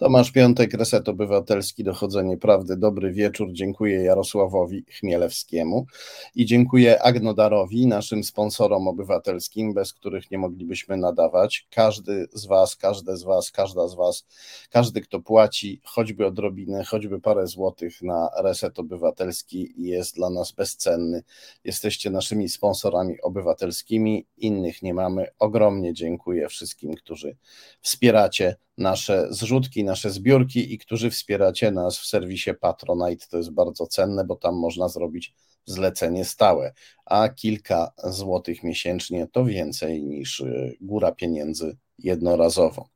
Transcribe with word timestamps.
Tomasz 0.00 0.32
Piątek, 0.32 0.74
Reset 0.74 1.08
Obywatelski, 1.08 1.84
Dochodzenie 1.84 2.36
Prawdy. 2.36 2.76
Dobry 2.76 3.12
wieczór. 3.12 3.48
Dziękuję 3.52 4.02
Jarosławowi 4.02 4.84
Chmielewskiemu 4.98 5.86
i 6.34 6.46
dziękuję 6.46 7.02
Agnodarowi, 7.02 7.86
naszym 7.86 8.24
sponsorom 8.24 8.88
obywatelskim, 8.88 9.74
bez 9.74 9.92
których 9.92 10.30
nie 10.30 10.38
moglibyśmy 10.38 10.96
nadawać. 10.96 11.66
Każdy 11.70 12.26
z 12.32 12.46
Was, 12.46 12.76
każde 12.76 13.16
z 13.16 13.22
Was, 13.22 13.50
każda 13.50 13.88
z 13.88 13.94
Was, 13.94 14.26
każdy, 14.70 15.00
kto 15.00 15.20
płaci 15.20 15.80
choćby 15.84 16.26
odrobinę, 16.26 16.84
choćby 16.84 17.20
parę 17.20 17.46
złotych 17.46 18.02
na 18.02 18.30
Reset 18.42 18.78
Obywatelski 18.78 19.74
jest 19.76 20.16
dla 20.16 20.30
nas 20.30 20.52
bezcenny. 20.52 21.22
Jesteście 21.64 22.10
naszymi 22.10 22.48
sponsorami 22.48 23.20
obywatelskimi, 23.20 24.26
innych 24.36 24.82
nie 24.82 24.94
mamy. 24.94 25.26
Ogromnie 25.38 25.94
dziękuję 25.94 26.48
wszystkim, 26.48 26.94
którzy 26.94 27.36
wspieracie 27.80 28.56
nasze 28.78 29.26
zrzutki, 29.30 29.84
nasze 29.84 30.10
zbiórki 30.10 30.74
i 30.74 30.78
którzy 30.78 31.10
wspieracie 31.10 31.70
nas 31.70 31.98
w 31.98 32.06
serwisie 32.06 32.50
Patronite. 32.60 33.26
To 33.30 33.36
jest 33.36 33.50
bardzo 33.50 33.86
cenne, 33.86 34.24
bo 34.24 34.36
tam 34.36 34.54
można 34.54 34.88
zrobić 34.88 35.34
zlecenie 35.66 36.24
stałe, 36.24 36.72
a 37.06 37.28
kilka 37.28 37.92
złotych 38.04 38.62
miesięcznie 38.62 39.26
to 39.32 39.44
więcej 39.44 40.04
niż 40.04 40.40
y, 40.40 40.76
góra 40.80 41.12
pieniędzy 41.12 41.76
jednorazowo. 41.98 42.88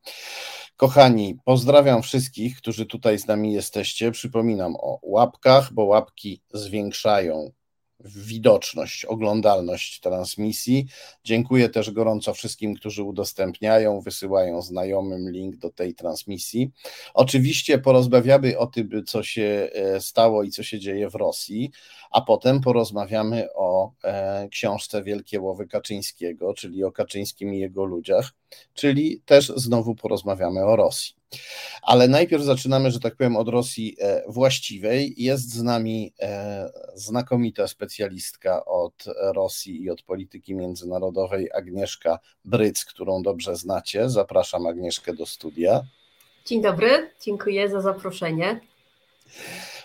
Kochani, 0.77 1.37
pozdrawiam 1.45 2.03
wszystkich, 2.03 2.57
którzy 2.57 2.85
tutaj 2.85 3.19
z 3.19 3.27
nami 3.27 3.53
jesteście. 3.53 4.11
Przypominam 4.11 4.75
o 4.75 4.99
łapkach, 5.03 5.73
bo 5.73 5.83
łapki 5.83 6.41
zwiększają 6.53 7.51
widoczność, 8.05 9.05
oglądalność 9.05 9.99
transmisji. 9.99 10.85
Dziękuję 11.23 11.69
też 11.69 11.91
gorąco 11.91 12.33
wszystkim, 12.33 12.75
którzy 12.75 13.03
udostępniają, 13.03 14.01
wysyłają 14.01 14.61
znajomym 14.61 15.31
link 15.31 15.57
do 15.57 15.69
tej 15.69 15.95
transmisji. 15.95 16.71
Oczywiście 17.13 17.77
porozmawiamy 17.77 18.57
o 18.57 18.67
tym, 18.67 19.03
co 19.05 19.23
się 19.23 19.69
e, 19.73 20.01
stało 20.01 20.43
i 20.43 20.49
co 20.49 20.63
się 20.63 20.79
dzieje 20.79 21.09
w 21.09 21.15
Rosji, 21.15 21.71
a 22.11 22.21
potem 22.21 22.61
porozmawiamy 22.61 23.47
o 23.53 23.91
e, 24.03 24.47
książce 24.49 25.03
Wielkie 25.03 25.39
Łowy 25.39 25.67
Kaczyńskiego, 25.67 26.53
czyli 26.53 26.83
o 26.83 26.91
Kaczyńskim 26.91 27.53
i 27.53 27.59
jego 27.59 27.85
ludziach, 27.85 28.33
czyli 28.73 29.21
też 29.25 29.53
znowu 29.55 29.95
porozmawiamy 29.95 30.65
o 30.65 30.75
Rosji. 30.75 31.15
Ale 31.81 32.07
najpierw 32.07 32.43
zaczynamy, 32.43 32.91
że 32.91 32.99
tak 32.99 33.15
powiem, 33.15 33.35
od 33.35 33.47
Rosji 33.47 33.95
e, 33.99 34.23
właściwej. 34.27 35.13
Jest 35.17 35.49
z 35.49 35.63
nami 35.63 36.13
e, 36.19 36.69
znakomita 36.95 37.67
specjalistka 37.67 38.65
od 38.65 39.05
Rosji 39.17 39.83
i 39.83 39.89
od 39.89 40.01
polityki 40.01 40.55
międzynarodowej 40.55 41.49
Agnieszka 41.53 42.19
Bryc, 42.45 42.85
którą 42.85 43.23
dobrze 43.23 43.55
znacie. 43.55 44.09
Zapraszam 44.09 44.67
Agnieszkę 44.67 45.13
do 45.13 45.25
studia. 45.25 45.81
Dzień 46.45 46.61
dobry, 46.61 47.09
dziękuję 47.21 47.69
za 47.69 47.81
zaproszenie. 47.81 48.59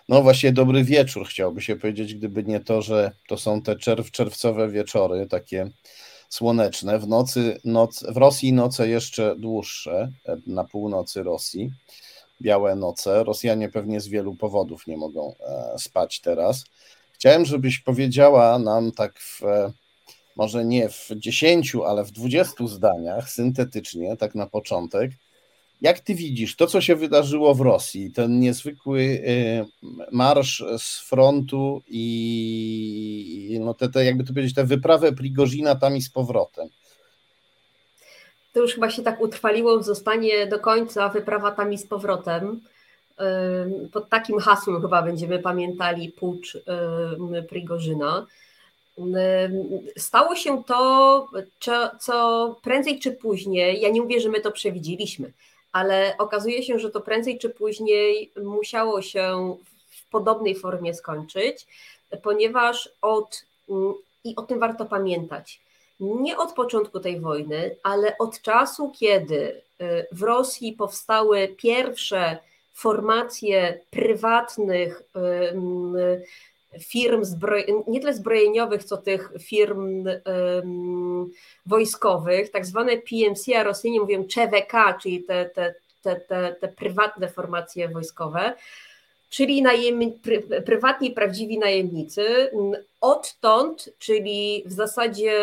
No 0.08 0.22
właśnie, 0.22 0.52
dobry 0.52 0.84
wieczór 0.84 1.26
chciałby 1.26 1.62
się 1.62 1.76
powiedzieć, 1.76 2.14
gdyby 2.14 2.44
nie 2.44 2.60
to, 2.60 2.82
że 2.82 3.12
to 3.28 3.36
są 3.36 3.62
te 3.62 3.76
czerw, 3.76 4.10
czerwcowe 4.10 4.68
wieczory, 4.68 5.26
takie 5.26 5.70
słoneczne. 6.30 6.98
W 6.98 7.08
nocy, 7.08 7.60
noc, 7.64 8.04
w 8.08 8.16
Rosji 8.16 8.52
noce 8.52 8.88
jeszcze 8.88 9.36
dłuższe, 9.36 10.12
e, 10.26 10.36
na 10.46 10.64
północy 10.64 11.22
Rosji, 11.22 11.70
białe 12.42 12.76
noce. 12.76 13.24
Rosjanie 13.24 13.68
pewnie 13.68 14.00
z 14.00 14.08
wielu 14.08 14.34
powodów 14.34 14.86
nie 14.86 14.96
mogą 14.96 15.34
e, 15.40 15.78
spać 15.78 16.20
teraz. 16.20 16.64
Chciałem, 17.12 17.44
żebyś 17.44 17.78
powiedziała 17.78 18.58
nam 18.58 18.92
tak 18.92 19.18
w, 19.18 19.44
e, 19.44 19.72
może 20.36 20.64
nie 20.64 20.88
w 20.88 21.10
dziesięciu, 21.16 21.84
ale 21.84 22.04
w 22.04 22.10
dwudziestu 22.10 22.68
zdaniach, 22.68 23.30
syntetycznie, 23.30 24.16
tak 24.16 24.34
na 24.34 24.46
początek, 24.46 25.10
jak 25.80 26.00
ty 26.00 26.14
widzisz 26.14 26.56
to, 26.56 26.66
co 26.66 26.80
się 26.80 26.96
wydarzyło 26.96 27.54
w 27.54 27.60
Rosji, 27.60 28.12
ten 28.12 28.40
niezwykły 28.40 29.00
y, 29.00 29.66
marsz 30.12 30.64
z 30.78 31.00
frontu 31.00 31.82
i 31.88 33.58
no 33.60 33.74
te, 33.74 33.88
te 33.88 34.04
jakby 34.04 34.24
to 34.24 34.32
powiedzieć, 34.32 34.54
tę 34.54 34.64
wyprawę 34.64 35.12
Prigozina 35.12 35.74
tam 35.74 35.96
i 35.96 36.02
z 36.02 36.10
powrotem? 36.10 36.68
To 38.52 38.60
już 38.60 38.74
chyba 38.74 38.90
się 38.90 39.02
tak 39.02 39.20
utrwaliło, 39.20 39.82
zostanie 39.82 40.46
do 40.46 40.58
końca 40.58 41.08
wyprawa 41.08 41.50
tam 41.50 41.72
i 41.72 41.78
z 41.78 41.86
powrotem. 41.86 42.60
Y, 43.84 43.88
pod 43.88 44.08
takim 44.08 44.38
hasłem 44.38 44.82
chyba 44.82 45.02
będziemy 45.02 45.38
pamiętali 45.38 46.08
pucz 46.08 46.54
y, 46.54 47.42
Prigorzyna. 47.48 48.26
Stało 49.96 50.36
się 50.36 50.64
to, 50.64 51.28
co 52.00 52.56
prędzej 52.62 52.98
czy 52.98 53.12
później, 53.12 53.80
ja 53.80 53.88
nie 53.88 54.02
mówię, 54.02 54.20
że 54.20 54.28
my 54.28 54.40
to 54.40 54.52
przewidzieliśmy, 54.52 55.32
ale 55.72 56.14
okazuje 56.18 56.62
się, 56.62 56.78
że 56.78 56.90
to 56.90 57.00
prędzej 57.00 57.38
czy 57.38 57.50
później 57.50 58.32
musiało 58.42 59.02
się 59.02 59.56
w 59.90 60.10
podobnej 60.10 60.54
formie 60.54 60.94
skończyć, 60.94 61.66
ponieważ 62.22 62.88
od, 63.02 63.44
mm, 63.68 63.94
i 64.24 64.36
o 64.36 64.42
tym 64.42 64.58
warto 64.58 64.86
pamiętać, 64.86 65.60
nie 66.00 66.38
od 66.38 66.52
początku 66.52 67.00
tej 67.00 67.20
wojny, 67.20 67.76
ale 67.82 68.18
od 68.18 68.42
czasu, 68.42 68.92
kiedy 68.98 69.62
y, 69.80 70.06
w 70.12 70.22
Rosji 70.22 70.72
powstały 70.72 71.48
pierwsze 71.48 72.38
formacje 72.72 73.80
prywatnych 73.90 75.02
firm 76.78 77.24
zbroj, 77.24 77.66
nie 77.86 78.00
tyle 78.00 78.14
zbrojeniowych, 78.14 78.84
co 78.84 78.96
tych 78.96 79.32
firm 79.40 80.04
um, 80.06 81.30
wojskowych, 81.66 82.50
tak 82.50 82.66
zwane 82.66 82.96
PMC, 82.96 83.56
a 83.56 83.62
Rosjanie 83.62 84.00
mówią 84.00 84.24
CVK, 84.24 84.98
czyli 85.02 85.24
te, 85.24 85.50
te, 85.54 85.74
te, 86.02 86.16
te, 86.16 86.56
te 86.60 86.68
prywatne 86.68 87.28
formacje 87.28 87.88
wojskowe, 87.88 88.52
czyli 89.30 89.62
najemni, 89.62 90.12
pry, 90.12 90.42
prywatni, 90.42 91.10
prawdziwi 91.10 91.58
najemnicy. 91.58 92.50
Odtąd, 93.00 93.88
czyli 93.98 94.62
w 94.66 94.72
zasadzie 94.72 95.34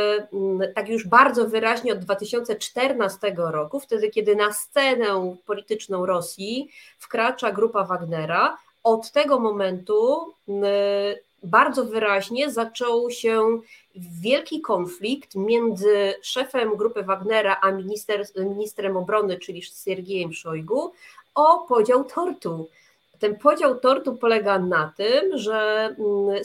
tak 0.75 0.89
już 0.89 1.07
bardzo 1.07 1.47
wyraźnie 1.47 1.93
od 1.93 1.99
2014 1.99 3.33
roku, 3.37 3.79
wtedy 3.79 4.09
kiedy 4.09 4.35
na 4.35 4.53
scenę 4.53 5.35
polityczną 5.45 6.05
Rosji 6.05 6.69
wkracza 6.97 7.51
grupa 7.51 7.83
Wagnera, 7.83 8.57
od 8.87 9.11
tego 9.11 9.39
momentu 9.39 10.33
bardzo 11.43 11.85
wyraźnie 11.85 12.51
zaczął 12.51 13.11
się 13.11 13.59
wielki 13.95 14.61
konflikt 14.61 15.35
między 15.35 16.13
szefem 16.21 16.77
grupy 16.77 17.03
Wagnera 17.03 17.59
a 17.61 17.71
minister, 17.71 18.25
ministrem 18.35 18.97
obrony, 18.97 19.39
czyli 19.39 19.61
Siergiejem 19.63 20.33
Szojgu, 20.33 20.91
o 21.35 21.65
podział 21.69 22.03
tortu. 22.03 22.69
Ten 23.19 23.35
podział 23.35 23.79
tortu 23.79 24.17
polega 24.17 24.59
na 24.59 24.93
tym, 24.97 25.37
że 25.37 25.95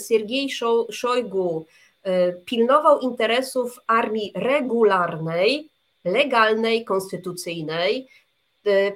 Siergiej 0.09 0.51
Szojgu 0.91 1.67
e, 2.03 2.33
pilnował 2.33 3.01
interesów 3.01 3.81
armii 3.87 4.33
regularnej, 4.35 5.69
legalnej, 6.05 6.85
konstytucyjnej, 6.85 8.09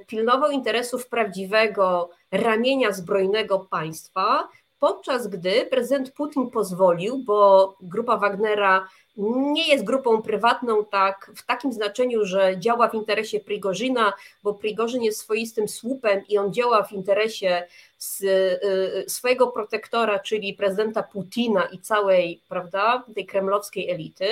pilnował 0.07 0.51
interesów 0.51 1.09
prawdziwego 1.09 2.11
ramienia 2.31 2.93
zbrojnego 2.93 3.59
państwa, 3.59 4.49
podczas 4.79 5.27
gdy 5.27 5.67
prezydent 5.67 6.11
Putin 6.11 6.51
pozwolił, 6.51 7.19
bo 7.19 7.77
grupa 7.81 8.17
Wagnera 8.17 8.89
nie 9.53 9.69
jest 9.69 9.85
grupą 9.85 10.23
prywatną 10.23 10.85
tak, 10.85 11.33
w 11.37 11.47
takim 11.47 11.73
znaczeniu, 11.73 12.25
że 12.25 12.59
działa 12.59 12.89
w 12.89 12.95
interesie 12.95 13.41
Prigorzyna, 13.41 14.13
bo 14.43 14.55
Prigorzyn 14.55 15.03
jest 15.03 15.21
swoistym 15.21 15.69
słupem 15.69 16.23
i 16.29 16.39
on 16.39 16.53
działa 16.53 16.83
w 16.83 16.93
interesie 16.93 17.67
z, 17.99 18.23
y, 18.23 19.11
swojego 19.11 19.47
protektora, 19.47 20.19
czyli 20.19 20.55
prezydenta 20.55 21.03
Putina 21.03 21.67
i 21.73 21.79
całej 21.79 22.41
prawda, 22.49 23.05
tej 23.15 23.27
kremlowskiej 23.27 23.91
elity, 23.91 24.29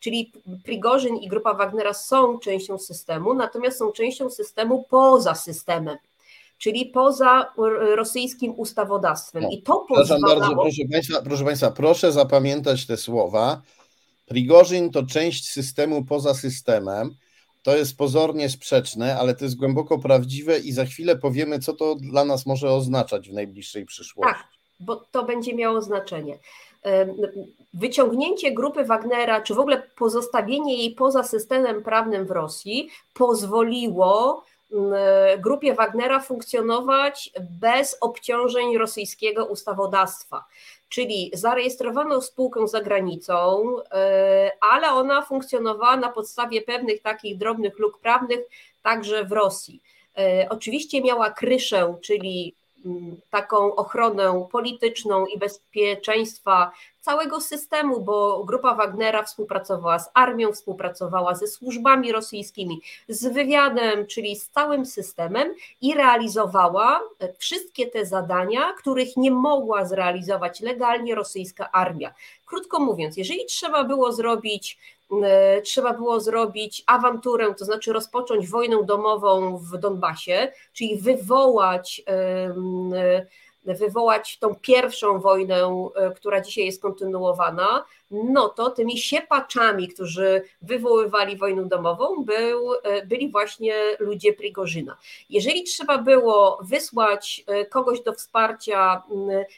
czyli 0.00 0.32
Prigorzyn 0.64 1.16
i 1.16 1.28
grupa 1.28 1.54
Wagnera 1.54 1.94
są 1.94 2.38
częścią 2.38 2.78
systemu, 2.78 3.34
natomiast 3.34 3.78
są 3.78 3.92
częścią 3.92 4.30
systemu 4.30 4.84
poza 4.90 5.34
systemem 5.34 5.96
czyli 6.58 6.86
poza 6.86 7.52
rosyjskim 7.96 8.54
ustawodawstwem. 8.56 9.50
I 9.50 9.62
to 9.62 9.84
pozwalało... 9.88 10.40
bardzo, 10.40 10.54
proszę 10.54 10.82
państwa, 10.92 11.22
proszę 11.22 11.44
państwa, 11.44 11.70
proszę 11.70 12.12
zapamiętać 12.12 12.86
te 12.86 12.96
słowa. 12.96 13.62
Prigorzyn 14.26 14.90
to 14.90 15.02
część 15.02 15.48
systemu 15.48 16.04
poza 16.04 16.34
systemem. 16.34 17.14
To 17.62 17.76
jest 17.76 17.96
pozornie 17.96 18.48
sprzeczne, 18.48 19.18
ale 19.18 19.34
to 19.34 19.44
jest 19.44 19.56
głęboko 19.56 19.98
prawdziwe 19.98 20.58
i 20.58 20.72
za 20.72 20.84
chwilę 20.84 21.16
powiemy, 21.16 21.58
co 21.58 21.72
to 21.72 21.94
dla 21.94 22.24
nas 22.24 22.46
może 22.46 22.72
oznaczać 22.72 23.28
w 23.28 23.32
najbliższej 23.32 23.86
przyszłości. 23.86 24.34
Tak, 24.34 24.48
bo 24.80 24.96
to 24.96 25.24
będzie 25.24 25.54
miało 25.54 25.82
znaczenie. 25.82 26.38
Wyciągnięcie 27.74 28.52
grupy 28.52 28.84
Wagnera, 28.84 29.40
czy 29.40 29.54
w 29.54 29.58
ogóle 29.58 29.82
pozostawienie 29.98 30.76
jej 30.76 30.90
poza 30.94 31.22
systemem 31.22 31.82
prawnym 31.82 32.26
w 32.26 32.30
Rosji 32.30 32.88
pozwoliło 33.14 34.44
grupie 35.38 35.74
Wagnera 35.74 36.20
funkcjonować 36.20 37.30
bez 37.40 37.96
obciążeń 38.00 38.78
rosyjskiego 38.78 39.46
ustawodawstwa. 39.46 40.44
Czyli 40.88 41.30
zarejestrowano 41.34 42.20
spółkę 42.20 42.68
za 42.68 42.80
granicą, 42.80 43.64
e, 43.92 44.50
ale 44.72 44.88
ona 44.88 45.22
funkcjonowała 45.22 45.96
na 45.96 46.12
podstawie 46.12 46.62
pewnych 46.62 47.02
takich 47.02 47.38
drobnych 47.38 47.78
luk 47.78 47.98
prawnych 47.98 48.40
także 48.82 49.24
w 49.24 49.32
Rosji. 49.32 49.80
Oczywiście 50.50 51.02
miała 51.02 51.30
kryszę, 51.30 51.94
czyli 52.02 52.54
taką 53.30 53.74
ochronę 53.74 54.46
polityczną 54.52 55.26
i 55.26 55.38
bezpieczeństwa 55.38 56.72
całego 57.06 57.40
systemu, 57.40 58.00
bo 58.00 58.44
grupa 58.44 58.74
Wagnera 58.74 59.22
współpracowała 59.22 59.98
z 59.98 60.10
armią, 60.14 60.52
współpracowała 60.52 61.34
ze 61.34 61.46
służbami 61.46 62.12
rosyjskimi, 62.12 62.80
z 63.08 63.32
wywiadem, 63.32 64.06
czyli 64.06 64.36
z 64.36 64.50
całym 64.50 64.86
systemem 64.86 65.54
i 65.80 65.94
realizowała 65.94 67.00
wszystkie 67.38 67.86
te 67.86 68.06
zadania, 68.06 68.72
których 68.78 69.16
nie 69.16 69.30
mogła 69.30 69.84
zrealizować 69.84 70.60
legalnie 70.60 71.14
rosyjska 71.14 71.72
armia. 71.72 72.14
Krótko 72.46 72.80
mówiąc, 72.80 73.16
jeżeli 73.16 73.46
trzeba 73.46 73.84
było 73.84 74.12
zrobić 74.12 74.78
e, 75.22 75.62
trzeba 75.62 75.92
było 75.92 76.20
zrobić 76.20 76.82
awanturę, 76.86 77.54
to 77.54 77.64
znaczy 77.64 77.92
rozpocząć 77.92 78.48
wojnę 78.48 78.84
domową 78.84 79.58
w 79.58 79.78
Donbasie, 79.78 80.52
czyli 80.72 80.96
wywołać 80.96 82.02
wywołać 83.74 84.38
tą 84.38 84.54
pierwszą 84.54 85.20
wojnę, 85.20 85.90
e, 85.96 86.10
która 86.10 86.40
dzisiaj 86.40 86.64
jest 86.64 86.82
kontynuowana, 86.82 87.84
no 88.10 88.48
to 88.48 88.70
tymi 88.70 88.98
siepaczami, 88.98 89.88
którzy 89.88 90.42
wywoływali 90.62 91.36
wojnę 91.36 91.64
domową, 91.64 92.24
był, 92.24 92.74
e, 92.74 93.06
byli 93.06 93.30
właśnie 93.30 93.74
ludzie 93.98 94.32
Prigorzyna. 94.32 94.96
Jeżeli 95.30 95.64
trzeba 95.64 95.98
było 95.98 96.58
wysłać 96.62 97.44
e, 97.46 97.64
kogoś 97.64 98.00
do 98.00 98.12
wsparcia 98.12 99.02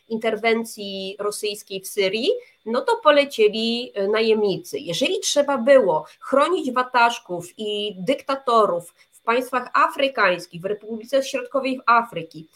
interwencji 0.09 1.17
rosyjskiej 1.19 1.81
w 1.81 1.89
Syrii, 1.89 2.31
no 2.67 2.81
to 2.81 2.97
polecieli 2.97 3.93
najemnicy. 4.11 4.79
Jeżeli 4.79 5.21
trzeba 5.21 5.59
było 5.59 6.07
chronić 6.21 6.73
wataszków 6.73 7.59
i 7.59 7.95
dyktatorów 7.99 8.95
w 9.13 9.23
państwach 9.23 9.71
afrykańskich, 9.75 10.61
w 10.61 10.65
Republice 10.65 11.23
Środkowej 11.23 11.81
Afryki, 11.87 12.47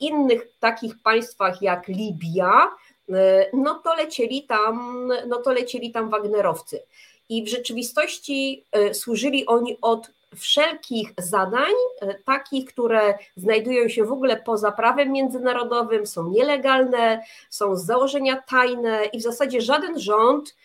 innych 0.00 0.48
takich 0.60 1.02
państwach 1.02 1.62
jak 1.62 1.88
Libia, 1.88 2.70
e, 3.12 3.46
no 3.52 3.74
to 3.74 3.94
lecieli 3.94 4.42
tam, 4.42 5.06
no 5.28 5.36
to 5.36 5.52
lecieli 5.52 5.92
tam 5.92 6.10
Wagnerowcy. 6.10 6.82
I 7.28 7.44
w 7.44 7.48
rzeczywistości 7.48 8.64
e, 8.72 8.94
służyli 8.94 9.46
oni 9.46 9.78
od 9.82 10.10
wszelkich 10.36 11.12
zadań, 11.18 11.72
e, 12.00 12.14
takich, 12.14 12.64
które 12.64 13.18
znajdują 13.36 13.88
się 13.88 14.04
w 14.04 14.12
ogóle 14.12 14.36
poza 14.36 14.72
prawem 14.72 15.12
międzynarodowym, 15.12 16.06
są 16.06 16.30
nielegalne, 16.30 17.22
są 17.50 17.76
z 17.76 17.84
założenia 17.84 18.42
tajne 18.48 19.04
i 19.04 19.18
w 19.18 19.22
zasadzie 19.22 19.60
żaden 19.60 20.00
rząd 20.00 20.56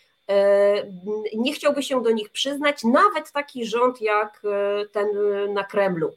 nie 1.36 1.52
chciałby 1.52 1.82
się 1.82 2.02
do 2.02 2.10
nich 2.10 2.30
przyznać, 2.30 2.84
nawet 2.84 3.32
taki 3.32 3.66
rząd 3.66 4.00
jak 4.00 4.42
ten 4.92 5.08
na 5.54 5.64
Kremlu. 5.64 6.12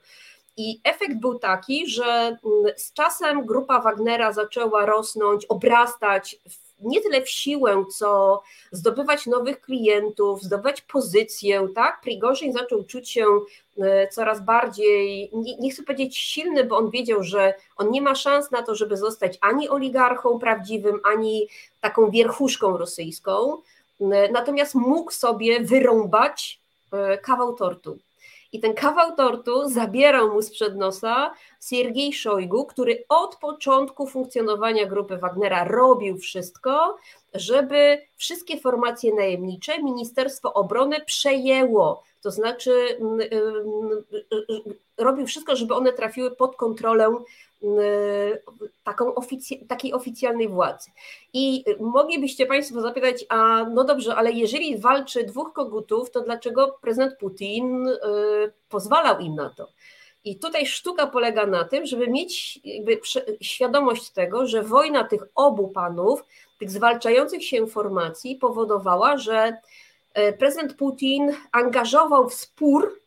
I 0.59 0.81
efekt 0.83 1.17
był 1.17 1.39
taki, 1.39 1.87
że 1.87 2.05
mm, 2.05 2.37
z 2.77 2.93
czasem 2.93 3.45
grupa 3.45 3.81
Wagnera 3.81 4.33
zaczęła 4.33 4.85
rosnąć, 4.85 5.45
obrastać 5.45 6.39
nie 6.81 7.01
tyle 7.01 7.21
w 7.21 7.29
siłę, 7.29 7.85
co 7.97 8.41
zdobywać 8.71 9.27
nowych 9.27 9.61
klientów, 9.61 10.43
zdobywać 10.43 10.81
pozycję, 10.81 11.67
tak? 11.75 12.01
Prigorzyn 12.01 12.53
zaczął 12.53 12.83
czuć 12.83 13.09
się 13.09 13.25
e, 13.77 14.07
coraz 14.07 14.45
bardziej, 14.45 15.29
nie, 15.33 15.57
nie, 15.57 15.71
chcę 15.71 15.83
powiedzieć 15.83 16.17
silny, 16.17 16.63
bo 16.63 16.77
on 16.77 16.89
wiedział, 16.89 17.23
że 17.23 17.53
on 17.77 17.91
nie 17.91 18.01
ma 18.01 18.15
szans 18.15 18.51
na 18.51 18.61
to, 18.63 18.75
żeby 18.75 18.97
zostać 18.97 19.37
ani 19.41 19.69
oligarchą 19.69 20.39
prawdziwym, 20.39 20.99
ani 21.13 21.47
taką 21.81 22.09
wierchuszką 22.09 22.77
rosyjską, 22.77 23.57
e, 24.01 24.31
natomiast 24.31 24.75
mógł 24.75 25.11
sobie 25.11 25.59
wyrąbać 25.59 26.59
e, 26.91 27.17
kawał 27.17 27.55
tortu. 27.55 27.97
I 28.51 28.59
ten 28.59 28.73
kawał 28.73 29.15
tortu 29.15 29.69
zabierał 29.69 30.33
mu 30.33 30.41
sprzed 30.41 30.75
nosa 30.75 31.33
Siergiej 31.69 32.13
Szojgu, 32.13 32.65
który 32.65 33.03
od 33.09 33.35
początku 33.35 34.07
funkcjonowania 34.07 34.85
grupy 34.85 35.17
Wagnera 35.17 35.63
robił 35.63 36.17
wszystko, 36.17 36.97
żeby 37.33 38.01
wszystkie 38.15 38.59
formacje 38.59 39.13
najemnicze 39.13 39.83
Ministerstwo 39.83 40.53
Obrony 40.53 41.05
przejęło. 41.05 42.03
To 42.21 42.31
znaczy 42.31 42.97
mm, 42.99 43.19
mm, 43.31 44.03
mm, 44.31 44.75
robił 44.97 45.27
wszystko, 45.27 45.55
żeby 45.55 45.75
one 45.75 45.93
trafiły 45.93 46.31
pod 46.31 46.55
kontrolę 46.55 47.15
taką 48.83 49.13
ofic- 49.13 49.67
takiej 49.67 49.93
oficjalnej 49.93 50.47
władzy. 50.47 50.91
I 51.33 51.63
moglibyście 51.79 52.45
Państwo 52.45 52.81
zapytać, 52.81 53.25
a 53.29 53.65
no 53.73 53.83
dobrze, 53.83 54.15
ale 54.15 54.31
jeżeli 54.31 54.77
walczy 54.77 55.23
dwóch 55.23 55.53
kogutów, 55.53 56.11
to 56.11 56.21
dlaczego 56.21 56.77
prezydent 56.81 57.17
Putin 57.17 57.87
y, 57.87 57.97
pozwalał 58.69 59.19
im 59.19 59.35
na 59.35 59.49
to? 59.49 59.67
I 60.25 60.39
tutaj 60.39 60.65
sztuka 60.65 61.07
polega 61.07 61.45
na 61.45 61.63
tym, 61.63 61.85
żeby 61.85 62.07
mieć 62.07 62.59
świadomość 63.41 64.09
tego, 64.09 64.47
że 64.47 64.63
wojna 64.63 65.03
tych 65.03 65.23
obu 65.35 65.67
panów, 65.67 66.25
tych 66.59 66.71
zwalczających 66.71 67.45
się 67.45 67.67
formacji 67.67 68.35
powodowała, 68.35 69.17
że 69.17 69.57
y, 70.17 70.33
prezydent 70.33 70.73
Putin 70.73 71.33
angażował 71.51 72.29
w 72.29 72.33
spór 72.33 72.99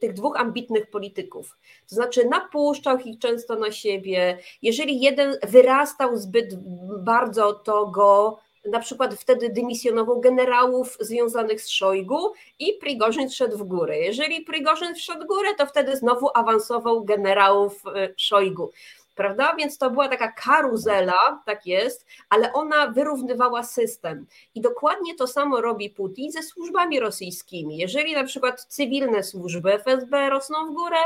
tych 0.00 0.12
dwóch 0.12 0.40
ambitnych 0.40 0.90
polityków. 0.90 1.56
To 1.88 1.94
znaczy, 1.94 2.24
napuszczał 2.24 2.98
ich 2.98 3.18
często 3.18 3.56
na 3.56 3.72
siebie. 3.72 4.38
Jeżeli 4.62 5.00
jeden 5.00 5.36
wyrastał 5.48 6.16
zbyt 6.16 6.54
bardzo, 7.02 7.52
to 7.52 7.86
go 7.86 8.38
na 8.70 8.80
przykład 8.80 9.14
wtedy 9.14 9.50
dymisjonował 9.50 10.20
generałów 10.20 10.96
związanych 11.00 11.60
z 11.60 11.68
Szojgu 11.68 12.32
i 12.58 12.72
Prigorzyn 12.80 13.30
szedł 13.30 13.58
w 13.58 13.62
górę. 13.62 13.98
Jeżeli 13.98 14.40
Prigorzyn 14.40 14.94
wszedł 14.94 15.24
w 15.24 15.26
górę, 15.26 15.48
to 15.58 15.66
wtedy 15.66 15.96
znowu 15.96 16.28
awansował 16.34 17.04
generałów 17.04 17.82
e, 17.86 18.08
Szojgu 18.16 18.70
prawda? 19.18 19.54
Więc 19.58 19.78
to 19.78 19.90
była 19.90 20.08
taka 20.08 20.32
karuzela, 20.32 21.42
tak 21.46 21.66
jest, 21.66 22.06
ale 22.28 22.52
ona 22.52 22.86
wyrównywała 22.86 23.62
system. 23.62 24.26
I 24.54 24.60
dokładnie 24.60 25.14
to 25.14 25.26
samo 25.26 25.60
robi 25.60 25.90
Putin 25.90 26.32
ze 26.32 26.42
służbami 26.42 27.00
rosyjskimi. 27.00 27.78
Jeżeli 27.78 28.14
na 28.14 28.24
przykład 28.24 28.64
cywilne 28.68 29.22
służby 29.22 29.72
FSB 29.72 30.30
rosną 30.30 30.66
w 30.66 30.74
górę, 30.74 30.98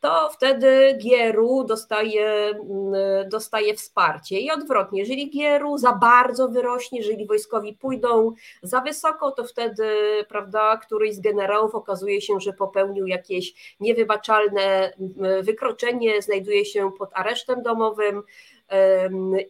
to 0.00 0.30
wtedy 0.30 0.98
Gieru 1.02 1.64
dostaje, 1.64 2.28
mm, 2.28 3.28
dostaje 3.28 3.74
wsparcie. 3.74 4.40
I 4.40 4.50
odwrotnie, 4.50 5.00
jeżeli 5.00 5.30
Gieru 5.30 5.78
za 5.78 5.92
bardzo 5.92 6.48
wyrośnie, 6.48 6.98
jeżeli 6.98 7.26
wojskowi 7.26 7.74
pójdą 7.74 8.32
za 8.62 8.80
wysoko, 8.80 9.30
to 9.30 9.44
wtedy 9.44 9.84
prawda, 10.28 10.76
któryś 10.76 11.14
z 11.14 11.20
generałów 11.20 11.74
okazuje 11.74 12.20
się, 12.20 12.40
że 12.40 12.52
popełnił 12.52 13.06
jakieś 13.06 13.76
niewybaczalne 13.80 14.92
mm, 15.00 15.42
wykroczenie, 15.42 16.22
znajduje 16.22 16.64
się 16.64 16.92
pod 16.98 17.10
aresztem 17.12 17.62
domowym 17.62 18.22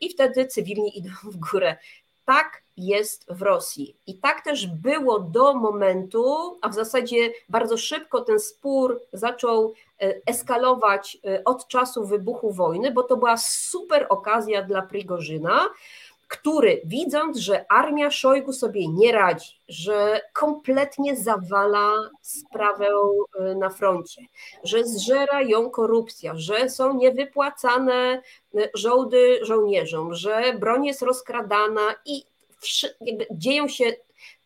i 0.00 0.10
wtedy 0.10 0.46
cywilni 0.46 0.98
idą 0.98 1.10
w 1.24 1.36
górę. 1.36 1.76
Tak 2.24 2.62
jest 2.76 3.26
w 3.30 3.42
Rosji. 3.42 3.96
I 4.06 4.18
tak 4.18 4.44
też 4.44 4.66
było 4.66 5.18
do 5.18 5.54
momentu, 5.54 6.58
a 6.62 6.68
w 6.68 6.74
zasadzie 6.74 7.32
bardzo 7.48 7.76
szybko 7.76 8.20
ten 8.20 8.40
spór 8.40 9.00
zaczął 9.12 9.74
eskalować 10.26 11.18
e, 11.24 11.44
od 11.44 11.68
czasu 11.68 12.06
wybuchu 12.06 12.52
wojny, 12.52 12.90
bo 12.90 13.02
to 13.02 13.16
była 13.16 13.36
super 13.36 14.06
okazja 14.08 14.62
dla 14.62 14.82
Prigorzyna, 14.82 15.68
który 16.28 16.80
widząc, 16.84 17.38
że 17.38 17.72
armia 17.72 18.10
Szojgu 18.10 18.52
sobie 18.52 18.88
nie 18.88 19.12
radzi, 19.12 19.60
że 19.68 20.20
kompletnie 20.32 21.16
zawala 21.16 21.92
sprawę 22.22 22.86
e, 22.86 23.54
na 23.54 23.70
froncie, 23.70 24.22
że 24.64 24.84
zżera 24.84 25.42
ją 25.42 25.70
korupcja, 25.70 26.32
że 26.36 26.70
są 26.70 26.94
niewypłacane 26.94 28.22
żołdy 28.74 29.38
żołnierzom, 29.42 30.14
że 30.14 30.42
broń 30.58 30.86
jest 30.86 31.02
rozkradana 31.02 31.94
i 32.06 32.24
dzieją 33.30 33.68
się 33.68 33.84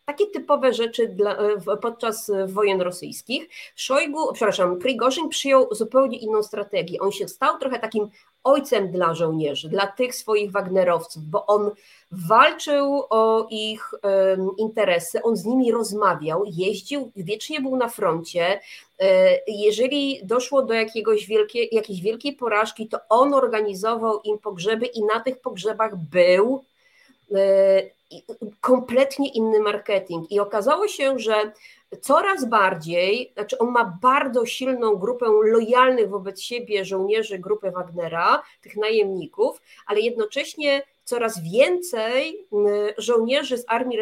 takie 0.05 0.27
typowe 0.27 0.73
rzeczy 0.73 1.07
dla, 1.07 1.37
podczas 1.81 2.31
wojen 2.47 2.81
rosyjskich. 2.81 3.49
Szojgu, 3.75 4.33
przepraszam, 4.33 4.79
Prigorzyn 4.79 5.29
przyjął 5.29 5.67
zupełnie 5.71 6.17
inną 6.17 6.43
strategię. 6.43 6.99
On 6.99 7.11
się 7.11 7.27
stał 7.27 7.59
trochę 7.59 7.79
takim 7.79 8.09
ojcem 8.43 8.91
dla 8.91 9.13
żołnierzy, 9.13 9.69
dla 9.69 9.87
tych 9.87 10.15
swoich 10.15 10.51
Wagnerowców, 10.51 11.23
bo 11.23 11.45
on 11.45 11.71
walczył 12.11 13.03
o 13.09 13.47
ich 13.49 13.91
um, 14.03 14.49
interesy, 14.57 15.21
on 15.21 15.35
z 15.35 15.45
nimi 15.45 15.71
rozmawiał, 15.71 16.43
jeździł, 16.47 17.11
wiecznie 17.15 17.61
był 17.61 17.75
na 17.75 17.89
froncie. 17.89 18.59
E, 18.99 19.39
jeżeli 19.47 20.19
doszło 20.23 20.61
do 20.61 20.73
jakiegoś 20.73 21.25
wielkie, 21.25 21.63
jakiejś 21.63 22.01
wielkiej 22.01 22.33
porażki, 22.33 22.87
to 22.87 22.99
on 23.09 23.33
organizował 23.33 24.21
im 24.21 24.39
pogrzeby 24.39 24.85
i 24.85 25.03
na 25.03 25.19
tych 25.19 25.41
pogrzebach 25.41 25.95
był 25.95 26.63
e, 26.63 26.72
kompletnie 28.61 29.29
inny 29.29 29.59
marketing. 29.59 30.31
I 30.31 30.39
okazało 30.39 30.87
się, 30.87 31.19
że 31.19 31.51
coraz 32.01 32.45
bardziej, 32.45 33.31
znaczy 33.33 33.57
on 33.57 33.71
ma 33.71 33.97
bardzo 34.01 34.45
silną 34.45 34.95
grupę 34.95 35.25
lojalnych 35.43 36.09
wobec 36.09 36.41
siebie 36.41 36.85
żołnierzy 36.85 37.39
grupy 37.39 37.71
Wagnera, 37.71 38.43
tych 38.61 38.75
najemników, 38.75 39.61
ale 39.85 39.99
jednocześnie 39.99 40.83
coraz 41.03 41.43
więcej 41.51 42.47
żołnierzy 42.97 43.57
z 43.57 43.65
armii 43.67 43.99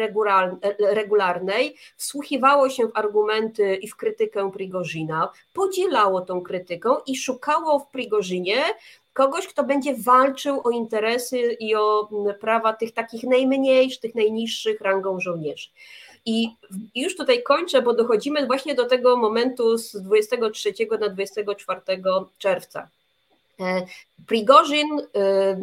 regularnej 0.78 1.76
wsłuchiwało 1.96 2.70
się 2.70 2.86
w 2.86 2.96
argumenty 2.96 3.76
i 3.76 3.88
w 3.88 3.96
krytykę 3.96 4.50
Prigozina, 4.52 5.28
podzielało 5.52 6.20
tą 6.20 6.40
krytykę 6.40 6.96
i 7.06 7.16
szukało 7.16 7.78
w 7.78 7.88
Prigorzinie 7.88 8.64
kogoś, 9.12 9.46
kto 9.46 9.64
będzie 9.64 9.94
walczył 9.94 10.60
o 10.64 10.70
interesy 10.70 11.38
i 11.38 11.74
o 11.74 12.08
prawa 12.40 12.72
tych 12.72 12.92
takich 12.92 13.22
najmniejszych, 13.24 14.00
tych 14.00 14.14
najniższych 14.14 14.80
rangą 14.80 15.20
żołnierzy. 15.20 15.68
I 16.26 16.48
już 16.94 17.16
tutaj 17.16 17.42
kończę, 17.42 17.82
bo 17.82 17.94
dochodzimy 17.94 18.46
właśnie 18.46 18.74
do 18.74 18.86
tego 18.86 19.16
momentu 19.16 19.78
z 19.78 19.96
23 19.96 20.72
na 21.00 21.08
24 21.08 21.80
czerwca. 22.38 22.88
E, 23.60 23.86
Prigorzyn 24.26 24.88
e, 25.00 25.60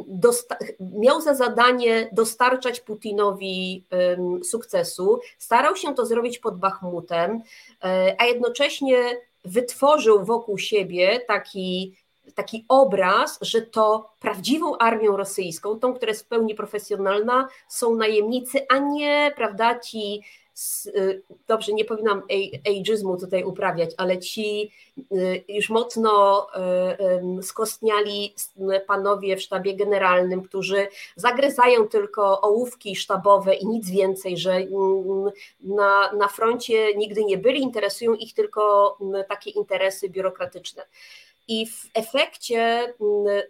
miał 0.79 1.21
za 1.21 1.33
zadanie 1.33 2.09
dostarczać 2.11 2.79
Putinowi 2.79 3.83
sukcesu, 4.43 5.19
starał 5.37 5.75
się 5.75 5.95
to 5.95 6.05
zrobić 6.05 6.39
pod 6.39 6.59
Bachmutem, 6.59 7.41
e, 7.83 8.15
a 8.19 8.25
jednocześnie 8.25 9.17
wytworzył 9.45 10.25
wokół 10.25 10.57
siebie 10.57 11.19
taki 11.27 11.95
taki 12.35 12.65
obraz, 12.67 13.37
że 13.41 13.61
to 13.61 14.09
prawdziwą 14.19 14.77
armią 14.77 15.17
rosyjską, 15.17 15.79
tą, 15.79 15.93
która 15.93 16.09
jest 16.09 16.23
w 16.23 16.27
pełni 16.27 16.55
profesjonalna, 16.55 17.47
są 17.67 17.95
najemnicy, 17.95 18.67
a 18.69 18.77
nie, 18.77 19.31
prawda, 19.35 19.79
ci 19.79 20.21
dobrze, 21.47 21.73
nie 21.73 21.85
powinnam 21.85 22.21
ageizmu 22.67 23.17
tutaj 23.17 23.43
uprawiać, 23.43 23.89
ale 23.97 24.17
ci 24.17 24.71
y, 24.97 25.43
już 25.47 25.69
mocno 25.69 26.47
y, 27.39 27.43
skostniali 27.43 28.35
panowie 28.87 29.37
w 29.37 29.41
sztabie 29.41 29.75
generalnym, 29.75 30.41
którzy 30.41 30.87
zagryzają 31.15 31.87
tylko 31.87 32.41
ołówki 32.41 32.95
sztabowe 32.95 33.55
i 33.55 33.67
nic 33.67 33.89
więcej, 33.89 34.37
że 34.37 34.53
mm, 34.53 35.29
na, 35.61 36.11
na 36.13 36.27
froncie 36.27 36.95
nigdy 36.95 37.23
nie 37.23 37.37
byli, 37.37 37.61
interesują 37.61 38.13
ich 38.13 38.33
tylko 38.33 38.97
mm, 39.01 39.23
takie 39.29 39.49
interesy 39.49 40.09
biurokratyczne. 40.09 40.83
I 41.47 41.65
w 41.65 41.89
efekcie 41.93 42.59
mm, 43.01 43.41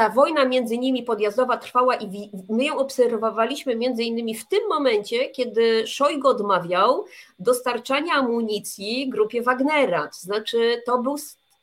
ta 0.00 0.08
wojna 0.08 0.44
między 0.44 0.78
nimi 0.78 1.02
podjazdowa 1.02 1.56
trwała 1.56 1.96
i 1.96 2.30
my 2.48 2.64
ją 2.64 2.78
obserwowaliśmy 2.78 3.76
między 3.76 4.02
innymi 4.02 4.34
w 4.34 4.48
tym 4.48 4.60
momencie, 4.68 5.28
kiedy 5.28 5.86
Szojgo 5.86 6.28
odmawiał 6.28 7.04
dostarczania 7.38 8.14
amunicji 8.14 9.08
grupie 9.08 9.42
Wagnera. 9.42 10.06
To 10.06 10.20
znaczy 10.20 10.82
to 10.86 10.98
był 10.98 11.16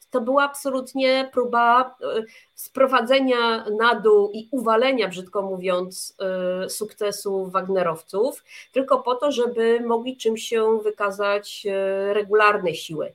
to 0.10 0.22
była 0.22 0.44
absolutnie 0.44 1.30
próba 1.34 1.82
e, 1.82 2.24
sprowadzenia 2.56 3.66
na 3.80 3.96
dół 3.96 4.32
i 4.34 4.48
uwalenia, 4.52 5.08
brzydko 5.08 5.42
mówiąc, 5.42 6.16
e, 6.64 6.70
sukcesu 6.70 7.46
Wagnerowców, 7.46 8.44
tylko 8.72 9.00
po 9.00 9.16
to, 9.16 9.32
żeby 9.32 9.80
mogli 9.86 10.18
czymś 10.18 10.44
się 10.44 10.80
wykazać 10.80 11.68
e, 11.70 12.14
regularne 12.14 12.76
siły. 12.76 13.14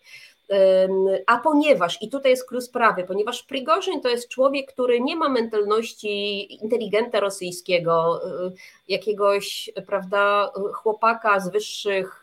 A 1.27 1.39
ponieważ, 1.39 2.03
i 2.03 2.09
tutaj 2.09 2.31
jest 2.31 2.49
klucz 2.49 2.65
sprawy, 2.65 3.05
ponieważ 3.05 3.43
Prigorzyn 3.43 4.01
to 4.01 4.09
jest 4.09 4.29
człowiek, 4.29 4.73
który 4.73 5.01
nie 5.01 5.17
ma 5.17 5.29
mentalności 5.29 6.55
inteligenta 6.65 7.21
rosyjskiego, 7.21 8.21
y, 8.47 8.53
jakiegoś, 8.89 9.71
prawda, 9.87 10.53
chłopaka 10.73 11.41
z 11.41 11.51
wyższych 11.51 12.23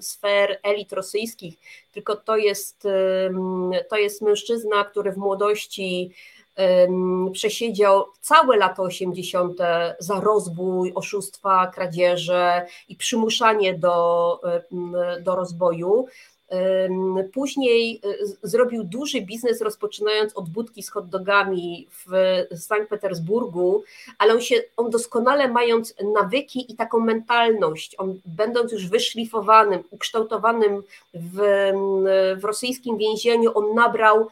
sfer 0.00 0.60
elit 0.62 0.92
rosyjskich, 0.92 1.54
tylko 1.92 2.16
to 2.16 2.36
jest, 2.36 2.88
to 3.88 3.96
jest 3.96 4.22
mężczyzna, 4.22 4.84
który 4.84 5.12
w 5.12 5.16
młodości 5.16 6.10
przesiedział 7.32 8.04
całe 8.20 8.56
lata 8.56 8.82
80. 8.82 9.58
za 9.98 10.20
rozbój, 10.20 10.92
oszustwa, 10.94 11.66
kradzieże 11.66 12.66
i 12.88 12.96
przymuszanie 12.96 13.78
do, 13.78 14.40
do 15.20 15.36
rozboju. 15.36 16.06
Później 17.32 18.00
y, 18.04 18.26
zrobił 18.42 18.84
duży 18.84 19.20
biznes, 19.20 19.60
rozpoczynając 19.60 20.36
od 20.36 20.48
budki 20.48 20.82
z 20.82 20.90
hotdogami 20.90 21.88
w 22.06 22.10
Sankt 22.60 22.88
Petersburgu, 22.88 23.82
ale 24.18 24.34
on 24.34 24.40
się, 24.40 24.62
on 24.76 24.90
doskonale 24.90 25.48
mając 25.48 25.94
nawyki 26.14 26.72
i 26.72 26.76
taką 26.76 27.00
mentalność, 27.00 27.94
on 27.98 28.20
będąc 28.24 28.72
już 28.72 28.88
wyszlifowanym, 28.88 29.84
ukształtowanym 29.90 30.82
w, 31.14 31.38
w 32.40 32.44
rosyjskim 32.44 32.98
więzieniu, 32.98 33.58
on 33.58 33.74
nabrał 33.74 34.28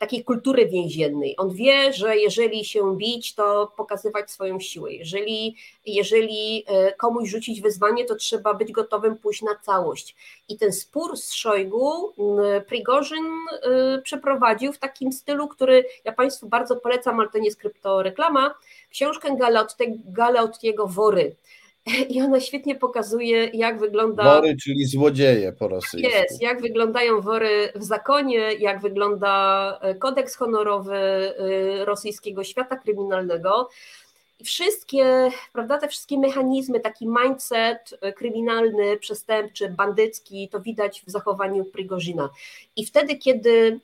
takiej 0.00 0.24
kultury 0.24 0.66
więziennej. 0.66 1.34
On 1.38 1.50
wie, 1.50 1.92
że 1.92 2.16
jeżeli 2.16 2.64
się 2.64 2.96
bić, 2.96 3.34
to 3.34 3.72
pokazywać 3.76 4.30
swoją 4.30 4.60
siłę. 4.60 4.92
Jeżeli, 4.92 5.56
jeżeli 5.86 6.64
e, 6.66 6.92
komuś 6.92 7.28
rzucić 7.28 7.60
wyzwanie, 7.60 8.04
to 8.04 8.14
trzeba 8.14 8.54
być 8.54 8.72
gotowym 8.72 9.16
pójść 9.16 9.42
na 9.42 9.54
całość. 9.54 10.16
I 10.48 10.58
ten 10.58 10.72
spór 10.72 11.16
z 11.16 11.32
Szojgu 11.32 12.12
Prigorzyn 12.68 13.26
e, 13.62 14.02
przeprowadził 14.02 14.72
w 14.72 14.78
takim 14.78 15.12
stylu, 15.12 15.48
który 15.48 15.84
ja 16.04 16.12
Państwu 16.12 16.48
bardzo 16.48 16.76
polecam, 16.76 17.20
ale 17.20 17.28
to 17.28 17.38
nie 17.38 17.44
jest 17.44 17.60
kryptoreklama, 17.60 18.54
książkę 18.90 19.36
Galeottiego 20.04 20.86
Wory. 20.86 21.36
I 22.14 22.22
ona 22.22 22.40
świetnie 22.40 22.74
pokazuje, 22.74 23.44
jak 23.44 23.78
wygląda. 23.78 24.24
Wory, 24.24 24.56
czyli 24.64 24.86
złodzieje 24.86 25.52
po 25.52 25.68
rosyjsku. 25.68 26.10
Jest, 26.10 26.42
jak 26.42 26.62
wyglądają 26.62 27.20
wory 27.20 27.72
w 27.74 27.84
zakonie, 27.84 28.52
jak 28.52 28.80
wygląda 28.80 29.78
e, 29.82 29.94
kodeks 29.94 30.36
honorowy 30.36 30.94
e, 30.94 31.84
rosyjskiego 31.84 32.44
świata 32.44 32.76
kryminalnego. 32.76 33.68
I 34.40 34.44
wszystkie, 34.44 35.30
prawda, 35.52 35.78
te 35.78 35.88
wszystkie 35.88 36.18
mechanizmy, 36.18 36.80
taki 36.80 37.06
mindset 37.06 37.98
e, 38.00 38.12
kryminalny, 38.12 38.96
przestępczy, 38.96 39.68
bandycki, 39.68 40.48
to 40.48 40.60
widać 40.60 41.02
w 41.06 41.10
zachowaniu 41.10 41.64
Prigozina. 41.64 42.30
I 42.76 42.86
wtedy, 42.86 43.16
kiedy 43.16 43.80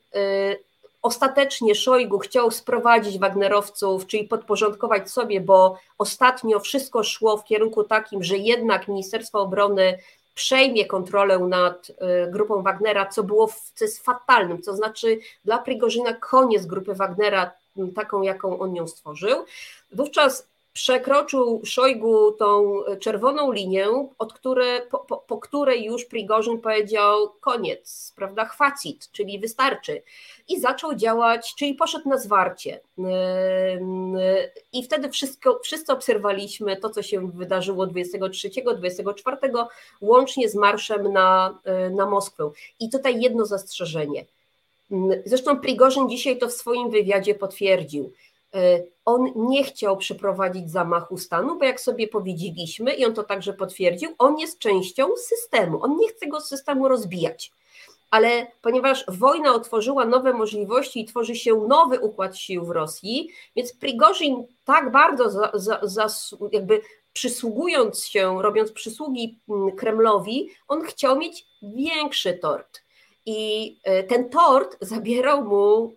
Ostatecznie 1.06 1.74
Szojgu 1.74 2.18
chciał 2.18 2.50
sprowadzić 2.50 3.18
Wagnerowców, 3.18 4.06
czyli 4.06 4.24
podporządkować 4.24 5.10
sobie, 5.10 5.40
bo 5.40 5.78
ostatnio 5.98 6.60
wszystko 6.60 7.02
szło 7.02 7.36
w 7.36 7.44
kierunku 7.44 7.84
takim, 7.84 8.22
że 8.22 8.36
jednak 8.36 8.88
Ministerstwo 8.88 9.40
Obrony 9.40 9.98
przejmie 10.34 10.86
kontrolę 10.86 11.38
nad 11.38 11.90
y, 11.90 11.94
grupą 12.30 12.62
Wagnera, 12.62 13.06
co 13.06 13.22
było 13.22 13.50
co 13.74 13.84
jest 13.84 14.04
fatalnym, 14.04 14.62
to 14.62 14.76
znaczy 14.76 15.18
dla 15.44 15.58
Prigorzyna 15.58 16.12
koniec 16.12 16.66
grupy 16.66 16.94
Wagnera, 16.94 17.50
taką 17.94 18.22
jaką 18.22 18.58
on 18.58 18.76
ją 18.76 18.88
stworzył. 18.88 19.44
Wówczas 19.92 20.46
przekroczył 20.76 21.60
Szojgu 21.64 22.32
tą 22.32 22.80
czerwoną 23.00 23.52
linię, 23.52 23.86
od 24.18 24.32
które, 24.32 24.82
po, 24.90 24.98
po, 24.98 25.16
po, 25.16 25.38
której 25.38 25.84
już 25.84 26.04
Prigorzyn 26.04 26.58
powiedział 26.58 27.30
koniec, 27.40 28.12
prawda, 28.16 28.44
chwacit, 28.44 29.08
czyli 29.12 29.38
wystarczy. 29.38 30.02
I 30.48 30.60
zaczął 30.60 30.94
działać, 30.94 31.54
czyli 31.54 31.74
poszedł 31.74 32.08
na 32.08 32.18
zwarcie. 32.18 32.80
I 34.72 34.84
wtedy 34.84 35.10
wszystko, 35.10 35.60
wszyscy 35.62 35.92
obserwowaliśmy 35.92 36.76
to, 36.76 36.90
co 36.90 37.02
się 37.02 37.30
wydarzyło 37.30 37.86
23, 37.86 38.50
24, 38.76 39.36
łącznie 40.00 40.48
z 40.48 40.54
marszem 40.54 41.12
na, 41.12 41.58
na 41.90 42.06
Moskwę. 42.06 42.50
I 42.80 42.90
tutaj 42.90 43.20
jedno 43.20 43.46
zastrzeżenie. 43.46 44.24
Zresztą 45.24 45.60
Prigorzyn 45.60 46.08
dzisiaj 46.08 46.38
to 46.38 46.48
w 46.48 46.52
swoim 46.52 46.90
wywiadzie 46.90 47.34
potwierdził 47.34 48.12
on 49.04 49.32
nie 49.36 49.64
chciał 49.64 49.96
przeprowadzić 49.96 50.70
zamachu 50.70 51.18
stanu, 51.18 51.58
bo 51.58 51.64
jak 51.64 51.80
sobie 51.80 52.08
powiedzieliśmy, 52.08 52.92
i 52.92 53.04
on 53.04 53.14
to 53.14 53.22
także 53.22 53.52
potwierdził, 53.52 54.14
on 54.18 54.38
jest 54.38 54.58
częścią 54.58 55.16
systemu. 55.16 55.82
On 55.82 55.96
nie 55.96 56.08
chce 56.08 56.26
go 56.26 56.40
systemu 56.40 56.88
rozbijać. 56.88 57.52
Ale 58.10 58.46
ponieważ 58.62 59.04
wojna 59.08 59.54
otworzyła 59.54 60.04
nowe 60.04 60.32
możliwości 60.32 61.00
i 61.00 61.04
tworzy 61.04 61.36
się 61.36 61.54
nowy 61.68 62.00
układ 62.00 62.36
sił 62.36 62.64
w 62.64 62.70
Rosji, 62.70 63.30
więc 63.56 63.72
Prigorzin 63.72 64.46
tak 64.64 64.92
bardzo 64.92 65.30
za, 65.30 65.50
za, 65.54 65.80
za, 65.82 66.08
jakby 66.52 66.80
przysługując 67.12 68.04
się, 68.04 68.42
robiąc 68.42 68.72
przysługi 68.72 69.38
mm, 69.48 69.76
Kremlowi, 69.76 70.50
on 70.68 70.82
chciał 70.82 71.18
mieć 71.18 71.46
większy 71.62 72.32
tort. 72.34 72.85
I 73.26 73.76
e, 73.84 74.02
ten 74.02 74.28
tort 74.28 74.76
zabierał 74.80 75.44
mu, 75.44 75.92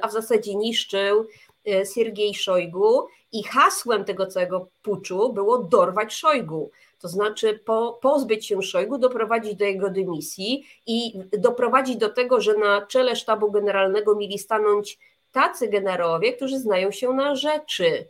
a 0.00 0.08
w 0.08 0.12
zasadzie 0.12 0.54
niszczył 0.54 1.26
e, 1.68 1.86
Siergiej 1.86 2.34
Szojgu 2.34 3.06
i 3.32 3.42
hasłem 3.42 4.04
tego 4.04 4.26
całego 4.26 4.66
puczu 4.82 5.32
było 5.32 5.58
dorwać 5.58 6.14
Szojgu. 6.14 6.70
To 7.00 7.08
znaczy 7.08 7.60
po, 7.64 7.98
pozbyć 8.02 8.46
się 8.46 8.62
Szojgu, 8.62 8.98
doprowadzić 8.98 9.54
do 9.54 9.64
jego 9.64 9.90
dymisji 9.90 10.66
i 10.86 11.18
doprowadzić 11.38 11.96
do 11.96 12.08
tego, 12.08 12.40
że 12.40 12.54
na 12.54 12.86
czele 12.86 13.16
sztabu 13.16 13.50
generalnego 13.50 14.14
mieli 14.14 14.38
stanąć 14.38 14.98
tacy 15.32 15.68
generałowie, 15.68 16.32
którzy 16.32 16.58
znają 16.58 16.90
się 16.90 17.12
na 17.12 17.36
rzeczy. 17.36 18.08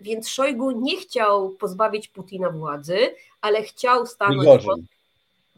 Więc 0.00 0.28
Szojgu 0.28 0.70
nie 0.70 0.96
chciał 0.96 1.50
pozbawić 1.50 2.08
Putina 2.08 2.50
władzy, 2.50 2.98
ale 3.40 3.62
chciał 3.62 4.06
stanąć 4.06 4.64
pod, 4.64 4.78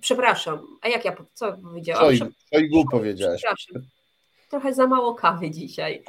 Przepraszam, 0.00 0.78
a 0.82 0.88
jak 0.88 1.04
ja 1.04 1.16
co 1.34 1.52
powiedziałam? 1.52 2.14
Szojgu 2.54 2.84
powiedziałaś. 2.90 3.40
Przepraszam. 3.40 3.90
Trochę 4.50 4.74
za 4.74 4.86
mało 4.86 5.14
kawy 5.14 5.50
dzisiaj. 5.50 6.02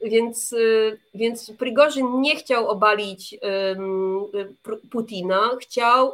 Więc, 0.00 0.52
y, 0.52 0.98
więc 1.14 1.52
Prigorzyn 1.58 2.20
nie 2.20 2.36
chciał 2.36 2.68
obalić 2.68 3.38
Putina, 4.90 5.50
chciał 5.60 6.12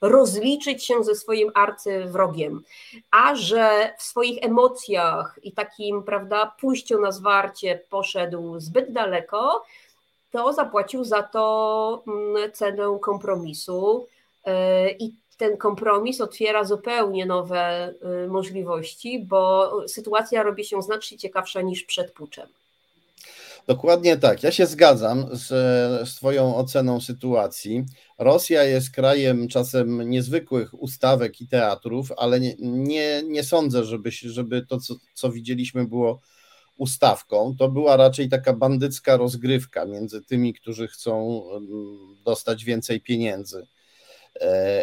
rozliczyć 0.00 0.84
się 0.84 1.04
ze 1.04 1.14
swoim 1.14 1.50
arcywrogiem, 1.54 2.62
a 3.10 3.34
że 3.34 3.94
w 3.98 4.02
swoich 4.02 4.38
emocjach 4.44 5.38
i 5.42 5.52
takim, 5.52 6.02
prawda, 6.02 6.54
pójściu 6.60 7.00
na 7.00 7.12
zwarcie 7.12 7.80
poszedł 7.90 8.60
zbyt 8.60 8.92
daleko, 8.92 9.64
to 10.30 10.52
zapłacił 10.52 11.04
za 11.04 11.22
to 11.22 12.02
mm, 12.06 12.52
cenę 12.52 12.98
kompromisu 13.00 14.06
y, 14.46 14.50
i 14.98 15.12
ten 15.36 15.56
kompromis 15.56 16.20
otwiera 16.20 16.64
zupełnie 16.64 17.26
nowe 17.26 17.94
y, 18.24 18.28
możliwości, 18.28 19.24
bo 19.28 19.72
sytuacja 19.88 20.42
robi 20.42 20.64
się 20.64 20.82
znacznie 20.82 21.18
ciekawsza 21.18 21.60
niż 21.60 21.84
przed 21.84 22.12
puczem. 22.12 22.48
Dokładnie 23.66 24.16
tak. 24.16 24.42
Ja 24.42 24.52
się 24.52 24.66
zgadzam 24.66 25.26
z, 25.32 25.48
z 26.08 26.14
Twoją 26.14 26.56
oceną 26.56 27.00
sytuacji. 27.00 27.84
Rosja 28.18 28.64
jest 28.64 28.90
krajem 28.90 29.48
czasem 29.48 30.10
niezwykłych 30.10 30.82
ustawek 30.82 31.40
i 31.40 31.48
teatrów, 31.48 32.12
ale 32.16 32.40
nie, 32.40 32.54
nie, 32.60 33.22
nie 33.22 33.44
sądzę, 33.44 33.84
żeby, 33.84 34.10
żeby 34.10 34.66
to, 34.66 34.80
co, 34.80 34.94
co 35.14 35.30
widzieliśmy, 35.32 35.84
było 35.84 36.20
ustawką. 36.76 37.54
To 37.58 37.68
była 37.68 37.96
raczej 37.96 38.28
taka 38.28 38.52
bandycka 38.52 39.16
rozgrywka 39.16 39.84
między 39.84 40.22
tymi, 40.22 40.54
którzy 40.54 40.88
chcą 40.88 41.42
mm, 41.50 42.16
dostać 42.24 42.64
więcej 42.64 43.00
pieniędzy 43.00 43.66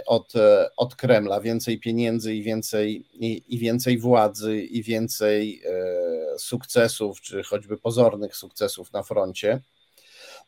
od, 0.05 0.36
e, 0.36 0.70
od 0.77 0.96
Kremla, 0.96 1.41
więcej 1.41 1.79
pieniędzy 1.79 2.36
i 2.36 2.43
więcej, 2.43 3.05
i, 3.13 3.43
i 3.48 3.60
więcej 3.60 3.98
władzy 3.98 4.62
i 4.62 4.84
więcej 4.84 5.62
e, 5.65 6.39
sukcesów, 6.39 7.22
czy 7.22 7.43
choćby 7.43 7.77
pozornych 7.77 8.36
sukcesów 8.36 8.93
na 8.93 9.03
froncie. 9.03 9.62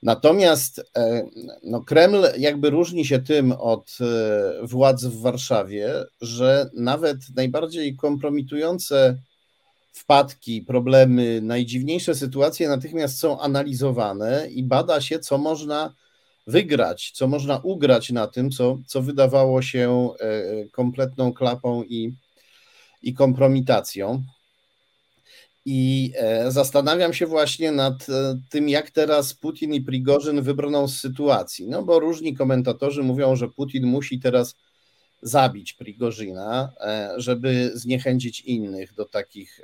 Natomiast 0.04 0.92
no, 1.64 1.82
Kreml 1.82 2.28
jakby 2.38 2.70
różni 2.70 3.06
się 3.06 3.20
tym 3.20 3.52
od 3.52 3.98
władz 4.64 5.04
w 5.04 5.22
Warszawie, 5.22 5.94
że 6.22 6.70
nawet 6.74 7.18
najbardziej 7.36 7.96
kompromitujące 7.96 9.18
wpadki, 9.94 10.62
problemy, 10.62 11.42
najdziwniejsze 11.42 12.16
sytuacje 12.16 12.68
natychmiast 12.68 13.20
są 13.20 13.40
analizowane 13.40 14.48
i 14.50 14.64
bada 14.64 15.02
się, 15.02 15.20
co 15.20 15.38
można 15.38 15.94
wygrać, 16.48 17.12
co 17.12 17.28
można 17.28 17.58
ugrać 17.58 18.12
na 18.12 18.28
tym, 18.28 18.52
co, 18.52 18.80
co 18.88 19.02
wydawało 19.02 19.62
się 19.62 20.10
e, 20.20 20.70
kompletną 20.70 21.34
klapą 21.34 21.84
i, 21.84 22.14
i 23.02 23.14
kompromitacją. 23.14 24.24
I 25.66 26.14
e, 26.16 26.52
zastanawiam 26.52 27.14
się 27.14 27.26
właśnie 27.26 27.72
nad 27.72 28.10
e, 28.10 28.40
tym, 28.50 28.70
jak 28.70 28.92
teraz 28.92 29.34
Putin 29.34 29.74
i 29.74 29.82
Prigorzyn 29.82 30.42
wybrną 30.42 30.88
z 30.88 31.00
sytuacji. 31.00 31.68
No 31.68 31.84
bo 31.84 32.00
różni 32.00 32.36
komentatorzy 32.36 33.04
mówią, 33.04 33.36
że 33.36 33.48
Putin 33.48 33.86
musi 33.86 34.20
teraz 34.20 34.56
zabić 35.22 35.74
Prigorzyna, 35.74 36.74
żeby 37.18 37.72
zniechęcić 37.74 38.42
innych 38.42 38.94
do 38.94 39.06
takich 39.06 39.62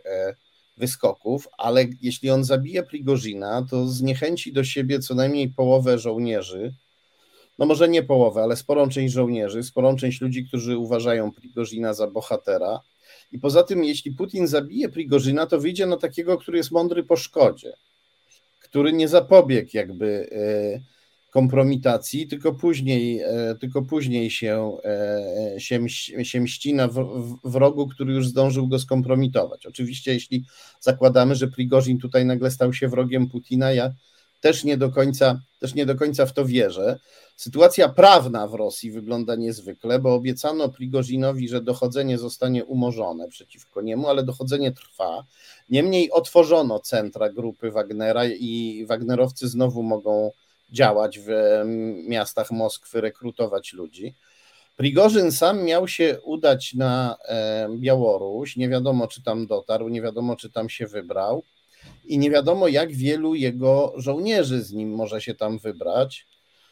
wyskoków, 0.79 1.48
ale 1.57 1.86
jeśli 2.01 2.29
on 2.29 2.43
zabije 2.43 2.83
Prigozina, 2.83 3.65
to 3.69 3.88
zniechęci 3.88 4.53
do 4.53 4.63
siebie 4.63 5.00
co 5.00 5.15
najmniej 5.15 5.50
połowę 5.50 6.00
żołnierzy, 6.00 6.74
no 7.57 7.65
może 7.65 7.89
nie 7.89 8.03
połowę, 8.03 8.41
ale 8.41 8.55
sporą 8.55 8.89
część 8.89 9.13
żołnierzy, 9.13 9.63
sporą 9.63 9.95
część 9.95 10.21
ludzi, 10.21 10.45
którzy 10.48 10.77
uważają 10.77 11.31
Prigozina 11.31 11.93
za 11.93 12.07
bohatera. 12.07 12.79
I 13.31 13.39
poza 13.39 13.63
tym, 13.63 13.83
jeśli 13.83 14.12
Putin 14.12 14.48
zabije 14.48 14.89
Prigozina, 14.89 15.45
to 15.45 15.59
wyjdzie 15.59 15.86
na 15.86 15.98
takiego, 15.98 16.38
który 16.38 16.57
jest 16.57 16.71
mądry 16.71 17.03
po 17.03 17.15
szkodzie, 17.15 17.74
który 18.59 18.93
nie 18.93 19.07
zapobiegł 19.07 19.69
jakby 19.74 20.29
e, 20.31 20.99
kompromitacji, 21.29 22.27
tylko 22.27 22.53
później, 22.53 23.19
e, 23.19 23.55
tylko 23.59 23.81
później 23.81 24.31
się, 24.31 24.77
e, 24.86 25.59
się, 25.59 25.89
się 26.24 26.41
mści 26.41 26.74
na 26.74 26.89
wrogu, 27.43 27.88
który 27.88 28.13
już 28.13 28.27
zdążył 28.27 28.67
go 28.67 28.79
skompromitować. 28.79 29.65
Oczywiście, 29.65 30.13
jeśli 30.13 30.45
zakładamy, 30.79 31.36
że 31.36 31.48
Prigozin 31.48 32.00
tutaj 32.00 32.25
nagle 32.25 32.51
stał 32.51 32.74
się 32.74 32.88
wrogiem 32.88 33.29
Putina, 33.29 33.71
ja 33.71 33.93
też 34.42 34.63
nie 34.63 34.77
do 34.77 34.92
końca, 34.92 35.39
też 35.59 35.75
nie 35.75 35.85
do 35.85 35.96
końca 35.96 36.25
w 36.25 36.33
to 36.33 36.46
wierzę. 36.46 37.00
Sytuacja 37.35 37.89
prawna 37.89 38.48
w 38.48 38.53
Rosji 38.53 38.92
wygląda 38.92 39.35
niezwykle, 39.35 40.00
bo 40.00 40.13
obiecano 40.13 40.70
Prigozinowi, 40.70 41.50
że 41.50 41.61
dochodzenie 41.61 42.18
zostanie 42.18 42.65
umorzone 42.65 43.27
przeciwko 43.27 43.81
niemu, 43.81 44.07
ale 44.07 44.24
dochodzenie 44.24 44.72
trwa. 44.72 45.25
Niemniej 45.70 46.11
otworzono 46.11 46.79
centra 46.79 47.29
grupy 47.29 47.72
Wagnera 47.72 48.25
i 48.25 48.85
Wagnerowcy 48.87 49.48
znowu 49.48 49.83
mogą 49.83 50.31
działać 50.72 51.20
w 51.20 51.29
miastach 52.08 52.51
Moskwy, 52.51 53.01
rekrutować 53.01 53.74
ludzi. 53.74 54.16
Prigorzyn 54.75 55.32
sam 55.32 55.64
miał 55.64 55.88
się 55.88 56.20
udać 56.24 56.74
na 56.74 57.18
Białoruś, 57.77 58.55
nie 58.55 58.70
wiadomo 58.70 59.08
czy 59.08 59.24
tam 59.24 59.48
dotarł, 59.48 59.90
nie 59.90 60.01
wiadomo 60.01 60.36
czy 60.36 60.50
tam 60.50 60.70
się 60.70 60.88
wybrał 60.88 61.44
i 62.05 62.18
nie 62.18 62.32
wiadomo 62.32 62.68
jak 62.68 62.92
wielu 62.92 63.36
jego 63.36 63.94
żołnierzy 63.98 64.64
z 64.64 64.72
nim 64.74 64.96
może 64.96 65.22
się 65.22 65.36
tam 65.36 65.60
wybrać. 65.60 66.27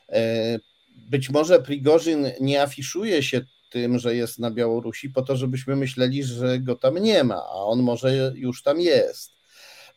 E, 0.09 0.59
być 0.95 1.29
może 1.29 1.61
Prigorzyn 1.61 2.31
nie 2.41 2.61
afiszuje 2.61 3.23
się 3.23 3.41
tym, 3.69 3.99
że 3.99 4.15
jest 4.15 4.39
na 4.39 4.51
Białorusi 4.51 5.09
po 5.09 5.21
to, 5.21 5.35
żebyśmy 5.35 5.75
myśleli, 5.75 6.23
że 6.23 6.59
go 6.59 6.75
tam 6.75 6.97
nie 6.97 7.23
ma, 7.23 7.35
a 7.35 7.53
on 7.53 7.83
może 7.83 8.33
już 8.35 8.63
tam 8.63 8.81
jest. 8.81 9.36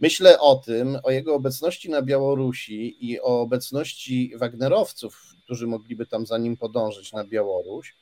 Myślę 0.00 0.40
o 0.40 0.56
tym, 0.56 0.98
o 1.02 1.10
jego 1.10 1.34
obecności 1.34 1.90
na 1.90 2.02
Białorusi 2.02 3.06
i 3.10 3.20
o 3.20 3.40
obecności 3.40 4.32
Wagnerowców, 4.36 5.34
którzy 5.44 5.66
mogliby 5.66 6.06
tam 6.06 6.26
za 6.26 6.38
nim 6.38 6.56
podążyć 6.56 7.12
na 7.12 7.24
Białoruś, 7.24 7.96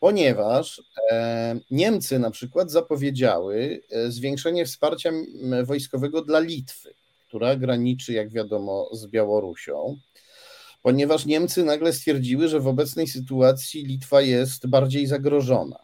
ponieważ 0.00 0.82
e, 1.10 1.60
Niemcy 1.70 2.18
na 2.18 2.30
przykład 2.30 2.70
zapowiedziały 2.70 3.82
e, 3.90 4.10
zwiększenie 4.10 4.66
wsparcia 4.66 5.10
wojskowego 5.64 6.22
dla 6.22 6.40
Litwy, 6.40 6.94
która 7.28 7.56
graniczy, 7.56 8.12
jak 8.12 8.30
wiadomo, 8.30 8.88
z 8.92 9.06
Białorusią, 9.06 9.96
ponieważ 10.82 11.26
Niemcy 11.26 11.64
nagle 11.64 11.92
stwierdziły, 11.92 12.48
że 12.48 12.60
w 12.60 12.66
obecnej 12.66 13.06
sytuacji 13.06 13.84
Litwa 13.84 14.20
jest 14.20 14.66
bardziej 14.66 15.06
zagrożona. 15.06 15.78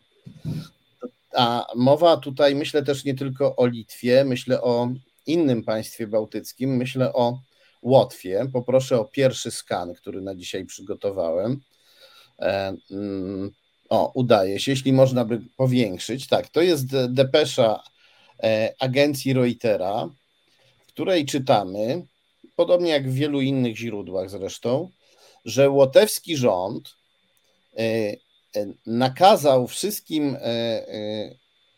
A 1.35 1.67
mowa 1.75 2.17
tutaj, 2.17 2.55
myślę 2.55 2.83
też 2.83 3.05
nie 3.05 3.15
tylko 3.15 3.57
o 3.57 3.67
Litwie, 3.67 4.25
myślę 4.25 4.63
o 4.63 4.89
innym 5.27 5.65
państwie 5.65 6.07
bałtyckim, 6.07 6.77
myślę 6.77 7.13
o 7.13 7.41
Łotwie. 7.83 8.47
Poproszę 8.53 9.01
o 9.01 9.05
pierwszy 9.05 9.51
skan, 9.51 9.95
który 9.95 10.23
na 10.23 10.35
dzisiaj 10.35 10.65
przygotowałem. 10.65 11.61
E, 12.39 12.77
mm, 12.91 13.51
o, 13.89 14.13
udaje 14.15 14.61
się, 14.61 14.73
jeśli 14.73 14.93
można 14.93 15.25
by 15.25 15.41
powiększyć. 15.57 16.27
Tak, 16.27 16.49
to 16.49 16.61
jest 16.63 16.87
depesza 17.09 17.83
e, 18.43 18.75
agencji 18.79 19.33
Reutera, 19.33 20.09
w 20.79 20.87
której 20.87 21.27
czytamy, 21.27 22.07
podobnie 22.57 22.91
jak 22.91 23.11
w 23.11 23.15
wielu 23.15 23.41
innych 23.41 23.77
źródłach 23.77 24.31
zresztą, 24.31 24.91
że 25.45 25.71
łotewski 25.71 26.37
rząd 26.37 26.95
e, 27.79 28.17
nakazał 28.87 29.67
wszystkim 29.67 30.37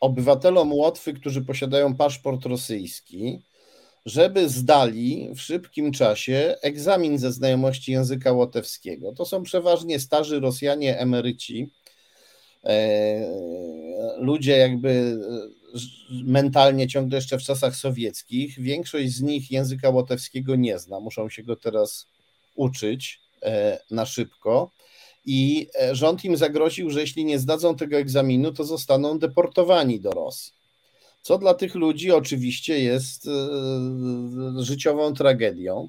obywatelom 0.00 0.72
Łotwy, 0.72 1.12
którzy 1.12 1.42
posiadają 1.42 1.94
paszport 1.94 2.46
rosyjski, 2.46 3.42
żeby 4.06 4.48
zdali 4.48 5.30
w 5.34 5.40
szybkim 5.40 5.92
czasie 5.92 6.56
egzamin 6.62 7.18
ze 7.18 7.32
znajomości 7.32 7.92
języka 7.92 8.32
łotewskiego. 8.32 9.12
To 9.12 9.24
są 9.24 9.42
przeważnie 9.42 10.00
starzy 10.00 10.40
Rosjanie, 10.40 10.98
emeryci, 10.98 11.70
e, 12.64 13.32
ludzie 14.18 14.56
jakby 14.56 15.18
e, 15.74 15.78
mentalnie 16.24 16.88
ciągle 16.88 17.18
jeszcze 17.18 17.38
w 17.38 17.42
czasach 17.42 17.76
sowieckich. 17.76 18.60
Większość 18.60 19.10
z 19.10 19.22
nich 19.22 19.50
języka 19.50 19.90
łotewskiego 19.90 20.56
nie 20.56 20.78
zna, 20.78 21.00
muszą 21.00 21.28
się 21.28 21.42
go 21.42 21.56
teraz 21.56 22.06
uczyć 22.54 23.20
e, 23.42 23.78
na 23.90 24.06
szybko 24.06 24.70
i 25.30 25.68
e, 25.80 25.94
rząd 25.94 26.24
im 26.24 26.36
zagroził, 26.36 26.90
że 26.90 27.00
jeśli 27.00 27.24
nie 27.24 27.38
zdadzą 27.38 27.76
tego 27.76 27.96
egzaminu, 27.96 28.52
to 28.52 28.64
zostaną 28.64 29.18
deportowani 29.18 30.00
do 30.00 30.10
Rosji. 30.10 30.52
Co 31.22 31.38
dla 31.38 31.54
tych 31.54 31.74
ludzi 31.74 32.12
oczywiście 32.12 32.80
jest 32.80 33.26
e, 33.26 33.30
życiową 34.62 35.14
tragedią. 35.14 35.88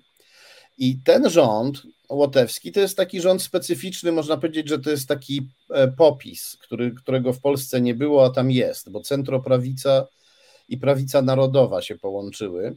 I 0.77 0.97
ten 1.03 1.29
rząd 1.29 1.83
łotewski 2.09 2.71
to 2.71 2.79
jest 2.79 2.97
taki 2.97 3.21
rząd 3.21 3.41
specyficzny, 3.41 4.11
można 4.11 4.37
powiedzieć, 4.37 4.69
że 4.69 4.79
to 4.79 4.89
jest 4.89 5.07
taki 5.07 5.47
e, 5.69 5.87
popis, 5.87 6.57
który, 6.61 6.91
którego 6.91 7.33
w 7.33 7.41
Polsce 7.41 7.81
nie 7.81 7.95
było, 7.95 8.25
a 8.25 8.29
tam 8.29 8.51
jest, 8.51 8.91
bo 8.91 9.01
centroprawica 9.01 10.07
i 10.69 10.77
prawica 10.77 11.21
narodowa 11.21 11.81
się 11.81 11.95
połączyły. 11.97 12.75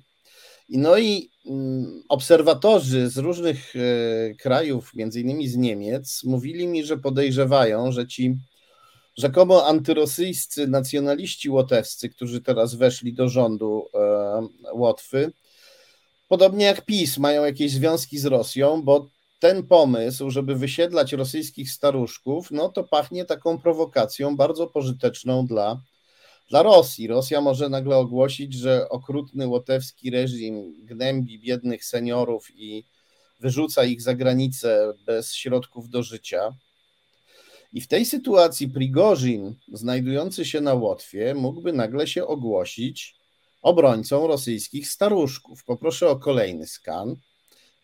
No 0.78 0.98
i 0.98 1.30
mm, 1.46 2.02
obserwatorzy 2.08 3.11
z 3.11 3.18
różnych 3.18 3.74
e, 3.76 4.35
krajów, 4.35 4.94
między 4.94 5.20
innymi 5.20 5.48
z 5.48 5.56
Niemiec, 5.56 6.24
mówili 6.24 6.68
mi, 6.68 6.85
że 6.85 6.98
podejrzewają, 6.98 7.92
że 7.92 8.06
ci 8.06 8.37
rzekomo 9.18 9.66
antyrosyjscy 9.66 10.68
nacjonaliści 10.68 11.50
łotewscy, 11.50 12.08
którzy 12.08 12.40
teraz 12.40 12.74
weszli 12.74 13.14
do 13.14 13.28
rządu 13.28 13.87
e, 13.94 14.72
Łotwy, 14.74 15.32
podobnie 16.28 16.64
jak 16.64 16.85
PiS, 16.85 17.18
mają 17.18 17.44
jakieś 17.44 17.72
związki 17.72 18.18
z 18.18 18.26
Rosją, 18.26 18.82
bo 18.82 19.11
ten 19.38 19.66
pomysł, 19.66 20.30
żeby 20.30 20.54
wysiedlać 20.54 21.12
rosyjskich 21.12 21.70
staruszków, 21.70 22.50
no 22.50 22.68
to 22.68 22.85
pachnie 22.85 23.24
taką 23.24 23.58
prowokacją 23.58 24.37
bardzo 24.37 24.66
pożyteczną 24.66 25.46
dla, 25.46 25.82
dla 26.53 26.62
Rosji. 26.62 27.07
Rosja 27.07 27.41
może 27.41 27.69
nagle 27.69 27.97
ogłosić, 27.97 28.55
że 28.55 28.88
okrutny 28.88 29.47
łotewski 29.47 30.11
reżim 30.11 30.85
gnębi 30.85 31.38
biednych 31.38 31.85
seniorów 31.85 32.49
i 32.55 32.85
wyrzuca 33.41 33.85
ich 33.85 34.03
za 34.03 34.15
granicę 34.15 34.93
bez 35.07 35.35
środków 35.35 35.88
do 35.88 36.03
życia. 36.03 36.55
I 37.73 37.81
w 37.81 37.88
tej 37.88 38.05
sytuacji 38.05 38.69
Prigorzin, 38.69 39.55
znajdujący 39.73 40.45
się 40.45 40.61
na 40.61 40.75
Łotwie, 40.75 41.35
mógłby 41.35 41.73
nagle 41.73 42.07
się 42.07 42.27
ogłosić 42.27 43.17
obrońcą 43.62 44.27
rosyjskich 44.27 44.88
staruszków. 44.88 45.65
Poproszę 45.65 46.11
o 46.11 46.17
kolejny 46.17 46.67
skan, 46.67 47.17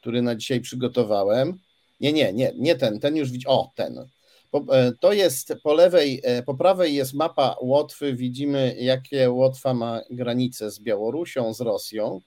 który 0.00 0.22
na 0.22 0.34
dzisiaj 0.34 0.60
przygotowałem. 0.60 1.58
Nie, 2.00 2.12
nie, 2.12 2.32
nie, 2.32 2.52
nie 2.56 2.74
ten, 2.74 3.00
ten 3.00 3.16
już 3.16 3.30
widzisz. 3.30 3.48
O, 3.48 3.72
ten. 3.74 4.08
E, 4.52 4.92
to 5.00 5.12
jest 5.12 5.54
po 5.62 5.74
lewej, 5.74 6.20
e, 6.24 6.42
po 6.42 6.54
prawej 6.54 6.94
jest 6.94 7.14
mapa 7.14 7.56
Łotwy. 7.60 8.14
Widzimy, 8.14 8.76
jakie 8.78 9.30
Łotwa 9.30 9.74
ma 9.74 10.00
granice 10.10 10.70
z 10.70 10.80
Białorusią, 10.80 11.54
z 11.54 11.60
Rosją. 11.60 12.20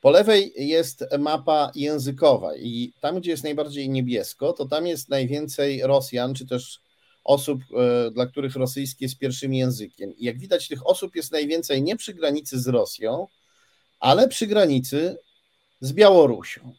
Po 0.00 0.10
lewej 0.10 0.52
jest 0.56 1.04
mapa 1.18 1.70
językowa 1.74 2.56
i 2.56 2.92
tam, 3.00 3.20
gdzie 3.20 3.30
jest 3.30 3.44
najbardziej 3.44 3.88
niebiesko, 3.88 4.52
to 4.52 4.66
tam 4.66 4.86
jest 4.86 5.08
najwięcej 5.08 5.82
Rosjan, 5.82 6.34
czy 6.34 6.46
też 6.46 6.80
osób, 7.24 7.60
e, 7.76 8.10
dla 8.10 8.26
których 8.26 8.56
rosyjski 8.56 9.04
jest 9.04 9.18
pierwszym 9.18 9.54
językiem. 9.54 10.16
I 10.16 10.24
jak 10.24 10.38
widać, 10.38 10.68
tych 10.68 10.86
osób 10.86 11.16
jest 11.16 11.32
najwięcej 11.32 11.82
nie 11.82 11.96
przy 11.96 12.14
granicy 12.14 12.60
z 12.60 12.68
Rosją, 12.68 13.26
ale 14.00 14.28
przy 14.28 14.46
granicy 14.46 15.18
z 15.80 15.92
Białorusią. 15.92 16.72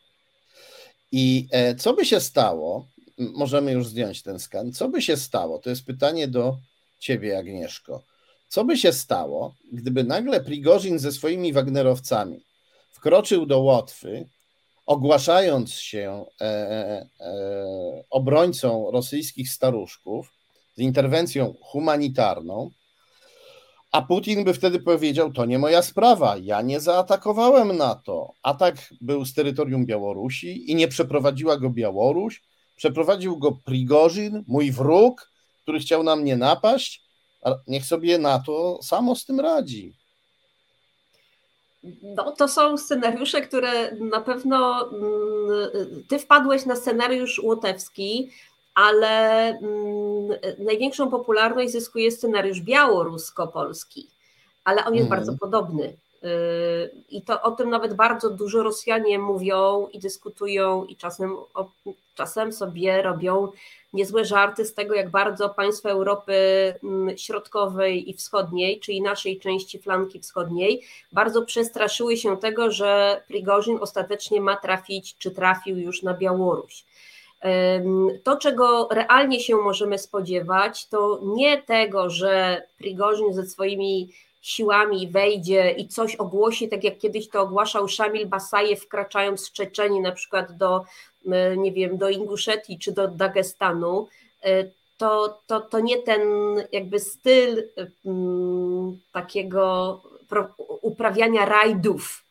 I 1.11 1.47
co 1.77 1.93
by 1.93 2.05
się 2.05 2.19
stało? 2.19 2.87
Możemy 3.17 3.71
już 3.71 3.87
zdjąć 3.87 4.21
ten 4.23 4.39
skan. 4.39 4.71
Co 4.71 4.89
by 4.89 5.01
się 5.01 5.17
stało? 5.17 5.59
To 5.59 5.69
jest 5.69 5.85
pytanie 5.85 6.27
do 6.27 6.57
ciebie, 6.99 7.37
Agnieszko. 7.37 8.03
Co 8.47 8.65
by 8.65 8.77
się 8.77 8.93
stało, 8.93 9.55
gdyby 9.71 10.03
nagle 10.03 10.41
Prigorzin 10.41 10.99
ze 10.99 11.11
swoimi 11.11 11.53
Wagnerowcami 11.53 12.45
wkroczył 12.91 13.45
do 13.45 13.59
Łotwy, 13.59 14.29
ogłaszając 14.85 15.73
się 15.73 16.25
e, 16.41 16.45
e, 16.45 18.03
obrońcą 18.09 18.91
rosyjskich 18.91 19.49
staruszków 19.49 20.33
z 20.75 20.79
interwencją 20.79 21.53
humanitarną, 21.61 22.71
a 23.91 24.01
Putin 24.01 24.43
by 24.43 24.53
wtedy 24.53 24.79
powiedział: 24.79 25.33
To 25.33 25.45
nie 25.45 25.59
moja 25.59 25.81
sprawa, 25.81 26.37
ja 26.37 26.61
nie 26.61 26.79
zaatakowałem 26.79 27.77
NATO. 27.77 28.33
Atak 28.43 28.75
był 29.01 29.25
z 29.25 29.33
terytorium 29.33 29.85
Białorusi 29.85 30.71
i 30.71 30.75
nie 30.75 30.87
przeprowadziła 30.87 31.57
go 31.57 31.69
Białoruś, 31.69 32.41
przeprowadził 32.75 33.37
go 33.37 33.51
Prigorzin, 33.51 34.43
mój 34.47 34.71
wróg, 34.71 35.31
który 35.61 35.79
chciał 35.79 36.03
na 36.03 36.15
mnie 36.15 36.37
napaść. 36.37 37.05
A 37.41 37.55
niech 37.67 37.85
sobie 37.85 38.17
NATO 38.17 38.79
samo 38.81 39.15
z 39.15 39.25
tym 39.25 39.39
radzi. 39.39 39.93
No, 42.01 42.31
to 42.31 42.47
są 42.47 42.77
scenariusze, 42.77 43.41
które 43.41 43.91
na 43.91 44.21
pewno 44.21 44.89
mm, 44.89 46.03
ty 46.07 46.19
wpadłeś 46.19 46.65
na 46.65 46.75
scenariusz 46.75 47.39
łotewski, 47.39 48.29
ale 48.75 49.47
mm, 49.49 50.39
największą 50.59 51.09
popularność 51.09 51.71
zyskuje 51.71 52.11
scenariusz 52.11 52.61
białorusko-polski, 52.61 54.07
ale 54.63 54.85
on 54.85 54.95
jest 54.95 55.07
mm. 55.07 55.19
bardzo 55.19 55.37
podobny. 55.39 55.97
Y, 56.25 56.91
I 57.09 57.21
to 57.21 57.41
o 57.41 57.51
tym 57.51 57.69
nawet 57.69 57.93
bardzo 57.93 58.29
dużo 58.29 58.63
Rosjanie 58.63 59.19
mówią 59.19 59.87
i 59.93 59.99
dyskutują, 59.99 60.85
i 60.85 60.95
czasem, 60.95 61.37
czasem 62.15 62.53
sobie 62.53 63.01
robią 63.01 63.51
niezłe 63.93 64.25
żarty 64.25 64.65
z 64.65 64.73
tego, 64.73 64.95
jak 64.95 65.09
bardzo 65.09 65.49
państwa 65.49 65.89
Europy 65.89 66.33
mm, 66.83 67.17
Środkowej 67.17 68.09
i 68.09 68.13
Wschodniej, 68.13 68.79
czyli 68.79 69.01
naszej 69.01 69.39
części 69.39 69.79
flanki 69.79 70.19
wschodniej, 70.19 70.83
bardzo 71.11 71.41
przestraszyły 71.41 72.17
się 72.17 72.37
tego, 72.37 72.71
że 72.71 73.21
Prigorzin 73.27 73.77
ostatecznie 73.81 74.41
ma 74.41 74.55
trafić, 74.55 75.17
czy 75.17 75.31
trafił 75.31 75.77
już 75.77 76.03
na 76.03 76.13
Białoruś. 76.13 76.85
To, 78.23 78.37
czego 78.37 78.87
realnie 78.91 79.39
się 79.39 79.55
możemy 79.55 79.99
spodziewać, 79.99 80.87
to 80.87 81.19
nie 81.23 81.61
tego, 81.61 82.09
że 82.09 82.63
Prigorzin 82.77 83.33
ze 83.33 83.45
swoimi 83.45 84.09
siłami 84.45 85.07
wejdzie 85.07 85.71
i 85.71 85.87
coś 85.87 86.15
ogłosi, 86.15 86.69
tak 86.69 86.83
jak 86.83 86.97
kiedyś 86.97 87.29
to 87.29 87.41
ogłaszał 87.41 87.87
Szamil 87.87 88.27
Basajew, 88.27 88.83
wkraczając 88.83 89.41
z 89.41 89.51
Czeczeni 89.51 89.99
na 89.99 90.11
przykład 90.11 90.57
do, 90.57 90.83
nie 91.57 91.71
wiem, 91.71 91.97
do 91.97 92.09
Inguszetii 92.09 92.79
czy 92.79 92.91
do 92.91 93.07
Dagestanu, 93.07 94.07
e, 94.43 94.63
to, 94.97 95.39
to, 95.47 95.61
to 95.61 95.79
nie 95.79 95.97
ten 95.97 96.21
jakby 96.71 96.99
styl 96.99 97.69
takiego 99.11 100.01
uprawiania 100.81 101.45
rajdów, 101.45 102.24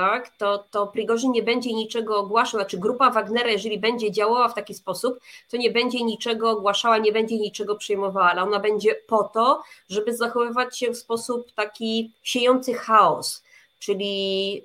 tak, 0.00 0.28
to, 0.38 0.64
to 0.70 0.86
Prigorzyn 0.86 1.32
nie 1.32 1.42
będzie 1.42 1.72
niczego 1.72 2.18
ogłaszał, 2.18 2.60
znaczy 2.60 2.78
grupa 2.78 3.10
Wagnera, 3.10 3.50
jeżeli 3.50 3.78
będzie 3.78 4.12
działała 4.12 4.48
w 4.48 4.54
taki 4.54 4.74
sposób, 4.74 5.20
to 5.50 5.56
nie 5.56 5.70
będzie 5.70 6.04
niczego 6.04 6.50
ogłaszała, 6.50 6.98
nie 6.98 7.12
będzie 7.12 7.38
niczego 7.38 7.76
przyjmowała, 7.76 8.30
ale 8.30 8.42
ona 8.42 8.60
będzie 8.60 8.94
po 8.94 9.24
to, 9.24 9.62
żeby 9.88 10.16
zachowywać 10.16 10.78
się 10.78 10.90
w 10.90 10.96
sposób 10.96 11.52
taki 11.52 12.12
siejący 12.22 12.74
chaos, 12.74 13.42
Czyli 13.80 14.62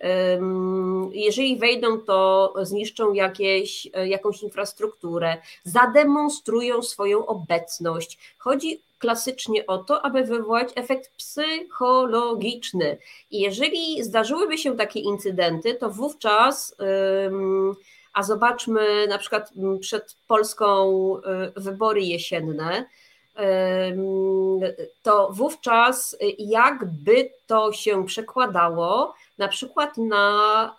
jeżeli 1.12 1.58
wejdą, 1.58 2.00
to 2.00 2.54
zniszczą 2.62 3.14
jakieś, 3.14 3.88
e, 3.94 4.08
jakąś 4.08 4.44
infrastrukturę, 4.44 5.38
zademonstrują 5.64 6.82
swoją 6.82 7.26
obecność. 7.26 8.36
Chodzi 8.38 8.82
klasycznie 9.00 9.66
o 9.66 9.78
to, 9.78 10.06
aby 10.06 10.24
wywołać 10.24 10.70
efekt 10.76 11.12
psychologiczny. 11.18 12.98
I 13.32 13.40
jeżeli 13.40 14.04
zdarzyłyby 14.04 14.58
się 14.58 14.78
takie 14.78 15.00
incydenty, 15.00 15.76
to 15.76 15.90
wówczas. 15.90 16.76
A 18.14 18.24
zobaczmy 18.24 19.08
na 19.08 19.18
przykład 19.18 19.52
przed 19.80 20.16
Polską 20.28 20.92
e, 21.22 21.52
wybory 21.56 22.02
jesienne, 22.02 22.86
to 25.04 25.30
wówczas 25.32 26.18
jakby 26.38 27.30
to 27.48 27.74
się 27.74 28.06
przekładało 28.06 29.14
na 29.38 29.48
przykład 29.48 29.98
na 29.98 30.76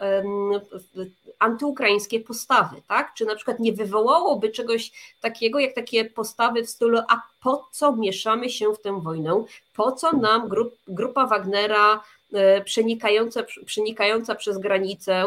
antyukraińskie 1.39 2.21
postawy, 2.21 2.83
tak? 2.89 3.15
Czy 3.15 3.25
na 3.25 3.35
przykład 3.35 3.61
nie 3.61 3.73
wywołałoby 3.73 4.51
czegoś 4.51 4.93
takiego, 5.21 5.59
jak 5.59 5.75
takie 5.75 6.05
postawy 6.05 6.63
w 6.63 6.71
stylu, 6.71 6.99
a 7.09 7.23
po 7.43 7.69
co 7.71 7.97
mieszamy 7.97 8.51
się 8.51 8.73
w 8.73 8.81
tę 8.81 9.01
wojnę? 9.01 9.45
Po 9.77 9.93
co 9.93 10.13
nam 10.13 10.49
grup, 10.49 10.75
grupa 10.89 11.27
Wagnera 11.27 12.03
e, 12.33 12.61
przenikająca, 12.61 13.43
przenikająca 13.65 14.35
przez 14.35 14.59
granicę, 14.59 15.25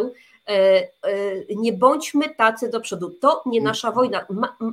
e, 0.48 0.52
e, 0.52 0.90
nie 1.56 1.74
bądźmy 1.74 2.36
tacy 2.36 2.70
do 2.70 2.82
przodu. 2.82 3.10
To 3.10 3.44
nie 3.46 3.62
nasza 3.62 3.92
wojna. 3.92 4.26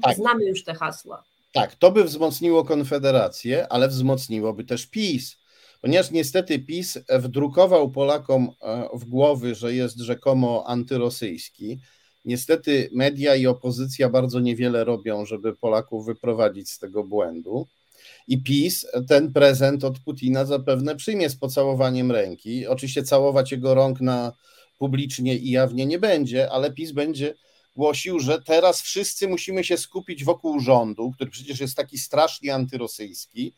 Tak. 0.02 0.16
Znamy 0.16 0.44
już 0.44 0.64
te 0.64 0.74
hasła. 0.74 1.22
Tak, 1.56 1.74
to 1.74 1.92
by 1.92 2.04
wzmocniło 2.04 2.64
Konfederację, 2.64 3.68
ale 3.68 3.88
wzmocniłoby 3.88 4.64
też 4.64 4.86
PiS, 4.86 5.36
ponieważ 5.80 6.10
niestety 6.10 6.58
PiS 6.58 6.98
wdrukował 7.18 7.90
Polakom 7.90 8.50
e, 8.62 8.88
w 8.94 9.04
głowy, 9.04 9.54
że 9.54 9.74
jest 9.74 9.98
rzekomo 9.98 10.64
antyrosyjski. 10.66 11.80
Niestety 12.24 12.90
media 12.92 13.36
i 13.36 13.46
opozycja 13.46 14.08
bardzo 14.08 14.40
niewiele 14.40 14.84
robią, 14.84 15.26
żeby 15.26 15.56
Polaków 15.56 16.06
wyprowadzić 16.06 16.70
z 16.70 16.78
tego 16.78 17.04
błędu. 17.04 17.66
I 18.28 18.42
PiS 18.42 18.86
ten 19.08 19.32
prezent 19.32 19.84
od 19.84 19.98
Putina 19.98 20.44
zapewne 20.44 20.96
przyjmie 20.96 21.30
z 21.30 21.36
pocałowaniem 21.36 22.12
ręki. 22.12 22.66
Oczywiście 22.66 23.02
całować 23.02 23.52
jego 23.52 23.74
rąk 23.74 24.00
na 24.00 24.32
publicznie 24.78 25.36
i 25.36 25.50
jawnie 25.50 25.86
nie 25.86 25.98
będzie, 25.98 26.50
ale 26.50 26.72
PiS 26.72 26.92
będzie 26.92 27.34
głosił, 27.76 28.18
że 28.18 28.42
teraz 28.42 28.82
wszyscy 28.82 29.28
musimy 29.28 29.64
się 29.64 29.76
skupić 29.76 30.24
wokół 30.24 30.60
rządu, 30.60 31.12
który 31.14 31.30
przecież 31.30 31.60
jest 31.60 31.76
taki 31.76 31.98
strasznie 31.98 32.54
antyrosyjski 32.54 33.54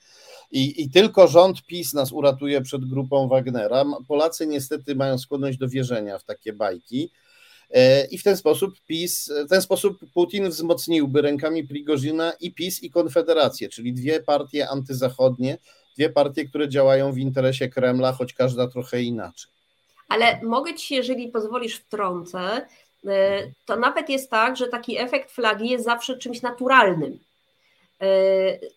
i, 0.51 0.83
i 0.83 0.91
tylko 0.91 1.29
rząd 1.29 1.67
PiS 1.67 1.95
nas 1.95 2.13
uratuje 2.13 2.61
przed 2.61 2.85
grupą 2.85 3.29
Wagnera. 3.29 3.85
Polacy 4.09 4.47
niestety 4.47 4.95
mają 4.95 5.19
skłonność 5.19 5.59
do 5.59 5.69
wierzenia 5.69 6.19
w 6.19 6.25
takie 6.25 6.53
bajki. 6.53 7.11
E, 7.71 8.07
I 8.07 8.19
w 8.19 8.23
ten 8.23 8.37
sposób 8.37 8.81
PiS, 8.87 9.33
w 9.47 9.49
ten 9.49 9.63
sposób 9.63 9.99
Putin 10.15 10.49
wzmocniłby 10.49 11.23
rękami 11.23 11.65
Prigozina 11.65 12.33
i 12.41 12.55
PiS 12.55 12.83
i 12.83 12.91
Konfederację, 12.91 13.69
czyli 13.69 13.93
dwie 13.93 14.21
partie 14.21 14.69
antyzachodnie, 14.69 15.59
dwie 15.97 16.11
partie, 16.11 16.45
które 16.45 16.69
działają 16.69 17.13
w 17.13 17.19
interesie 17.19 17.69
Kremla, 17.69 18.13
choć 18.13 18.33
każda 18.33 18.69
trochę 18.69 19.03
inaczej. 19.03 19.53
Ale 20.09 20.41
mogę 20.43 20.75
ci, 20.75 20.95
jeżeli 20.95 21.29
pozwolisz, 21.29 21.77
wtrącę, 21.77 22.67
to 23.65 23.77
nawet 23.77 24.09
jest 24.09 24.31
tak, 24.31 24.57
że 24.57 24.69
taki 24.69 24.99
efekt 24.99 25.31
flagi 25.31 25.69
jest 25.69 25.85
zawsze 25.85 26.17
czymś 26.19 26.43
naturalnym. 26.43 27.19
E, 28.01 28.07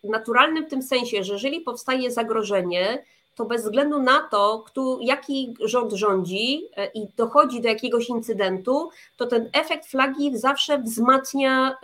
naturalnym 0.04 0.66
w 0.66 0.70
tym 0.70 0.82
sensie, 0.82 1.24
że 1.24 1.34
jeżeli 1.34 1.62
powstaje 1.62 2.12
zagrożenie, 2.12 3.04
to 3.36 3.46
bez 3.46 3.64
względu 3.64 4.02
na 4.02 4.20
to, 4.32 4.64
kto, 4.66 4.98
jaki 5.02 5.54
rząd 5.66 5.94
rządzi 5.94 6.68
e, 6.78 6.86
i 6.86 7.08
dochodzi 7.18 7.62
do 7.62 7.68
jakiegoś 7.68 8.10
incydentu, 8.10 8.90
to 9.18 9.28
ten 9.28 9.50
efekt 9.54 9.86
flagi 9.86 10.38
zawsze 10.38 10.78
wzmacnia 10.78 11.78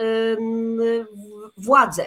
władzę 1.57 2.05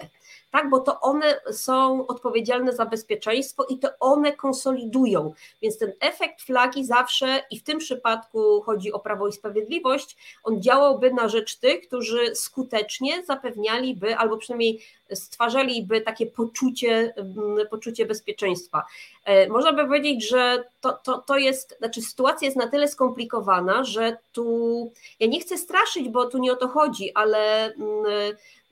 tak, 0.51 0.69
bo 0.69 0.79
to 0.79 0.99
one 0.99 1.41
są 1.51 2.07
odpowiedzialne 2.07 2.73
za 2.73 2.85
bezpieczeństwo 2.85 3.65
i 3.69 3.79
to 3.79 3.89
one 3.99 4.31
konsolidują. 4.31 5.33
Więc 5.61 5.77
ten 5.77 5.93
efekt 5.99 6.41
flagi 6.41 6.85
zawsze, 6.85 7.43
i 7.51 7.59
w 7.59 7.63
tym 7.63 7.77
przypadku 7.77 8.61
chodzi 8.61 8.91
o 8.91 8.99
Prawo 8.99 9.27
i 9.27 9.33
Sprawiedliwość, 9.33 10.17
on 10.43 10.61
działałby 10.61 11.13
na 11.13 11.27
rzecz 11.27 11.55
tych, 11.55 11.87
którzy 11.87 12.35
skutecznie 12.35 13.25
zapewnialiby 13.25 14.17
albo 14.17 14.37
przynajmniej 14.37 14.81
stwarzaliby 15.13 16.01
takie 16.01 16.25
poczucie, 16.25 17.13
mm, 17.15 17.67
poczucie 17.69 18.05
bezpieczeństwa. 18.05 18.83
E, 19.25 19.47
można 19.47 19.73
by 19.73 19.83
powiedzieć, 19.83 20.29
że 20.29 20.63
to, 20.81 20.93
to, 20.93 21.17
to 21.17 21.37
jest, 21.37 21.77
znaczy 21.77 22.01
sytuacja 22.01 22.45
jest 22.45 22.57
na 22.57 22.67
tyle 22.67 22.87
skomplikowana, 22.87 23.83
że 23.83 24.17
tu 24.31 24.91
ja 25.19 25.27
nie 25.27 25.39
chcę 25.39 25.57
straszyć, 25.57 26.09
bo 26.09 26.25
tu 26.25 26.37
nie 26.37 26.53
o 26.53 26.55
to 26.55 26.67
chodzi, 26.67 27.11
ale 27.13 27.73
mm, 27.73 28.05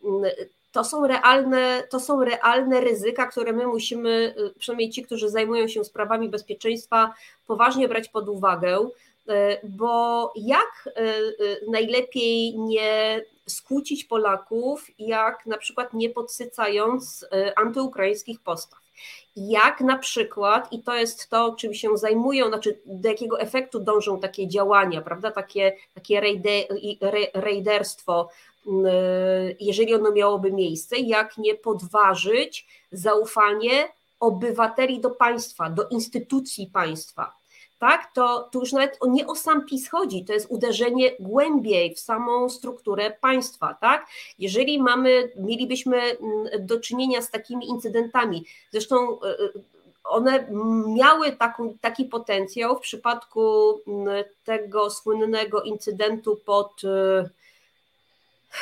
mm, 0.04 0.32
to 0.72 0.84
są 0.84 1.08
realne, 1.08 1.84
to 1.90 2.00
są 2.00 2.24
realne 2.24 2.82
ryzyka, 2.82 3.28
które 3.28 3.54
my 3.54 3.68
musimy, 3.68 4.36
y, 4.38 4.60
przynajmniej 4.60 4.90
ci, 4.90 5.04
którzy 5.04 5.30
zajmują 5.30 5.68
się 5.68 5.84
sprawami 5.84 6.30
bezpieczeństwa, 6.30 7.14
poważnie 7.48 7.88
brać 7.88 8.10
pod 8.10 8.30
uwagę, 8.30 8.80
y, 8.80 9.34
bo 9.64 10.34
jak 10.36 10.90
y, 10.98 11.66
najlepiej 11.68 12.60
nie 12.60 13.22
skłócić 13.48 14.06
Polaków, 14.06 14.88
jak 15.00 15.46
na 15.46 15.58
przykład 15.58 15.94
nie 15.94 16.10
podsycając 16.10 17.26
antyukraińskich 17.56 18.40
postaw. 18.40 18.80
Jak 19.36 19.82
na 19.82 19.98
przykład, 19.98 20.74
i 20.74 20.84
to 20.84 20.96
jest 20.96 21.30
to, 21.30 21.56
czym 21.60 21.74
się 21.74 21.98
zajmują, 21.98 22.48
znaczy 22.48 22.80
do 22.86 23.10
jakiego 23.10 23.40
efektu 23.40 23.80
dążą 23.80 24.20
takie 24.20 24.48
działania, 24.48 25.02
prawda? 25.02 25.32
Takie, 25.32 25.76
takie 25.94 26.22
rejderstwo 27.34 28.30
Y, 28.30 28.59
jeżeli 29.60 29.96
ono 29.96 30.12
miałoby 30.12 30.52
miejsce, 30.52 30.98
jak 30.98 31.38
nie 31.38 31.56
podważyć 31.56 32.68
zaufanie 32.92 33.90
obywateli 34.20 35.00
do 35.00 35.10
państwa, 35.10 35.70
do 35.70 35.88
instytucji 35.88 36.68
państwa. 36.68 37.40
Tak, 37.80 38.12
to, 38.14 38.50
to 38.52 38.60
już 38.60 38.74
nawet 38.74 39.00
nie 39.08 39.28
o 39.28 39.36
sam 39.36 39.66
PiS 39.66 39.90
chodzi, 39.90 40.26
to 40.26 40.34
jest 40.34 40.48
uderzenie 40.50 41.12
głębiej 41.20 41.96
w 41.96 42.00
samą 42.00 42.50
strukturę 42.50 43.12
państwa. 43.22 43.78
Tak? 43.82 44.08
Jeżeli 44.40 44.82
mamy, 44.82 45.32
mielibyśmy 45.36 45.98
mm, 45.98 46.68
do 46.68 46.80
czynienia 46.80 47.22
z 47.22 47.32
takimi 47.32 47.70
incydentami, 47.70 48.46
zresztą 48.72 49.22
y, 49.22 49.28
y, 49.28 49.52
one 50.04 50.48
miały 50.88 51.32
taką, 51.32 51.78
taki 51.82 52.06
potencjał 52.06 52.78
w 52.78 52.82
przypadku 52.82 53.42
mm, 53.88 54.24
tego 54.44 54.90
słynnego 54.90 55.62
incydentu 55.62 56.40
pod 56.46 56.82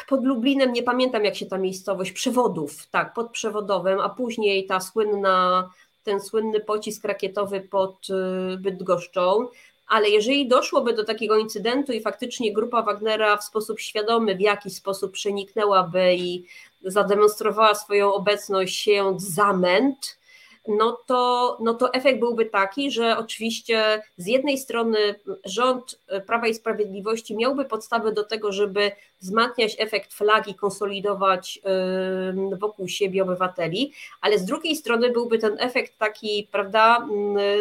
pod 0.07 0.25
Lublinem, 0.25 0.73
nie 0.73 0.83
pamiętam 0.83 1.25
jak 1.25 1.35
się 1.35 1.45
ta 1.45 1.57
miejscowość, 1.57 2.11
przewodów, 2.11 2.87
tak, 2.87 3.13
pod 3.13 3.31
przewodowym, 3.31 3.99
a 3.99 4.09
później 4.09 4.65
ta 4.65 4.79
słynna, 4.79 5.69
ten 6.03 6.21
słynny 6.21 6.59
pocisk 6.59 7.05
rakietowy 7.05 7.61
pod 7.61 8.07
y, 8.09 8.57
Bydgoszczą, 8.57 9.47
ale 9.87 10.09
jeżeli 10.09 10.47
doszłoby 10.47 10.93
do 10.93 11.03
takiego 11.03 11.37
incydentu 11.37 11.91
i 11.91 12.01
faktycznie 12.01 12.53
grupa 12.53 12.81
Wagnera 12.81 13.37
w 13.37 13.43
sposób 13.43 13.79
świadomy, 13.79 14.35
w 14.35 14.41
jakiś 14.41 14.73
sposób 14.73 15.11
przeniknęłaby 15.11 16.15
i 16.15 16.45
zademonstrowała 16.83 17.75
swoją 17.75 18.13
obecność, 18.13 18.79
siejąc 18.79 19.23
zamęt, 19.23 20.17
no 20.67 20.99
to, 21.05 21.57
no 21.61 21.73
to 21.73 21.93
efekt 21.93 22.19
byłby 22.19 22.45
taki, 22.45 22.91
że 22.91 23.17
oczywiście 23.17 24.01
z 24.17 24.27
jednej 24.27 24.57
strony 24.57 24.97
rząd 25.45 25.99
Prawa 26.25 26.47
i 26.47 26.53
Sprawiedliwości 26.53 27.35
miałby 27.35 27.65
podstawy 27.65 28.11
do 28.11 28.23
tego, 28.23 28.51
żeby 28.51 28.91
wzmacniać 29.21 29.75
efekt 29.79 30.13
flagi, 30.13 30.55
konsolidować 30.55 31.61
wokół 32.59 32.87
siebie 32.87 33.23
obywateli, 33.23 33.93
ale 34.21 34.39
z 34.39 34.45
drugiej 34.45 34.75
strony 34.75 35.11
byłby 35.11 35.39
ten 35.39 35.55
efekt 35.59 35.97
taki, 35.97 36.47
prawda, 36.51 37.07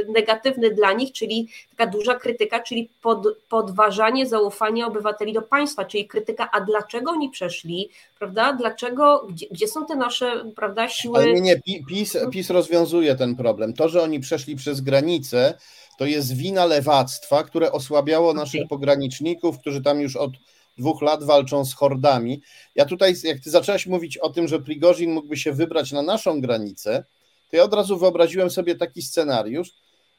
negatywny 0.08 0.70
dla 0.70 0.92
nich, 0.92 1.12
czyli 1.12 1.48
taka 1.76 1.90
duża 1.90 2.14
krytyka, 2.14 2.60
czyli 2.60 2.90
pod, 3.02 3.26
podważanie 3.48 4.26
zaufania 4.26 4.86
obywateli 4.86 5.32
do 5.32 5.42
państwa, 5.42 5.84
czyli 5.84 6.06
krytyka, 6.06 6.50
a 6.52 6.60
dlaczego 6.60 7.10
oni 7.10 7.30
przeszli, 7.30 7.90
prawda, 8.18 8.52
dlaczego, 8.52 9.26
gdzie, 9.28 9.46
gdzie 9.50 9.68
są 9.68 9.86
te 9.86 9.96
nasze, 9.96 10.44
prawda, 10.56 10.88
siły... 10.88 11.18
Ale 11.18 11.32
nie, 11.32 11.40
nie, 11.40 11.60
PiS, 11.88 12.18
PiS 12.32 12.50
rozwiązuje 12.50 13.14
ten 13.14 13.36
problem. 13.36 13.72
To, 13.72 13.88
że 13.88 14.02
oni 14.02 14.20
przeszli 14.20 14.56
przez 14.56 14.80
granicę, 14.80 15.54
to 15.98 16.06
jest 16.06 16.36
wina 16.36 16.64
lewactwa, 16.64 17.44
które 17.44 17.72
osłabiało 17.72 18.34
naszych 18.34 18.68
pograniczników, 18.68 19.58
którzy 19.58 19.82
tam 19.82 20.00
już 20.00 20.16
od 20.16 20.30
dwóch 20.78 21.02
lat 21.02 21.24
walczą 21.24 21.64
z 21.64 21.74
hordami. 21.74 22.42
Ja 22.74 22.84
tutaj, 22.84 23.14
jak 23.24 23.40
ty 23.40 23.50
zaczęłaś 23.50 23.86
mówić 23.86 24.18
o 24.18 24.30
tym, 24.30 24.48
że 24.48 24.60
Prigorzin 24.60 25.12
mógłby 25.12 25.36
się 25.36 25.52
wybrać 25.52 25.92
na 25.92 26.02
naszą 26.02 26.40
granicę, 26.40 27.04
to 27.50 27.56
ja 27.56 27.62
od 27.62 27.74
razu 27.74 27.98
wyobraziłem 27.98 28.50
sobie 28.50 28.74
taki 28.74 29.02
scenariusz, 29.02 29.72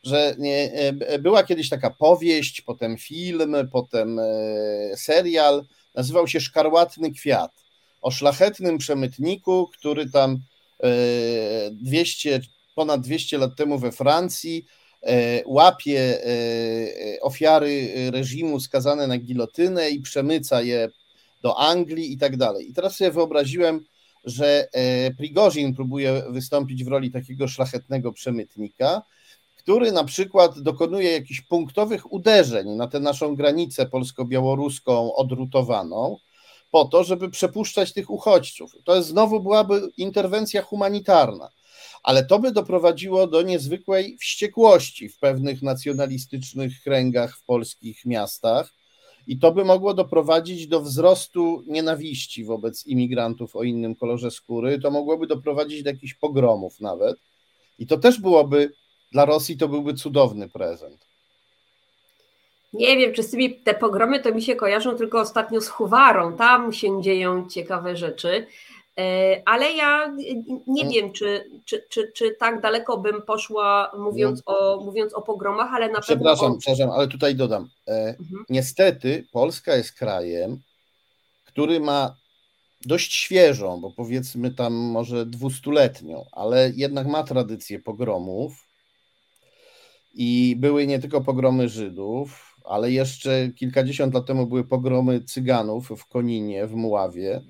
że 0.03 0.35
nie, 0.37 0.71
e, 0.73 1.19
była 1.19 1.43
kiedyś 1.43 1.69
taka 1.69 1.89
powieść, 1.89 2.61
potem 2.61 2.97
film, 2.97 3.55
potem 3.71 4.19
e, 4.19 4.23
serial, 4.95 5.65
nazywał 5.95 6.27
się 6.27 6.39
Szkarłatny 6.39 7.11
Kwiat, 7.11 7.51
o 8.01 8.11
szlachetnym 8.11 8.77
przemytniku, 8.77 9.69
który 9.73 10.09
tam 10.09 10.39
200, 11.71 12.35
e, 12.35 12.39
ponad 12.75 13.01
200 13.01 13.37
lat 13.37 13.55
temu 13.55 13.79
we 13.79 13.91
Francji 13.91 14.65
E, 14.65 14.86
łapie 15.45 15.99
e, 15.99 16.29
e, 17.15 17.21
ofiary 17.21 17.91
reżimu 18.11 18.59
skazane 18.59 19.07
na 19.07 19.17
gilotynę 19.17 19.89
i 19.89 20.01
przemyca 20.01 20.61
je 20.61 20.89
do 21.41 21.59
Anglii 21.59 22.13
i 22.13 22.17
tak 22.17 22.37
dalej. 22.37 22.69
I 22.69 22.73
teraz 22.73 22.95
sobie 22.95 23.11
wyobraziłem, 23.11 23.85
że 24.23 24.67
Prigorzin 25.17 25.75
próbuje 25.75 26.23
wystąpić 26.29 26.83
w 26.83 26.87
roli 26.87 27.11
takiego 27.11 27.47
szlachetnego 27.47 28.13
przemytnika, 28.13 29.01
który 29.57 29.91
na 29.91 30.03
przykład 30.03 30.59
dokonuje 30.59 31.11
jakichś 31.11 31.41
punktowych 31.41 32.11
uderzeń 32.11 32.69
na 32.69 32.87
tę 32.87 32.99
naszą 32.99 33.35
granicę 33.35 33.85
polsko-białoruską 33.85 35.15
odrutowaną, 35.15 36.17
po 36.71 36.85
to, 36.85 37.03
żeby 37.03 37.29
przepuszczać 37.29 37.93
tych 37.93 38.09
uchodźców. 38.09 38.71
To 38.83 38.95
jest 38.95 39.07
znowu 39.07 39.39
byłaby 39.39 39.81
interwencja 39.97 40.61
humanitarna 40.61 41.49
ale 42.07 42.25
to 42.25 42.39
by 42.39 42.51
doprowadziło 42.51 43.27
do 43.27 43.41
niezwykłej 43.41 44.17
wściekłości 44.17 45.09
w 45.09 45.19
pewnych 45.19 45.61
nacjonalistycznych 45.61 46.73
kręgach 46.83 47.37
w 47.37 47.43
polskich 47.43 48.05
miastach. 48.05 48.73
I 49.27 49.39
to 49.39 49.51
by 49.51 49.65
mogło 49.65 49.93
doprowadzić 49.93 50.67
do 50.67 50.81
wzrostu 50.81 51.63
nienawiści 51.65 52.45
wobec 52.45 52.85
imigrantów 52.85 53.55
o 53.55 53.63
innym 53.63 53.95
kolorze 53.95 54.31
skóry. 54.31 54.79
To 54.79 54.91
mogłoby 54.91 55.27
doprowadzić 55.27 55.83
do 55.83 55.89
jakichś 55.89 56.13
pogromów 56.13 56.79
nawet. 56.79 57.17
I 57.79 57.87
to 57.87 57.97
też 57.97 58.21
byłoby 58.21 58.71
dla 59.11 59.25
Rosji 59.25 59.57
to 59.57 59.67
byłby 59.67 59.93
cudowny 59.93 60.49
prezent. 60.49 61.07
Nie 62.73 62.97
wiem, 62.97 63.13
czy 63.13 63.23
z 63.23 63.31
tymi 63.31 63.59
te 63.59 63.73
pogromy 63.73 64.19
to 64.19 64.33
mi 64.33 64.41
się 64.41 64.55
kojarzą 64.55 64.95
tylko 64.95 65.19
ostatnio 65.19 65.61
z 65.61 65.67
Huwarą. 65.67 66.37
Tam 66.37 66.73
się 66.73 67.01
dzieją 67.01 67.49
ciekawe 67.49 67.97
rzeczy. 67.97 68.47
E, 68.99 69.41
ale 69.45 69.71
ja 69.71 70.15
nie 70.67 70.89
wiem, 70.89 71.11
czy, 71.11 71.51
czy, 71.65 71.85
czy, 71.89 72.11
czy 72.15 72.35
tak 72.39 72.61
daleko 72.61 72.97
bym 72.97 73.21
poszła, 73.21 73.91
mówiąc 73.97 74.43
o, 74.45 74.81
mówiąc 74.85 75.13
o 75.13 75.21
pogromach, 75.21 75.73
ale 75.73 75.89
na 75.89 75.99
przepraszam, 75.99 76.07
pewno. 76.19 76.35
Przepraszam, 76.35 76.57
przepraszam, 76.59 76.91
ale 76.91 77.07
tutaj 77.07 77.35
dodam. 77.35 77.69
E, 77.87 77.91
mhm. 78.19 78.45
Niestety 78.49 79.27
Polska 79.31 79.75
jest 79.75 79.91
krajem, 79.91 80.61
który 81.45 81.79
ma 81.79 82.15
dość 82.85 83.13
świeżą, 83.13 83.81
bo 83.81 83.91
powiedzmy 83.91 84.53
tam 84.53 84.73
może 84.73 85.25
dwustuletnią, 85.25 86.25
ale 86.31 86.71
jednak 86.75 87.07
ma 87.07 87.23
tradycję 87.23 87.79
pogromów. 87.79 88.67
I 90.13 90.55
były 90.59 90.87
nie 90.87 90.99
tylko 90.99 91.21
pogromy 91.21 91.69
Żydów, 91.69 92.55
ale 92.65 92.91
jeszcze 92.91 93.49
kilkadziesiąt 93.55 94.13
lat 94.13 94.25
temu 94.25 94.47
były 94.47 94.63
pogromy 94.63 95.23
Cyganów 95.23 95.89
w 95.97 96.07
Koninie, 96.07 96.67
w 96.67 96.73
Muławie 96.73 97.41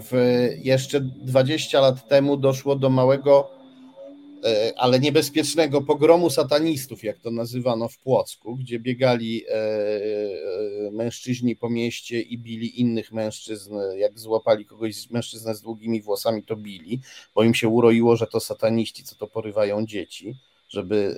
w 0.00 0.48
jeszcze 0.62 1.00
20 1.00 1.80
lat 1.80 2.08
temu 2.08 2.36
doszło 2.36 2.76
do 2.76 2.90
małego, 2.90 3.50
yy, 4.42 4.50
ale 4.76 5.00
niebezpiecznego 5.00 5.82
pogromu 5.82 6.30
satanistów, 6.30 7.04
jak 7.04 7.18
to 7.18 7.30
nazywano 7.30 7.88
w 7.88 7.98
Płocku, 7.98 8.56
gdzie 8.56 8.78
biegali 8.78 9.34
yy, 9.36 10.90
mężczyźni 10.92 11.56
po 11.56 11.70
mieście 11.70 12.20
i 12.20 12.38
bili 12.38 12.80
innych 12.80 13.12
mężczyzn. 13.12 13.74
Jak 13.96 14.18
złapali 14.18 14.66
kogoś 14.66 15.10
mężczyznę 15.10 15.54
z 15.54 15.60
długimi 15.60 16.02
włosami, 16.02 16.42
to 16.42 16.56
bili, 16.56 17.00
bo 17.34 17.42
im 17.42 17.54
się 17.54 17.68
uroiło, 17.68 18.16
że 18.16 18.26
to 18.26 18.40
sataniści, 18.40 19.04
co 19.04 19.16
to 19.16 19.26
porywają 19.26 19.86
dzieci, 19.86 20.34
żeby 20.68 21.16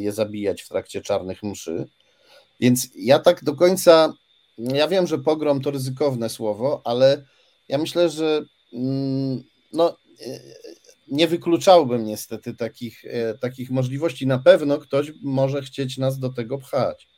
je 0.00 0.12
zabijać 0.12 0.62
w 0.62 0.68
trakcie 0.68 1.02
czarnych 1.02 1.42
mszy. 1.42 1.88
Więc 2.60 2.88
ja 2.96 3.18
tak 3.18 3.44
do 3.44 3.54
końca 3.54 4.14
ja 4.58 4.88
wiem, 4.88 5.06
że 5.06 5.18
pogrom 5.18 5.60
to 5.60 5.70
ryzykowne 5.70 6.28
słowo, 6.28 6.82
ale 6.84 7.24
ja 7.68 7.78
myślę, 7.78 8.08
że 8.08 8.44
mm, 8.72 9.42
no, 9.72 9.96
nie 11.08 11.28
wykluczałbym 11.28 12.04
niestety 12.04 12.54
takich, 12.54 13.04
e, 13.04 13.38
takich 13.38 13.70
możliwości. 13.70 14.26
Na 14.26 14.38
pewno 14.38 14.78
ktoś 14.78 15.12
może 15.22 15.62
chcieć 15.62 15.98
nas 15.98 16.18
do 16.18 16.32
tego 16.32 16.58
pchać. 16.58 17.08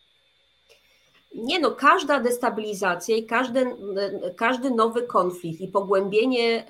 Nie 1.35 1.61
no, 1.61 1.71
każda 1.71 2.21
destabilizacja 2.21 3.17
i 3.17 3.27
każdy, 3.27 3.67
każdy 4.37 4.71
nowy 4.71 5.03
konflikt 5.03 5.61
i 5.61 5.69
pogłębienie 5.69 6.67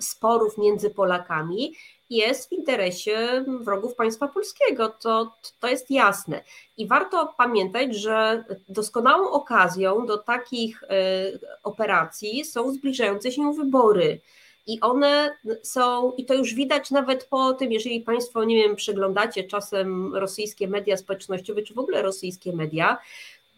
sporów 0.00 0.58
między 0.58 0.90
Polakami 0.90 1.72
jest 2.10 2.48
w 2.48 2.52
interesie 2.52 3.44
wrogów 3.60 3.94
państwa 3.94 4.28
polskiego. 4.28 4.88
To, 4.88 5.34
to 5.60 5.68
jest 5.68 5.90
jasne. 5.90 6.44
I 6.76 6.86
warto 6.86 7.34
pamiętać, 7.38 7.96
że 7.96 8.44
doskonałą 8.68 9.30
okazją 9.30 10.06
do 10.06 10.18
takich 10.18 10.82
e, 10.82 10.88
operacji 11.62 12.44
są 12.44 12.72
zbliżające 12.72 13.32
się 13.32 13.52
wybory. 13.52 14.20
I 14.66 14.80
one 14.80 15.36
są, 15.62 16.12
i 16.12 16.24
to 16.24 16.34
już 16.34 16.54
widać 16.54 16.90
nawet 16.90 17.24
po 17.24 17.52
tym, 17.52 17.72
jeżeli 17.72 18.00
Państwo, 18.00 18.44
nie 18.44 18.56
wiem, 18.62 18.76
przeglądacie 18.76 19.44
czasem 19.44 20.14
rosyjskie 20.14 20.68
media 20.68 20.96
społecznościowe, 20.96 21.62
czy 21.62 21.74
w 21.74 21.78
ogóle 21.78 22.02
rosyjskie 22.02 22.52
media, 22.52 22.98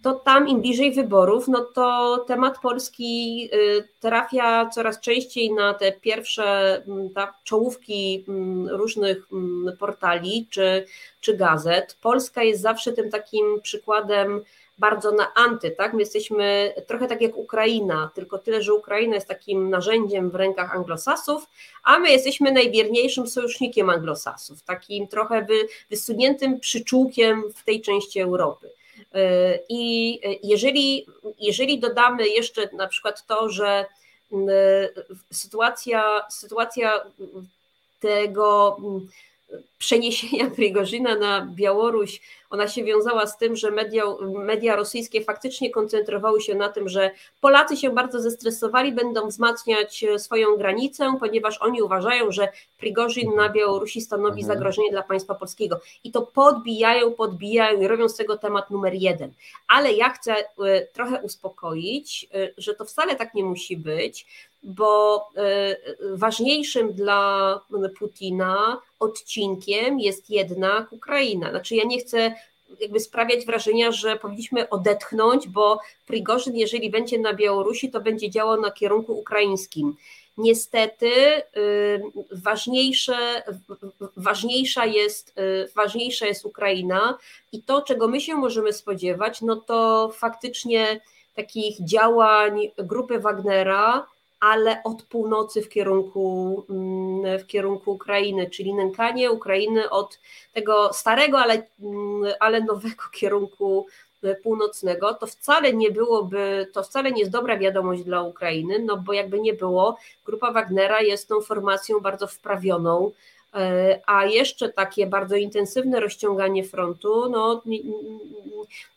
to 0.02 0.14
tam 0.14 0.48
im 0.48 0.60
bliżej 0.60 0.92
wyborów, 0.92 1.48
no 1.48 1.64
to 1.74 2.18
temat 2.26 2.58
Polski 2.60 3.48
y, 3.52 3.88
trafia 4.00 4.70
coraz 4.74 5.00
częściej 5.00 5.52
na 5.52 5.74
te 5.74 5.92
pierwsze 5.92 6.76
mm, 6.86 7.10
czołówki 7.44 8.24
mm, 8.28 8.68
różnych 8.68 9.26
mm, 9.32 9.76
portali 9.76 10.46
czy, 10.50 10.84
czy 11.20 11.36
gazet. 11.36 11.98
Polska 12.02 12.42
jest 12.42 12.62
zawsze 12.62 12.92
tym 12.92 13.10
takim 13.10 13.60
przykładem 13.62 14.44
bardzo 14.78 15.12
na 15.12 15.34
anty, 15.34 15.70
tak? 15.70 15.92
My 15.92 16.00
jesteśmy 16.00 16.74
trochę 16.86 17.06
tak 17.06 17.22
jak 17.22 17.36
Ukraina, 17.36 18.10
tylko 18.14 18.38
tyle, 18.38 18.62
że 18.62 18.74
Ukraina 18.74 19.14
jest 19.14 19.28
takim 19.28 19.70
narzędziem 19.70 20.30
w 20.30 20.34
rękach 20.34 20.76
anglosasów, 20.76 21.46
a 21.84 21.98
my 21.98 22.10
jesteśmy 22.10 22.52
najwierniejszym 22.52 23.26
sojusznikiem 23.26 23.90
anglosasów, 23.90 24.62
takim 24.62 25.08
trochę 25.08 25.44
wy, 25.44 25.54
wysuniętym 25.90 26.60
przyczółkiem 26.60 27.42
w 27.54 27.64
tej 27.64 27.80
części 27.80 28.20
Europy. 28.20 28.70
Y, 29.16 29.60
I 29.68 30.20
jeżeli, 30.42 31.06
jeżeli 31.38 31.78
dodamy 31.78 32.28
jeszcze 32.28 32.68
na 32.72 32.88
przykład 32.88 33.26
to, 33.26 33.48
że 33.48 33.86
y, 34.32 34.36
sytuacja, 35.32 36.26
sytuacja 36.30 37.00
tego 38.00 38.76
przeniesienia 39.78 40.50
Prigorzyna 40.56 41.16
na 41.16 41.46
Białoruś, 41.46 42.20
ona 42.50 42.68
się 42.68 42.84
wiązała 42.84 43.26
z 43.26 43.38
tym, 43.38 43.56
że 43.56 43.70
media, 43.70 44.02
media 44.20 44.76
rosyjskie 44.76 45.24
faktycznie 45.24 45.70
koncentrowały 45.70 46.40
się 46.40 46.54
na 46.54 46.68
tym, 46.68 46.88
że 46.88 47.10
Polacy 47.40 47.76
się 47.76 47.90
bardzo 47.90 48.20
zestresowali, 48.20 48.92
będą 48.92 49.28
wzmacniać 49.28 50.04
swoją 50.18 50.56
granicę, 50.56 51.16
ponieważ 51.20 51.58
oni 51.58 51.82
uważają, 51.82 52.32
że 52.32 52.48
Prigorzyn 52.78 53.34
na 53.36 53.48
Białorusi 53.48 54.00
stanowi 54.00 54.40
mhm. 54.40 54.58
zagrożenie 54.58 54.90
dla 54.90 55.02
państwa 55.02 55.34
polskiego. 55.34 55.80
I 56.04 56.12
to 56.12 56.22
podbijają, 56.22 57.12
podbijają 57.12 57.80
i 57.80 57.86
robią 57.86 58.08
z 58.08 58.16
tego 58.16 58.38
temat 58.38 58.70
numer 58.70 58.94
jeden. 58.94 59.32
Ale 59.68 59.92
ja 59.92 60.10
chcę 60.10 60.36
y, 60.36 60.44
trochę 60.92 61.22
uspokoić, 61.22 62.26
y, 62.34 62.54
że 62.58 62.74
to 62.74 62.84
wcale 62.84 63.16
tak 63.16 63.34
nie 63.34 63.44
musi 63.44 63.76
być, 63.76 64.26
bo 64.62 65.28
ważniejszym 66.12 66.92
dla 66.92 67.60
Putina 67.98 68.80
odcinkiem 68.98 69.67
jest 69.98 70.30
jednak 70.30 70.92
Ukraina. 70.92 71.50
Znaczy 71.50 71.76
ja 71.76 71.84
nie 71.84 71.98
chcę 71.98 72.34
jakby 72.80 73.00
sprawiać 73.00 73.46
wrażenia, 73.46 73.92
że 73.92 74.16
powinniśmy 74.16 74.68
odetchnąć, 74.68 75.48
bo 75.48 75.80
Prigorzyn, 76.06 76.56
jeżeli 76.56 76.90
będzie 76.90 77.18
na 77.18 77.34
Białorusi, 77.34 77.90
to 77.90 78.00
będzie 78.00 78.30
działał 78.30 78.60
na 78.60 78.70
kierunku 78.70 79.18
ukraińskim. 79.18 79.96
Niestety 80.38 81.06
y, 81.06 81.42
ważniejsze, 82.32 83.42
ważniejsza, 84.16 84.86
jest, 84.86 85.38
y, 85.38 85.68
ważniejsza 85.74 86.26
jest 86.26 86.44
Ukraina 86.44 87.18
i 87.52 87.62
to, 87.62 87.82
czego 87.82 88.08
my 88.08 88.20
się 88.20 88.34
możemy 88.34 88.72
spodziewać, 88.72 89.42
no 89.42 89.56
to 89.56 90.10
faktycznie 90.14 91.00
takich 91.36 91.84
działań 91.84 92.70
grupy 92.78 93.18
Wagnera, 93.18 94.06
ale 94.40 94.82
od 94.84 95.02
północy 95.02 95.62
w 95.62 95.68
kierunku, 95.68 96.64
mm, 96.70 97.38
w 97.38 97.46
kierunku 97.46 97.92
Ukrainy, 97.92 98.50
czyli 98.50 98.74
nękanie 98.74 99.30
Ukrainy 99.30 99.90
od 99.90 100.20
tego 100.52 100.92
starego, 100.92 101.38
ale, 101.38 101.62
mm, 101.80 102.32
ale 102.40 102.60
nowego 102.60 103.02
kierunku 103.20 103.86
północnego, 104.42 105.14
to 105.14 105.26
wcale 105.26 105.72
nie 105.72 105.90
byłoby, 105.90 106.66
to 106.72 106.82
wcale 106.82 107.12
nie 107.12 107.20
jest 107.20 107.32
dobra 107.32 107.58
wiadomość 107.58 108.02
dla 108.02 108.22
Ukrainy, 108.22 108.78
no 108.78 108.96
bo 108.96 109.12
jakby 109.12 109.40
nie 109.40 109.54
było, 109.54 109.96
grupa 110.24 110.52
Wagnera 110.52 111.00
jest 111.00 111.28
tą 111.28 111.40
formacją 111.40 112.00
bardzo 112.00 112.26
wprawioną, 112.26 113.12
a 114.06 114.24
jeszcze 114.24 114.68
takie 114.68 115.06
bardzo 115.06 115.36
intensywne 115.36 116.00
rozciąganie 116.00 116.64
frontu, 116.64 117.30
no, 117.30 117.62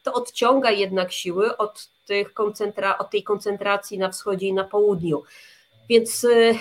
to 0.04 0.14
odciąga 0.14 0.72
jednak 0.72 1.12
siły 1.12 1.58
od, 1.58 1.90
tych 2.06 2.34
koncentra- 2.34 2.98
od 3.00 3.10
tej 3.10 3.24
koncentracji 3.24 3.98
na 3.98 4.10
wschodzie 4.10 4.48
i 4.48 4.54
na 4.54 4.64
południu. 4.64 5.24
Więc 5.92 6.24
y, 6.24 6.56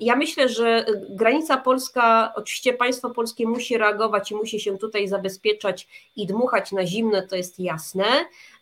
ja 0.00 0.16
myślę, 0.16 0.48
że 0.48 0.86
granica 1.08 1.56
polska, 1.56 2.32
oczywiście 2.36 2.72
państwo 2.72 3.10
polskie 3.10 3.46
musi 3.46 3.78
reagować 3.78 4.30
i 4.30 4.34
musi 4.34 4.60
się 4.60 4.78
tutaj 4.78 5.08
zabezpieczać 5.08 5.88
i 6.16 6.26
dmuchać 6.26 6.72
na 6.72 6.86
zimne, 6.86 7.26
to 7.26 7.36
jest 7.36 7.60
jasne. 7.60 8.04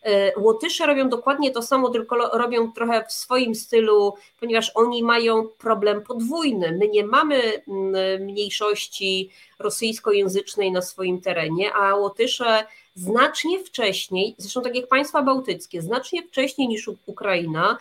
Y, 0.06 0.32
Łotysze 0.36 0.86
robią 0.86 1.08
dokładnie 1.08 1.50
to 1.50 1.62
samo, 1.62 1.88
tylko 1.88 2.38
robią 2.38 2.72
trochę 2.72 3.04
w 3.08 3.12
swoim 3.12 3.54
stylu, 3.54 4.14
ponieważ 4.40 4.72
oni 4.74 5.02
mają 5.02 5.48
problem 5.48 6.02
podwójny. 6.02 6.76
My 6.80 6.88
nie 6.88 7.06
mamy 7.06 7.62
mm, 7.68 8.22
mniejszości 8.22 9.30
rosyjskojęzycznej 9.58 10.72
na 10.72 10.82
swoim 10.82 11.20
terenie, 11.20 11.72
a 11.74 11.94
Łotysze 11.94 12.64
znacznie 12.94 13.64
wcześniej, 13.64 14.34
zresztą 14.38 14.62
tak 14.62 14.76
jak 14.76 14.88
państwa 14.88 15.22
bałtyckie, 15.22 15.82
znacznie 15.82 16.22
wcześniej 16.22 16.68
niż 16.68 16.90
Ukraina, 17.06 17.78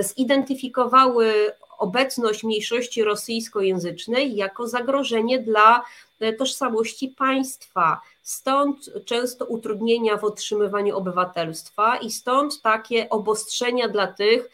zidentyfikowały 0.00 1.52
obecność 1.78 2.44
mniejszości 2.44 3.04
rosyjskojęzycznej 3.04 4.36
jako 4.36 4.66
zagrożenie 4.66 5.38
dla 5.38 5.82
e, 6.20 6.32
tożsamości 6.32 7.08
państwa. 7.08 8.00
Stąd 8.22 8.90
często 9.04 9.44
utrudnienia 9.44 10.16
w 10.16 10.24
otrzymywaniu 10.24 10.96
obywatelstwa 10.96 11.96
i 11.96 12.10
stąd 12.10 12.62
takie 12.62 13.08
obostrzenia 13.10 13.88
dla 13.88 14.06
tych, 14.06 14.50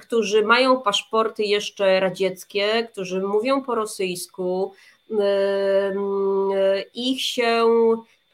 którzy 0.00 0.42
mają 0.42 0.80
paszporty 0.80 1.42
jeszcze 1.42 2.00
radzieckie, 2.00 2.88
którzy 2.92 3.22
mówią 3.22 3.62
po 3.62 3.74
rosyjsku. 3.74 4.72
E, 5.20 5.94
ich 6.94 7.22
się 7.22 7.66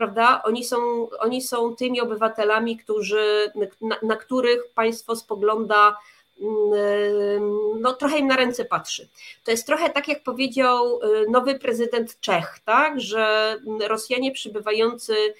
prawda? 0.03 0.43
Oni 0.45 0.65
są, 0.65 1.09
oni 1.19 1.43
są 1.43 1.77
tymi 1.77 2.01
obywatelami, 2.01 2.77
którzy, 2.77 3.53
na, 3.81 3.97
na 4.03 4.17
których 4.17 4.69
państwo 4.75 5.17
spogląda 5.17 5.97
mm, 6.41 7.81
no, 7.81 7.93
trochę 7.93 8.19
im 8.19 8.27
na 8.27 8.37
ręce 8.37 8.65
patrzy. 8.65 9.09
To 9.45 9.51
jest 9.51 9.67
trochę 9.67 9.91
tak, 9.91 10.09
jak 10.09 10.23
powiedział 10.23 11.01
y, 11.03 11.31
nowy 11.31 11.59
prezydent 11.59 12.21
Czech, 12.21 12.59
tak, 12.65 13.01
że 13.01 13.57
Rosjanie 13.88 14.33
przybywający 14.33 15.15
mm, 15.15 15.35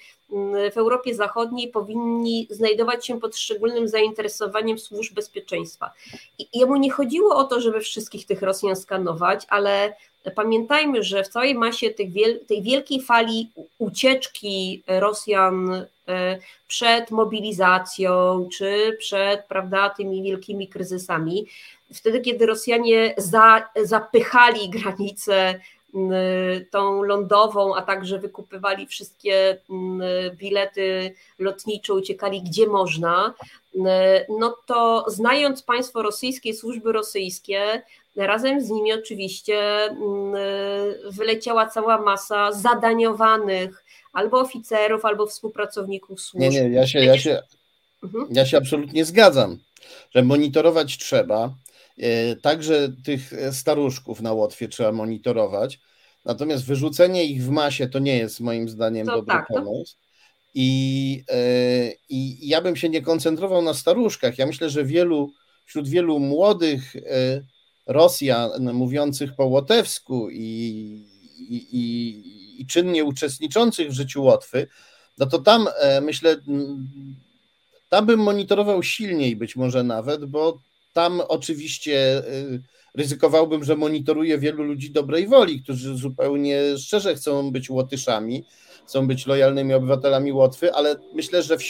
w 0.73 0.77
Europie 0.77 1.15
Zachodniej 1.15 1.67
powinni 1.67 2.47
znajdować 2.49 3.07
się 3.07 3.19
pod 3.19 3.37
szczególnym 3.37 3.87
zainteresowaniem 3.87 4.79
służb 4.79 5.13
bezpieczeństwa. 5.13 5.93
I 6.39 6.59
jemu 6.59 6.75
nie 6.75 6.91
chodziło 6.91 7.35
o 7.35 7.43
to, 7.43 7.61
żeby 7.61 7.79
wszystkich 7.79 8.25
tych 8.25 8.41
Rosjan 8.41 8.75
skanować, 8.75 9.45
ale 9.49 9.93
Pamiętajmy, 10.35 11.03
że 11.03 11.23
w 11.23 11.27
całej 11.27 11.55
masie 11.55 11.89
wiel 12.07 12.39
tej 12.47 12.61
wielkiej 12.61 13.01
fali 13.01 13.49
ucieczki 13.77 14.83
Rosjan 14.87 15.85
e, 16.07 16.39
przed 16.67 17.11
mobilizacją, 17.11 18.47
czy 18.57 18.97
przed 18.99 19.45
prawda, 19.45 19.89
tymi 19.89 20.23
wielkimi 20.23 20.67
kryzysami, 20.67 21.45
wtedy, 21.93 22.21
kiedy 22.21 22.45
Rosjanie 22.45 23.13
za, 23.17 23.69
zapychali 23.83 24.69
granicę 24.69 25.59
tą 26.71 27.03
lądową, 27.03 27.75
a 27.75 27.81
także 27.81 28.19
wykupywali 28.19 28.87
wszystkie 28.87 29.57
bilety 30.35 31.15
lotnicze, 31.39 31.93
uciekali 31.93 32.41
gdzie 32.41 32.67
można, 32.67 33.33
no 34.39 34.57
to 34.65 35.05
znając 35.07 35.63
państwo 35.63 36.01
rosyjskie, 36.01 36.53
służby 36.53 36.91
rosyjskie, 36.91 37.81
Razem 38.15 38.65
z 38.65 38.69
nimi 38.69 38.93
oczywiście 38.93 39.59
wyleciała 41.11 41.67
cała 41.67 42.01
masa 42.01 42.51
zadaniowanych 42.51 43.83
albo 44.13 44.39
oficerów, 44.39 45.05
albo 45.05 45.27
współpracowników 45.27 46.21
służb. 46.21 46.41
Nie, 46.41 46.49
nie, 46.49 46.69
ja 46.69 46.87
się, 46.87 46.99
ja 46.99 47.17
się, 47.17 47.41
mhm. 48.03 48.27
ja 48.31 48.45
się 48.45 48.57
absolutnie 48.57 49.05
zgadzam, 49.05 49.57
że 50.15 50.23
monitorować 50.23 50.97
trzeba. 50.97 51.53
E, 51.97 52.35
także 52.35 52.89
tych 53.05 53.33
staruszków 53.51 54.21
na 54.21 54.33
Łotwie 54.33 54.67
trzeba 54.67 54.91
monitorować. 54.91 55.79
Natomiast 56.25 56.65
wyrzucenie 56.65 57.25
ich 57.25 57.43
w 57.43 57.49
masie 57.49 57.87
to 57.87 57.99
nie 57.99 58.17
jest 58.17 58.39
moim 58.39 58.69
zdaniem 58.69 59.07
to 59.07 59.15
dobry 59.15 59.33
tak, 59.33 59.47
pomysł. 59.47 59.95
I, 60.53 61.23
e, 61.29 61.91
I 62.09 62.47
ja 62.47 62.61
bym 62.61 62.75
się 62.75 62.89
nie 62.89 63.01
koncentrował 63.01 63.61
na 63.61 63.73
staruszkach. 63.73 64.37
Ja 64.37 64.45
myślę, 64.45 64.69
że 64.69 64.85
wielu, 64.85 65.31
wśród 65.65 65.87
wielu 65.87 66.19
młodych 66.19 66.95
e, 66.95 67.41
Rosjan 67.85 68.73
mówiących 68.73 69.35
po 69.35 69.45
łotewsku 69.45 70.29
i, 70.29 70.39
i, 71.39 71.67
i, 71.71 72.61
i 72.61 72.67
czynnie 72.67 73.03
uczestniczących 73.03 73.89
w 73.89 73.93
życiu 73.93 74.23
Łotwy, 74.23 74.67
no 75.17 75.25
to 75.25 75.39
tam 75.39 75.67
e, 75.79 76.01
myślę, 76.01 76.35
tam 77.89 78.05
bym 78.05 78.19
monitorował 78.19 78.83
silniej 78.83 79.35
być 79.35 79.55
może 79.55 79.83
nawet, 79.83 80.25
bo 80.25 80.59
tam 80.93 81.21
oczywiście 81.27 82.17
y, 82.17 82.61
ryzykowałbym, 82.95 83.63
że 83.63 83.75
monitoruję 83.75 84.37
wielu 84.37 84.63
ludzi 84.63 84.91
dobrej 84.91 85.27
woli, 85.27 85.61
którzy 85.63 85.97
zupełnie 85.97 86.77
szczerze 86.77 87.15
chcą 87.15 87.51
być 87.51 87.69
Łotyszami, 87.69 88.43
chcą 88.87 89.07
być 89.07 89.25
lojalnymi 89.25 89.73
obywatelami 89.73 90.33
Łotwy, 90.33 90.73
ale 90.73 90.95
myślę, 91.13 91.43
że, 91.43 91.57
w, 91.57 91.63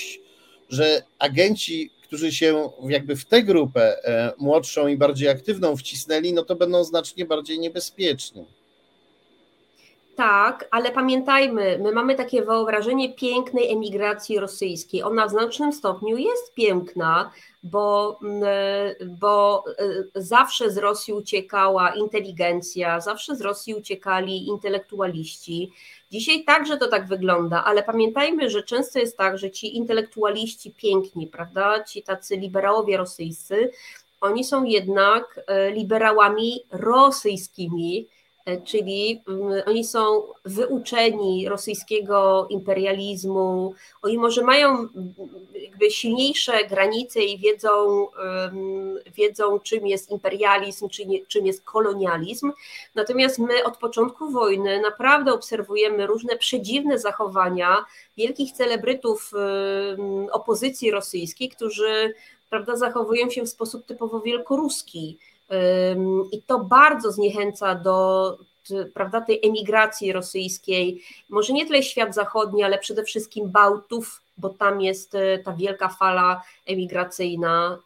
że 0.70 1.02
agenci, 1.20 1.92
którzy 2.04 2.32
się 2.32 2.70
jakby 2.88 3.16
w 3.16 3.26
tę 3.26 3.44
grupę 3.44 4.06
e, 4.06 4.34
młodszą 4.38 4.88
i 4.88 4.98
bardziej 4.98 5.30
aktywną 5.30 5.76
wcisnęli, 5.76 6.34
no 6.34 6.44
to 6.44 6.56
będą 6.56 6.84
znacznie 6.84 7.26
bardziej 7.26 7.60
niebezpieczni. 7.60 8.46
Tak, 10.16 10.68
ale 10.72 10.92
pamiętajmy, 10.92 11.80
my 11.82 11.92
mamy 11.92 12.16
takie 12.16 12.42
wyobrażenie 12.42 13.14
pięknej 13.14 13.72
emigracji 13.72 14.40
rosyjskiej. 14.40 15.04
Ona 15.04 15.28
w 15.28 15.30
znacznym 15.30 15.74
stopniu 15.74 16.18
jest 16.18 16.54
piękna, 16.54 17.32
bo, 17.64 18.20
mm, 18.24 18.44
bo 19.20 19.64
e, 20.16 20.22
zawsze 20.22 20.72
z 20.72 20.78
Rosji 20.78 21.14
uciekała 21.14 21.96
inteligencja, 21.96 23.02
zawsze 23.02 23.36
z 23.36 23.42
Rosji 23.42 23.76
uciekali 23.76 24.48
intelektualiści. 24.48 25.72
Dzisiaj 26.12 26.44
także 26.44 26.78
to 26.78 26.88
tak 26.88 27.08
wygląda, 27.08 27.64
ale 27.64 27.84
pamiętajmy, 27.84 28.50
że 28.50 28.64
często 28.64 29.00
jest 29.00 29.18
tak, 29.18 29.38
że 29.38 29.52
ci 29.52 29.76
intelektualiści 29.78 30.72
piękni, 30.72 31.28
prawda, 31.28 31.84
ci 31.84 32.04
tacy 32.04 32.38
liberałowie 32.38 32.98
rosyjscy, 32.98 33.72
oni 34.22 34.44
są 34.44 34.64
jednak 34.64 35.40
e, 35.48 35.72
liberałami 35.72 36.64
rosyjskimi, 36.72 38.08
E, 38.08 38.23
czyli 38.66 39.24
mm, 39.28 39.62
oni 39.66 39.84
są 39.84 40.24
wyuczeni 40.46 41.50
rosyjskiego 41.50 42.48
imperializmu, 42.50 43.74
oni 44.02 44.18
może 44.18 44.44
mają 44.44 44.70
mm, 44.70 45.14
jakby 45.54 45.92
silniejsze 45.92 46.66
granice 46.70 47.24
i 47.24 47.38
wiedzą, 47.38 48.08
wiedzą 49.16 49.60
czym 49.60 49.88
jest 49.88 50.12
imperializm, 50.12 50.88
czym 51.28 51.46
jest 51.46 51.64
kolonializm, 51.64 52.52
natomiast 52.96 53.40
my 53.40 53.64
od 53.64 53.78
początku 53.78 54.32
wojny 54.32 54.82
naprawdę 54.82 55.34
obserwujemy 55.34 56.08
różne 56.08 56.38
przedziwne 56.38 57.00
zachowania 57.00 57.86
wielkich 58.18 58.52
celebrytów 58.52 59.32
opozycji 60.32 60.92
rosyjskiej, 60.92 61.50
którzy 61.50 62.14
prawda, 62.50 62.76
zachowują 62.76 63.30
się 63.30 63.44
w 63.44 63.50
sposób 63.50 63.86
typowo 63.86 64.20
wielkoruski, 64.20 65.18
i 66.32 66.42
to 66.42 66.60
bardzo 66.60 67.12
zniechęca 67.12 67.76
do 67.76 68.38
prawda, 68.94 69.22
tej 69.22 69.40
emigracji 69.44 70.14
rosyjskiej, 70.14 71.04
może 71.30 71.54
nie 71.54 71.66
tyle 71.66 71.84
świat 71.84 72.16
zachodni, 72.16 72.64
ale 72.64 72.80
przede 72.80 73.04
wszystkim 73.04 73.52
Bałtów, 73.52 74.22
bo 74.38 74.50
tam 74.50 74.82
jest 74.82 75.16
e, 75.16 75.38
ta 75.38 75.54
wielka 75.54 75.90
fala 75.90 76.42
emigracyjna. 76.66 77.80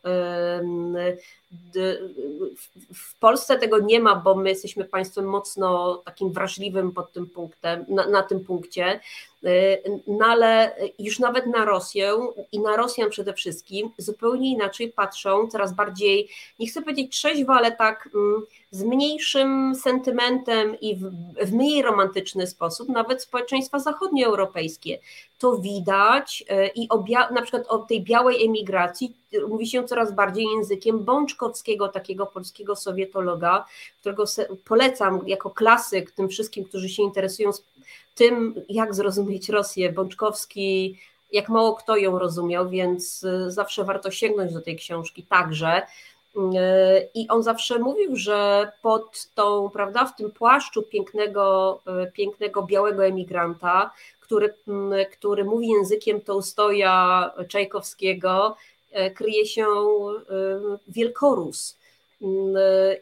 W 2.93 3.19
Polsce 3.19 3.59
tego 3.59 3.79
nie 3.79 3.99
ma, 3.99 4.15
bo 4.15 4.35
my 4.35 4.49
jesteśmy 4.49 4.85
państwem 4.85 5.25
mocno 5.25 5.95
takim 6.05 6.31
wrażliwym 6.31 6.91
pod 6.91 7.11
tym 7.11 7.29
punktem, 7.29 7.85
na, 7.87 8.07
na 8.07 8.23
tym 8.23 8.39
punkcie. 8.39 8.99
E, 9.47 9.77
no 10.07 10.25
ale 10.25 10.75
już 10.99 11.19
nawet 11.19 11.45
na 11.45 11.65
Rosję 11.65 12.13
i 12.51 12.59
na 12.59 12.77
Rosjan 12.77 13.09
przede 13.09 13.33
wszystkim 13.33 13.89
zupełnie 13.97 14.51
inaczej 14.51 14.91
patrzą, 14.91 15.47
coraz 15.47 15.73
bardziej, 15.73 16.29
nie 16.59 16.67
chcę 16.67 16.81
powiedzieć 16.81 17.11
trzeźwo, 17.11 17.53
ale 17.53 17.71
tak 17.71 18.09
mm, 18.15 18.45
z 18.71 18.83
mniejszym 18.83 19.75
sentymentem 19.75 20.79
i 20.79 20.95
w, 20.95 21.11
w 21.45 21.53
mniej 21.53 21.81
romantyczny 21.81 22.47
sposób, 22.47 22.89
nawet 22.89 23.23
społeczeństwa 23.23 23.79
zachodnioeuropejskie. 23.79 24.99
To 25.39 25.57
widać 25.57 26.43
e, 26.49 26.67
i 26.67 26.89
o 26.89 27.03
na 27.31 27.41
przykład 27.41 27.67
o 27.67 27.77
tej 27.77 28.03
białej 28.03 28.45
emigracji 28.45 29.13
mówi 29.47 29.67
się 29.67 29.83
coraz 29.83 30.15
bardziej 30.15 30.45
językiem 30.55 30.99
Bączkowskiego, 30.99 31.87
takiego 31.87 32.25
polskiego 32.25 32.75
sowietologa, 32.75 33.65
którego 33.99 34.23
polecam 34.65 35.27
jako 35.27 35.49
klasyk 35.49 36.11
tym 36.11 36.29
wszystkim, 36.29 36.65
którzy 36.65 36.89
się 36.89 37.03
interesują 37.03 37.51
tym, 38.15 38.55
jak 38.69 38.95
zrozumieć 38.95 39.49
Rosję. 39.49 39.91
Bączkowski, 39.91 40.97
jak 41.31 41.49
mało 41.49 41.75
kto 41.75 41.97
ją 41.97 42.19
rozumiał, 42.19 42.69
więc 42.69 43.23
y, 43.23 43.51
zawsze 43.51 43.83
warto 43.83 44.11
sięgnąć 44.11 44.53
do 44.53 44.61
tej 44.61 44.75
książki 44.75 45.23
także. 45.23 45.81
Y, 46.35 46.39
I 47.13 47.27
on 47.27 47.43
zawsze 47.43 47.79
mówił, 47.79 48.15
że 48.15 48.71
pod 48.81 49.27
tą, 49.35 49.69
prawda, 49.69 50.05
w 50.05 50.15
tym 50.15 50.31
płaszczu 50.31 50.83
pięknego, 50.83 51.79
y, 52.07 52.11
pięknego 52.11 52.63
białego 52.63 53.05
emigranta, 53.05 53.91
który, 54.19 54.53
który 55.11 55.43
mówi 55.43 55.67
językiem 55.67 56.21
Tołstoja, 56.21 57.31
Czajkowskiego, 57.47 58.55
kryje 59.15 59.45
się 59.45 59.65
wielkorus. 60.87 61.77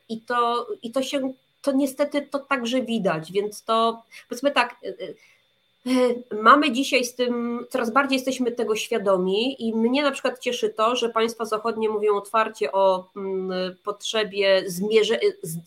I 0.09 0.21
to, 0.21 0.67
I 0.81 0.91
to 0.91 1.01
się 1.01 1.33
to 1.65 1.71
niestety 1.71 2.21
to 2.21 2.39
także 2.39 2.81
widać, 2.81 3.31
więc 3.31 3.63
to 3.63 4.01
powiedzmy 4.29 4.51
tak, 4.51 4.75
y, 4.83 4.87
y, 4.87 5.15
y, 5.91 6.23
mamy 6.41 6.71
dzisiaj 6.71 7.05
z 7.05 7.15
tym, 7.15 7.65
coraz 7.69 7.91
bardziej 7.91 8.15
jesteśmy 8.15 8.51
tego 8.51 8.75
świadomi 8.75 9.67
i 9.67 9.75
mnie 9.75 10.03
na 10.03 10.11
przykład 10.11 10.39
cieszy 10.39 10.69
to, 10.69 10.95
że 10.95 11.09
państwa 11.09 11.45
zachodnie 11.45 11.89
mówią 11.89 12.15
otwarcie 12.15 12.71
o 12.71 13.09
mm, 13.15 13.75
potrzebie 13.83 14.63
zmierze, 14.67 15.19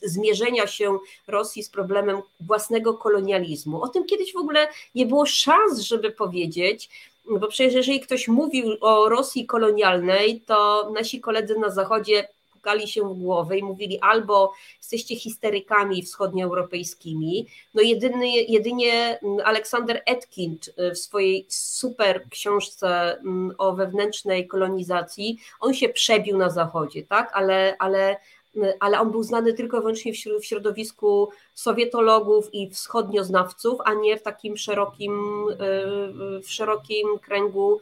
zmierzenia 0.02 0.66
się 0.66 0.98
Rosji 1.26 1.62
z 1.62 1.70
problemem 1.70 2.20
własnego 2.40 2.94
kolonializmu. 2.94 3.82
O 3.82 3.88
tym 3.88 4.06
kiedyś 4.06 4.32
w 4.32 4.36
ogóle 4.36 4.68
nie 4.94 5.06
było 5.06 5.26
szans, 5.26 5.80
żeby 5.80 6.10
powiedzieć, 6.10 6.90
bo 7.30 7.48
przecież 7.48 7.74
jeżeli 7.74 8.00
ktoś 8.00 8.28
mówił 8.28 8.76
o 8.80 9.08
Rosji 9.08 9.46
kolonialnej, 9.46 10.40
to 10.40 10.90
nasi 10.94 11.20
koledzy 11.20 11.58
na 11.58 11.70
Zachodzie 11.70 12.28
pukali 12.58 12.88
się 12.88 13.02
w 13.02 13.18
głowę 13.18 13.58
i 13.58 13.62
mówili 13.62 13.98
albo 14.00 14.52
jesteście 14.78 15.16
histerykami 15.16 16.02
wschodnioeuropejskimi. 16.02 17.46
No 17.74 17.82
jedyny, 17.82 18.28
jedynie 18.28 19.20
Aleksander 19.44 20.02
Etkind 20.06 20.68
y, 20.68 20.90
w 20.94 20.98
swojej 20.98 21.46
super 21.48 22.24
książce 22.30 23.18
mm, 23.18 23.54
o 23.58 23.72
wewnętrznej 23.72 24.46
kolonizacji, 24.46 25.38
on 25.60 25.74
się 25.74 25.88
przebił 25.88 26.36
na 26.36 26.50
zachodzie, 26.50 27.02
tak? 27.02 27.30
Ale, 27.34 27.76
ale 27.78 28.16
y, 28.56 28.72
ale 28.80 29.00
on 29.00 29.10
był 29.10 29.22
znany 29.22 29.52
tylko 29.52 29.76
i 29.76 29.80
wyłącznie 29.80 30.12
w 30.40 30.44
środowisku 30.44 31.28
sowietologów 31.54 32.54
i 32.54 32.70
wschodnioznawców, 32.70 33.80
a 33.84 33.94
nie 33.94 34.16
w 34.16 34.22
takim 34.22 34.56
szerokim, 34.56 35.12
y, 35.50 36.40
w 36.42 36.50
szerokim 36.50 37.18
kręgu 37.18 37.80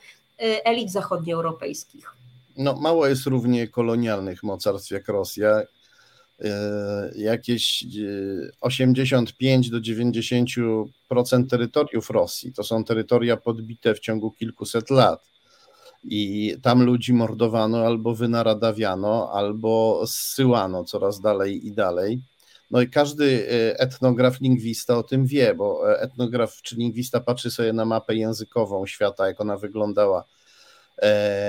elit 0.65 0.93
zachodnioeuropejskich 0.93 2.17
no, 2.57 2.75
mało 2.81 3.07
jest 3.07 3.27
równie 3.27 3.69
kolonialnych 3.69 4.43
mocarstw 4.43 4.91
jak 4.91 5.09
Rosja. 5.09 5.63
E, 6.41 7.13
jakieś 7.17 7.85
85 8.61 9.67
e, 9.67 9.71
do 9.71 9.81
90% 9.81 11.47
terytoriów 11.51 12.11
Rosji 12.11 12.53
to 12.53 12.65
są 12.65 12.85
terytoria 12.85 13.37
podbite 13.37 13.95
w 13.95 14.01
ciągu 14.01 14.31
kilkuset 14.31 14.91
lat. 14.91 15.27
I 16.05 16.55
tam 16.63 16.83
ludzi 16.83 17.13
mordowano 17.13 17.79
albo 17.79 18.15
wynaradawiano, 18.15 19.31
albo 19.33 20.03
zsyłano 20.07 20.85
coraz 20.85 21.21
dalej 21.21 21.67
i 21.67 21.73
dalej. 21.73 22.21
No 22.71 22.81
i 22.81 22.89
każdy 22.89 23.49
e, 23.51 23.81
etnograf, 23.81 24.41
lingwista 24.41 24.99
o 24.99 25.03
tym 25.03 25.27
wie, 25.27 25.55
bo 25.55 25.99
etnograf 26.01 26.63
czy 26.63 26.77
lingwista 26.77 27.21
patrzy 27.21 27.51
sobie 27.51 27.73
na 27.73 27.85
mapę 27.85 28.15
językową 28.15 28.87
świata, 28.87 29.27
jak 29.27 29.41
ona 29.41 29.57
wyglądała 29.57 30.25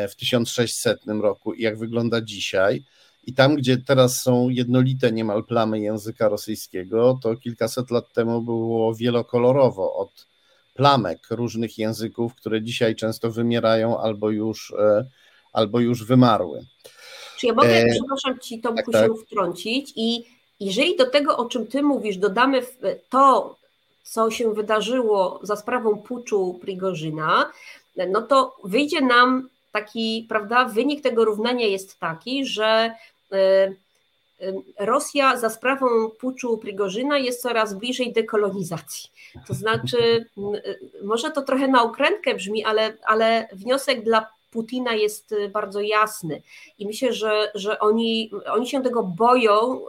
w 0.09 0.15
1600 0.17 0.99
roku 1.21 1.53
i 1.53 1.61
jak 1.61 1.77
wygląda 1.77 2.21
dzisiaj. 2.21 2.83
I 3.23 3.33
tam, 3.33 3.55
gdzie 3.55 3.77
teraz 3.77 4.21
są 4.21 4.49
jednolite 4.49 5.11
niemal 5.11 5.43
plamy 5.43 5.79
języka 5.79 6.29
rosyjskiego, 6.29 7.19
to 7.23 7.35
kilkaset 7.35 7.91
lat 7.91 8.13
temu 8.13 8.41
było 8.41 8.95
wielokolorowo 8.95 9.93
od 9.95 10.27
plamek 10.73 11.19
różnych 11.29 11.77
języków, 11.77 12.35
które 12.35 12.61
dzisiaj 12.61 12.95
często 12.95 13.31
wymierają 13.31 13.99
albo 13.99 14.29
już, 14.29 14.73
e, 14.79 15.05
albo 15.53 15.79
już 15.79 16.03
wymarły. 16.03 16.65
Czy 17.37 17.47
ja 17.47 17.53
mogę, 17.53 17.69
e... 17.69 17.85
przepraszam 17.91 18.39
Ci, 18.39 18.61
Tomku, 18.61 18.91
tak, 18.91 19.01
tak. 19.01 19.11
się 19.11 19.23
wtrącić 19.25 19.93
i 19.95 20.25
jeżeli 20.59 20.95
do 20.95 21.09
tego, 21.09 21.37
o 21.37 21.45
czym 21.45 21.67
Ty 21.67 21.83
mówisz, 21.83 22.17
dodamy 22.17 22.61
to, 23.09 23.55
co 24.03 24.31
się 24.31 24.53
wydarzyło 24.53 25.39
za 25.43 25.55
sprawą 25.55 25.97
puczu 25.97 26.59
Prigorzyna, 26.61 27.51
no 28.05 28.21
to 28.21 28.55
wyjdzie 28.63 29.01
nam 29.01 29.49
taki, 29.71 30.25
prawda, 30.29 30.65
wynik 30.65 31.03
tego 31.03 31.25
równania 31.25 31.65
jest 31.67 31.99
taki, 31.99 32.45
że 32.45 32.91
y, 33.33 33.37
y, 34.41 34.53
Rosja 34.79 35.37
za 35.37 35.49
sprawą 35.49 35.87
puczu 36.19 36.57
Prigorzyna 36.57 37.17
jest 37.17 37.41
coraz 37.41 37.73
bliżej 37.73 38.13
dekolonizacji. 38.13 39.09
To 39.47 39.53
znaczy, 39.53 40.25
y, 40.65 40.79
może 41.03 41.31
to 41.31 41.41
trochę 41.41 41.67
na 41.67 41.83
okrętkę 41.83 42.35
brzmi, 42.35 42.65
ale, 42.65 42.97
ale 43.05 43.47
wniosek 43.53 44.03
dla 44.03 44.36
Putina 44.57 44.93
jest 44.93 45.35
bardzo 45.51 45.81
jasny 45.81 46.41
i 46.79 46.85
myślę, 46.85 47.13
że, 47.13 47.51
że 47.55 47.79
oni, 47.79 48.31
oni 48.51 48.67
się 48.67 48.83
tego 48.83 49.03
boją, 49.03 49.81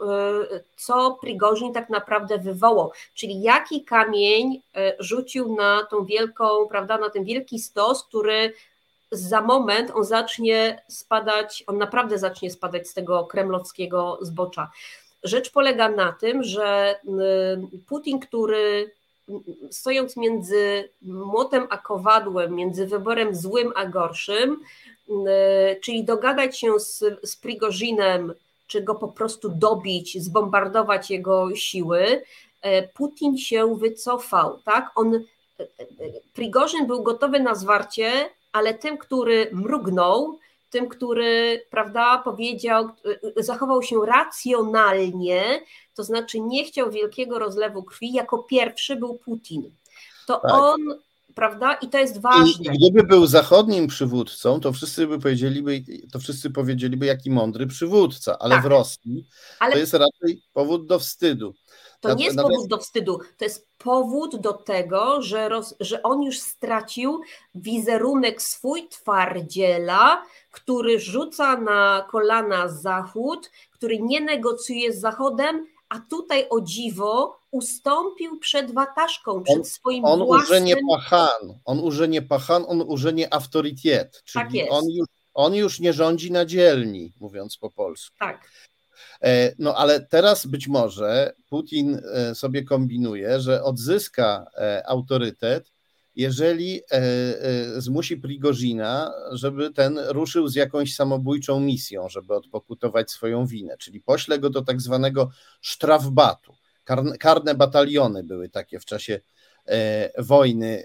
co 0.75 1.17
Prigorzyn 1.21 1.73
tak 1.73 1.89
naprawdę 1.89 2.37
wywołał, 2.37 2.91
czyli 3.13 3.41
jaki 3.41 3.83
kamień 3.83 4.61
rzucił 4.99 5.55
na 5.55 5.87
tą 5.91 6.05
wielką, 6.05 6.45
prawda, 6.69 6.97
na 6.97 7.09
ten 7.09 7.23
wielki 7.23 7.59
stos, 7.59 8.03
który 8.03 8.53
za 9.11 9.41
moment 9.41 9.91
on 9.95 10.03
zacznie 10.03 10.81
spadać, 10.87 11.63
on 11.67 11.77
naprawdę 11.77 12.19
zacznie 12.19 12.51
spadać 12.51 12.87
z 12.87 12.93
tego 12.93 13.25
kremlowskiego 13.25 14.19
zbocza. 14.21 14.71
Rzecz 15.23 15.51
polega 15.51 15.89
na 15.89 16.11
tym, 16.11 16.43
że 16.43 16.99
y, 17.73 17.79
Putin, 17.87 18.19
który 18.19 18.91
stojąc 19.71 20.17
między 20.17 20.89
młotem 21.01 21.67
a 21.69 21.77
kowadłem, 21.77 22.55
między 22.55 22.87
wyborem 22.87 23.35
złym 23.35 23.71
a 23.75 23.85
gorszym, 23.85 24.59
y, 25.09 25.79
czyli 25.81 26.03
dogadać 26.03 26.59
się 26.59 26.79
z, 26.79 27.03
z 27.23 27.35
Prigozinem, 27.35 28.33
czy 28.67 28.81
go 28.81 28.95
po 28.95 29.07
prostu 29.07 29.49
dobić, 29.49 30.23
zbombardować 30.23 31.11
jego 31.11 31.55
siły, 31.55 32.01
y, 32.05 32.21
Putin 32.93 33.37
się 33.37 33.75
wycofał, 33.77 34.59
tak? 34.65 34.91
On 34.95 35.23
Prigorzyn 36.33 36.87
był 36.87 37.03
gotowy 37.03 37.39
na 37.39 37.55
zwarcie, 37.55 38.11
ale 38.51 38.73
tym, 38.73 38.97
który 38.97 39.49
mrugnął, 39.53 40.39
tym, 40.69 40.89
który, 40.89 41.65
prawda, 41.69 42.17
powiedział, 42.17 42.89
zachował 43.37 43.83
się 43.83 44.05
racjonalnie, 44.05 45.61
to 45.95 46.03
znaczy 46.03 46.39
nie 46.39 46.65
chciał 46.65 46.91
wielkiego 46.91 47.39
rozlewu 47.39 47.83
krwi, 47.83 48.13
jako 48.13 48.43
pierwszy 48.43 48.95
był 48.95 49.15
Putin. 49.15 49.71
To 50.27 50.39
tak. 50.39 50.51
on 50.51 50.99
prawda? 51.35 51.73
I 51.73 51.89
to 51.89 51.97
jest 51.97 52.21
ważne. 52.21 52.73
I 52.73 52.77
gdyby 52.77 53.03
był 53.07 53.27
zachodnim 53.27 53.87
przywódcą, 53.87 54.59
to 54.59 54.73
wszyscy 54.73 55.07
by 55.07 55.19
powiedzieliby, 55.19 55.83
to 56.11 56.19
wszyscy 56.19 56.49
powiedzieliby, 56.49 57.05
jaki 57.05 57.31
mądry 57.31 57.67
przywódca, 57.67 58.39
ale 58.39 58.55
tak. 58.55 58.63
w 58.63 58.65
Rosji 58.65 59.27
ale... 59.59 59.73
to 59.73 59.79
jest 59.79 59.93
raczej 59.93 60.41
powód 60.53 60.87
do 60.87 60.99
wstydu. 60.99 61.55
To 62.01 62.13
nie 62.13 62.25
jest 62.25 62.37
powód 62.37 62.67
do 62.67 62.77
wstydu, 62.77 63.19
to 63.37 63.45
jest 63.45 63.67
powód 63.77 64.35
do 64.35 64.53
tego, 64.53 65.21
że, 65.21 65.49
roz, 65.49 65.75
że 65.79 66.03
on 66.03 66.23
już 66.23 66.39
stracił 66.39 67.21
wizerunek 67.55 68.41
swój 68.41 68.87
twardziela, 68.87 70.25
który 70.51 70.99
rzuca 70.99 71.57
na 71.57 72.07
kolana 72.11 72.67
Zachód, 72.67 73.51
który 73.71 73.99
nie 74.01 74.21
negocjuje 74.21 74.93
z 74.93 74.99
Zachodem, 74.99 75.67
a 75.89 75.99
tutaj 75.99 76.47
o 76.49 76.61
dziwo 76.61 77.39
ustąpił 77.51 78.39
przed 78.39 78.73
wataszką, 78.73 79.43
przed 79.43 79.67
swoim 79.67 80.05
on 80.05 80.25
własnym... 80.25 80.65
nie 80.65 80.75
pachan, 80.89 81.59
on 81.65 81.79
uże 81.79 82.07
nie 82.07 82.21
pachan, 82.21 82.65
on 82.67 82.81
uże 82.81 83.13
nie 83.13 83.33
autorytet, 83.33 84.21
czyli 84.25 84.45
tak 84.45 84.53
jest. 84.53 84.71
On, 84.71 84.89
już, 84.89 85.07
on 85.33 85.55
już 85.55 85.79
nie 85.79 85.93
rządzi 85.93 86.31
na 86.31 86.45
dzielni, 86.45 87.13
mówiąc 87.19 87.57
po 87.57 87.69
polsku. 87.69 88.15
Tak. 88.19 88.49
E, 89.23 89.53
no 89.59 89.75
ale 89.75 89.99
teraz 89.99 90.45
być 90.45 90.67
może 90.67 91.33
Putin 91.49 92.01
e, 92.13 92.35
sobie 92.35 92.63
kombinuje, 92.63 93.39
że 93.39 93.63
odzyska 93.63 94.45
e, 94.57 94.87
autorytet, 94.87 95.71
jeżeli 96.15 96.81
zmusi 97.77 98.17
Prigozina, 98.17 99.13
żeby 99.31 99.73
ten 99.73 99.99
ruszył 99.99 100.47
z 100.47 100.55
jakąś 100.55 100.95
samobójczą 100.95 101.59
misją, 101.59 102.09
żeby 102.09 102.35
odpokutować 102.35 103.11
swoją 103.11 103.45
winę, 103.45 103.77
czyli 103.77 104.01
pośle 104.01 104.39
go 104.39 104.49
do 104.49 104.61
tak 104.61 104.81
zwanego 104.81 105.29
sztrafbatu. 105.61 106.55
Karne 107.19 107.55
bataliony 107.55 108.23
były 108.23 108.49
takie 108.49 108.79
w 108.79 108.85
czasie 108.85 109.19
wojny, 110.17 110.83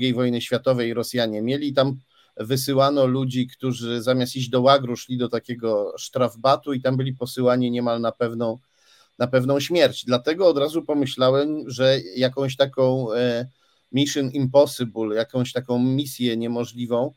II 0.00 0.14
wojny 0.14 0.40
światowej 0.40 0.94
Rosjanie 0.94 1.42
mieli 1.42 1.72
tam 1.72 2.00
wysyłano 2.36 3.06
ludzi, 3.06 3.46
którzy 3.46 4.02
zamiast 4.02 4.36
iść 4.36 4.48
do 4.48 4.60
łagru, 4.60 4.96
szli 4.96 5.18
do 5.18 5.28
takiego 5.28 5.94
sztrafbatu 5.98 6.72
i 6.72 6.80
tam 6.80 6.96
byli 6.96 7.12
posyłani 7.12 7.70
niemal 7.70 8.00
na 8.00 8.12
pewną, 8.12 8.58
na 9.18 9.26
pewną 9.26 9.60
śmierć. 9.60 10.04
Dlatego 10.04 10.48
od 10.48 10.58
razu 10.58 10.82
pomyślałem, 10.82 11.70
że 11.70 12.00
jakąś 12.16 12.56
taką 12.56 13.12
e, 13.12 13.46
mission 13.92 14.30
impossible, 14.30 15.16
jakąś 15.16 15.52
taką 15.52 15.78
misję 15.78 16.36
niemożliwą 16.36 17.12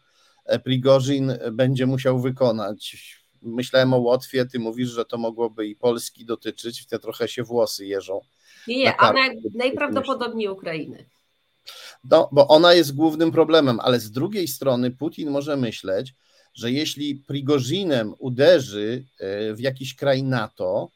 e, 0.45 0.59
Prigorzin 0.59 1.33
będzie 1.51 1.85
musiał 1.85 2.19
wykonać. 2.19 2.97
Myślałem 3.41 3.93
o 3.93 3.97
Łotwie, 3.97 4.45
ty 4.45 4.59
mówisz, 4.59 4.89
że 4.89 5.05
to 5.05 5.17
mogłoby 5.17 5.67
i 5.67 5.75
Polski 5.75 6.25
dotyczyć, 6.25 6.85
te 6.85 6.99
trochę 6.99 7.27
się 7.27 7.43
włosy 7.43 7.85
jeżą. 7.85 8.21
Nie, 8.67 8.77
nie, 8.77 9.01
a 9.01 9.13
najprawdopodobniej 9.55 10.47
Ukrainy. 10.47 11.05
No, 12.03 12.29
bo 12.31 12.47
ona 12.47 12.73
jest 12.73 12.95
głównym 12.95 13.31
problemem, 13.31 13.79
ale 13.79 13.99
z 13.99 14.11
drugiej 14.11 14.47
strony 14.47 14.91
Putin 14.91 15.29
może 15.29 15.57
myśleć, 15.57 16.13
że 16.53 16.71
jeśli 16.71 17.15
Prigozinem 17.15 18.13
uderzy 18.19 19.03
e, 19.19 19.53
w 19.53 19.59
jakiś 19.59 19.95
kraj 19.95 20.23
NATO, 20.23 20.89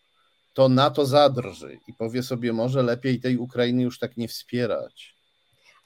to 0.53 0.69
NATO 0.69 1.05
zadrży 1.05 1.79
i 1.87 1.93
powie 1.93 2.23
sobie, 2.23 2.53
może 2.53 2.83
lepiej 2.83 3.19
tej 3.19 3.37
Ukrainy 3.37 3.83
już 3.83 3.99
tak 3.99 4.17
nie 4.17 4.27
wspierać. 4.27 5.15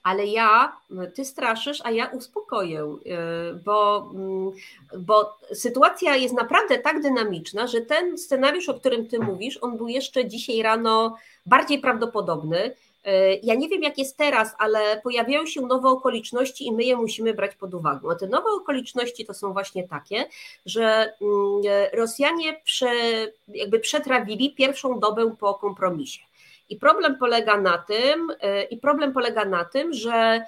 Ale 0.03 0.25
ja, 0.25 0.77
ty 1.15 1.25
straszysz, 1.25 1.81
a 1.83 1.91
ja 1.91 2.05
uspokoję, 2.05 2.81
e, 2.81 3.53
bo, 3.53 4.11
mm, 4.15 4.51
bo 4.99 5.37
sytuacja 5.53 6.15
jest 6.15 6.35
naprawdę 6.35 6.77
tak 6.77 7.01
dynamiczna, 7.01 7.67
że 7.67 7.81
ten 7.81 8.17
scenariusz, 8.17 8.69
o 8.69 8.73
którym 8.73 9.07
ty 9.07 9.19
mówisz, 9.19 9.57
on 9.61 9.77
był 9.77 9.87
jeszcze 9.87 10.27
dzisiaj 10.27 10.61
rano 10.61 11.17
bardziej 11.45 11.79
prawdopodobny. 11.79 12.75
E, 13.05 13.35
ja 13.35 13.55
nie 13.55 13.69
wiem, 13.69 13.83
jak 13.83 13.97
jest 13.97 14.17
teraz, 14.17 14.55
ale 14.57 15.01
pojawiają 15.01 15.45
się 15.45 15.61
nowe 15.61 15.89
okoliczności 15.89 16.67
i 16.67 16.71
my 16.71 16.83
je 16.83 16.95
musimy 16.95 17.33
brać 17.33 17.55
pod 17.55 17.73
uwagę. 17.73 18.09
A 18.11 18.15
te 18.15 18.27
nowe 18.27 18.49
okoliczności 18.49 19.25
to 19.25 19.33
są 19.33 19.53
właśnie 19.53 19.87
takie, 19.87 20.25
że 20.65 21.13
mm, 21.21 21.61
Rosjanie 21.93 22.61
prze, 22.63 22.91
jakby 23.47 23.79
przetrawili 23.79 24.55
pierwszą 24.55 24.99
dobę 24.99 25.35
po 25.39 25.53
kompromisie. 25.53 26.21
I 26.69 26.75
problem 26.75 27.17
polega 27.17 27.61
na 27.61 27.77
tym, 27.77 28.27
e, 28.41 28.63
i 28.63 28.77
problem 28.77 29.13
polega 29.13 29.45
na 29.45 29.65
tym, 29.65 29.93
że 29.93 30.13
e, 30.13 30.45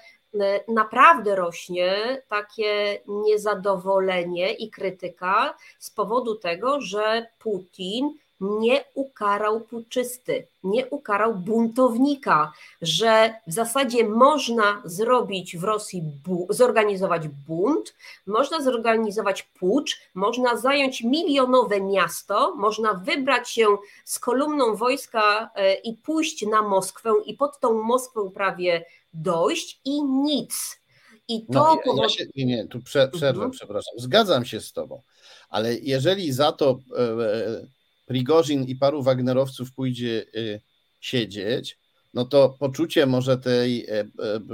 naprawdę 0.67 1.35
rośnie 1.35 2.21
takie 2.27 3.01
niezadowolenie 3.07 4.53
i 4.53 4.69
krytyka 4.69 5.57
z 5.79 5.91
powodu 5.91 6.35
tego, 6.35 6.81
że 6.81 7.27
Putin 7.39 8.13
nie 8.39 8.83
ukarał 8.93 9.61
puczysty, 9.61 10.47
nie 10.63 10.85
ukarał 10.85 11.35
buntownika, 11.35 12.51
że 12.81 13.33
w 13.47 13.53
zasadzie 13.53 14.09
można 14.09 14.81
zrobić 14.85 15.57
w 15.57 15.63
Rosji, 15.63 16.01
bu- 16.01 16.47
zorganizować 16.49 17.27
bunt, 17.27 17.95
można 18.27 18.61
zorganizować 18.61 19.43
pucz, 19.43 19.99
można 20.13 20.57
zająć 20.57 21.03
milionowe 21.03 21.81
miasto, 21.81 22.55
można 22.55 22.93
wybrać 22.93 23.49
się 23.49 23.77
z 24.05 24.19
kolumną 24.19 24.75
wojska 24.75 25.49
e, 25.55 25.75
i 25.75 25.93
pójść 25.93 26.45
na 26.47 26.61
Moskwę 26.61 27.13
i 27.25 27.33
pod 27.33 27.59
tą 27.59 27.83
Moskwę 27.83 28.31
prawie 28.33 28.85
dojść 29.13 29.81
i 29.85 30.03
nic. 30.03 30.79
I 31.27 31.45
to 31.45 31.79
no, 31.85 31.93
ja, 31.95 32.03
ja 32.03 32.09
się, 32.09 32.25
nie, 32.35 32.45
nie, 32.45 32.67
tu 32.67 32.81
prze, 32.81 33.07
przerwę, 33.07 33.27
mhm. 33.27 33.51
przepraszam. 33.51 33.93
Zgadzam 33.97 34.45
się 34.45 34.61
z 34.61 34.73
Tobą, 34.73 35.01
ale 35.49 35.75
jeżeli 35.75 36.31
za 36.31 36.51
to. 36.51 36.79
E, 36.97 37.76
Prigorzin 38.07 38.63
i 38.63 38.75
paru 38.75 39.03
Wagnerowców 39.03 39.73
pójdzie 39.73 40.25
y, 40.35 40.61
siedzieć, 40.99 41.77
no 42.13 42.25
to 42.25 42.49
poczucie 42.59 43.05
może 43.05 43.37
tej, 43.37 43.85
e, 43.85 43.99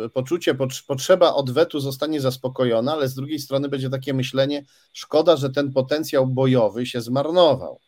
e, 0.05 0.09
poczucie, 0.09 0.55
potrzeba 0.87 1.33
odwetu 1.33 1.79
zostanie 1.79 2.21
zaspokojona, 2.21 2.93
ale 2.93 3.07
z 3.07 3.15
drugiej 3.15 3.39
strony 3.39 3.69
będzie 3.69 3.89
takie 3.89 4.13
myślenie, 4.13 4.65
szkoda, 4.93 5.37
że 5.37 5.49
ten 5.49 5.71
potencjał 5.71 6.27
bojowy 6.27 6.85
się 6.85 7.01
zmarnował. 7.01 7.79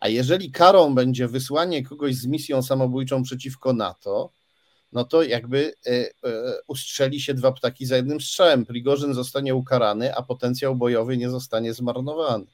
A 0.00 0.08
jeżeli 0.08 0.50
karą 0.50 0.94
będzie 0.94 1.28
wysłanie 1.28 1.84
kogoś 1.84 2.14
z 2.14 2.26
misją 2.26 2.62
samobójczą 2.62 3.22
przeciwko 3.22 3.72
NATO, 3.72 4.32
no 4.92 5.04
to 5.04 5.22
jakby 5.22 5.74
ustrzeli 6.66 7.20
się 7.20 7.34
dwa 7.34 7.52
ptaki 7.52 7.86
za 7.86 7.96
jednym 7.96 8.20
strzałem. 8.20 8.66
Prigorzyn 8.66 9.14
zostanie 9.14 9.54
ukarany, 9.54 10.14
a 10.14 10.22
potencjał 10.22 10.76
bojowy 10.76 11.16
nie 11.16 11.30
zostanie 11.30 11.74
zmarnowany. 11.74 12.46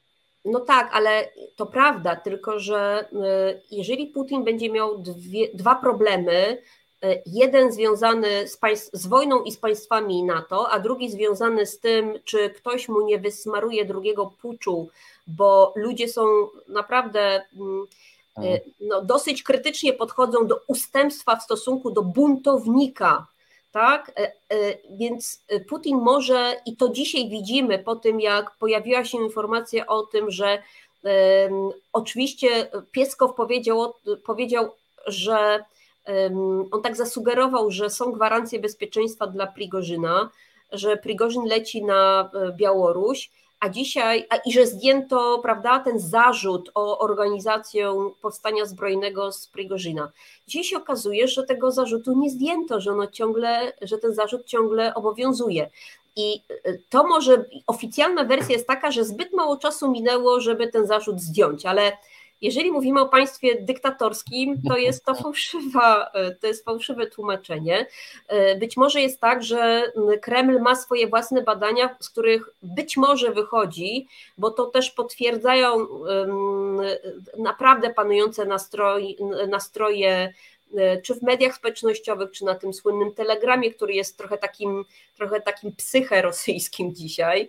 No 0.50 0.60
tak, 0.60 0.90
ale 0.92 1.28
to 1.56 1.66
prawda, 1.66 2.16
tylko 2.16 2.58
że 2.58 3.08
y, 3.12 3.62
jeżeli 3.70 4.06
Putin 4.06 4.44
będzie 4.44 4.70
miał 4.70 4.98
dwie, 4.98 5.48
dwa 5.54 5.74
problemy, 5.74 6.62
y, 7.04 7.22
jeden 7.26 7.72
związany 7.72 8.48
z, 8.48 8.56
państw, 8.56 8.90
z 8.92 9.06
wojną 9.06 9.42
i 9.42 9.52
z 9.52 9.56
państwami 9.56 10.22
NATO, 10.22 10.70
a 10.70 10.78
drugi 10.78 11.10
związany 11.10 11.66
z 11.66 11.80
tym, 11.80 12.18
czy 12.24 12.50
ktoś 12.50 12.88
mu 12.88 13.00
nie 13.00 13.18
wysmaruje 13.18 13.84
drugiego 13.84 14.32
puczu, 14.42 14.88
bo 15.26 15.72
ludzie 15.76 16.08
są 16.08 16.22
naprawdę 16.68 17.42
mm, 17.56 17.86
y, 18.38 18.40
mhm. 18.40 18.60
no, 18.80 19.02
dosyć 19.02 19.42
krytycznie 19.42 19.92
podchodzą 19.92 20.46
do 20.46 20.60
ustępstwa 20.66 21.36
w 21.36 21.42
stosunku 21.42 21.90
do 21.90 22.02
buntownika, 22.02 23.26
tak? 23.72 24.12
E, 24.16 24.32
e, 24.48 24.78
więc 24.90 25.44
Putin 25.68 25.98
może, 25.98 26.56
i 26.66 26.76
to 26.76 26.88
dzisiaj 26.88 27.28
widzimy 27.28 27.78
po 27.78 27.96
tym, 27.96 28.20
jak 28.20 28.56
pojawiła 28.58 29.04
się 29.04 29.18
informacja 29.18 29.86
o 29.86 30.02
tym, 30.02 30.30
że 30.30 30.62
oczywiście 31.92 32.70
Pieskow 32.92 33.34
powiedział, 33.34 33.94
powiedział 34.26 34.70
że 35.06 35.64
on 36.70 36.82
tak 36.82 36.96
zasugerował, 36.96 37.70
że 37.70 37.90
są 37.90 38.12
gwarancje 38.12 38.60
bezpieczeństwa 38.60 39.26
dla 39.26 39.46
Prigorzyna, 39.46 40.30
że 40.72 40.96
Prigorzyn 40.96 41.44
leci 41.44 41.84
na 41.84 42.30
Białoruś, 42.56 43.30
a 43.60 43.68
dzisiaj, 43.68 44.26
a, 44.30 44.36
i 44.36 44.52
że 44.52 44.66
zdjęto, 44.66 45.38
prawda, 45.42 45.78
ten 45.78 45.98
zarzut 45.98 46.70
o 46.74 46.98
organizację 46.98 48.10
powstania 48.22 48.66
zbrojnego 48.66 49.32
z 49.32 49.46
Prigorzyna. 49.46 50.12
Dzisiaj 50.46 50.64
się 50.64 50.76
okazuje, 50.76 51.28
że 51.28 51.42
tego 51.42 51.72
zarzutu 51.72 52.18
nie 52.18 52.30
zdjęto, 52.30 52.80
że 52.80 52.92
ono 52.92 53.06
ciągle, 53.06 53.72
że 53.82 53.98
ten 53.98 54.14
zarzut 54.14 54.46
ciągle 54.46 54.94
obowiązuje. 54.94 55.70
I 56.16 56.42
y, 56.66 56.82
to 56.88 57.04
może 57.04 57.44
oficjalna 57.66 58.24
wersja 58.24 58.54
jest 58.54 58.66
taka, 58.66 58.90
że 58.90 59.04
zbyt 59.04 59.32
mało 59.32 59.56
czasu 59.56 59.90
minęło, 59.90 60.40
żeby 60.40 60.68
ten 60.68 60.86
zarzut 60.86 61.20
zdjąć, 61.20 61.66
ale 61.66 61.92
jeżeli 62.42 62.72
mówimy 62.72 63.00
o 63.00 63.08
państwie 63.08 63.62
dyktatorskim, 63.62 64.62
to 64.68 64.76
jest 64.86 65.04
to 65.04 65.14
fałszywa, 65.14 66.10
to 66.40 66.46
jest 66.46 66.64
fałszywe 66.64 67.06
tłumaczenie. 67.06 67.86
Być 68.60 68.76
może 68.76 69.00
jest 69.00 69.20
tak, 69.20 69.42
że 69.42 69.92
Kreml 70.22 70.60
ma 70.60 70.76
swoje 70.76 71.06
własne 71.06 71.42
badania, 71.42 71.96
z 72.00 72.10
których 72.10 72.48
być 72.62 72.96
może 72.96 73.32
wychodzi, 73.32 74.06
bo 74.38 74.50
to 74.50 74.66
też 74.66 74.90
potwierdzają 74.90 75.86
naprawdę 77.38 77.94
panujące 77.94 78.44
nastroj, 78.44 79.16
nastroje 79.48 80.32
czy 81.02 81.14
w 81.14 81.22
mediach 81.22 81.54
społecznościowych, 81.54 82.30
czy 82.30 82.44
na 82.44 82.54
tym 82.54 82.74
słynnym 82.74 83.14
telegramie, 83.14 83.74
który 83.74 83.94
jest 83.94 84.18
trochę 84.18 84.38
takim, 84.38 84.84
trochę 85.16 85.40
takim 85.40 85.72
psyche 85.72 86.22
rosyjskim 86.22 86.94
dzisiaj, 87.00 87.48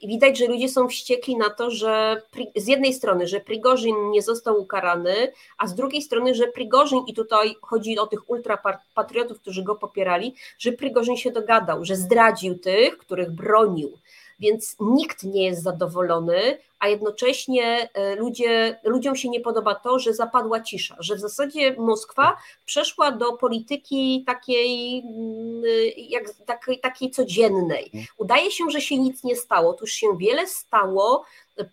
i 0.00 0.08
widać, 0.08 0.38
że 0.38 0.46
ludzie 0.46 0.68
są 0.68 0.88
wściekli 0.88 1.36
na 1.36 1.50
to, 1.50 1.70
że 1.70 2.22
z 2.56 2.66
jednej 2.66 2.94
strony, 2.94 3.26
że 3.26 3.40
Prigorzyn 3.40 4.10
nie 4.10 4.22
został 4.22 4.60
ukarany, 4.60 5.32
a 5.58 5.66
z 5.66 5.74
drugiej 5.74 6.02
strony, 6.02 6.34
że 6.34 6.46
Prigorzyn, 6.46 6.98
i 7.06 7.14
tutaj 7.14 7.54
chodzi 7.62 7.98
o 7.98 8.06
tych 8.06 8.30
ultrapatriotów, 8.30 9.40
którzy 9.40 9.62
go 9.62 9.74
popierali, 9.74 10.34
że 10.58 10.72
Prigorzyn 10.72 11.16
się 11.16 11.30
dogadał, 11.30 11.84
że 11.84 11.96
zdradził 11.96 12.58
tych, 12.58 12.98
których 12.98 13.30
bronił 13.30 13.98
więc 14.38 14.76
nikt 14.80 15.22
nie 15.22 15.44
jest 15.44 15.62
zadowolony, 15.62 16.58
a 16.84 16.88
jednocześnie 16.88 17.88
e, 17.94 18.16
ludzie, 18.16 18.80
ludziom 18.84 19.16
się 19.16 19.28
nie 19.28 19.40
podoba 19.40 19.74
to, 19.74 19.98
że 19.98 20.14
zapadła 20.14 20.60
cisza, 20.60 20.96
że 20.98 21.16
w 21.16 21.20
zasadzie 21.20 21.76
Moskwa 21.78 22.36
przeszła 22.64 23.12
do 23.12 23.32
polityki 23.32 24.24
takiej, 24.26 24.98
mm, 24.98 25.62
jak, 25.96 26.24
takiej, 26.46 26.80
takiej 26.80 27.10
codziennej. 27.10 27.90
Udaje 28.18 28.50
się, 28.50 28.64
że 28.70 28.80
się 28.80 28.98
nic 28.98 29.24
nie 29.24 29.36
stało, 29.36 29.70
otóż 29.70 29.92
się 29.92 30.06
wiele 30.18 30.46
stało. 30.46 31.24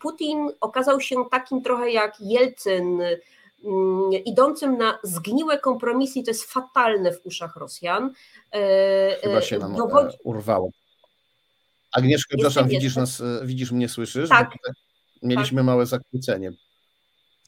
Putin 0.01 0.49
okazał 0.61 1.01
się 1.01 1.15
takim 1.31 1.61
trochę 1.61 1.91
jak 1.91 2.15
Jelcyn, 2.19 3.01
mm, 3.63 4.11
idącym 4.25 4.77
na 4.77 4.99
zgniłe 5.03 5.59
kompromisy 5.59 6.23
to 6.23 6.31
jest 6.31 6.51
fatalne 6.51 7.11
w 7.11 7.25
uszach 7.25 7.55
Rosjan. 7.55 8.13
E, 8.51 9.15
Chyba 9.21 9.41
się 9.41 9.59
nam 9.59 9.75
Dowodzi... 9.75 10.17
urwało. 10.23 10.69
Agnieszka, 11.91 12.37
przepraszam, 12.37 12.67
widzisz 12.67 12.95
nas, 12.95 13.21
e, 13.21 13.39
widzisz 13.45 13.71
mnie, 13.71 13.89
słyszysz? 13.89 14.29
Tak. 14.29 14.57
Mieliśmy 15.21 15.57
tak. 15.57 15.65
małe 15.65 15.85
zakłócenie. 15.85 16.51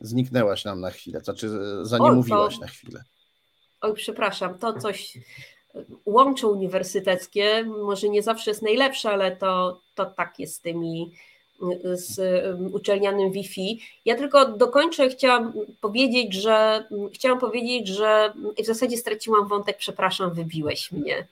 Zniknęłaś 0.02 0.66
nam 0.66 0.82
na 0.82 0.92
chwilę, 0.92 1.20
znaczy 1.20 1.48
e, 1.82 1.86
zaniemówiłaś 1.86 2.56
to... 2.56 2.62
na 2.62 2.68
chwilę. 2.68 3.04
Oj, 3.82 3.94
przepraszam, 3.94 4.58
to 4.58 4.74
coś 4.74 5.18
łącze 6.06 6.48
uniwersyteckie, 6.48 7.64
może 7.64 8.10
nie 8.10 8.24
zawsze 8.24 8.52
jest 8.52 8.62
najlepsze, 8.62 9.10
ale 9.10 9.36
to, 9.36 9.82
to 9.96 10.06
tak 10.06 10.40
jest 10.40 10.56
z 10.56 10.60
tymi 10.62 11.12
z 11.94 12.20
uczelnianym 12.74 13.32
Wi-Fi. 13.32 13.82
Ja 14.06 14.16
tylko 14.16 14.52
dokończę, 14.52 15.10
chciałam 15.10 15.54
powiedzieć, 15.82 16.34
że 16.34 16.88
chciałam 17.14 17.40
powiedzieć, 17.40 17.88
że 17.88 18.34
w 18.64 18.66
zasadzie 18.66 18.98
straciłam 18.98 19.48
wątek, 19.48 19.78
przepraszam, 19.78 20.34
wybiłeś 20.34 20.92
mnie. 20.92 21.28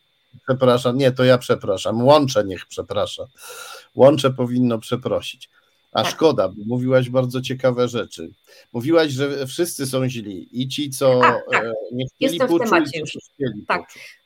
Przepraszam, 0.48 0.98
nie, 0.98 1.12
to 1.12 1.24
ja 1.24 1.38
przepraszam. 1.38 2.04
Łącze 2.04 2.44
niech 2.44 2.66
przeprasza. 2.66 3.28
Łącze 3.96 4.32
powinno 4.32 4.80
przeprosić. 4.80 5.50
A 5.92 6.04
tak. 6.04 6.12
szkoda, 6.12 6.48
bo 6.48 6.56
mówiłaś 6.68 7.10
bardzo 7.10 7.42
ciekawe 7.42 7.88
rzeczy. 7.88 8.32
Mówiłaś, 8.74 9.12
że 9.12 9.48
wszyscy 9.48 9.86
są 9.86 10.10
źli 10.10 10.62
i 10.62 10.68
ci, 10.68 10.90
co 10.90 11.26
A, 11.26 11.42
tak. 11.52 11.64
E, 11.64 11.74
nie 11.92 12.06
chcieli 12.06 12.38
Jestem 12.38 12.60
temacie 12.60 13.00
już. 13.00 13.10
Chcieli 13.10 13.66
tak. 13.68 13.82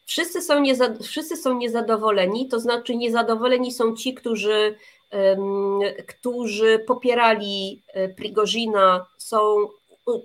Wszyscy 0.06 0.42
są, 0.42 0.64
wszyscy 1.04 1.38
są 1.38 1.58
niezadowoleni, 1.58 2.48
to 2.48 2.60
znaczy 2.60 2.96
niezadowoleni 2.96 3.72
są 3.72 3.96
ci, 3.96 4.14
którzy, 4.14 4.76
um, 5.12 5.80
którzy 6.08 6.80
popierali 6.88 7.84
e, 7.88 8.10
Prigozina, 8.10 9.06
są, 9.18 9.56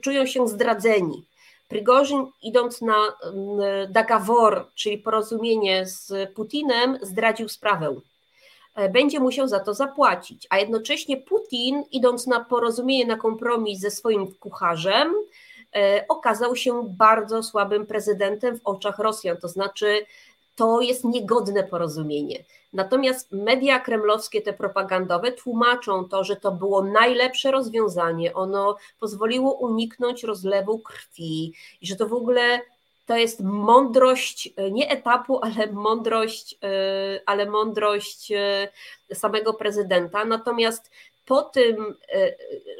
czują 0.00 0.26
się 0.26 0.48
zdradzeni. 0.48 1.29
Prygorzyn 1.70 2.26
idąc 2.42 2.82
na 2.82 2.96
mm, 2.96 3.92
Dagawor, 3.92 4.66
czyli 4.74 4.98
porozumienie 4.98 5.86
z 5.86 6.32
Putinem, 6.34 6.98
zdradził 7.02 7.48
sprawę. 7.48 8.00
E, 8.74 8.88
będzie 8.88 9.20
musiał 9.20 9.48
za 9.48 9.60
to 9.60 9.74
zapłacić, 9.74 10.46
a 10.50 10.58
jednocześnie 10.58 11.16
Putin, 11.16 11.84
idąc 11.90 12.26
na 12.26 12.44
porozumienie, 12.44 13.06
na 13.06 13.16
kompromis 13.16 13.80
ze 13.80 13.90
swoim 13.90 14.34
kucharzem, 14.34 15.14
e, 15.76 16.04
okazał 16.08 16.56
się 16.56 16.84
bardzo 16.88 17.42
słabym 17.42 17.86
prezydentem 17.86 18.58
w 18.58 18.60
oczach 18.64 18.98
Rosjan, 18.98 19.36
to 19.36 19.48
znaczy 19.48 20.06
to 20.56 20.80
jest 20.80 21.04
niegodne 21.04 21.64
porozumienie. 21.64 22.44
Natomiast 22.72 23.32
media 23.32 23.80
kremlowskie, 23.80 24.42
te 24.42 24.52
propagandowe, 24.52 25.32
tłumaczą 25.32 26.08
to, 26.08 26.24
że 26.24 26.36
to 26.36 26.52
było 26.52 26.84
najlepsze 26.84 27.50
rozwiązanie. 27.50 28.34
Ono 28.34 28.76
pozwoliło 29.00 29.52
uniknąć 29.52 30.22
rozlewu 30.24 30.78
krwi 30.78 31.52
i 31.80 31.86
że 31.86 31.96
to 31.96 32.08
w 32.08 32.12
ogóle 32.12 32.60
to 33.10 33.16
jest 33.16 33.40
mądrość 33.40 34.52
e, 34.56 34.70
nie 34.70 34.90
etapu, 34.90 35.40
ale 35.42 35.72
mądrość, 35.72 36.58
e, 36.62 37.20
ale 37.26 37.46
mądrość 37.46 38.32
e, 38.32 38.68
samego 39.14 39.54
prezydenta. 39.54 40.24
Natomiast 40.24 40.90
po 41.26 41.42
tym, 41.42 41.94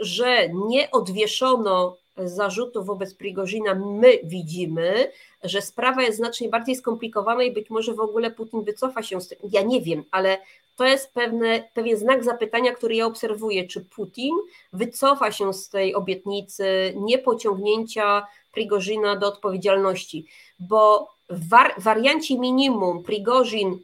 że 0.01 0.49
nie 0.49 0.91
odwieszono 0.91 1.97
zarzutów 2.17 2.87
wobec 2.87 3.15
Prigozina 3.15 3.75
my 3.75 4.19
widzimy, 4.25 5.13
że 5.43 5.63
sprawa 5.63 6.03
jest 6.03 6.17
znacznie 6.17 6.49
bardziej 6.49 6.77
skomplikowana 6.77 7.43
i 7.43 7.53
być 7.53 7.71
może 7.71 7.95
w 7.95 8.01
ogóle 8.01 8.31
Putin 8.31 8.65
wycofa 8.65 9.03
się 9.03 9.21
z 9.21 9.29
tego. 9.29 9.49
Ja 9.53 9.63
nie 9.63 9.81
wiem, 9.81 10.05
ale 10.11 10.39
to 10.77 10.85
jest 10.85 11.15
pewne, 11.15 11.69
pewien 11.75 11.97
znak 11.97 12.25
zapytania, 12.25 12.73
który 12.73 12.95
ja 12.95 13.07
obserwuję, 13.07 13.69
czy 13.69 13.81
Putin 13.81 14.35
wycofa 14.73 15.33
się 15.33 15.55
z 15.55 15.69
tej 15.69 15.95
obietnicy 15.95 16.95
niepociągnięcia 16.97 18.27
Prigozina 18.53 19.17
do 19.17 19.27
odpowiedzialności, 19.27 20.27
bo 20.59 21.09
w 21.31 21.49
war, 21.49 21.75
wariancie 21.79 22.39
minimum 22.39 23.03
Prigozin 23.03 23.79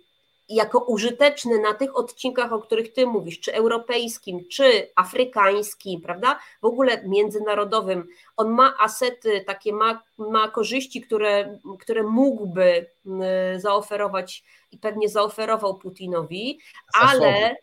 jako 0.49 0.79
użyteczny 0.79 1.59
na 1.59 1.75
tych 1.75 1.97
odcinkach, 1.97 2.53
o 2.53 2.59
których 2.59 2.93
Ty 2.93 3.07
mówisz, 3.07 3.41
czy 3.41 3.55
europejskim, 3.55 4.49
czy 4.49 4.91
afrykańskim, 4.97 6.01
prawda, 6.01 6.39
w 6.63 6.65
ogóle 6.65 7.03
międzynarodowym, 7.05 8.09
on 8.37 8.51
ma 8.51 8.75
asety, 8.79 9.45
takie 9.47 9.73
ma, 9.73 10.03
ma 10.19 10.49
korzyści, 10.49 11.01
które, 11.01 11.59
które 11.81 12.03
mógłby 12.03 12.87
zaoferować 13.57 14.45
i 14.73 14.79
pewnie 14.79 15.09
zaoferował 15.09 15.79
Putinowi, 15.79 16.61
ale, 17.01 17.57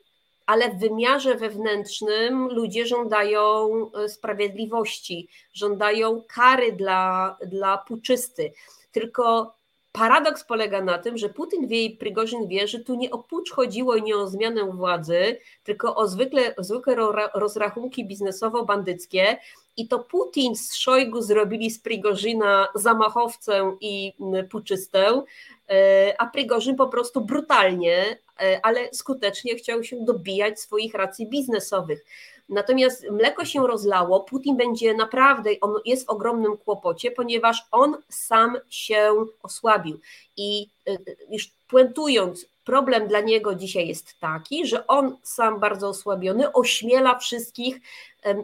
ale 0.46 0.70
w 0.72 0.80
wymiarze 0.80 1.36
wewnętrznym 1.36 2.48
ludzie 2.48 2.86
żądają 2.86 3.70
e, 3.94 4.10
sprawiedliwości, 4.10 5.28
żądają 5.54 6.24
kary 6.28 6.72
dla, 6.72 7.38
dla 7.46 7.78
puczysty. 7.78 8.54
Tylko 8.92 9.54
Paradoks 9.94 10.44
polega 10.44 10.82
na 10.82 10.98
tym, 10.98 11.18
że 11.18 11.30
Putin 11.30 11.68
wie 11.68 11.86
i 11.86 11.98
Prigorzyn 11.98 12.48
wie, 12.48 12.68
że 12.68 12.80
tu 12.80 12.96
nie 12.96 13.12
o 13.12 13.18
pucz 13.18 13.52
chodziło 13.52 13.96
i 13.96 14.04
nie 14.04 14.16
o 14.16 14.28
zmianę 14.28 14.64
władzy, 14.64 15.40
tylko 15.64 15.96
o 15.96 16.08
zwykle, 16.08 16.56
zwykłe 16.58 16.96
rozrachunki 17.34 18.08
biznesowo-bandyckie 18.08 19.38
i 19.78 19.88
to 19.88 20.00
Putin 20.00 20.56
z 20.56 20.76
Szojgu 20.76 21.22
zrobili 21.22 21.72
z 21.72 21.80
Prigorzyna 21.80 22.68
zamachowcę 22.76 23.78
i 23.82 24.14
puczystę, 24.52 25.24
e, 25.70 26.16
a 26.22 26.28
Prigorzyn 26.28 26.76
po 26.76 26.88
prostu 26.88 27.22
brutalnie, 27.22 28.20
e, 28.42 28.60
ale 28.64 28.80
skutecznie 28.94 29.56
chciał 29.56 29.84
się 29.84 30.06
dobijać 30.06 30.60
swoich 30.60 30.94
racji 30.94 31.28
biznesowych. 31.28 32.06
Natomiast 32.50 33.06
mleko 33.12 33.46
się 33.46 33.68
rozlało, 33.68 34.20
Putin 34.20 34.58
będzie 34.58 34.94
naprawdę, 34.94 35.50
on 35.62 35.74
jest 35.86 36.06
w 36.06 36.10
ogromnym 36.10 36.58
kłopocie, 36.58 37.12
ponieważ 37.12 37.68
on 37.72 37.98
sam 38.10 38.58
się 38.70 39.26
osłabił. 39.44 40.00
I 40.38 40.68
y, 40.90 41.18
już 41.30 41.52
puentując, 41.68 42.46
problem 42.64 43.08
dla 43.08 43.22
niego 43.22 43.56
dzisiaj 43.56 43.88
jest 43.88 44.20
taki, 44.20 44.68
że 44.68 44.88
on 44.88 45.18
sam 45.24 45.60
bardzo 45.60 45.90
osłabiony 45.90 46.54
ośmiela 46.54 47.20
wszystkich 47.20 47.80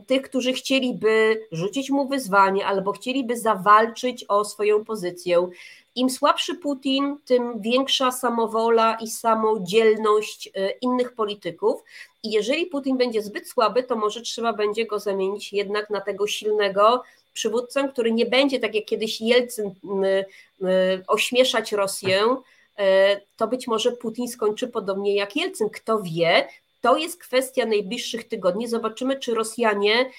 tych, 0.08 0.22
którzy 0.22 0.54
chcieliby 0.54 1.48
rzucić 1.52 1.90
mu 1.90 2.08
wyzwanie 2.08 2.66
albo 2.66 2.92
chcieliby 2.92 3.38
zawalczyć 3.38 4.26
o 4.28 4.46
swoją 4.46 4.86
pozycję. 4.86 5.50
Im 6.00 6.10
słabszy 6.10 6.56
Putin, 6.56 7.18
tym 7.26 7.62
większa 7.62 8.12
samowola 8.12 8.98
i 9.02 9.08
samodzielność 9.08 10.48
y, 10.48 10.52
innych 10.82 11.14
polityków. 11.14 11.84
I 12.24 12.32
jeżeli 12.32 12.66
Putin 12.66 12.98
będzie 12.98 13.22
zbyt 13.22 13.50
słaby, 13.50 13.84
to 13.84 13.96
może 13.96 14.22
trzeba 14.22 14.54
będzie 14.54 14.86
go 14.86 15.00
zamienić 15.00 15.54
jednak 15.54 15.90
na 15.90 16.02
tego 16.02 16.28
silnego 16.28 17.04
przywódcę, 17.34 17.90
który 17.90 18.12
nie 18.12 18.26
będzie 18.26 18.60
tak 18.60 18.76
jak 18.76 18.86
kiedyś 18.86 19.22
Jelcyn 19.22 19.72
ośmieszać 21.08 21.72
Rosję, 21.72 22.36
to 23.38 23.48
być 23.48 23.68
może 23.68 23.92
Putin 23.92 24.28
skończy 24.28 24.68
podobnie 24.68 25.16
jak 25.16 25.36
Jelcyn. 25.36 25.70
Kto 25.70 26.02
wie, 26.02 26.48
to 26.82 26.98
jest 26.98 27.20
kwestia 27.20 27.66
najbliższych 27.66 28.28
tygodni. 28.28 28.68
Zobaczymy, 28.68 29.20
czy 29.20 29.34
Rosjanie, 29.36 30.10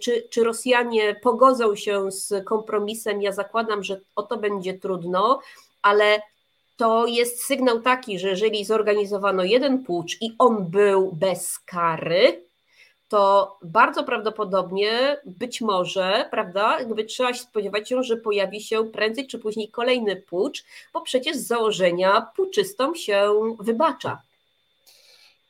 czy, 0.00 0.28
czy 0.30 0.44
Rosjanie 0.44 1.14
pogodzą 1.22 1.76
się 1.76 2.12
z 2.12 2.44
kompromisem. 2.44 3.22
Ja 3.22 3.32
zakładam, 3.32 3.84
że 3.84 4.00
o 4.16 4.22
to 4.22 4.36
będzie 4.36 4.74
trudno, 4.74 5.40
ale 5.82 6.22
to 6.76 7.06
jest 7.06 7.44
sygnał 7.44 7.80
taki, 7.80 8.18
że 8.18 8.28
jeżeli 8.28 8.64
zorganizowano 8.64 9.44
jeden 9.44 9.84
pucz 9.84 10.22
i 10.22 10.34
on 10.38 10.70
był 10.70 11.12
bez 11.12 11.58
kary, 11.58 12.46
to 13.08 13.56
bardzo 13.62 14.04
prawdopodobnie, 14.04 15.16
być 15.24 15.60
może, 15.60 16.28
prawda, 16.30 16.78
jakby 16.78 17.04
trzeba 17.04 17.34
się 17.34 17.40
spodziewać 17.40 17.88
się, 17.88 18.02
że 18.02 18.16
pojawi 18.16 18.60
się 18.60 18.84
prędzej 18.84 19.26
czy 19.26 19.38
później 19.38 19.68
kolejny 19.68 20.16
pucz, 20.16 20.64
bo 20.92 21.00
przecież 21.00 21.36
z 21.36 21.46
założenia 21.46 22.26
puczystom 22.36 22.94
się 22.94 23.34
wybacza. 23.60 24.22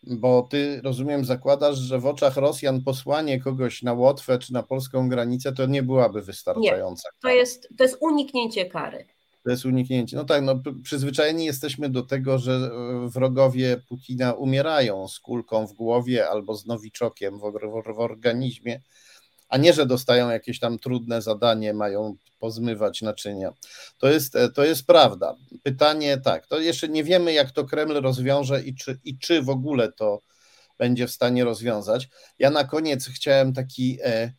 Bo 0.07 0.47
ty, 0.51 0.81
rozumiem, 0.85 1.25
zakładasz, 1.25 1.79
że 1.79 1.99
w 1.99 2.07
oczach 2.07 2.37
Rosjan 2.37 2.83
posłanie 2.85 3.41
kogoś 3.41 3.83
na 3.83 3.93
Łotwę 3.93 4.39
czy 4.39 4.53
na 4.53 4.63
polską 4.63 5.09
granicę 5.09 5.53
to 5.53 5.67
nie 5.67 5.83
byłaby 5.83 6.23
wystarczająca. 6.23 7.09
Nie, 7.09 7.21
to 7.23 7.29
jest, 7.29 7.69
to 7.79 7.85
jest 7.85 7.97
uniknięcie 8.01 8.67
kary. 8.67 9.07
To 9.47 9.51
jest 9.51 9.65
uniknięcie. 9.65 10.17
No 10.17 10.25
tak, 10.25 10.43
no, 10.43 10.63
przyzwyczajeni 10.83 11.45
jesteśmy 11.45 11.89
do 11.89 12.03
tego, 12.03 12.39
że 12.39 12.53
e, 12.53 13.09
wrogowie 13.09 13.77
Putina 13.89 14.33
umierają 14.33 15.09
z 15.09 15.21
kulką 15.21 15.67
w 15.67 15.73
głowie 15.73 16.29
albo 16.29 16.55
z 16.55 16.67
nowiczokiem 16.67 17.39
w, 17.39 17.43
w, 17.43 17.95
w 17.95 18.01
organizmie, 18.01 18.81
a 19.49 19.57
nie, 19.57 19.73
że 19.73 19.87
dostają 19.87 20.31
jakieś 20.31 20.61
tam 20.61 20.79
trudne 20.79 21.23
zadanie, 21.23 21.75
mają 21.75 22.17
pozmywać 22.39 23.03
naczynia. 23.03 23.53
To 23.99 24.09
jest, 24.09 24.37
e, 24.37 24.49
to 24.49 24.65
jest 24.65 24.87
prawda. 24.87 25.35
Pytanie 25.63 26.19
tak, 26.19 26.47
to 26.47 26.61
jeszcze 26.61 26.89
nie 26.89 27.05
wiemy, 27.05 27.33
jak 27.33 27.51
to 27.51 27.65
Kreml 27.65 28.01
rozwiąże 28.01 28.63
i 28.63 28.75
czy, 28.75 28.99
i 29.05 29.19
czy 29.19 29.43
w 29.43 29.51
ogóle 29.51 29.93
to 29.93 30.21
będzie 30.79 31.07
w 31.07 31.11
stanie 31.11 31.45
rozwiązać. 31.45 32.09
Ja 32.39 32.51
na 32.51 32.65
koniec 32.65 33.07
chciałem 33.07 33.53
taki 33.53 33.99
e, 34.05 34.33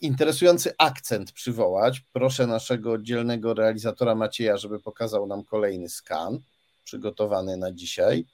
interesujący 0.00 0.72
akcent 0.78 1.32
przywołać. 1.32 2.00
Proszę 2.12 2.46
naszego 2.46 2.98
dzielnego 2.98 3.54
realizatora 3.54 4.14
Macieja, 4.14 4.56
żeby 4.56 4.80
pokazał 4.80 5.26
nam 5.26 5.44
kolejny 5.44 5.88
skan 5.88 6.38
przygotowany 6.84 7.56
na 7.56 7.72
dzisiaj. 7.72 8.24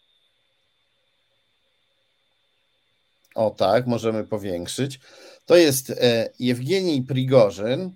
O 3.34 3.50
tak, 3.50 3.86
możemy 3.86 4.24
powiększyć. 4.24 5.00
To 5.46 5.56
jest 5.56 5.90
e, 5.90 6.30
Jewgenij 6.38 7.02
Prigorzyn, 7.02 7.90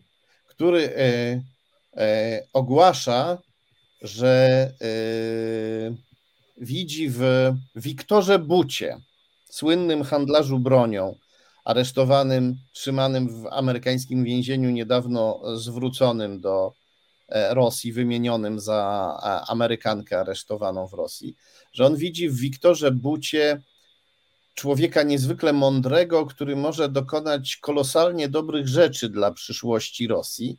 który 0.47 0.95
e, 0.97 1.43
e, 1.97 2.43
ogłasza, 2.53 3.39
że 4.03 4.73
widzi 6.57 7.11
w 7.11 7.53
Wiktorze 7.77 8.39
Bucie, 8.39 9.01
słynnym 9.51 10.05
handlarzu 10.05 10.59
bronią, 10.59 11.17
aresztowanym, 11.65 12.57
trzymanym 12.73 13.43
w 13.43 13.47
amerykańskim 13.47 14.25
więzieniu, 14.25 14.71
niedawno 14.71 15.43
zwróconym 15.57 16.41
do 16.41 16.73
Rosji, 17.51 17.93
wymienionym 17.93 18.61
za 18.61 19.45
Amerykankę 19.49 20.21
aresztowaną 20.21 20.87
w 20.87 20.93
Rosji, 20.93 21.37
że 21.73 21.87
on 21.87 21.97
widzi 21.97 22.29
w 22.29 22.37
Wiktorze 22.37 22.91
Bucie 22.91 23.63
człowieka 24.55 25.03
niezwykle 25.03 25.53
mądrego, 25.53 26.27
który 26.27 26.57
może 26.57 26.89
dokonać 26.89 27.57
kolosalnie 27.57 28.29
dobrych 28.29 28.69
rzeczy 28.69 29.09
dla 29.09 29.33
przyszłości 29.33 30.07
Rosji. 30.07 30.59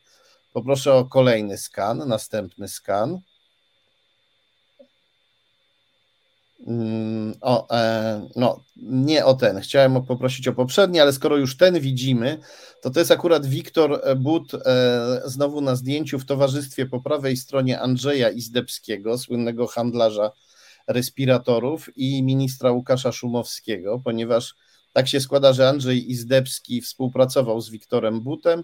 Poproszę 0.53 0.93
o 0.93 1.05
kolejny 1.05 1.57
skan, 1.57 2.07
następny 2.07 2.67
skan. 2.67 3.21
Mm, 6.67 7.33
o, 7.41 7.69
e, 7.71 8.27
no, 8.35 8.63
nie 8.81 9.25
o 9.25 9.33
ten. 9.33 9.59
Chciałem 9.59 10.03
poprosić 10.03 10.47
o 10.47 10.53
poprzedni, 10.53 10.99
ale 10.99 11.13
skoro 11.13 11.37
już 11.37 11.57
ten 11.57 11.79
widzimy, 11.79 12.37
to 12.81 12.89
to 12.89 12.99
jest 12.99 13.11
akurat 13.11 13.45
Wiktor 13.45 14.01
But 14.17 14.53
e, 14.53 15.21
znowu 15.25 15.61
na 15.61 15.75
zdjęciu 15.75 16.19
w 16.19 16.25
towarzystwie 16.25 16.85
po 16.85 17.01
prawej 17.01 17.37
stronie 17.37 17.79
Andrzeja 17.79 18.29
Izdebskiego, 18.29 19.17
słynnego 19.17 19.67
handlarza 19.67 20.31
respiratorów 20.91 21.97
i 21.97 22.23
ministra 22.23 22.71
Łukasza 22.71 23.11
Szumowskiego, 23.11 24.01
ponieważ 24.03 24.55
tak 24.93 25.07
się 25.07 25.19
składa, 25.19 25.53
że 25.53 25.69
Andrzej 25.69 26.11
Izdebski 26.11 26.81
współpracował 26.81 27.61
z 27.61 27.69
Wiktorem 27.69 28.21
Butem 28.21 28.63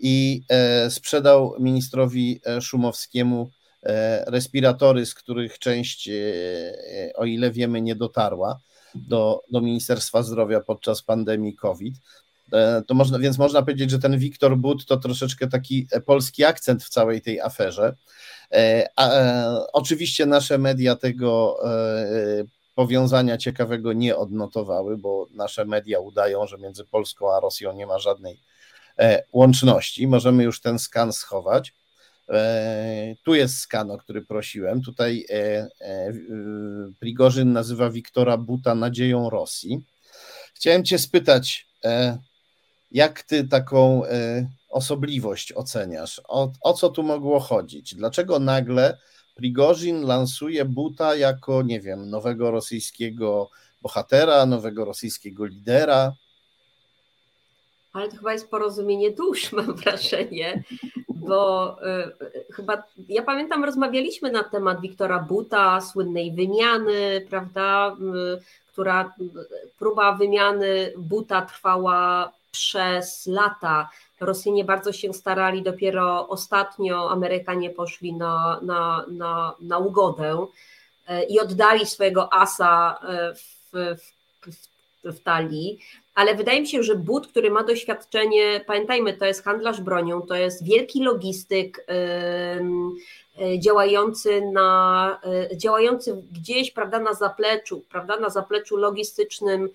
i 0.00 0.42
e, 0.48 0.90
sprzedał 0.90 1.54
ministrowi 1.58 2.40
Szumowskiemu 2.60 3.50
E, 3.82 4.24
respiratory, 4.30 5.06
z 5.06 5.14
których 5.14 5.58
część, 5.58 6.08
e, 6.08 6.12
e, 6.12 7.12
o 7.14 7.24
ile 7.24 7.50
wiemy, 7.50 7.82
nie 7.82 7.96
dotarła 7.96 8.58
do, 8.94 9.42
do 9.50 9.60
Ministerstwa 9.60 10.22
Zdrowia 10.22 10.60
podczas 10.60 11.02
pandemii 11.02 11.54
COVID. 11.54 11.94
To 12.86 12.94
można, 12.94 13.18
więc 13.18 13.38
można 13.38 13.62
powiedzieć, 13.62 13.90
że 13.90 13.98
ten 13.98 14.18
Wiktor 14.18 14.56
But 14.56 14.86
to 14.86 14.96
troszeczkę 14.96 15.48
taki 15.48 15.88
polski 16.06 16.44
akcent 16.44 16.84
w 16.84 16.88
całej 16.88 17.20
tej 17.20 17.40
aferze. 17.40 17.96
A, 18.96 19.10
oczywiście 19.72 20.26
nasze 20.26 20.58
media 20.58 20.96
tego 20.96 21.58
powiązania 22.74 23.38
ciekawego 23.38 23.92
nie 23.92 24.16
odnotowały, 24.16 24.98
bo 24.98 25.26
nasze 25.30 25.64
media 25.64 26.00
udają, 26.00 26.46
że 26.46 26.58
między 26.58 26.84
Polską 26.84 27.32
a 27.32 27.40
Rosją 27.40 27.72
nie 27.72 27.86
ma 27.86 27.98
żadnej 27.98 28.40
łączności. 29.32 30.06
Możemy 30.06 30.44
już 30.44 30.60
ten 30.60 30.78
skan 30.78 31.12
schować. 31.12 31.74
E, 32.30 33.14
tu 33.24 33.34
jest 33.34 33.58
skan, 33.58 33.90
o 33.90 33.98
który 33.98 34.22
prosiłem. 34.22 34.82
Tutaj 34.82 35.26
e, 35.30 35.68
e, 35.80 36.12
Prigorzyn 36.98 37.52
nazywa 37.52 37.90
Wiktora 37.90 38.36
Buta 38.36 38.74
nadzieją 38.74 39.30
Rosji. 39.30 39.84
Chciałem 40.54 40.84
Cię 40.84 40.98
spytać, 40.98 41.68
jak 42.90 43.22
Ty 43.22 43.48
taką 43.48 44.02
osobliwość 44.70 45.52
oceniasz? 45.52 46.20
O, 46.28 46.52
o 46.60 46.72
co 46.72 46.88
tu 46.88 47.02
mogło 47.02 47.40
chodzić? 47.40 47.94
Dlaczego 47.94 48.38
nagle 48.38 48.98
Prigorzyn 49.38 50.06
lansuje 50.06 50.64
Buta 50.64 51.14
jako, 51.14 51.62
nie 51.62 51.80
wiem, 51.80 52.10
nowego 52.10 52.50
rosyjskiego 52.50 53.50
bohatera, 53.82 54.46
nowego 54.46 54.84
rosyjskiego 54.84 55.44
lidera? 55.44 56.12
Ale 57.92 58.08
to 58.08 58.16
chyba 58.16 58.32
jest 58.32 58.50
porozumienie 58.50 59.10
dusz, 59.10 59.52
mam 59.52 59.74
wrażenie, 59.74 60.64
bo 61.08 61.76
y, 61.82 62.52
chyba, 62.52 62.82
ja 63.08 63.22
pamiętam, 63.22 63.64
rozmawialiśmy 63.64 64.32
na 64.32 64.44
temat 64.44 64.80
Wiktora 64.80 65.18
Buta, 65.18 65.80
słynnej 65.80 66.32
wymiany, 66.32 67.26
prawda, 67.30 67.96
y, 68.36 68.42
która 68.72 69.14
próba 69.78 70.12
wymiany 70.12 70.92
Buta 70.96 71.42
trwała 71.42 72.32
przez 72.50 73.26
lata. 73.26 73.88
Rosjanie 74.20 74.64
bardzo 74.64 74.92
się 74.92 75.12
starali, 75.12 75.62
dopiero 75.62 76.28
ostatnio 76.28 77.10
Amerykanie 77.10 77.70
poszli 77.70 78.12
na, 78.12 78.60
na, 78.62 79.04
na, 79.08 79.54
na 79.60 79.78
ugodę 79.78 80.46
y, 81.10 81.24
i 81.24 81.40
oddali 81.40 81.86
swojego 81.86 82.32
asa 82.32 83.00
w, 83.34 83.68
w, 83.72 84.00
w, 85.04 85.12
w 85.12 85.20
talii 85.20 85.78
ale 86.18 86.34
wydaje 86.34 86.60
mi 86.60 86.68
się, 86.68 86.82
że 86.82 86.96
But, 86.96 87.26
który 87.26 87.50
ma 87.50 87.64
doświadczenie, 87.64 88.64
pamiętajmy, 88.66 89.12
to 89.12 89.24
jest 89.24 89.44
handlarz 89.44 89.80
bronią, 89.80 90.22
to 90.22 90.34
jest 90.34 90.64
wielki 90.64 91.02
logistyk 91.02 91.86
yy, 93.38 93.58
działający 93.58 94.42
na, 94.52 95.20
działający 95.56 96.22
gdzieś, 96.32 96.70
prawda, 96.70 96.98
na 96.98 97.14
zapleczu, 97.14 97.84
prawda, 97.90 98.16
na 98.16 98.30
zapleczu 98.30 98.76
logistycznym 98.76 99.68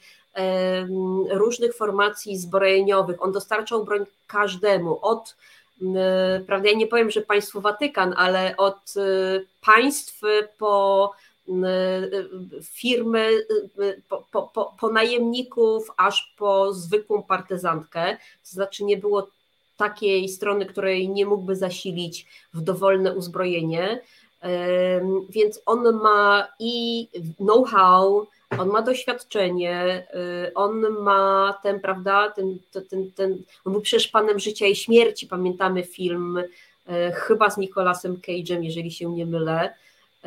różnych 1.29 1.75
formacji 1.75 2.37
zbrojeniowych. 2.37 3.23
On 3.23 3.31
dostarczał 3.31 3.85
broń 3.85 4.05
każdemu, 4.27 4.99
od 5.01 5.35
prawda, 6.45 6.69
ja 6.69 6.75
nie 6.75 6.87
powiem, 6.87 7.11
że 7.11 7.21
państwo 7.21 7.61
Watykan, 7.61 8.13
ale 8.17 8.57
od 8.57 8.93
państw 9.61 10.21
po 10.57 11.11
firmy, 12.63 13.45
po, 14.09 14.23
po, 14.31 14.41
po, 14.53 14.73
po 14.79 14.89
najemników, 14.89 15.91
aż 15.97 16.33
po 16.37 16.73
zwykłą 16.73 17.23
partyzantkę. 17.23 18.17
To 18.17 18.49
znaczy 18.49 18.83
nie 18.83 18.97
było 18.97 19.27
takiej 19.77 20.29
strony, 20.29 20.65
której 20.65 21.09
nie 21.09 21.25
mógłby 21.25 21.55
zasilić 21.55 22.27
w 22.53 22.61
dowolne 22.61 23.13
uzbrojenie. 23.13 24.01
Więc 25.29 25.61
on 25.65 25.93
ma 25.93 26.47
i 26.59 27.07
know-how, 27.37 28.27
on 28.59 28.69
ma 28.69 28.81
doświadczenie, 28.81 30.07
y, 30.47 30.53
on 30.53 30.81
ma 30.89 31.53
ten, 31.63 31.79
prawda, 31.79 32.31
ten, 32.31 32.57
ten, 32.89 33.11
ten, 33.11 33.37
on 33.65 33.73
był 33.73 33.81
przecież 33.81 34.07
panem 34.07 34.39
życia 34.39 34.67
i 34.67 34.75
śmierci, 34.75 35.27
pamiętamy 35.27 35.83
film 35.83 36.37
y, 36.37 37.11
chyba 37.13 37.49
z 37.49 37.57
Nicolasem 37.57 38.15
Cage'em, 38.15 38.63
jeżeli 38.63 38.91
się 38.91 39.13
nie 39.13 39.25
mylę. 39.25 39.73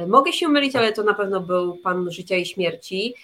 Mogę 0.06 0.32
się 0.32 0.48
mylić, 0.48 0.76
ale 0.76 0.92
to 0.92 1.02
na 1.02 1.14
pewno 1.14 1.40
był 1.40 1.76
Pan 1.76 2.10
Życia 2.10 2.36
i 2.36 2.46
Śmierci. 2.46 3.14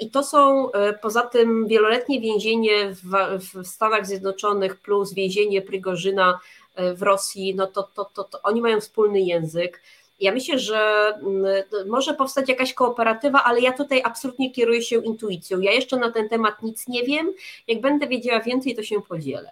I 0.00 0.10
to 0.10 0.24
są 0.24 0.70
poza 1.02 1.22
tym 1.22 1.66
wieloletnie 1.66 2.20
więzienie 2.20 2.90
w, 2.90 3.38
w 3.38 3.66
Stanach 3.66 4.06
Zjednoczonych 4.06 4.76
plus 4.76 5.14
więzienie 5.14 5.62
Prigorzyna 5.62 6.38
e, 6.74 6.94
w 6.94 7.02
Rosji, 7.02 7.54
no 7.54 7.66
to, 7.66 7.82
to, 7.82 8.04
to, 8.04 8.24
to 8.24 8.42
oni 8.42 8.60
mają 8.60 8.80
wspólny 8.80 9.20
język. 9.20 9.80
Ja 10.20 10.32
myślę, 10.32 10.58
że 10.58 11.12
mm, 11.22 11.44
może 11.86 12.14
powstać 12.14 12.48
jakaś 12.48 12.74
kooperatywa, 12.74 13.44
ale 13.44 13.60
ja 13.60 13.72
tutaj 13.72 14.02
absolutnie 14.04 14.50
kieruję 14.50 14.82
się 14.82 15.04
intuicją. 15.04 15.60
Ja 15.60 15.72
jeszcze 15.72 15.96
na 15.96 16.12
ten 16.12 16.28
temat 16.28 16.62
nic 16.62 16.88
nie 16.88 17.02
wiem. 17.02 17.32
Jak 17.68 17.80
będę 17.80 18.06
wiedziała 18.06 18.40
więcej, 18.40 18.76
to 18.76 18.82
się 18.82 19.02
podzielę. 19.02 19.50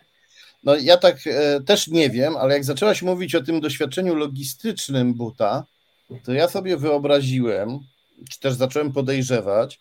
No 0.64 0.76
ja 0.76 0.96
tak 0.96 1.16
e, 1.26 1.60
też 1.60 1.88
nie 1.88 2.10
wiem, 2.10 2.36
ale 2.36 2.54
jak 2.54 2.64
zaczęłaś 2.64 3.02
mówić 3.02 3.34
o 3.34 3.42
tym 3.42 3.60
doświadczeniu 3.60 4.14
logistycznym 4.14 5.14
buta, 5.14 5.64
to 6.24 6.32
ja 6.32 6.48
sobie 6.48 6.76
wyobraziłem, 6.76 7.78
czy 8.30 8.40
też 8.40 8.54
zacząłem 8.54 8.92
podejrzewać, 8.92 9.80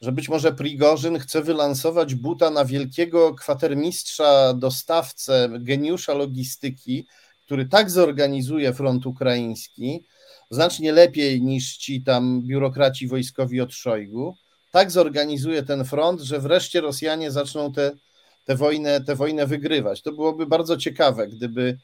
że 0.00 0.12
być 0.12 0.28
może 0.28 0.52
Prigorzyn 0.52 1.18
chce 1.18 1.42
wylansować 1.42 2.14
buta 2.14 2.50
na 2.50 2.64
wielkiego 2.64 3.34
kwatermistrza, 3.34 4.54
dostawcę, 4.54 5.48
geniusza 5.58 6.14
logistyki, 6.14 7.06
który 7.46 7.66
tak 7.66 7.90
zorganizuje 7.90 8.72
front 8.74 9.06
ukraiński, 9.06 10.04
znacznie 10.50 10.92
lepiej 10.92 11.42
niż 11.42 11.76
ci 11.76 12.02
tam 12.02 12.42
biurokraci 12.42 13.06
wojskowi 13.06 13.60
od 13.60 13.72
Szojgu, 13.72 14.34
tak 14.70 14.90
zorganizuje 14.90 15.62
ten 15.62 15.84
front, 15.84 16.20
że 16.20 16.40
wreszcie 16.40 16.80
Rosjanie 16.80 17.30
zaczną 17.30 17.72
tę 17.72 17.90
te, 17.90 17.96
te 18.44 18.56
wojnę, 18.56 19.00
te 19.00 19.16
wojnę 19.16 19.46
wygrywać. 19.46 20.02
To 20.02 20.12
byłoby 20.12 20.46
bardzo 20.46 20.76
ciekawe, 20.76 21.28
gdyby, 21.28 21.78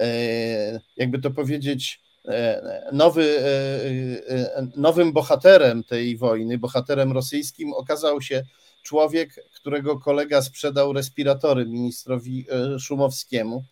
e, 0.00 0.80
jakby 0.96 1.18
to 1.18 1.30
powiedzieć, 1.30 2.00
e, 2.28 2.90
nowy, 2.92 3.38
e, 4.28 4.66
nowym 4.76 5.12
bohaterem 5.12 5.84
tej 5.84 6.16
wojny, 6.16 6.58
bohaterem 6.58 7.12
rosyjskim 7.12 7.72
okazał 7.72 8.20
się 8.20 8.42
człowiek, 8.82 9.44
którego 9.54 9.98
kolega 9.98 10.42
sprzedał 10.42 10.92
respiratory 10.92 11.66
ministrowi 11.66 12.46
Szumowskiemu 12.78 13.64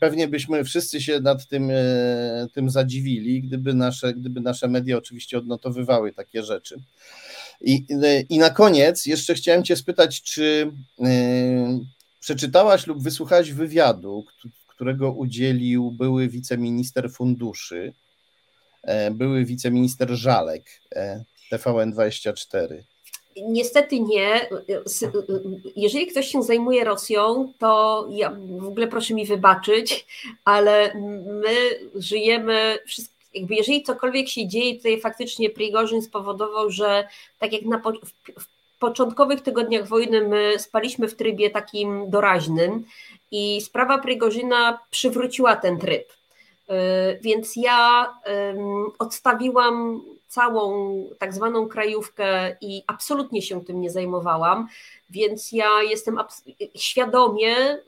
pewnie 0.00 0.28
byśmy 0.28 0.64
wszyscy 0.64 1.00
się 1.00 1.20
nad 1.20 1.48
tym, 1.48 1.70
e, 1.70 2.46
tym 2.54 2.70
zadziwili, 2.70 3.42
gdyby 3.42 3.74
nasze, 3.74 4.14
gdyby 4.14 4.40
nasze 4.40 4.68
media 4.68 4.96
oczywiście 4.96 5.38
odnotowywały 5.38 6.12
takie 6.12 6.42
rzeczy. 6.42 6.80
I, 7.60 7.86
I 8.28 8.38
na 8.38 8.50
koniec 8.50 9.06
jeszcze 9.06 9.34
chciałem 9.34 9.64
Cię 9.64 9.76
spytać, 9.76 10.22
czy 10.22 10.72
e, 11.00 11.06
przeczytałaś 12.20 12.86
lub 12.86 13.02
wysłuchałaś 13.02 13.52
wywiadu, 13.52 14.24
którego 14.66 15.12
udzielił 15.12 15.90
były 15.90 16.28
wiceminister 16.28 17.10
funduszy, 17.10 17.92
były 19.12 19.44
wiceminister 19.44 20.10
Żalek 20.10 20.80
TVN24. 21.52 22.91
Niestety 23.36 24.00
nie. 24.00 24.48
Jeżeli 25.76 26.06
ktoś 26.06 26.26
się 26.28 26.42
zajmuje 26.42 26.84
Rosją, 26.84 27.52
to 27.58 28.06
ja 28.10 28.36
w 28.58 28.66
ogóle 28.66 28.86
proszę 28.86 29.14
mi 29.14 29.26
wybaczyć, 29.26 30.06
ale 30.44 30.94
my 31.26 31.54
żyjemy, 31.94 32.78
jakby 33.34 33.54
jeżeli 33.54 33.82
cokolwiek 33.82 34.28
się 34.28 34.48
dzieje, 34.48 34.76
tutaj 34.76 35.00
faktycznie 35.00 35.50
Prigorzyn 35.50 36.02
spowodował, 36.02 36.70
że 36.70 37.08
tak 37.38 37.52
jak 37.52 37.62
na 37.62 37.78
w, 37.78 38.40
w 38.40 38.46
początkowych 38.78 39.40
tygodniach 39.40 39.88
wojny 39.88 40.28
my 40.28 40.58
spaliśmy 40.58 41.08
w 41.08 41.14
trybie 41.14 41.50
takim 41.50 42.10
doraźnym 42.10 42.84
i 43.30 43.60
sprawa 43.60 43.98
Prigorzyna 43.98 44.78
przywróciła 44.90 45.56
ten 45.56 45.78
tryb. 45.78 46.12
Y, 46.12 46.74
więc 47.20 47.56
ja 47.56 48.08
odstawiłam 48.98 50.02
całą 50.32 50.94
tak 51.18 51.34
zwaną 51.34 51.68
krajówkę 51.68 52.56
i 52.60 52.82
absolutnie 52.86 53.42
się 53.42 53.64
tym 53.64 53.80
nie 53.80 53.90
zajmowałam, 53.90 54.68
więc 55.10 55.52
ja 55.52 55.82
jestem 55.82 56.18
świadomie, 56.74 57.78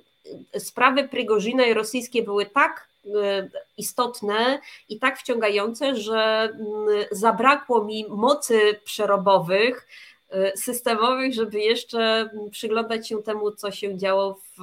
sprawy 0.59 1.09
Prigorzyna 1.09 1.65
i 1.67 1.75
rosyjskie 1.75 2.23
były 2.23 2.47
tak 2.47 2.89
e, 3.07 3.49
istotne 3.79 4.59
i 4.89 4.99
tak 4.99 5.19
wciągające, 5.19 5.97
że 5.97 6.49
mm, 6.53 7.05
zabrakło 7.11 7.85
mi 7.85 8.07
mocy 8.09 8.81
przerobowych, 8.85 9.87
e, 10.31 10.57
systemowych, 10.57 11.35
żeby 11.35 11.59
jeszcze 11.61 12.31
przyglądać 12.51 13.09
się 13.09 13.23
temu, 13.23 13.51
co 13.51 13.71
się 13.71 13.99
działo 13.99 14.35
w, 14.35 14.63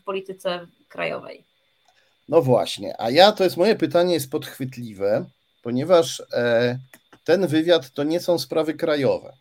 w 0.00 0.02
polityce 0.02 0.66
krajowej. 0.88 1.44
No 2.28 2.42
właśnie, 2.42 2.94
a 2.98 3.10
ja 3.10 3.32
to 3.32 3.44
jest 3.44 3.56
moje 3.56 3.76
pytanie 3.76 4.14
jest 4.14 4.30
podchwytliwe, 4.30 5.24
ponieważ 5.62 6.22
e, 6.32 6.78
ten 7.24 7.46
wywiad 7.46 7.90
to 7.90 8.04
nie 8.04 8.20
są 8.20 8.38
sprawy 8.38 8.74
krajowe. 8.74 9.32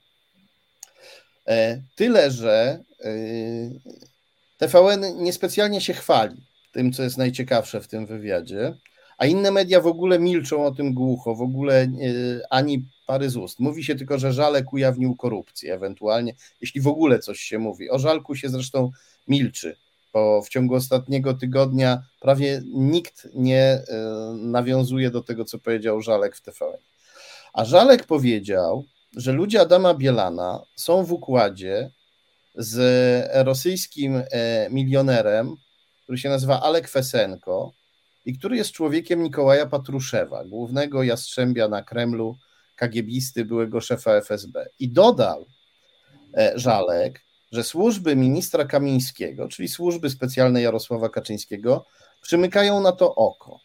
E, 1.47 1.81
tyle, 1.95 2.31
że 2.31 2.84
e, 3.03 3.09
TVN 4.57 5.23
niespecjalnie 5.23 5.81
się 5.81 5.93
chwali 5.93 6.45
tym, 6.71 6.93
co 6.93 7.03
jest 7.03 7.17
najciekawsze 7.17 7.81
w 7.81 7.88
tym 7.88 8.05
wywiadzie, 8.05 8.77
a 9.17 9.25
inne 9.25 9.51
media 9.51 9.81
w 9.81 9.88
ogóle 9.88 10.19
milczą 10.19 10.65
o 10.65 10.71
tym 10.71 10.93
głucho, 10.93 11.36
w 11.36 11.41
ogóle 11.41 11.81
e, 11.81 11.88
ani 12.49 12.86
pary 13.07 13.29
z 13.29 13.38
ust. 13.38 13.59
Mówi 13.59 13.84
się 13.84 13.95
tylko, 13.95 14.19
że 14.19 14.34
Żalek 14.34 14.73
ujawnił 14.73 15.15
korupcję, 15.15 15.73
ewentualnie, 15.73 16.36
jeśli 16.61 16.81
w 16.81 16.88
ogóle 16.88 17.19
coś 17.19 17.39
się 17.39 17.59
mówi. 17.59 17.89
O 17.89 17.99
Żalku 17.99 18.36
się 18.36 18.49
zresztą 18.49 18.91
milczy, 19.27 19.77
bo 20.13 20.41
w 20.41 20.49
ciągu 20.49 20.75
ostatniego 20.75 21.34
tygodnia 21.34 22.03
prawie 22.21 22.61
nikt 22.65 23.27
nie 23.34 23.81
nawiązuje 24.36 25.11
do 25.11 25.23
tego, 25.23 25.45
co 25.45 25.59
powiedział 25.59 26.01
Żalek 26.01 26.36
w 26.36 26.41
TVN. 26.41 26.92
A 27.53 27.65
Żalek 27.65 28.05
powiedział, 28.05 28.85
że 29.15 29.31
ludzie 29.31 29.61
Adama 29.61 29.93
Bielana 29.93 30.63
są 30.75 31.03
w 31.03 31.11
układzie 31.11 31.91
z 32.55 33.45
rosyjskim 33.45 34.23
e, 34.31 34.69
milionerem, 34.69 35.55
który 36.03 36.17
się 36.17 36.29
nazywa 36.29 36.61
Alek 36.61 36.89
Fesenko 36.89 37.73
i 38.25 38.37
który 38.37 38.57
jest 38.57 38.71
człowiekiem 38.71 39.23
Nikołaja 39.23 39.65
Patruszewa, 39.65 40.45
głównego 40.45 41.03
jastrzębia 41.03 41.67
na 41.67 41.83
Kremlu, 41.83 42.37
kagiebisty, 42.75 43.45
byłego 43.45 43.81
szefa 43.81 44.11
FSB. 44.11 44.65
I 44.79 44.89
dodał 44.89 45.45
e, 46.37 46.51
Żalek, 46.55 47.21
że 47.51 47.63
służby 47.63 48.15
ministra 48.15 48.65
Kamińskiego, 48.65 49.47
czyli 49.47 49.67
służby 49.67 50.09
specjalne 50.09 50.61
Jarosława 50.61 51.09
Kaczyńskiego, 51.09 51.85
przymykają 52.21 52.81
na 52.81 52.91
to 52.91 53.15
oko 53.15 53.59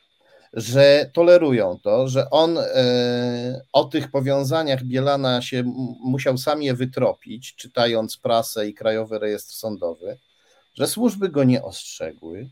że 0.53 1.11
tolerują 1.13 1.79
to, 1.83 2.09
że 2.09 2.31
on 2.31 2.59
e, 2.59 3.61
o 3.73 3.85
tych 3.85 4.11
powiązaniach 4.11 4.85
Bielana 4.85 5.43
się 5.43 5.63
musiał 6.01 6.39
sam 6.39 6.63
je 6.63 6.75
wytropić, 6.75 7.55
czytając 7.55 8.17
prasę 8.17 8.69
i 8.69 8.75
Krajowy 8.75 9.19
Rejestr 9.19 9.55
Sądowy, 9.55 10.19
że 10.75 10.87
służby 10.87 11.29
go 11.29 11.45
nie 11.45 11.63
ostrzegły, 11.63 12.49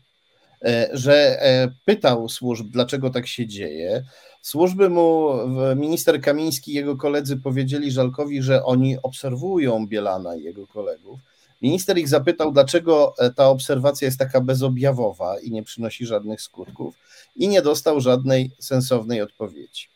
e, 0.65 0.89
że 0.93 1.41
e, 1.41 1.67
pytał 1.85 2.29
służb, 2.29 2.67
dlaczego 2.69 3.09
tak 3.09 3.27
się 3.27 3.47
dzieje. 3.47 4.03
Służby 4.41 4.89
mu, 4.89 5.33
minister 5.75 6.21
Kamiński 6.21 6.71
i 6.71 6.75
jego 6.75 6.95
koledzy 6.95 7.37
powiedzieli 7.37 7.91
Żalkowi, 7.91 8.41
że 8.41 8.63
oni 8.63 8.97
obserwują 9.03 9.87
Bielana 9.87 10.35
i 10.35 10.43
jego 10.43 10.67
kolegów 10.67 11.19
Minister 11.61 11.97
ich 11.97 12.09
zapytał, 12.09 12.51
dlaczego 12.51 13.13
e, 13.19 13.29
ta 13.29 13.49
obserwacja 13.49 14.05
jest 14.05 14.19
taka 14.19 14.41
bezobjawowa 14.41 15.39
i 15.39 15.51
nie 15.51 15.63
przynosi 15.63 16.05
żadnych 16.05 16.41
skutków, 16.41 16.95
i 17.35 17.47
nie 17.47 17.61
dostał 17.61 18.01
żadnej 18.01 18.51
sensownej 18.59 19.21
odpowiedzi. 19.21 19.87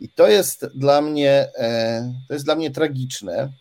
I 0.00 0.08
to 0.08 0.28
jest 0.28 0.66
dla 0.74 1.00
mnie, 1.00 1.48
e, 1.58 2.12
to 2.28 2.34
jest 2.34 2.44
dla 2.44 2.54
mnie 2.54 2.70
tragiczne, 2.70 3.52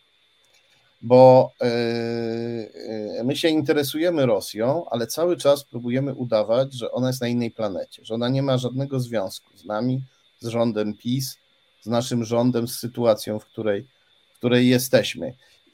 bo 1.02 1.52
e, 1.62 3.24
my 3.24 3.36
się 3.36 3.49
interesujemy 3.49 4.26
Rosją, 4.26 4.86
ale 4.89 5.08
cały 5.08 5.38
czas 5.38 5.64
próbujemy 5.64 6.14
udawać, 6.14 6.74
że 6.74 6.91
ona 6.91 7.08
jest 7.08 7.22
na 7.22 7.28
innej 7.28 7.52
planecie, 7.52 8.06
że 8.06 8.14
ona 8.14 8.30
nie 8.30 8.43
ma 8.43 8.58
żadnego 8.58 8.99
związku 8.99 9.58
z 9.58 9.66
nami, 9.66 10.02
z 10.39 10.47
rządem 10.47 10.93
PiS, 10.93 11.38
z 11.82 11.88
naszym 11.88 12.26
rządem, 12.26 12.68
z 12.68 12.80
sytuacją, 12.80 13.39
w 13.39 13.45
której, 13.45 13.86
w 14.34 14.38
której 14.38 14.70
jesteśmy. 14.70 15.34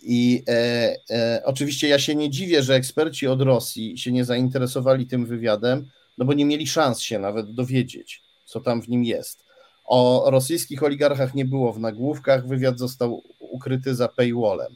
I 0.10 0.44
e, 0.48 0.96
e, 1.10 1.42
oczywiście 1.46 1.88
ja 1.88 2.00
się 2.00 2.16
nie 2.16 2.30
dziwię, 2.30 2.64
że 2.64 2.76
eksperci 2.76 3.28
od 3.28 3.42
Rosji 3.42 3.98
się 3.98 4.12
nie 4.12 4.26
zainteresowali 4.26 5.08
tym 5.08 5.26
wywiadem, 5.26 5.90
no 6.18 6.26
bo 6.26 6.34
nie 6.34 6.46
mieli 6.46 6.68
szans 6.68 7.00
się 7.00 7.20
nawet 7.20 7.54
dowiedzieć, 7.54 8.24
co 8.46 8.60
tam 8.60 8.82
w 8.82 8.90
nim 8.90 9.04
jest. 9.04 9.44
O 9.86 10.28
rosyjskich 10.32 10.84
oligarchach 10.84 11.36
nie 11.36 11.46
było 11.46 11.74
w 11.74 11.80
nagłówkach, 11.80 12.48
wywiad 12.48 12.80
został 12.80 13.24
ukryty 13.40 13.96
za 13.96 14.08
paywallem. 14.08 14.76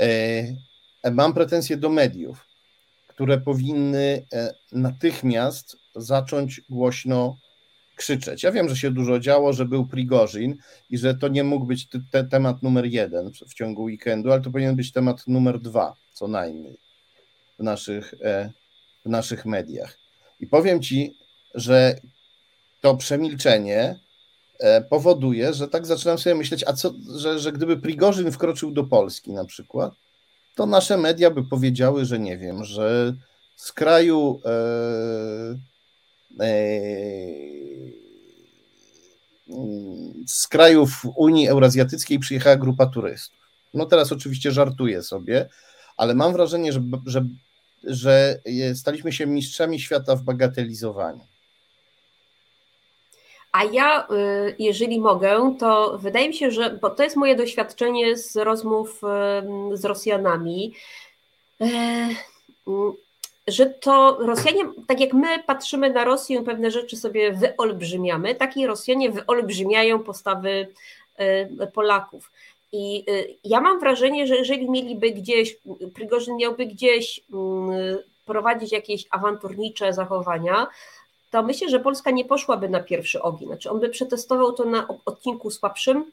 E, 0.00 1.10
mam 1.10 1.34
pretensje 1.34 1.76
do 1.76 1.88
mediów, 1.88 2.46
które 3.06 3.40
powinny 3.40 4.26
e, 4.32 4.54
natychmiast 4.72 5.76
zacząć 5.96 6.60
głośno 6.70 7.36
krzyczeć. 7.98 8.42
Ja 8.42 8.52
wiem, 8.52 8.68
że 8.68 8.76
się 8.76 8.90
dużo 8.90 9.20
działo, 9.20 9.52
że 9.52 9.64
był 9.64 9.86
Prigorzin 9.86 10.56
i 10.90 10.98
że 10.98 11.14
to 11.14 11.28
nie 11.28 11.44
mógł 11.44 11.66
być 11.66 11.88
te, 12.10 12.24
temat 12.24 12.62
numer 12.62 12.86
jeden 12.86 13.30
w 13.48 13.54
ciągu 13.54 13.82
weekendu, 13.82 14.32
ale 14.32 14.40
to 14.40 14.50
powinien 14.50 14.76
być 14.76 14.92
temat 14.92 15.26
numer 15.26 15.60
dwa, 15.60 15.94
co 16.12 16.28
najmniej 16.28 16.78
w 17.58 17.62
naszych, 17.62 18.14
e, 18.22 18.52
w 19.04 19.08
naszych 19.08 19.46
mediach. 19.46 19.98
I 20.40 20.46
powiem 20.46 20.82
Ci, 20.82 21.14
że 21.54 22.00
to 22.80 22.96
przemilczenie 22.96 24.00
e, 24.60 24.80
powoduje, 24.80 25.54
że 25.54 25.68
tak 25.68 25.86
zaczynam 25.86 26.18
sobie 26.18 26.34
myśleć, 26.34 26.64
a 26.66 26.72
co, 26.72 26.94
że, 27.16 27.38
że 27.38 27.52
gdyby 27.52 27.76
Prigorzyn 27.76 28.32
wkroczył 28.32 28.70
do 28.70 28.84
Polski 28.84 29.32
na 29.32 29.44
przykład, 29.44 29.92
to 30.54 30.66
nasze 30.66 30.96
media 30.96 31.30
by 31.30 31.44
powiedziały, 31.44 32.04
że 32.04 32.18
nie 32.18 32.38
wiem, 32.38 32.64
że 32.64 33.14
z 33.56 33.72
kraju 33.72 34.40
e, 34.44 34.50
z 40.26 40.48
krajów 40.48 40.90
Unii 41.16 41.48
Eurazjatyckiej 41.48 42.18
przyjechała 42.18 42.56
grupa 42.56 42.86
turystów. 42.86 43.38
No 43.74 43.86
teraz 43.86 44.12
oczywiście 44.12 44.52
żartuję 44.52 45.02
sobie, 45.02 45.48
ale 45.96 46.14
mam 46.14 46.32
wrażenie, 46.32 46.72
że, 46.72 46.80
że, 47.06 47.24
że 47.84 48.40
staliśmy 48.74 49.12
się 49.12 49.26
mistrzami 49.26 49.80
świata 49.80 50.16
w 50.16 50.22
bagatelizowaniu. 50.22 51.20
A 53.52 53.64
ja, 53.64 54.06
y, 54.10 54.56
jeżeli 54.58 55.00
mogę, 55.00 55.56
to 55.58 55.98
wydaje 55.98 56.28
mi 56.28 56.34
się, 56.34 56.50
że, 56.50 56.78
bo 56.82 56.90
to 56.90 57.02
jest 57.02 57.16
moje 57.16 57.36
doświadczenie 57.36 58.16
z 58.16 58.36
rozmów 58.36 59.00
z 59.72 59.84
Rosjanami, 59.84 60.74
e, 61.60 62.08
że 63.48 63.66
to 63.66 64.16
Rosjanie, 64.20 64.64
tak 64.86 65.00
jak 65.00 65.12
my 65.12 65.42
patrzymy 65.46 65.90
na 65.90 66.04
Rosję, 66.04 66.42
pewne 66.42 66.70
rzeczy 66.70 66.96
sobie 66.96 67.32
wyolbrzymiamy, 67.32 68.34
tak 68.34 68.56
i 68.56 68.66
Rosjanie 68.66 69.10
wyolbrzymiają 69.10 69.98
postawy 69.98 70.68
e, 71.16 71.66
Polaków. 71.66 72.30
I 72.72 73.04
y, 73.10 73.34
ja 73.44 73.60
mam 73.60 73.80
wrażenie, 73.80 74.26
że 74.26 74.36
jeżeli 74.36 74.70
mieliby 74.70 75.10
gdzieś, 75.10 75.56
Prigorzyn 75.94 76.36
miałby 76.36 76.66
gdzieś 76.66 77.20
mm, 77.32 77.98
prowadzić 78.26 78.72
jakieś 78.72 79.06
awanturnicze 79.10 79.92
zachowania, 79.92 80.66
to 81.30 81.42
myślę, 81.42 81.68
że 81.68 81.80
Polska 81.80 82.10
nie 82.10 82.24
poszłaby 82.24 82.68
na 82.68 82.80
pierwszy 82.80 83.22
ogień. 83.22 83.48
Znaczy 83.48 83.70
on 83.70 83.80
by 83.80 83.88
przetestował 83.88 84.52
to 84.52 84.64
na 84.64 84.88
odcinku 85.04 85.50
słabszym, 85.50 86.12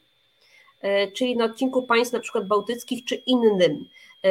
e, 0.80 1.12
czyli 1.12 1.36
na 1.36 1.44
odcinku 1.44 1.82
państw 1.82 2.12
na 2.12 2.20
przykład 2.20 2.46
bałtyckich 2.46 3.04
czy 3.04 3.14
innym. 3.14 3.88
E, 4.24 4.28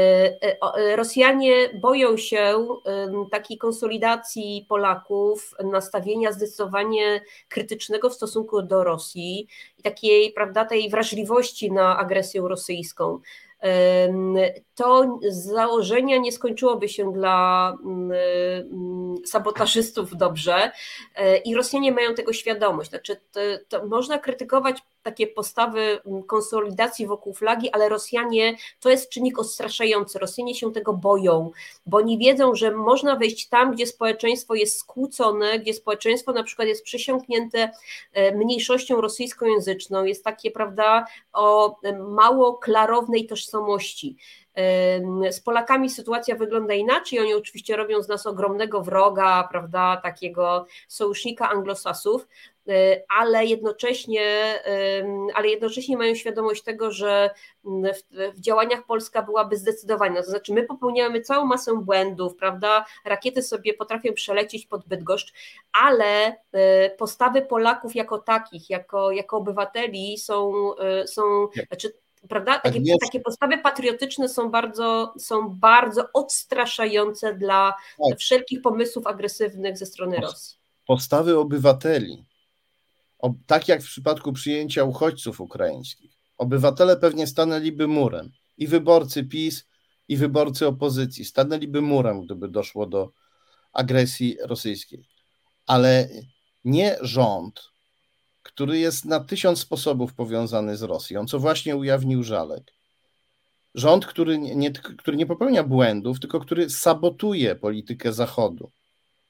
e, 0.78 0.96
Rosjanie 0.96 1.70
boją 1.74 2.18
się 2.18 2.68
takiej 3.32 3.58
konsolidacji 3.58 4.66
Polaków, 4.70 5.54
nastawienia 5.64 6.32
zdecydowanie 6.32 7.22
krytycznego 7.50 8.10
w 8.10 8.14
stosunku 8.14 8.62
do 8.62 8.84
Rosji 8.84 9.48
i 9.78 9.84
takiej, 9.84 10.34
prawda, 10.34 10.66
tej 10.66 10.90
wrażliwości 10.90 11.72
na 11.72 11.98
agresję 11.98 12.42
rosyjską 12.42 13.20
to 14.76 15.20
z 15.30 15.46
założenia 15.46 16.18
nie 16.18 16.32
skończyłoby 16.32 16.90
się 16.90 17.14
dla 17.14 17.74
sabotażystów 19.26 20.18
dobrze 20.18 20.72
e, 21.16 21.38
i 21.38 21.56
Rosjanie 21.56 21.92
mają 21.92 22.14
tego 22.14 22.34
świadomość. 22.34 22.90
Znaczy, 22.90 23.22
to, 23.32 23.40
to 23.70 23.88
można 23.88 24.20
krytykować 24.20 24.82
takie 25.06 25.28
postawy 25.28 26.02
mm, 26.06 26.24
konsolidacji 26.24 27.08
wokół 27.08 27.34
flagi, 27.34 27.72
ale 27.72 27.90
Rosjanie 27.90 28.58
to 28.80 28.90
jest 28.90 29.10
czynnik 29.10 29.40
odstraszający. 29.40 30.20
Rosjanie 30.20 30.56
się 30.56 30.74
tego 30.74 30.94
boją, 30.94 31.52
bo 31.86 31.98
oni 31.98 32.18
wiedzą, 32.18 32.56
że 32.56 32.72
można 32.72 33.16
wejść 33.16 33.50
tam, 33.50 33.72
gdzie 33.72 33.88
społeczeństwo 33.88 34.56
jest 34.56 34.80
skłócone, 34.80 35.60
gdzie 35.60 35.74
społeczeństwo 35.74 36.34
na 36.34 36.44
przykład 36.44 36.68
jest 36.68 36.84
przysiągnięte 36.84 37.72
e, 38.14 38.36
mniejszością 38.36 39.02
rosyjskojęzyczną, 39.02 40.04
jest 40.04 40.24
takie, 40.24 40.52
prawda, 40.52 41.06
o 41.34 41.76
e, 41.84 42.00
mało 42.00 42.54
klarownej 42.54 43.26
tożsamości. 43.26 44.18
Z 45.30 45.40
Polakami 45.40 45.90
sytuacja 45.90 46.36
wygląda 46.36 46.74
inaczej. 46.74 47.20
Oni 47.20 47.34
oczywiście 47.34 47.76
robią 47.76 48.04
z 48.04 48.08
nas 48.08 48.26
ogromnego 48.26 48.82
wroga, 48.82 49.48
prawda, 49.52 50.00
takiego 50.04 50.66
sojusznika 50.88 51.50
anglosasów, 51.50 52.28
e, 52.70 53.02
ale 53.20 53.46
jednocześnie, 53.46 54.54
ale 55.34 55.48
jednocześnie 55.48 55.98
mają 55.98 56.16
świadomość 56.16 56.64
tego, 56.64 56.92
że 56.92 57.30
w, 57.66 58.34
w, 58.36 58.40
działaniach 58.40 58.86
Polska 58.86 59.22
byłaby 59.22 59.58
zdecydowana. 59.58 60.22
To 60.24 60.30
znaczy, 60.30 60.54
my 60.54 60.64
popełniamy 60.64 61.22
całą 61.22 61.46
masę 61.46 61.76
błędów, 61.76 62.36
prawda? 62.36 62.86
Rakiety 63.06 63.42
sobie 63.42 63.74
potrafią 63.74 64.14
przelecieć 64.14 64.66
pod 64.68 64.86
Bydgoszcz, 64.88 65.34
ale 65.84 66.36
e, 66.52 66.90
postawy 66.90 67.42
Polaków 67.42 67.96
jako 67.96 68.18
takich, 68.18 68.70
jako, 68.70 69.12
jako 69.12 69.38
obywateli 69.38 70.18
są, 70.18 70.52
e, 70.78 71.08
są 71.08 71.48
znaczy, 71.68 71.94
prawda? 72.30 72.60
Tak 72.60 72.74
takie, 72.74 72.96
takie 73.02 73.20
postawy 73.20 73.58
patriotyczne 73.58 74.30
są 74.30 74.52
bardzo, 74.52 75.14
są 75.20 75.50
bardzo 75.50 76.04
odstraszające 76.14 77.34
dla 77.34 77.74
tak. 78.10 78.20
wszelkich 78.20 78.62
pomysłów 78.62 79.08
agresywnych 79.08 79.78
ze 79.78 79.86
strony 79.86 80.18
Rosji. 80.18 80.58
Postawy 80.88 81.38
obywateli, 81.38 82.26
o, 83.20 83.34
tak 83.48 83.68
jak 83.68 83.82
w 83.82 83.88
przypadku 83.88 84.34
przyjęcia 84.34 84.84
uchodźców 84.84 85.42
ukraińskich, 85.42 86.12
obywatele 86.38 86.98
pewnie 86.98 87.28
stanęliby 87.28 87.88
murem 87.88 88.32
i 88.58 88.68
wyborcy 88.68 89.24
PiS, 89.24 89.66
i 90.08 90.18
wyborcy 90.18 90.68
opozycji 90.68 91.26
stanęliby 91.26 91.82
murem, 91.82 92.22
gdyby 92.22 92.48
doszło 92.48 92.86
do 92.86 93.12
agresji 93.74 94.38
rosyjskiej. 94.42 95.08
Ale 95.66 96.10
nie 96.66 96.98
rząd, 97.02 97.72
który 98.46 98.80
jest 98.80 99.06
na 99.06 99.20
tysiąc 99.20 99.60
sposobów 99.60 100.14
powiązany 100.14 100.78
z 100.78 100.84
Rosją, 100.84 101.26
co 101.26 101.40
właśnie 101.40 101.76
ujawnił 101.76 102.24
Żalek. 102.24 102.74
Rząd, 103.76 104.06
który 104.06 104.38
nie, 104.38 104.72
który 104.72 105.18
nie 105.18 105.26
popełnia 105.26 105.64
błędów, 105.64 106.20
tylko 106.20 106.40
który 106.40 106.70
sabotuje 106.70 107.56
politykę 107.56 108.14
Zachodu 108.14 108.72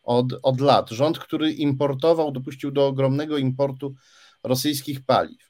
od, 0.03 0.25
od 0.43 0.61
lat. 0.61 0.89
Rząd, 0.89 1.19
który 1.19 1.51
importował, 1.51 2.31
dopuścił 2.31 2.71
do 2.71 2.87
ogromnego 2.87 3.37
importu 3.37 3.95
rosyjskich 4.43 5.05
paliw. 5.05 5.49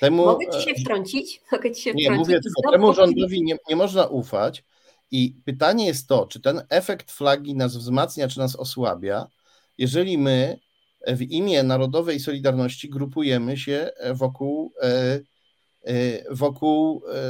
Temu, 0.00 0.24
Mogę 0.24 0.46
ci 0.50 0.62
się 0.62 0.74
wtrącić? 0.74 1.40
Mogę 1.52 1.72
ci 1.72 1.82
się 1.82 1.92
nie, 1.94 2.04
wtrącić. 2.04 2.26
mówię 2.26 2.40
tylko, 2.40 2.72
temu 2.72 2.94
rządowi 2.94 3.42
nie, 3.42 3.56
nie 3.68 3.76
można 3.76 4.06
ufać 4.06 4.64
i 5.10 5.36
pytanie 5.44 5.86
jest 5.86 6.08
to, 6.08 6.26
czy 6.26 6.40
ten 6.40 6.62
efekt 6.68 7.12
flagi 7.12 7.54
nas 7.54 7.76
wzmacnia, 7.76 8.28
czy 8.28 8.38
nas 8.38 8.56
osłabia, 8.56 9.26
jeżeli 9.78 10.18
my 10.18 10.58
w 11.06 11.22
imię 11.22 11.62
narodowej 11.62 12.20
solidarności 12.20 12.90
grupujemy 12.90 13.56
się 13.56 13.90
wokół, 14.14 14.72
e, 14.82 15.20
e, 15.84 16.34
wokół 16.34 17.02
e, 17.12 17.22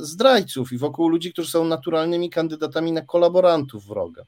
zdrajców 0.00 0.72
i 0.72 0.78
wokół 0.78 1.08
ludzi, 1.08 1.32
którzy 1.32 1.50
są 1.50 1.64
naturalnymi 1.64 2.30
kandydatami 2.30 2.92
na 2.92 3.02
kolaborantów 3.02 3.86
wroga. 3.86 4.22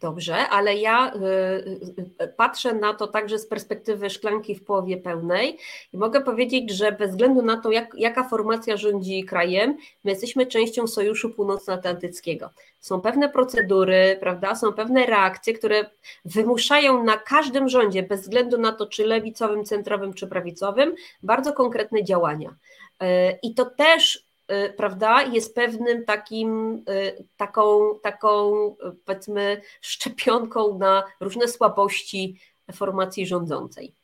Dobrze, 0.00 0.36
ale 0.36 0.76
ja 0.76 1.12
y, 1.14 1.18
y, 1.18 2.24
y, 2.24 2.28
patrzę 2.28 2.74
na 2.74 2.94
to 2.94 3.06
także 3.06 3.38
z 3.38 3.46
perspektywy 3.46 4.10
szklanki 4.10 4.54
w 4.54 4.64
połowie 4.64 4.96
pełnej 4.96 5.58
i 5.92 5.96
mogę 5.96 6.20
powiedzieć, 6.20 6.70
że 6.70 6.92
bez 6.92 7.10
względu 7.10 7.42
na 7.42 7.60
to, 7.60 7.70
jak, 7.70 7.94
jaka 7.96 8.28
formacja 8.28 8.76
rządzi 8.76 9.24
krajem, 9.24 9.76
my 10.04 10.10
jesteśmy 10.10 10.46
częścią 10.46 10.86
Sojuszu 10.86 11.30
Północnoatlantyckiego. 11.30 12.50
Są 12.80 13.00
pewne 13.00 13.28
procedury, 13.28 14.16
prawda, 14.20 14.54
są 14.54 14.72
pewne 14.72 15.06
reakcje, 15.06 15.54
które 15.54 15.90
wymuszają 16.24 17.04
na 17.04 17.16
każdym 17.16 17.68
rządzie, 17.68 18.02
bez 18.02 18.20
względu 18.20 18.58
na 18.58 18.72
to, 18.72 18.86
czy 18.86 19.06
lewicowym, 19.06 19.64
centrowym, 19.64 20.14
czy 20.14 20.26
prawicowym, 20.26 20.94
bardzo 21.22 21.52
konkretne 21.52 22.04
działania. 22.04 22.54
I 23.42 23.54
to 23.54 23.64
też 23.64 24.27
prawda, 24.76 25.22
jest 25.22 25.54
pewnym 25.54 26.04
takim, 26.04 26.74
y, 26.90 27.24
taką, 27.36 27.98
taką 28.02 28.52
powiedzmy 29.04 29.60
szczepionką 29.80 30.78
na 30.78 31.04
różne 31.20 31.48
słabości 31.48 32.40
formacji 32.72 33.26
rządzącej. 33.26 33.94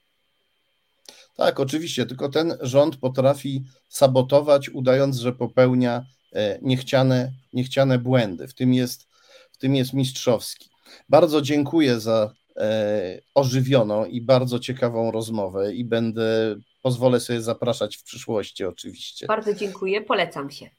Tak, 1.37 1.61
oczywiście, 1.61 2.07
tylko 2.07 2.29
ten 2.29 2.59
rząd 2.61 2.97
potrafi 2.97 3.65
sabotować, 3.89 4.71
udając, 4.71 5.17
że 5.17 5.33
popełnia 5.33 6.05
e, 6.33 6.59
niechciane, 6.63 7.33
niechciane 7.53 7.99
błędy. 7.99 8.49
W 8.49 8.55
tym, 8.55 8.75
jest, 8.75 9.09
w 9.53 9.59
tym 9.59 9.77
jest 9.77 9.93
mistrzowski. 9.93 10.71
Bardzo 11.09 11.43
dziękuję 11.43 12.01
za 12.01 12.33
e, 12.57 13.21
ożywioną 13.35 14.05
i 14.05 14.21
bardzo 14.21 14.59
ciekawą 14.59 15.11
rozmowę 15.11 15.75
i 15.75 15.85
będę 15.85 16.57
pozwolę 16.85 17.21
sobie 17.21 17.43
zapraszać 17.43 17.97
w 17.97 18.03
przyszłości 18.03 18.65
oczywiście. 18.65 19.27
Bardzo 19.27 19.55
dziękuję, 19.55 20.01
polecam 20.01 20.51
się. 20.51 20.71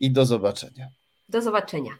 I 0.00 0.10
do 0.10 0.26
zobaczenia. 0.26 0.88
Do 1.28 1.42
zobaczenia. 1.42 1.90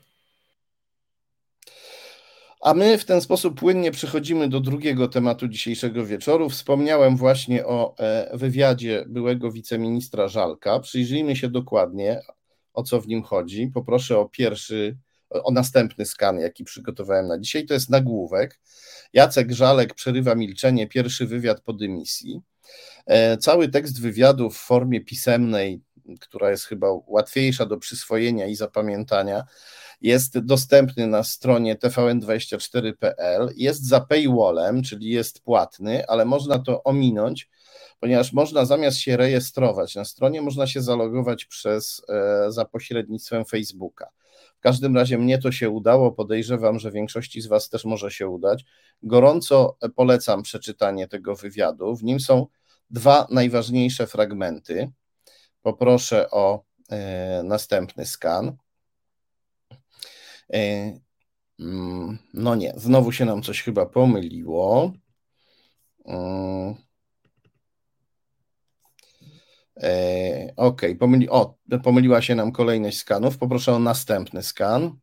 A 2.61 2.75
my 2.75 2.99
w 2.99 3.05
ten 3.05 3.21
sposób 3.21 3.61
płynnie 3.61 3.91
przechodzimy 3.91 4.49
do 4.49 4.61
drugiego 4.61 5.09
tematu 5.09 5.49
dzisiejszego 5.49 6.07
wieczoru. 6.07 6.49
Wspomniałem 6.49 7.17
właśnie 7.17 7.67
o 7.67 7.95
e, 7.99 8.37
wywiadzie 8.37 9.05
byłego 9.09 9.53
wiceministra 9.53 10.29
Żalka. 10.29 10.81
Przyjrzyjmy 10.81 11.37
się 11.37 11.49
dokładnie, 11.49 12.21
o 12.75 12.83
co 12.83 13.01
w 13.01 13.09
nim 13.09 13.23
chodzi. 13.23 13.71
Poproszę 13.75 14.19
o 14.19 14.29
pierwszy, 14.29 14.97
o 15.31 15.51
następny 15.51 16.07
skan, 16.07 16.39
jaki 16.39 16.65
przygotowałem 16.65 17.29
na 17.29 17.39
dzisiaj. 17.39 17.67
To 17.67 17.75
jest 17.75 17.91
nagłówek. 17.91 18.61
Jacek 19.13 19.53
Żalek 19.53 19.95
przerywa 19.95 20.35
milczenie, 20.35 20.87
pierwszy 20.87 21.27
wywiad 21.27 21.61
po 21.61 21.73
dymisji. 21.73 22.43
E, 23.09 23.37
cały 23.37 23.69
tekst 23.69 24.01
wywiadu 24.01 24.51
w 24.51 24.57
formie 24.57 25.01
pisemnej, 25.01 25.81
która 26.21 26.51
jest 26.51 26.65
chyba 26.65 26.87
łatwiejsza 27.07 27.67
do 27.67 27.79
przyswojenia 27.79 28.47
i 28.47 28.55
zapamiętania, 28.55 29.45
jest 30.01 30.39
dostępny 30.39 31.07
na 31.07 31.23
stronie 31.23 31.77
tvn24.pl. 31.77 33.53
Jest 33.57 33.89
za 33.89 34.01
paywallem, 34.01 34.83
czyli 34.83 35.09
jest 35.09 35.41
płatny, 35.43 36.07
ale 36.07 36.25
można 36.25 36.59
to 36.59 36.83
ominąć, 36.83 37.49
ponieważ 38.01 38.33
można 38.33 38.65
zamiast 38.65 38.99
się 38.99 39.17
rejestrować 39.17 39.95
na 39.95 40.05
stronie, 40.05 40.43
można 40.43 40.67
się 40.67 40.83
zalogować 40.83 41.45
przez, 41.45 42.03
e, 42.09 42.53
za 42.53 42.65
pośrednictwem 42.65 43.45
Facebooka. 43.45 44.09
W 44.57 44.61
każdym 44.61 44.97
razie 44.97 45.19
mnie 45.19 45.39
to 45.39 45.53
się 45.53 45.71
udało, 45.71 46.13
podejrzewam, 46.13 46.79
że 46.79 46.93
większości 46.93 47.41
z 47.41 47.47
Was 47.47 47.69
też 47.69 47.85
może 47.85 48.11
się 48.11 48.29
udać. 48.29 48.65
Gorąco 49.03 49.77
polecam 49.97 50.43
przeczytanie 50.43 51.09
tego 51.09 51.37
wywiadu. 51.37 51.97
W 51.97 52.05
nim 52.05 52.21
są 52.21 52.47
dwa 52.91 53.27
najważniejsze 53.31 54.07
fragmenty. 54.07 54.91
Poproszę 55.63 56.31
o 56.31 56.65
e, 56.91 57.43
następny 57.45 58.07
skan. 58.07 58.57
E, 60.53 60.93
mm, 61.61 62.19
no 62.35 62.55
nie, 62.55 62.73
znowu 62.77 63.13
się 63.13 63.25
nam 63.25 63.43
coś 63.43 63.63
chyba 63.63 63.87
pomyliło. 63.87 64.93
E, 69.83 70.53
ok, 70.57 70.83
pomyli, 70.99 71.29
pomyliła 71.85 72.23
się 72.23 72.35
nam 72.35 72.53
kolejność 72.53 72.99
skanów. 72.99 73.39
Poproszę 73.39 73.73
o 73.73 73.79
następny 73.79 74.43
skan. 74.43 74.99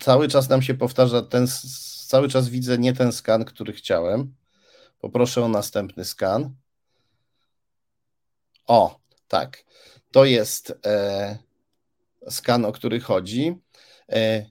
Cały 0.00 0.28
czas 0.28 0.48
nam 0.48 0.62
się 0.62 0.74
powtarza 0.74 1.22
ten, 1.22 1.46
cały 2.06 2.28
czas 2.28 2.48
widzę 2.48 2.78
nie 2.78 2.92
ten 2.92 3.12
skan, 3.12 3.44
który 3.44 3.72
chciałem. 3.72 4.34
Poproszę 5.00 5.44
o 5.44 5.48
następny 5.48 6.04
skan. 6.04 6.54
O, 8.66 9.00
tak. 9.28 9.64
To 10.10 10.24
jest 10.24 10.74
e, 10.86 11.38
skan, 12.28 12.64
o 12.64 12.72
który 12.72 13.00
chodzi. 13.00 13.54
E, 14.08 14.46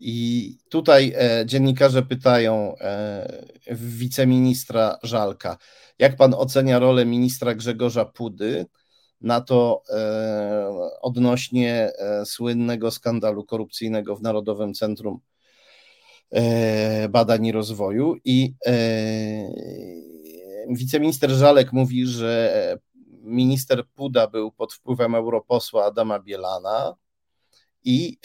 I 0.00 0.58
tutaj 0.68 1.12
e, 1.16 1.46
dziennikarze 1.46 2.02
pytają 2.02 2.76
e, 2.80 3.44
wiceministra 3.70 4.98
Żalka, 5.02 5.58
jak 5.98 6.16
pan 6.16 6.34
ocenia 6.34 6.78
rolę 6.78 7.04
ministra 7.04 7.54
Grzegorza 7.54 8.04
Pudy 8.04 8.66
na 9.24 9.40
to 9.40 9.82
e, 9.90 11.00
odnośnie 11.02 11.92
e, 11.98 12.26
słynnego 12.26 12.90
skandalu 12.90 13.44
korupcyjnego 13.44 14.16
w 14.16 14.22
Narodowym 14.22 14.74
Centrum 14.74 15.20
E, 16.34 17.08
badań 17.08 17.46
i 17.46 17.52
rozwoju 17.52 18.16
i 18.24 18.54
wiceminister 20.68 21.30
Żalek 21.30 21.72
mówi, 21.72 22.06
że 22.06 22.78
minister 23.22 23.86
Puda 23.86 24.26
był 24.26 24.52
pod 24.52 24.74
wpływem 24.74 25.14
europosła 25.14 25.84
Adama 25.84 26.18
Bielana 26.18 26.94
i 27.84 28.18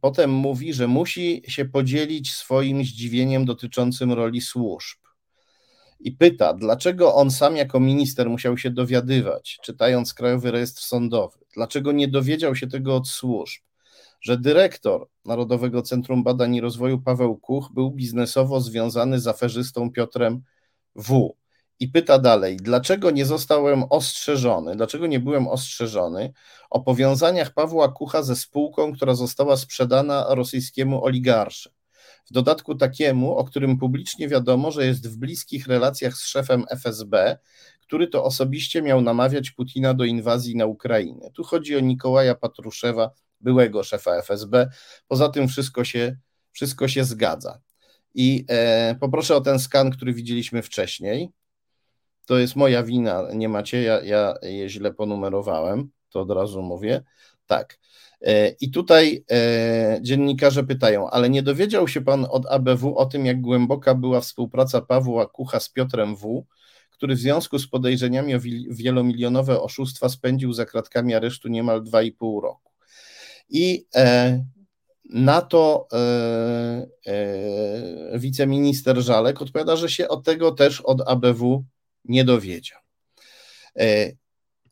potem 0.00 0.30
mówi, 0.30 0.72
że 0.72 0.88
musi 0.88 1.42
się 1.48 1.64
podzielić 1.64 2.32
swoim 2.32 2.84
zdziwieniem 2.84 3.44
dotyczącym 3.44 4.12
roli 4.12 4.40
służb. 4.40 4.98
I 6.00 6.12
pyta, 6.12 6.54
dlaczego 6.54 7.14
on 7.14 7.30
sam 7.30 7.56
jako 7.56 7.80
minister 7.80 8.30
musiał 8.30 8.58
się 8.58 8.70
dowiadywać, 8.70 9.58
czytając 9.62 10.14
Krajowy 10.14 10.50
Rejestr 10.50 10.82
Sądowy, 10.82 11.38
dlaczego 11.54 11.92
nie 11.92 12.08
dowiedział 12.08 12.56
się 12.56 12.66
tego 12.66 12.96
od 12.96 13.08
służb 13.08 13.62
że 14.20 14.38
dyrektor 14.38 15.08
Narodowego 15.24 15.82
Centrum 15.82 16.24
Badań 16.24 16.54
i 16.54 16.60
Rozwoju 16.60 17.00
Paweł 17.00 17.36
Kuch 17.36 17.70
był 17.74 17.90
biznesowo 17.90 18.60
związany 18.60 19.20
z 19.20 19.26
aferzystą 19.26 19.92
Piotrem 19.92 20.42
W. 20.94 21.36
I 21.80 21.88
pyta 21.88 22.18
dalej, 22.18 22.56
dlaczego 22.56 23.10
nie 23.10 23.26
zostałem 23.26 23.84
ostrzeżony, 23.90 24.76
dlaczego 24.76 25.06
nie 25.06 25.20
byłem 25.20 25.48
ostrzeżony 25.48 26.32
o 26.70 26.80
powiązaniach 26.80 27.54
Pawła 27.54 27.88
Kucha 27.88 28.22
ze 28.22 28.36
spółką, 28.36 28.92
która 28.92 29.14
została 29.14 29.56
sprzedana 29.56 30.26
rosyjskiemu 30.28 31.04
oligarsze. 31.04 31.70
W 32.30 32.32
dodatku 32.32 32.74
takiemu, 32.74 33.36
o 33.36 33.44
którym 33.44 33.78
publicznie 33.78 34.28
wiadomo, 34.28 34.70
że 34.70 34.86
jest 34.86 35.08
w 35.08 35.16
bliskich 35.16 35.66
relacjach 35.66 36.14
z 36.14 36.26
szefem 36.26 36.64
FSB, 36.70 37.38
który 37.80 38.06
to 38.06 38.24
osobiście 38.24 38.82
miał 38.82 39.00
namawiać 39.00 39.50
Putina 39.50 39.94
do 39.94 40.04
inwazji 40.04 40.56
na 40.56 40.66
Ukrainę. 40.66 41.30
Tu 41.34 41.44
chodzi 41.44 41.76
o 41.76 41.80
Nikołaja 41.80 42.34
Patruszewa, 42.34 43.10
byłego 43.40 43.82
szefa 43.82 44.16
FSB. 44.16 44.68
Poza 45.08 45.28
tym 45.28 45.48
wszystko 45.48 45.84
się, 45.84 46.16
wszystko 46.52 46.88
się 46.88 47.04
zgadza. 47.04 47.60
I 48.14 48.44
e, 48.48 48.94
poproszę 49.00 49.36
o 49.36 49.40
ten 49.40 49.58
skan, 49.58 49.90
który 49.90 50.14
widzieliśmy 50.14 50.62
wcześniej. 50.62 51.30
To 52.26 52.38
jest 52.38 52.56
moja 52.56 52.82
wina, 52.82 53.22
nie 53.34 53.48
macie, 53.48 53.82
ja, 53.82 54.00
ja 54.00 54.34
je 54.42 54.68
źle 54.68 54.94
ponumerowałem, 54.94 55.90
to 56.10 56.20
od 56.20 56.30
razu 56.30 56.62
mówię. 56.62 57.02
Tak. 57.46 57.78
E, 58.22 58.48
I 58.48 58.70
tutaj 58.70 59.24
e, 59.30 59.98
dziennikarze 60.02 60.64
pytają, 60.64 61.10
ale 61.10 61.30
nie 61.30 61.42
dowiedział 61.42 61.88
się 61.88 62.00
pan 62.00 62.26
od 62.30 62.46
ABW 62.46 62.96
o 62.96 63.06
tym, 63.06 63.26
jak 63.26 63.40
głęboka 63.40 63.94
była 63.94 64.20
współpraca 64.20 64.80
Pawła 64.80 65.26
Kucha 65.26 65.60
z 65.60 65.68
Piotrem 65.68 66.16
W., 66.16 66.46
który 66.90 67.14
w 67.14 67.18
związku 67.18 67.58
z 67.58 67.68
podejrzeniami 67.68 68.34
o 68.34 68.40
wielomilionowe 68.70 69.60
oszustwa 69.60 70.08
spędził 70.08 70.52
za 70.52 70.66
kratkami 70.66 71.14
aresztu 71.14 71.48
niemal 71.48 71.82
2,5 71.82 72.42
roku. 72.42 72.72
I 73.48 73.86
e, 73.94 74.44
na 75.04 75.42
to 75.42 75.88
wiceminister 78.14 79.02
Żalek 79.02 79.42
odpowiada, 79.42 79.76
że 79.76 79.88
się 79.88 80.08
od 80.08 80.24
tego 80.24 80.52
też 80.52 80.80
od 80.80 81.00
ABW 81.08 81.64
nie 82.04 82.24
dowiedział. 82.24 82.78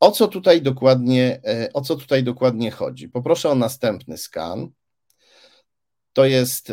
O 0.01 0.11
co 0.11 0.29
tutaj 0.29 0.63
dokładnie, 0.63 1.41
o 1.75 1.81
co 1.81 1.97
tutaj 1.97 2.25
dokładnie 2.25 2.71
chodzi? 2.71 3.09
Poproszę 3.09 3.51
o 3.51 3.55
następny 3.55 4.19
skan. 4.19 4.69
To 6.13 6.25
jest 6.25 6.73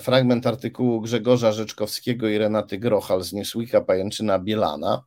fragment 0.00 0.46
artykułu 0.46 1.00
Grzegorza 1.00 1.52
Rzeczkowskiego 1.52 2.28
i 2.28 2.38
Renaty 2.38 2.78
Grochal 2.78 3.22
z 3.22 3.32
Newsweeka 3.32 3.80
Pajęczyna 3.80 4.38
Bielana. 4.38 5.04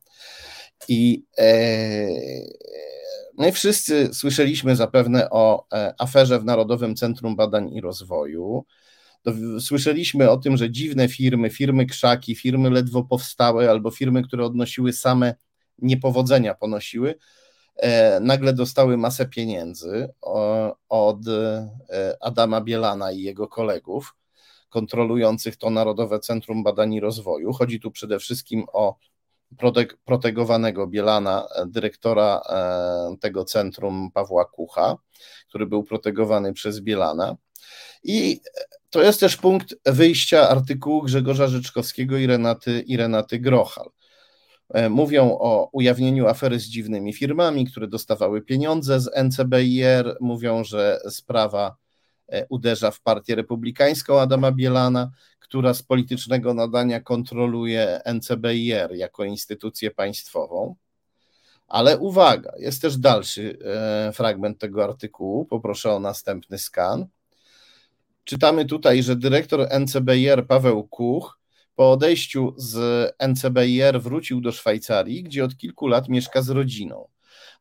I 0.87 1.23
no 3.37 3.47
i 3.47 3.51
wszyscy 3.51 4.13
słyszeliśmy 4.13 4.75
zapewne 4.75 5.29
o 5.29 5.65
e, 5.73 5.93
aferze 5.97 6.39
w 6.39 6.45
Narodowym 6.45 6.95
Centrum 6.95 7.35
Badań 7.35 7.73
i 7.73 7.81
Rozwoju. 7.81 8.65
Słyszeliśmy 9.59 10.29
o 10.29 10.37
tym, 10.37 10.57
że 10.57 10.71
dziwne 10.71 11.07
firmy, 11.07 11.49
firmy 11.49 11.85
krzaki, 11.85 12.35
firmy 12.35 12.69
ledwo 12.69 13.03
powstałe 13.03 13.69
albo 13.69 13.91
firmy, 13.91 14.23
które 14.23 14.45
odnosiły 14.45 14.93
same 14.93 15.35
niepowodzenia, 15.81 16.55
ponosiły, 16.55 17.15
e, 17.75 18.19
nagle 18.19 18.53
dostały 18.53 18.97
masę 18.97 19.25
pieniędzy 19.25 20.09
od 20.89 21.27
e, 21.27 22.17
Adama 22.21 22.61
Bielana 22.61 23.11
i 23.11 23.21
jego 23.21 23.47
kolegów 23.47 24.15
kontrolujących 24.69 25.57
to 25.57 25.69
Narodowe 25.69 26.19
Centrum 26.19 26.63
Badań 26.63 26.93
i 26.93 26.99
Rozwoju. 26.99 27.53
Chodzi 27.53 27.79
tu 27.79 27.91
przede 27.91 28.19
wszystkim 28.19 28.63
o 28.73 28.95
protegowanego 30.05 30.87
Bielana, 30.87 31.47
e, 31.55 31.65
dyrektora 31.67 32.41
tego 33.21 33.45
centrum 33.45 34.11
Pawła 34.13 34.45
Kucha, 34.45 34.97
który 35.49 35.65
był 35.65 35.83
protegowany 35.83 36.53
przez 36.53 36.79
Bielana. 36.79 37.35
I 38.03 38.41
to 38.89 39.01
jest 39.03 39.19
też 39.19 39.37
punkt 39.37 39.75
wyjścia 39.85 40.49
artykułu 40.49 41.01
Grzegorza 41.01 41.47
Rzeczkowskiego 41.47 42.17
i 42.17 42.27
Renaty, 42.27 42.83
i 42.87 42.97
Renaty 42.97 43.39
Grochal. 43.39 43.89
E, 44.73 44.89
mówią 44.89 45.37
o 45.39 45.69
ujawnieniu 45.71 46.27
afery 46.27 46.59
z 46.59 46.63
dziwnymi 46.63 47.13
firmami, 47.13 47.65
które 47.65 47.87
dostawały 47.87 48.41
pieniądze 48.41 48.99
z 48.99 49.09
NCBIR. 49.23 50.17
Mówią, 50.19 50.63
że 50.63 50.99
sprawa 51.09 51.75
uderza 52.49 52.91
w 52.91 53.01
partię 53.01 53.35
republikańską 53.35 54.19
Adama 54.19 54.51
Bielana 54.51 55.11
która 55.51 55.73
z 55.73 55.83
politycznego 55.83 56.53
nadania 56.53 56.99
kontroluje 56.99 58.01
NCBIR 58.13 58.91
jako 58.95 59.23
instytucję 59.23 59.91
państwową. 59.91 60.75
Ale 61.67 61.97
uwaga, 61.97 62.53
jest 62.57 62.81
też 62.81 62.97
dalszy 62.97 63.57
e, 63.65 64.11
fragment 64.11 64.59
tego 64.59 64.83
artykułu. 64.83 65.45
Poproszę 65.45 65.91
o 65.91 65.99
następny 65.99 66.57
skan. 66.57 67.05
Czytamy 68.23 68.65
tutaj, 68.65 69.03
że 69.03 69.15
dyrektor 69.15 69.67
NCBIR 69.79 70.47
Paweł 70.47 70.83
Kuch 70.87 71.39
po 71.81 71.91
odejściu 71.91 72.53
z 72.57 72.75
NCBIR 73.27 74.01
wrócił 74.01 74.41
do 74.41 74.51
Szwajcarii, 74.51 75.23
gdzie 75.23 75.43
od 75.43 75.57
kilku 75.57 75.87
lat 75.87 76.09
mieszka 76.09 76.41
z 76.41 76.49
rodziną. 76.49 77.07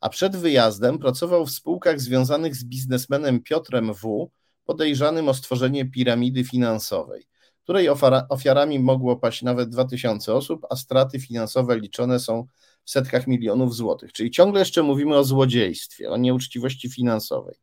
A 0.00 0.08
przed 0.08 0.36
wyjazdem 0.36 0.98
pracował 0.98 1.46
w 1.46 1.50
spółkach 1.50 2.00
związanych 2.00 2.56
z 2.56 2.64
biznesmenem 2.64 3.42
Piotrem 3.42 3.94
W., 3.94 4.30
podejrzanym 4.64 5.28
o 5.28 5.34
stworzenie 5.34 5.90
piramidy 5.90 6.44
finansowej 6.44 7.26
której 7.62 7.88
ofiarami 8.28 8.78
mogło 8.78 9.16
paść 9.16 9.42
nawet 9.42 9.68
2000 9.68 10.34
osób, 10.34 10.66
a 10.70 10.76
straty 10.76 11.20
finansowe 11.20 11.78
liczone 11.78 12.18
są 12.18 12.46
w 12.84 12.90
setkach 12.90 13.26
milionów 13.26 13.74
złotych. 13.74 14.12
Czyli 14.12 14.30
ciągle 14.30 14.60
jeszcze 14.60 14.82
mówimy 14.82 15.16
o 15.16 15.24
złodziejstwie, 15.24 16.10
o 16.10 16.16
nieuczciwości 16.16 16.90
finansowej. 16.90 17.56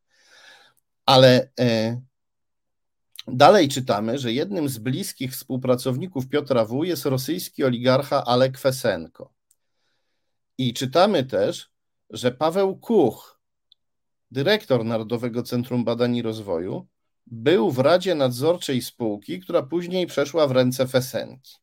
Ale 1.06 1.50
e, 1.60 2.02
dalej 3.28 3.70
czytamy, 3.70 4.18
że 4.18 4.34
jednym 4.34 4.70
z 4.70 4.78
bliskich 4.78 5.32
współpracowników 5.32 6.30
Piotra 6.30 6.66
W. 6.66 6.84
jest 6.84 7.06
rosyjski 7.06 7.64
oligarcha 7.64 8.26
Alek 8.26 8.58
Fesenko. 8.58 9.34
I 10.58 10.74
czytamy 10.74 11.24
też, 11.24 11.72
że 12.10 12.32
Paweł 12.32 12.78
Kuch, 12.78 13.42
dyrektor 14.32 14.86
Narodowego 14.86 15.44
Centrum 15.44 15.84
Badań 15.84 16.16
i 16.16 16.22
Rozwoju, 16.22 16.88
był 17.26 17.72
w 17.72 17.80
Radzie 17.80 18.16
Nadzorczej 18.16 18.82
spółki, 18.82 19.40
która 19.40 19.64
później 19.64 20.08
przeszła 20.08 20.48
w 20.48 20.52
ręce 20.52 20.88
Fesenki. 20.88 21.56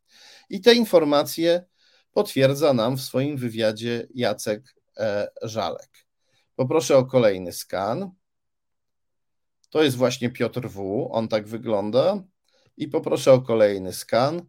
I 0.51 0.61
te 0.61 0.74
informacje 0.74 1.65
potwierdza 2.12 2.73
nam 2.73 2.97
w 2.97 3.03
swoim 3.03 3.36
wywiadzie 3.36 4.09
Jacek 4.15 4.74
Żalek. 5.43 6.07
Poproszę 6.57 6.97
o 6.97 7.05
kolejny 7.05 7.53
skan. 7.53 8.11
To 9.75 9.83
jest 9.83 9.97
właśnie 9.97 10.31
Piotr 10.31 10.69
W. 10.69 11.09
On 11.13 11.29
tak 11.29 11.49
wygląda. 11.49 12.23
I 12.77 12.89
poproszę 12.89 13.33
o 13.33 13.41
kolejny 13.41 13.93
skan. 13.93 14.43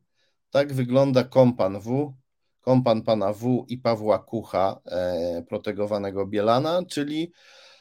Tak 0.49 0.73
wygląda 0.73 1.23
kompan 1.23 1.79
W, 1.79 2.13
kompan 2.61 3.01
pana 3.01 3.33
W 3.33 3.65
i 3.67 3.77
Pawła 3.77 4.19
Kucha, 4.19 4.81
e, 4.85 5.43
protegowanego 5.49 6.25
Bielana, 6.25 6.81
czyli 6.89 7.31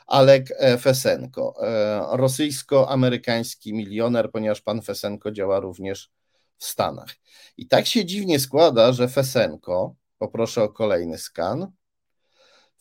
Alek 0.06 0.48
e, 0.58 0.78
Fesenko, 0.78 1.54
e, 1.62 2.16
rosyjsko-amerykański 2.16 3.74
milioner, 3.74 4.30
ponieważ 4.30 4.60
pan 4.60 4.82
Fesenko 4.82 5.30
działa 5.30 5.60
również 5.60 6.10
w 6.58 6.64
Stanach. 6.64 7.14
I 7.56 7.68
tak 7.68 7.86
się 7.86 8.04
dziwnie 8.04 8.38
składa, 8.38 8.92
że 8.92 9.08
Fesenko, 9.08 9.94
poproszę 10.18 10.62
o 10.62 10.68
kolejny 10.68 11.18
skan, 11.18 11.72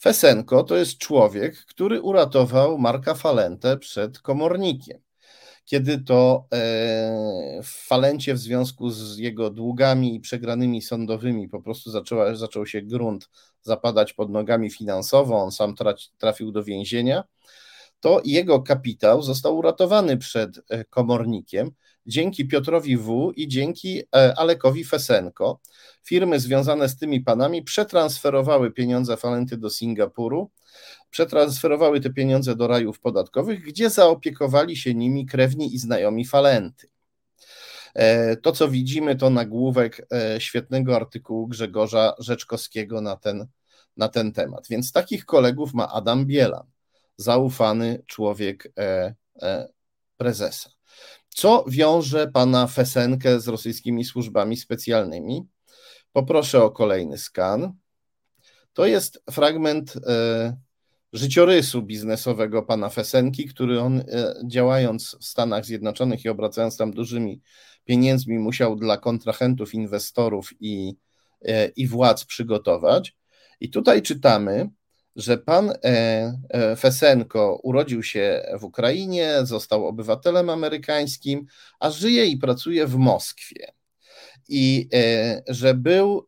Fesenko 0.02 0.64
to 0.64 0.76
jest 0.76 0.98
człowiek, 0.98 1.65
który 1.65 2.02
uratował 2.02 2.78
Marka 2.78 3.14
Falentę 3.14 3.78
przed 3.78 4.20
komornikiem. 4.20 4.99
Kiedy 5.65 6.02
to 6.02 6.45
e, 6.53 7.61
w 7.64 7.88
Falencie 7.88 8.34
w 8.34 8.38
związku 8.38 8.90
z 8.90 9.18
jego 9.18 9.49
długami 9.49 10.15
i 10.15 10.20
przegranymi 10.20 10.82
sądowymi 10.82 11.49
po 11.49 11.61
prostu 11.61 11.91
zaczęła, 11.91 12.36
zaczął 12.36 12.65
się 12.65 12.82
grunt 12.82 13.30
zapadać 13.61 14.14
pod 14.14 14.30
nogami 14.30 14.70
finansowo, 14.70 15.44
on 15.44 15.52
sam 15.52 15.76
trafił 16.18 16.52
do 16.52 16.64
więzienia, 16.64 17.24
to 18.03 18.21
jego 18.25 18.61
kapitał 18.61 19.21
został 19.21 19.57
uratowany 19.57 20.17
przed 20.17 20.59
e, 20.69 20.84
komornikiem 20.85 21.71
dzięki 22.05 22.47
Piotrowi 22.47 22.97
W. 22.97 23.31
i 23.35 23.47
dzięki 23.47 24.01
e, 24.15 24.34
Alekowi 24.38 24.84
Fesenko. 24.84 25.59
Firmy 26.03 26.39
związane 26.39 26.89
z 26.89 26.97
tymi 26.97 27.21
panami 27.21 27.63
przetransferowały 27.63 28.71
pieniądze 28.71 29.17
Falenty 29.17 29.57
do 29.57 29.69
Singapuru, 29.69 30.51
przetransferowały 31.09 32.01
te 32.01 32.09
pieniądze 32.09 32.55
do 32.55 32.67
rajów 32.67 32.99
podatkowych, 32.99 33.61
gdzie 33.61 33.89
zaopiekowali 33.89 34.77
się 34.77 34.93
nimi 34.95 35.25
krewni 35.25 35.75
i 35.75 35.77
znajomi 35.77 36.25
Falenty. 36.25 36.89
E, 37.93 38.35
to, 38.38 38.51
co 38.51 38.67
widzimy, 38.67 39.15
to 39.15 39.30
nagłówek 39.30 40.07
świetnego 40.39 40.95
artykułu 40.95 41.47
Grzegorza 41.47 42.13
Rzeczkowskiego 42.19 43.01
na 43.01 43.15
ten, 43.15 43.47
na 43.97 44.09
ten 44.09 44.31
temat. 44.31 44.67
Więc 44.69 44.91
takich 44.91 45.25
kolegów 45.25 45.73
ma 45.73 45.91
Adam 45.91 46.25
Bielan 46.25 46.72
zaufany 47.18 48.03
człowiek 48.07 48.73
e, 48.77 49.15
e, 49.41 49.68
prezesa. 50.18 50.69
Co 51.30 51.65
wiąże 51.68 52.27
pana 52.27 52.68
Fesenkę 52.68 53.40
z 53.40 53.48
rosyjskimi 53.48 54.06
służbami 54.06 54.57
specjalnymi? 54.57 55.48
Poproszę 56.11 56.64
o 56.64 56.72
kolejny 56.72 57.18
skan. 57.18 57.73
To 58.73 58.85
jest 58.85 59.23
fragment 59.31 59.94
e, 60.07 60.57
życiorysu 61.14 61.81
biznesowego 61.81 62.64
pana 62.64 62.90
Fesenki, 62.90 63.45
który 63.45 63.80
on 63.80 64.03
działając 64.48 65.18
w 65.22 65.26
Stanach 65.26 65.65
Zjednoczonych 65.65 66.26
i 66.26 66.30
obracając 66.30 66.77
tam 66.77 66.91
dużymi 66.91 67.41
pieniędzmi 67.85 68.40
musiał 68.40 68.76
dla 68.76 68.98
kontrahentów, 68.98 69.73
inwestorów 69.73 70.49
i, 70.60 70.95
i 71.76 71.88
władz 71.88 72.26
przygotować. 72.26 73.15
I 73.60 73.69
tutaj 73.69 74.02
czytamy, 74.02 74.69
że 75.15 75.38
pan 75.38 75.69
e, 75.69 75.76
e, 76.49 76.76
Fesenko 76.76 77.60
urodził 77.64 78.03
się 78.03 78.45
w 78.60 78.64
Ukrainie, 78.64 79.34
został 79.44 79.88
obywatelem 79.88 80.49
amerykańskim, 80.49 81.45
a 81.80 81.90
żyje 81.90 82.26
i 82.26 82.38
pracuje 82.38 82.88
w 82.88 82.95
Moskwie. 82.95 83.73
I 84.49 84.90
e, 84.94 85.44
że 85.48 85.73
był 85.73 86.26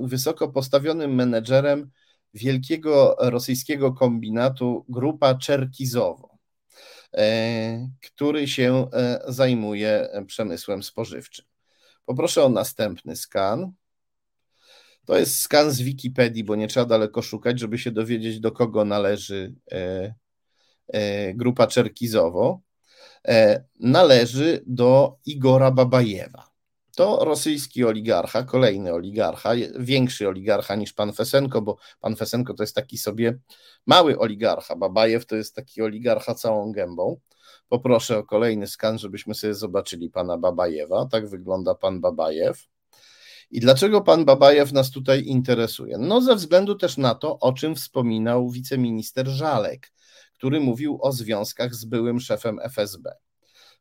wysoko 0.00 0.48
postawionym 0.48 1.14
menedżerem 1.14 1.90
wielkiego 2.34 3.16
rosyjskiego 3.18 3.92
kombinatu 3.92 4.84
Grupa 4.88 5.34
Czerkizowo, 5.34 6.38
który 8.02 8.48
się 8.48 8.86
zajmuje 9.28 10.08
przemysłem 10.26 10.82
spożywczym. 10.82 11.44
Poproszę 12.04 12.44
o 12.44 12.48
następny 12.48 13.16
skan. 13.16 13.72
To 15.08 15.18
jest 15.18 15.40
skan 15.40 15.70
z 15.70 15.80
Wikipedii, 15.80 16.44
bo 16.44 16.56
nie 16.56 16.68
trzeba 16.68 16.86
daleko 16.86 17.22
szukać, 17.22 17.60
żeby 17.60 17.78
się 17.78 17.90
dowiedzieć, 17.90 18.40
do 18.40 18.52
kogo 18.52 18.84
należy 18.84 19.54
e, 19.72 20.14
e, 20.88 21.34
grupa 21.34 21.66
Czerkizowo. 21.66 22.60
E, 23.28 23.64
należy 23.80 24.62
do 24.66 25.16
Igora 25.26 25.70
Babajewa. 25.70 26.48
To 26.96 27.24
rosyjski 27.24 27.84
oligarcha, 27.84 28.42
kolejny 28.42 28.92
oligarcha, 28.92 29.50
większy 29.78 30.28
oligarcha 30.28 30.74
niż 30.74 30.92
pan 30.92 31.12
Fesenko, 31.12 31.62
bo 31.62 31.76
pan 32.00 32.16
Fesenko 32.16 32.54
to 32.54 32.62
jest 32.62 32.74
taki 32.74 32.98
sobie 32.98 33.38
mały 33.86 34.18
oligarcha. 34.18 34.76
Babajew 34.76 35.26
to 35.26 35.36
jest 35.36 35.54
taki 35.54 35.82
oligarcha 35.82 36.34
całą 36.34 36.72
gębą. 36.72 37.20
Poproszę 37.68 38.18
o 38.18 38.24
kolejny 38.24 38.66
skan, 38.66 38.98
żebyśmy 38.98 39.34
sobie 39.34 39.54
zobaczyli 39.54 40.10
pana 40.10 40.38
Babajewa. 40.38 41.06
Tak 41.10 41.28
wygląda 41.28 41.74
pan 41.74 42.00
Babajew. 42.00 42.68
I 43.50 43.60
dlaczego 43.60 44.00
pan 44.00 44.24
Babajew 44.24 44.72
nas 44.72 44.90
tutaj 44.90 45.24
interesuje? 45.24 45.98
No, 45.98 46.20
ze 46.20 46.36
względu 46.36 46.74
też 46.74 46.96
na 46.96 47.14
to, 47.14 47.38
o 47.38 47.52
czym 47.52 47.74
wspominał 47.74 48.50
wiceminister 48.50 49.28
Żalek, 49.28 49.92
który 50.34 50.60
mówił 50.60 50.98
o 51.02 51.12
związkach 51.12 51.74
z 51.74 51.84
byłym 51.84 52.20
szefem 52.20 52.58
FSB. 52.62 53.12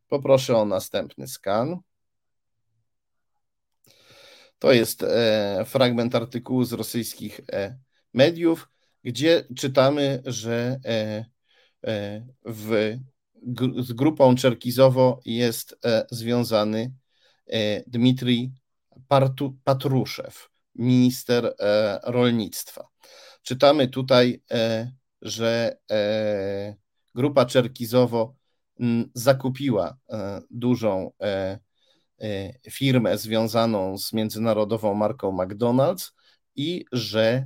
Poproszę 0.08 0.58
o 0.58 0.66
następny 0.66 1.28
skan. 1.28 1.78
To 4.60 4.74
jest 4.74 5.04
e, 5.04 5.66
fragment 5.66 6.16
artykułu 6.16 6.64
z 6.64 6.74
rosyjskich 6.74 7.42
e, 7.52 7.78
mediów, 8.14 8.70
gdzie 9.04 9.48
czytamy, 9.56 10.22
że 10.26 10.80
e, 10.86 11.26
e 11.88 12.26
w, 12.46 12.98
z 13.80 13.94
grupą 13.94 14.36
Czerkizowo 14.36 15.20
jest 15.26 15.78
e, 15.86 16.06
związany 16.12 16.94
e, 17.48 17.84
Dmitrij 19.08 19.56
Patruszew, 19.64 20.50
minister 20.76 21.56
e, 21.60 22.00
rolnictwa. 22.04 22.88
Czytamy 23.42 23.88
tutaj, 23.88 24.44
e, 24.52 24.92
że 25.22 25.78
e, 25.92 26.76
grupa 27.16 27.46
Czerkizowo 27.46 28.36
zakupiła 29.14 29.98
dużą 30.52 31.12
firmę 32.72 33.18
związaną 33.18 33.98
z 33.98 34.14
międzynarodową 34.14 34.94
marką 34.94 35.38
McDonald's 35.38 36.12
i 36.56 36.86
że 36.92 37.46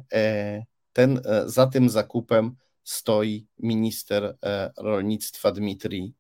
ten, 0.93 1.21
za 1.45 1.67
tym 1.67 1.89
zakupem 1.89 2.55
stoi 2.83 3.47
minister 3.59 4.38
rolnictwa 4.77 5.51
Dmitrij 5.51 6.13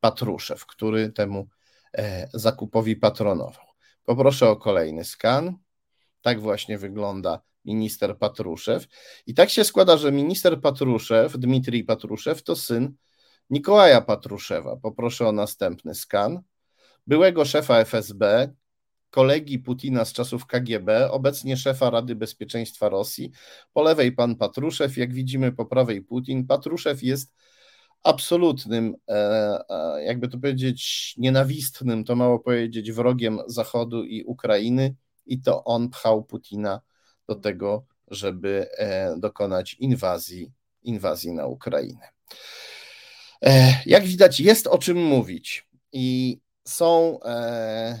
Patruszew, 0.00 0.66
który 0.66 1.12
temu 1.12 1.48
zakupowi 2.34 2.96
patronował. 2.96 3.65
Poproszę 4.06 4.48
o 4.48 4.56
kolejny 4.56 5.04
skan. 5.04 5.56
Tak 6.22 6.40
właśnie 6.40 6.78
wygląda 6.78 7.42
minister 7.64 8.18
Patruszew. 8.18 8.86
I 9.26 9.34
tak 9.34 9.50
się 9.50 9.64
składa, 9.64 9.96
że 9.96 10.12
minister 10.12 10.60
Patruszew, 10.60 11.38
Dmitrij 11.38 11.84
Patruszew, 11.84 12.42
to 12.42 12.56
syn 12.56 12.94
Nikołaja 13.50 14.00
Patruszewa. 14.00 14.76
Poproszę 14.76 15.28
o 15.28 15.32
następny 15.32 15.94
skan. 15.94 16.40
Byłego 17.06 17.44
szefa 17.44 17.78
FSB, 17.78 18.52
kolegi 19.10 19.58
Putina 19.58 20.04
z 20.04 20.12
czasów 20.12 20.46
KGB, 20.46 21.10
obecnie 21.10 21.56
szefa 21.56 21.90
Rady 21.90 22.14
Bezpieczeństwa 22.14 22.88
Rosji. 22.88 23.30
Po 23.72 23.82
lewej 23.82 24.12
pan 24.12 24.36
Patruszew, 24.36 24.96
jak 24.96 25.14
widzimy 25.14 25.52
po 25.52 25.66
prawej 25.66 26.02
Putin. 26.02 26.46
Patruszew 26.46 27.02
jest 27.02 27.34
absolutnym, 28.06 28.96
e, 29.08 29.14
e, 29.68 30.04
jakby 30.04 30.28
to 30.28 30.38
powiedzieć, 30.38 31.14
nienawistnym, 31.18 32.04
to 32.04 32.16
mało 32.16 32.38
powiedzieć, 32.38 32.92
wrogiem 32.92 33.38
Zachodu 33.46 34.04
i 34.04 34.24
Ukrainy, 34.24 34.94
i 35.26 35.40
to 35.40 35.64
on 35.64 35.90
pchał 35.90 36.24
Putina 36.24 36.80
do 37.28 37.34
tego, 37.34 37.86
żeby 38.08 38.68
e, 38.78 39.16
dokonać 39.18 39.74
inwazji, 39.74 40.52
inwazji 40.82 41.32
na 41.32 41.46
Ukrainę. 41.46 42.08
Jak 43.86 44.04
widać, 44.04 44.40
jest 44.40 44.66
o 44.66 44.78
czym 44.78 44.96
mówić 45.04 45.68
i 45.92 46.38
są, 46.64 47.18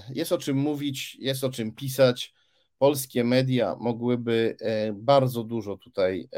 jest 0.08 0.32
o 0.32 0.38
czym 0.38 0.56
mówić, 0.56 1.16
jest 1.20 1.44
o 1.44 1.50
czym 1.50 1.72
pisać. 1.72 2.34
Polskie 2.78 3.24
media 3.24 3.76
mogłyby 3.80 4.56
bardzo 4.94 5.44
dużo 5.44 5.76
tutaj 5.76 6.28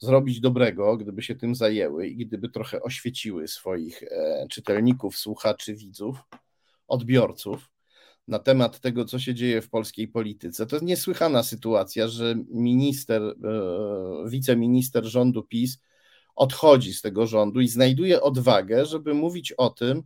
zrobić 0.00 0.40
dobrego, 0.40 0.96
gdyby 0.96 1.22
się 1.22 1.34
tym 1.34 1.54
zajęły 1.54 2.08
i 2.08 2.26
gdyby 2.26 2.48
trochę 2.48 2.82
oświeciły 2.82 3.48
swoich 3.48 4.02
e, 4.02 4.46
czytelników, 4.50 5.16
słuchaczy, 5.16 5.74
widzów, 5.74 6.18
odbiorców 6.88 7.70
na 8.28 8.38
temat 8.38 8.80
tego, 8.80 9.04
co 9.04 9.18
się 9.18 9.34
dzieje 9.34 9.62
w 9.62 9.70
polskiej 9.70 10.08
polityce. 10.08 10.66
To 10.66 10.76
jest 10.76 10.86
niesłychana 10.86 11.42
sytuacja, 11.42 12.08
że 12.08 12.34
minister, 12.50 13.22
e, 13.22 13.34
wiceminister 14.28 15.04
rządu 15.04 15.42
PiS 15.42 15.78
odchodzi 16.36 16.94
z 16.94 17.02
tego 17.02 17.26
rządu 17.26 17.60
i 17.60 17.68
znajduje 17.68 18.22
odwagę, 18.22 18.86
żeby 18.86 19.14
mówić 19.14 19.52
o 19.52 19.70
tym, 19.70 20.02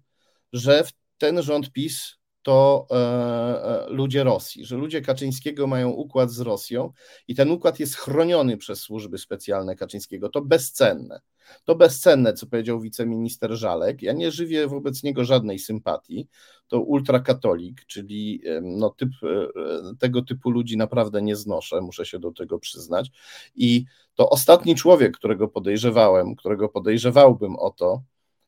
że 0.52 0.84
ten 1.18 1.42
rząd 1.42 1.72
PiS 1.72 2.18
to 2.44 2.86
e, 2.90 2.94
e, 2.96 3.86
ludzie 3.88 4.24
Rosji, 4.24 4.64
że 4.64 4.76
ludzie 4.76 5.00
Kaczyńskiego 5.00 5.66
mają 5.66 5.90
układ 5.90 6.30
z 6.30 6.40
Rosją 6.40 6.92
i 7.28 7.34
ten 7.34 7.50
układ 7.50 7.80
jest 7.80 7.96
chroniony 7.96 8.56
przez 8.56 8.80
służby 8.80 9.18
specjalne 9.18 9.76
Kaczyńskiego. 9.76 10.28
To 10.28 10.42
bezcenne. 10.42 11.20
To 11.64 11.74
bezcenne, 11.74 12.32
co 12.32 12.46
powiedział 12.46 12.80
wiceminister 12.80 13.52
Żalek. 13.52 14.02
Ja 14.02 14.12
nie 14.12 14.30
żywię 14.30 14.66
wobec 14.66 15.02
niego 15.02 15.24
żadnej 15.24 15.58
sympatii. 15.58 16.28
To 16.68 16.80
ultrakatolik, 16.80 17.84
czyli 17.86 18.42
no, 18.62 18.90
typ, 18.90 19.10
e, 19.22 19.96
tego 19.98 20.22
typu 20.22 20.50
ludzi 20.50 20.76
naprawdę 20.76 21.22
nie 21.22 21.36
znoszę, 21.36 21.80
muszę 21.80 22.06
się 22.06 22.18
do 22.18 22.32
tego 22.32 22.58
przyznać. 22.58 23.10
I 23.54 23.84
to 24.14 24.30
ostatni 24.30 24.74
człowiek, 24.74 25.16
którego 25.16 25.48
podejrzewałem, 25.48 26.34
którego 26.34 26.68
podejrzewałbym 26.68 27.56
o 27.56 27.70
to, 27.70 28.02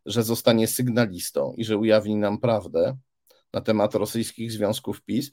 że 0.07 0.23
zostanie 0.23 0.67
sygnalistą 0.67 1.55
i 1.57 1.65
że 1.65 1.77
ujawni 1.77 2.17
nam 2.17 2.39
prawdę, 2.39 2.97
na 3.57 3.63
temat 3.63 3.95
rosyjskich 3.95 4.53
związków 4.53 5.03
PiS, 5.03 5.31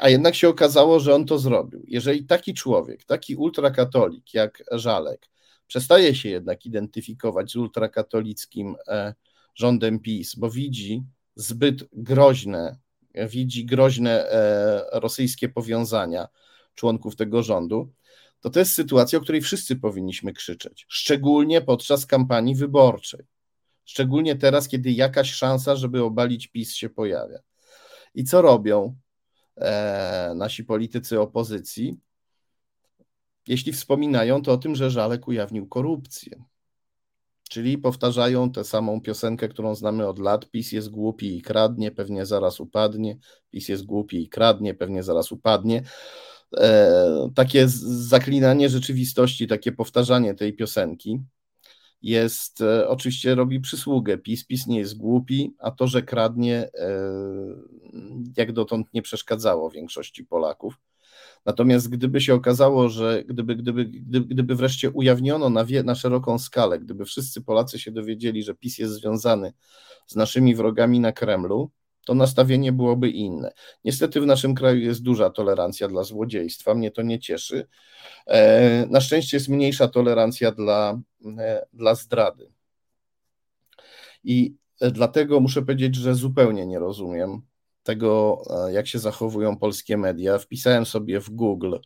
a 0.00 0.08
jednak 0.08 0.34
się 0.34 0.48
okazało, 0.48 1.00
że 1.00 1.14
on 1.14 1.26
to 1.26 1.38
zrobił. 1.38 1.84
Jeżeli 1.88 2.24
taki 2.26 2.54
człowiek, 2.54 3.04
taki 3.04 3.36
ultrakatolik 3.36 4.34
jak 4.34 4.62
Żalek, 4.72 5.28
przestaje 5.66 6.14
się 6.14 6.28
jednak 6.28 6.66
identyfikować 6.66 7.50
z 7.50 7.56
ultrakatolickim 7.56 8.76
e, 8.88 9.14
rządem 9.54 10.00
PiS, 10.00 10.34
bo 10.34 10.50
widzi 10.50 11.02
zbyt 11.34 11.84
groźne, 11.92 12.78
widzi 13.14 13.66
groźne 13.66 14.30
e, 14.30 15.00
rosyjskie 15.00 15.48
powiązania 15.48 16.28
członków 16.74 17.16
tego 17.16 17.42
rządu, 17.42 17.92
to 18.40 18.50
to 18.50 18.58
jest 18.58 18.72
sytuacja, 18.72 19.18
o 19.18 19.22
której 19.22 19.40
wszyscy 19.40 19.76
powinniśmy 19.76 20.32
krzyczeć, 20.32 20.86
szczególnie 20.88 21.60
podczas 21.60 22.06
kampanii 22.06 22.54
wyborczej. 22.54 23.20
Szczególnie 23.84 24.36
teraz, 24.36 24.68
kiedy 24.68 24.90
jakaś 24.90 25.32
szansa, 25.32 25.76
żeby 25.76 26.02
obalić 26.02 26.46
PiS 26.48 26.74
się 26.74 26.90
pojawia. 26.90 27.38
I 28.14 28.24
co 28.24 28.42
robią 28.42 28.96
e, 29.56 30.32
nasi 30.36 30.64
politycy 30.64 31.20
opozycji? 31.20 31.98
Jeśli 33.48 33.72
wspominają, 33.72 34.42
to 34.42 34.52
o 34.52 34.56
tym, 34.56 34.74
że 34.74 34.90
Żalek 34.90 35.28
ujawnił 35.28 35.68
korupcję. 35.68 36.44
Czyli 37.50 37.78
powtarzają 37.78 38.52
tę 38.52 38.64
samą 38.64 39.00
piosenkę, 39.00 39.48
którą 39.48 39.74
znamy 39.74 40.06
od 40.06 40.18
lat. 40.18 40.50
PiS 40.50 40.72
jest 40.72 40.90
głupi 40.90 41.36
i 41.36 41.42
kradnie, 41.42 41.90
pewnie 41.90 42.26
zaraz 42.26 42.60
upadnie. 42.60 43.18
PiS 43.50 43.68
jest 43.68 43.84
głupi 43.84 44.22
i 44.22 44.28
kradnie, 44.28 44.74
pewnie 44.74 45.02
zaraz 45.02 45.32
upadnie. 45.32 45.82
E, 46.56 47.30
takie 47.34 47.64
zaklinanie 47.68 48.68
rzeczywistości, 48.68 49.46
takie 49.46 49.72
powtarzanie 49.72 50.34
tej 50.34 50.52
piosenki 50.52 51.20
jest, 52.02 52.60
e, 52.60 52.88
oczywiście 52.88 53.34
robi 53.34 53.60
przysługę. 53.60 54.18
PiS, 54.18 54.44
PiS 54.44 54.66
nie 54.66 54.78
jest 54.78 54.96
głupi, 54.96 55.54
a 55.58 55.70
to, 55.70 55.86
że 55.86 56.02
kradnie, 56.02 56.70
e, 56.74 57.00
jak 58.36 58.52
dotąd 58.52 58.94
nie 58.94 59.02
przeszkadzało 59.02 59.70
większości 59.70 60.24
Polaków. 60.24 60.74
Natomiast 61.46 61.88
gdyby 61.88 62.20
się 62.20 62.34
okazało, 62.34 62.88
że 62.88 63.24
gdyby, 63.24 63.56
gdyby, 63.56 63.84
gdyby, 64.20 64.54
wreszcie 64.54 64.90
ujawniono 64.90 65.50
na, 65.50 65.64
wie, 65.64 65.82
na 65.82 65.94
szeroką 65.94 66.38
skalę, 66.38 66.78
gdyby 66.78 67.04
wszyscy 67.04 67.42
Polacy 67.42 67.78
się 67.78 67.92
dowiedzieli, 67.92 68.42
że 68.42 68.54
PiS 68.54 68.78
jest 68.78 68.94
związany 68.94 69.52
z 70.06 70.16
naszymi 70.16 70.54
wrogami 70.54 71.00
na 71.00 71.12
Kremlu, 71.12 71.70
to 72.04 72.14
nastawienie 72.14 72.72
byłoby 72.72 73.10
inne. 73.10 73.52
Niestety 73.84 74.20
w 74.20 74.26
naszym 74.26 74.54
kraju 74.54 74.80
jest 74.80 75.02
duża 75.02 75.30
tolerancja 75.30 75.88
dla 75.88 76.04
złodziejstwa, 76.04 76.74
mnie 76.74 76.90
to 76.90 77.02
nie 77.02 77.18
cieszy. 77.18 77.68
E, 78.26 78.86
na 78.86 79.00
szczęście 79.00 79.36
jest 79.36 79.48
mniejsza 79.48 79.88
tolerancja 79.88 80.52
dla, 80.52 81.00
e, 81.38 81.66
dla 81.72 81.94
zdrady. 81.94 82.52
I 84.24 84.54
dlatego 84.80 85.40
muszę 85.40 85.60
powiedzieć, 85.60 85.94
że 85.96 86.14
zupełnie 86.14 86.66
nie 86.66 86.78
rozumiem 86.78 87.42
tego, 87.82 88.42
e, 88.68 88.72
jak 88.72 88.86
się 88.86 88.98
zachowują 88.98 89.56
polskie 89.56 89.96
media. 89.96 90.38
Wpisałem 90.38 90.86
sobie 90.86 91.20
w 91.20 91.30
Google 91.30 91.76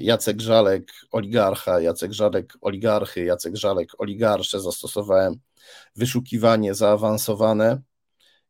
Jacek 0.00 0.40
Żalek, 0.40 0.92
oligarcha, 1.10 1.80
Jacek 1.80 2.12
Żalek, 2.12 2.52
oligarchy, 2.60 3.24
Jacek 3.24 3.56
Żalek, 3.56 3.88
oligarsze. 3.98 4.60
Zastosowałem 4.60 5.34
wyszukiwanie 5.96 6.74
zaawansowane 6.74 7.82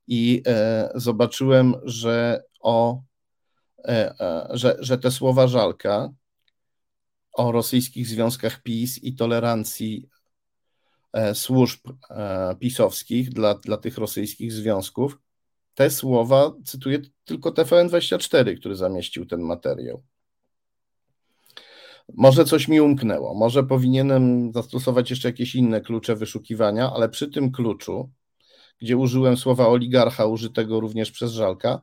i 0.07 0.43
e, 0.47 0.91
zobaczyłem, 0.95 1.75
że, 1.85 2.45
o, 2.61 3.03
e, 3.85 4.21
e, 4.21 4.49
że, 4.51 4.77
że 4.79 4.99
te 4.99 5.11
słowa 5.11 5.49
Żalka 5.49 6.09
o 7.33 7.53
rosyjskich 7.53 8.07
związkach 8.07 8.63
PiS 8.63 8.99
i 8.99 9.15
tolerancji 9.15 10.09
służb 11.35 11.81
pisowskich 12.61 13.31
dla, 13.31 13.55
dla 13.55 13.77
tych 13.77 13.99
rosyjskich 13.99 14.53
związków, 14.53 15.19
te 15.75 15.91
słowa 15.91 16.53
cytuję 16.65 16.99
tylko 17.25 17.51
TVN24, 17.51 18.59
który 18.59 18.77
zamieścił 18.77 19.27
ten 19.27 19.41
materiał. 19.41 20.03
Może 22.15 22.45
coś 22.45 22.69
mi 22.69 22.81
umknęło, 22.81 23.35
może 23.35 23.65
powinienem 23.65 24.53
zastosować 24.53 25.11
jeszcze 25.11 25.29
jakieś 25.29 25.55
inne 25.55 25.81
klucze 25.81 26.17
wyszukiwania, 26.17 26.93
ale 26.93 27.09
przy 27.09 27.29
tym 27.29 27.53
kluczu, 27.53 28.11
gdzie 28.81 28.97
użyłem 28.97 29.37
słowa 29.37 29.69
oligarcha, 29.69 30.27
użytego 30.27 30.81
również 30.81 31.11
przez 31.11 31.33
Żalka, 31.33 31.81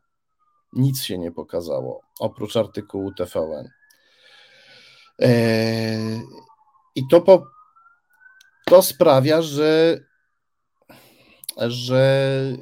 nic 0.74 1.04
się 1.04 1.18
nie 1.18 1.32
pokazało, 1.32 2.02
oprócz 2.20 2.58
artykułu 2.58 3.12
TVN. 3.14 3.70
Eee, 5.20 6.22
I 6.96 7.08
to, 7.08 7.22
po, 7.22 7.44
to 8.66 8.82
sprawia, 8.82 9.42
że, 9.42 10.00
że, 11.58 12.58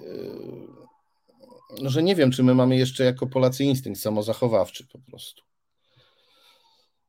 że 1.81 2.03
nie 2.03 2.15
wiem, 2.15 2.31
czy 2.31 2.43
my 2.43 2.55
mamy 2.55 2.77
jeszcze 2.77 3.03
jako 3.03 3.27
Polacy 3.27 3.63
instynkt 3.63 3.99
samozachowawczy 3.99 4.87
po 4.87 4.99
prostu. 4.99 5.52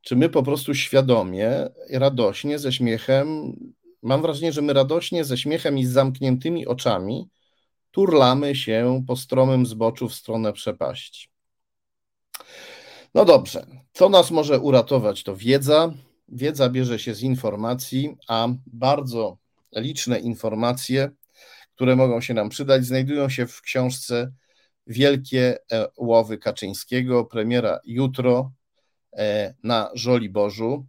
Czy 0.05 0.17
my 0.17 0.29
po 0.29 0.43
prostu 0.43 0.75
świadomie, 0.75 1.51
radośnie, 1.91 2.59
ze 2.59 2.73
śmiechem, 2.73 3.57
mam 4.03 4.23
wrażenie, 4.23 4.53
że 4.53 4.63
my 4.63 4.73
radośnie, 4.73 5.25
ze 5.25 5.39
śmiechem 5.39 5.79
i 5.79 5.85
z 5.85 5.91
zamkniętymi 5.91 6.67
oczami 6.67 7.29
turlamy 7.91 8.57
się 8.57 9.05
po 9.07 9.17
stromym 9.17 9.67
zboczu 9.67 10.09
w 10.09 10.15
stronę 10.15 10.53
przepaści. 10.53 11.29
No 13.15 13.25
dobrze, 13.25 13.67
co 13.93 14.09
nas 14.09 14.31
może 14.31 14.61
uratować, 14.61 15.23
to 15.23 15.37
wiedza. 15.37 15.95
Wiedza 16.29 16.69
bierze 16.69 16.99
się 16.99 17.15
z 17.15 17.23
informacji, 17.23 18.17
a 18.29 18.49
bardzo 18.67 19.39
liczne 19.77 20.21
informacje, 20.21 21.11
które 21.75 21.97
mogą 21.97 22.21
się 22.21 22.35
nam 22.35 22.49
przydać, 22.49 22.85
znajdują 22.85 23.29
się 23.29 23.47
w 23.47 23.61
książce 23.61 24.33
Wielkie 24.87 25.59
Łowy 25.97 26.39
Kaczyńskiego, 26.39 27.25
premiera 27.25 27.81
jutro, 27.85 28.53
E, 28.55 28.64
na 29.63 29.91
Żoliborzu, 29.95 30.87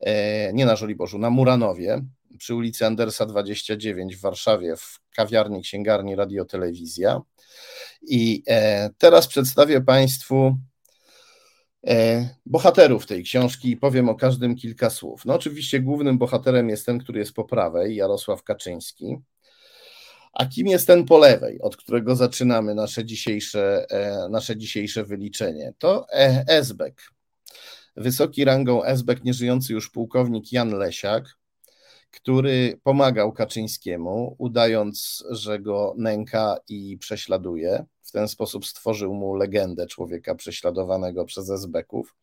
e, 0.00 0.52
nie 0.52 0.66
na 0.66 0.76
Żoliborzu, 0.76 1.18
na 1.18 1.30
Muranowie, 1.30 2.02
przy 2.38 2.54
ulicy 2.54 2.86
Andersa 2.86 3.26
29 3.26 4.16
w 4.16 4.20
Warszawie, 4.20 4.76
w 4.76 5.00
kawiarni, 5.16 5.62
księgarni 5.62 6.16
Radiotelewizja. 6.16 7.20
I 8.02 8.42
e, 8.48 8.90
teraz 8.98 9.26
przedstawię 9.26 9.80
Państwu 9.80 10.56
bohaterów 12.46 13.06
tej 13.06 13.22
książki 13.22 13.70
i 13.70 13.76
powiem 13.76 14.08
o 14.08 14.14
każdym 14.14 14.56
kilka 14.56 14.90
słów. 14.90 15.24
No 15.24 15.34
oczywiście 15.34 15.80
głównym 15.80 16.18
bohaterem 16.18 16.68
jest 16.68 16.86
ten, 16.86 16.98
który 16.98 17.18
jest 17.18 17.32
po 17.32 17.44
prawej, 17.44 17.96
Jarosław 17.96 18.42
Kaczyński. 18.42 19.16
A 20.32 20.46
kim 20.46 20.66
jest 20.66 20.86
ten 20.86 21.04
po 21.04 21.18
lewej, 21.18 21.60
od 21.60 21.76
którego 21.76 22.16
zaczynamy 22.16 22.74
nasze 22.74 23.04
dzisiejsze, 23.04 23.86
nasze 24.30 24.56
dzisiejsze 24.56 25.04
wyliczenie? 25.04 25.72
To 25.78 26.06
Esbek, 26.48 27.02
wysoki 27.96 28.44
rangą 28.44 28.84
SBK 28.84 29.24
nieżyjący 29.24 29.72
już 29.72 29.90
pułkownik 29.90 30.52
Jan 30.52 30.70
Lesiak, 30.70 31.38
który 32.10 32.80
pomagał 32.82 33.32
Kaczyńskiemu, 33.32 34.36
udając, 34.38 35.24
że 35.30 35.58
go 35.58 35.94
nęka 35.98 36.56
i 36.68 36.98
prześladuje. 36.98 37.84
W 38.02 38.12
ten 38.12 38.28
sposób 38.28 38.66
stworzył 38.66 39.14
mu 39.14 39.34
legendę 39.34 39.86
człowieka 39.86 40.34
prześladowanego 40.34 41.24
przez 41.24 41.50
SBków. 41.50 42.14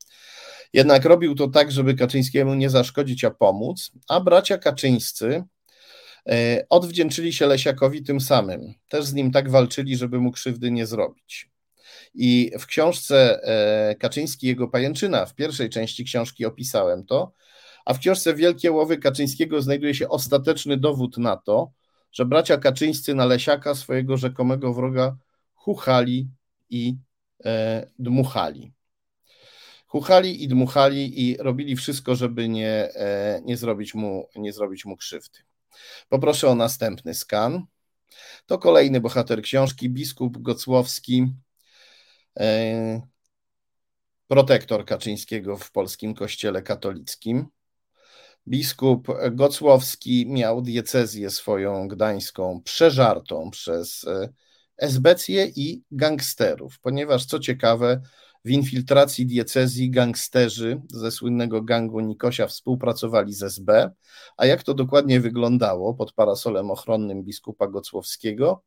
Jednak 0.73 1.05
robił 1.05 1.35
to 1.35 1.47
tak, 1.47 1.71
żeby 1.71 1.93
Kaczyńskiemu 1.93 2.53
nie 2.53 2.69
zaszkodzić, 2.69 3.23
a 3.23 3.31
pomóc, 3.31 3.91
a 4.07 4.19
bracia 4.19 4.57
Kaczyńscy 4.57 5.43
e, 6.29 6.65
odwdzięczyli 6.69 7.33
się 7.33 7.45
Lesiakowi 7.47 8.03
tym 8.03 8.21
samym. 8.21 8.73
Też 8.89 9.05
z 9.05 9.13
nim 9.13 9.31
tak 9.31 9.49
walczyli, 9.49 9.97
żeby 9.97 10.19
mu 10.19 10.31
krzywdy 10.31 10.71
nie 10.71 10.85
zrobić. 10.85 11.52
I 12.13 12.51
w 12.59 12.65
książce 12.65 13.39
e, 13.43 13.95
Kaczyński 13.95 14.47
jego 14.47 14.67
pajęczyna, 14.67 15.25
w 15.25 15.35
pierwszej 15.35 15.69
części 15.69 16.05
książki 16.05 16.45
opisałem 16.45 17.05
to, 17.05 17.33
a 17.85 17.93
w 17.93 17.99
książce 17.99 18.33
Wielkie 18.33 18.71
Łowy 18.71 18.97
Kaczyńskiego 18.97 19.61
znajduje 19.61 19.95
się 19.95 20.09
ostateczny 20.09 20.77
dowód 20.77 21.17
na 21.17 21.37
to, 21.37 21.71
że 22.11 22.25
bracia 22.25 22.57
Kaczyńscy 22.57 23.15
na 23.15 23.25
Lesiaka, 23.25 23.75
swojego 23.75 24.17
rzekomego 24.17 24.73
wroga, 24.73 25.17
chuchali 25.53 26.29
i 26.69 26.97
e, 27.45 27.87
dmuchali. 27.99 28.73
Chuchali 29.87 30.43
i 30.43 30.47
dmuchali 30.47 31.29
i 31.29 31.37
robili 31.37 31.75
wszystko, 31.75 32.15
żeby 32.15 32.49
nie, 32.49 32.71
e, 32.95 33.41
nie, 33.45 33.57
zrobić 33.57 33.93
mu, 33.93 34.29
nie 34.35 34.53
zrobić 34.53 34.85
mu 34.85 34.97
krzywdy. 34.97 35.39
Poproszę 36.09 36.49
o 36.49 36.55
następny 36.55 37.13
skan. 37.13 37.65
To 38.45 38.57
kolejny 38.57 39.01
bohater 39.01 39.41
książki, 39.41 39.89
biskup 39.89 40.37
Gocłowski, 40.37 41.27
protektor 44.27 44.85
Kaczyńskiego 44.85 45.57
w 45.57 45.71
polskim 45.71 46.13
kościele 46.13 46.61
katolickim. 46.61 47.47
Biskup 48.47 49.07
Gocłowski 49.31 50.25
miał 50.29 50.61
diecezję 50.61 51.29
swoją 51.29 51.87
gdańską 51.87 52.61
przeżartą 52.63 53.51
przez 53.51 54.07
e, 54.07 54.29
esbecję 54.77 55.45
i 55.55 55.83
gangsterów, 55.91 56.79
ponieważ 56.79 57.25
co 57.25 57.39
ciekawe, 57.39 58.01
w 58.45 58.49
infiltracji 58.49 59.25
diecezji 59.25 59.89
gangsterzy 59.89 60.81
ze 60.89 61.11
słynnego 61.11 61.61
gangu 61.61 61.99
Nikosia 61.99 62.47
współpracowali 62.47 63.33
z 63.33 63.43
SB, 63.43 63.91
a 64.37 64.45
jak 64.45 64.63
to 64.63 64.73
dokładnie 64.73 65.19
wyglądało 65.19 65.93
pod 65.93 66.13
parasolem 66.13 66.71
ochronnym 66.71 67.23
biskupa 67.23 67.67
Gocłowskiego, 67.67 68.63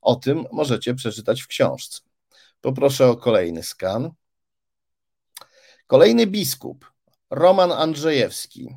o 0.00 0.16
tym 0.16 0.44
możecie 0.52 0.94
przeczytać 0.94 1.42
w 1.42 1.46
książce. 1.46 2.05
Poproszę 2.66 3.06
o 3.06 3.16
kolejny 3.16 3.62
skan. 3.62 4.10
Kolejny 5.86 6.26
biskup, 6.26 6.92
Roman 7.30 7.72
Andrzejewski, 7.72 8.76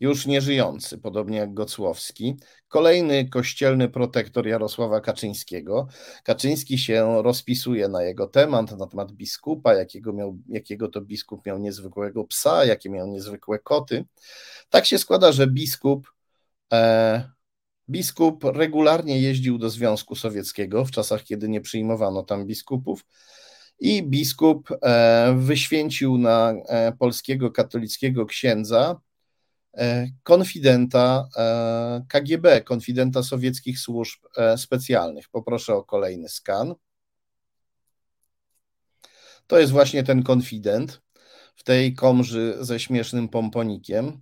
już 0.00 0.26
nieżyjący, 0.26 0.98
podobnie 0.98 1.38
jak 1.38 1.54
Gocłowski. 1.54 2.36
Kolejny 2.68 3.28
kościelny 3.28 3.88
protektor 3.88 4.46
Jarosława 4.46 5.00
Kaczyńskiego. 5.00 5.88
Kaczyński 6.24 6.78
się 6.78 7.22
rozpisuje 7.22 7.88
na 7.88 8.02
jego 8.02 8.26
temat, 8.26 8.78
na 8.78 8.86
temat 8.86 9.12
biskupa, 9.12 9.74
jakiego, 9.74 10.12
miał, 10.12 10.38
jakiego 10.48 10.88
to 10.88 11.00
biskup 11.00 11.46
miał 11.46 11.58
niezwykłego 11.58 12.24
psa, 12.24 12.64
jakie 12.64 12.90
miał 12.90 13.06
niezwykłe 13.06 13.58
koty. 13.58 14.04
Tak 14.70 14.86
się 14.86 14.98
składa, 14.98 15.32
że 15.32 15.46
biskup. 15.46 16.12
E, 16.72 17.33
biskup 17.88 18.44
regularnie 18.44 19.20
jeździł 19.20 19.58
do 19.58 19.70
Związku 19.70 20.16
Sowieckiego 20.16 20.84
w 20.84 20.90
czasach, 20.90 21.22
kiedy 21.22 21.48
nie 21.48 21.60
przyjmowano 21.60 22.22
tam 22.22 22.46
biskupów 22.46 23.04
i 23.78 24.02
biskup 24.02 24.68
e, 24.82 25.34
wyświęcił 25.38 26.18
na 26.18 26.50
e, 26.50 26.92
polskiego 26.92 27.50
katolickiego 27.50 28.26
księdza 28.26 29.00
E, 29.76 30.06
konfidenta 30.22 31.28
KGB, 32.08 32.60
konfidenta 32.60 33.22
sowieckich 33.22 33.78
służb 33.78 34.20
specjalnych. 34.56 35.28
Poproszę 35.28 35.74
o 35.74 35.84
kolejny 35.84 36.28
skan. 36.28 36.74
To 39.46 39.58
jest 39.58 39.72
właśnie 39.72 40.04
ten 40.04 40.22
konfident 40.22 41.02
w 41.56 41.62
tej 41.62 41.94
komży 41.94 42.56
ze 42.60 42.80
śmiesznym 42.80 43.28
pomponikiem. 43.28 44.20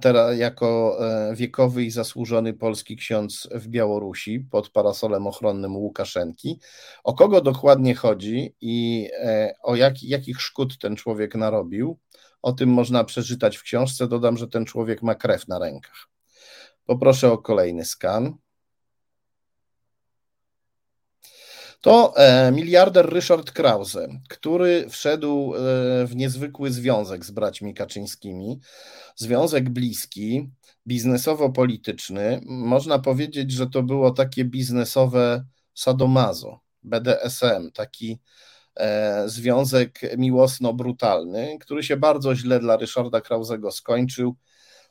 Teraz 0.00 0.38
jako 0.38 0.98
wiekowy 1.34 1.84
i 1.84 1.90
zasłużony 1.90 2.54
polski 2.54 2.96
ksiądz 2.96 3.48
w 3.54 3.68
Białorusi 3.68 4.40
pod 4.40 4.70
parasolem 4.70 5.26
ochronnym 5.26 5.76
Łukaszenki. 5.76 6.60
O 7.04 7.14
kogo 7.14 7.40
dokładnie 7.40 7.94
chodzi 7.94 8.56
i 8.60 9.08
o 9.62 9.76
jak, 9.76 10.02
jakich 10.02 10.40
szkód 10.40 10.78
ten 10.78 10.96
człowiek 10.96 11.34
narobił, 11.34 11.98
o 12.42 12.52
tym 12.52 12.68
można 12.68 13.04
przeczytać 13.04 13.56
w 13.56 13.62
książce. 13.62 14.08
Dodam, 14.08 14.36
że 14.36 14.48
ten 14.48 14.64
człowiek 14.64 15.02
ma 15.02 15.14
krew 15.14 15.48
na 15.48 15.58
rękach. 15.58 16.08
Poproszę 16.86 17.32
o 17.32 17.38
kolejny 17.38 17.84
skan. 17.84 18.34
To 21.82 22.14
e, 22.16 22.52
miliarder 22.52 23.06
Ryszard 23.12 23.50
Krause, 23.50 24.08
który 24.28 24.86
wszedł 24.88 25.54
e, 25.54 25.58
w 26.06 26.16
niezwykły 26.16 26.70
związek 26.70 27.24
z 27.24 27.30
braćmi 27.30 27.74
Kaczyńskimi. 27.74 28.60
Związek 29.16 29.70
bliski, 29.70 30.50
biznesowo-polityczny. 30.86 32.40
Można 32.46 32.98
powiedzieć, 32.98 33.52
że 33.52 33.66
to 33.66 33.82
było 33.82 34.10
takie 34.10 34.44
biznesowe 34.44 35.44
sadomazo, 35.74 36.60
BDSM, 36.82 37.70
taki 37.74 38.18
E, 38.76 39.28
związek 39.28 40.00
miłosno-brutalny, 40.18 41.58
który 41.60 41.82
się 41.82 41.96
bardzo 41.96 42.34
źle 42.34 42.60
dla 42.60 42.76
Ryszarda 42.76 43.20
Krauzego 43.20 43.70
skończył. 43.70 44.36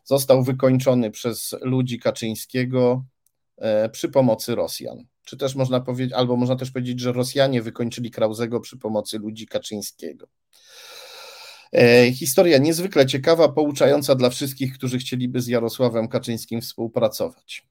Został 0.03 0.43
wykończony 0.43 1.11
przez 1.11 1.55
ludzi 1.61 1.99
Kaczyńskiego 1.99 3.05
przy 3.91 4.09
pomocy 4.09 4.55
Rosjan. 4.55 5.05
Czy 5.23 5.37
też 5.37 5.55
można 5.55 5.79
powiedzieć, 5.79 6.13
albo 6.13 6.35
można 6.35 6.55
też 6.55 6.71
powiedzieć, 6.71 6.99
że 6.99 7.11
Rosjanie 7.11 7.61
wykończyli 7.61 8.11
Krauzego 8.11 8.59
przy 8.59 8.77
pomocy 8.77 9.19
ludzi 9.19 9.47
Kaczyńskiego. 9.47 10.27
E, 11.73 12.11
historia 12.11 12.57
niezwykle 12.57 13.05
ciekawa, 13.05 13.49
pouczająca 13.49 14.15
dla 14.15 14.29
wszystkich, 14.29 14.73
którzy 14.73 14.97
chcieliby 14.97 15.41
z 15.41 15.47
Jarosławem 15.47 16.07
Kaczyńskim 16.07 16.61
współpracować. 16.61 17.67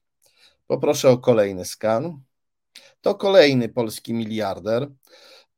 Poproszę 0.67 1.09
o 1.09 1.17
kolejny 1.17 1.65
skan. 1.65 2.21
To 3.01 3.15
kolejny 3.15 3.69
polski 3.69 4.13
miliarder 4.13 4.91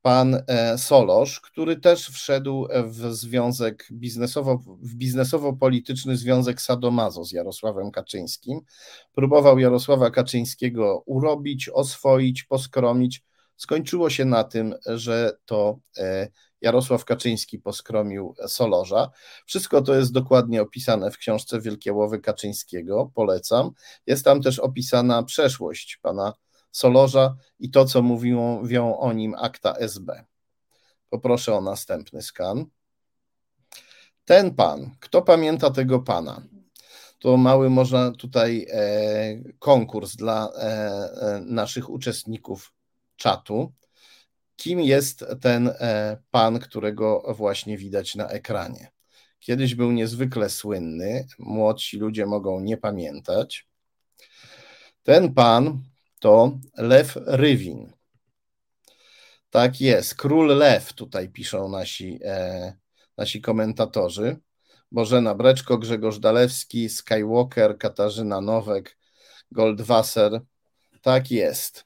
pan 0.04 0.42
e, 0.46 0.78
Solosz, 0.78 1.40
który 1.40 1.76
też 1.76 2.08
wszedł 2.08 2.68
w 2.84 3.14
związek 3.14 3.88
biznesowo, 3.92 4.58
w 4.66 4.94
biznesowo-polityczny 4.94 6.16
związek 6.16 6.60
sadomazo 6.60 7.24
z 7.24 7.32
Jarosławem 7.32 7.90
Kaczyńskim. 7.90 8.60
Próbował 9.12 9.58
Jarosława 9.58 10.10
Kaczyńskiego 10.10 11.02
urobić, 11.06 11.68
oswoić, 11.68 12.42
poskromić. 12.42 13.22
Skończyło 13.56 14.10
się 14.10 14.24
na 14.24 14.44
tym, 14.44 14.74
że 14.86 15.36
to 15.44 15.78
e, 15.98 16.28
Jarosław 16.60 17.04
Kaczyński 17.04 17.58
poskromił 17.58 18.34
Solorza. 18.46 19.10
Wszystko 19.46 19.82
to 19.82 19.94
jest 19.94 20.12
dokładnie 20.12 20.62
opisane 20.62 21.10
w 21.10 21.18
książce 21.18 21.60
Wielkie 21.60 21.92
Łowy 21.92 22.20
Kaczyńskiego, 22.20 23.10
polecam. 23.14 23.70
Jest 24.06 24.24
tam 24.24 24.42
też 24.42 24.58
opisana 24.58 25.22
przeszłość 25.22 25.98
pana 26.02 26.32
Solorza 26.74 27.36
i 27.58 27.70
to, 27.70 27.84
co 27.84 28.02
mówią 28.02 28.96
o 28.96 29.12
nim 29.12 29.34
akta 29.34 29.74
SB. 29.78 30.24
Poproszę 31.10 31.54
o 31.54 31.60
następny 31.60 32.22
skan. 32.22 32.66
Ten 34.24 34.54
pan, 34.54 34.90
kto 35.00 35.22
pamięta 35.22 35.70
tego 35.70 36.00
pana? 36.00 36.42
To 37.18 37.36
mały 37.36 37.70
można 37.70 38.10
tutaj 38.12 38.66
e, 38.70 39.42
konkurs 39.58 40.16
dla 40.16 40.48
e, 40.48 40.60
e, 40.60 41.40
naszych 41.40 41.90
uczestników 41.90 42.72
czatu. 43.16 43.72
Kim 44.56 44.80
jest 44.80 45.24
ten 45.40 45.68
e, 45.68 46.16
pan, 46.30 46.58
którego 46.58 47.34
właśnie 47.34 47.78
widać 47.78 48.14
na 48.14 48.28
ekranie? 48.28 48.90
Kiedyś 49.38 49.74
był 49.74 49.92
niezwykle 49.92 50.50
słynny, 50.50 51.26
młodsi 51.38 51.98
ludzie 51.98 52.26
mogą 52.26 52.60
nie 52.60 52.76
pamiętać. 52.76 53.68
Ten 55.02 55.34
pan 55.34 55.82
to 56.20 56.58
Lew 56.76 57.16
Rywin. 57.26 57.92
Tak 59.50 59.80
jest, 59.80 60.14
król 60.14 60.46
Lew, 60.46 60.92
tutaj 60.92 61.28
piszą 61.28 61.68
nasi, 61.68 62.20
e, 62.24 62.72
nasi 63.16 63.40
komentatorzy. 63.40 64.36
Bożena 64.92 65.34
Breczko, 65.34 65.78
Grzegorz 65.78 66.18
Dalewski, 66.18 66.88
Skywalker, 66.88 67.78
Katarzyna 67.78 68.40
Nowek, 68.40 68.98
Goldwasser. 69.50 70.40
Tak 71.02 71.30
jest. 71.30 71.84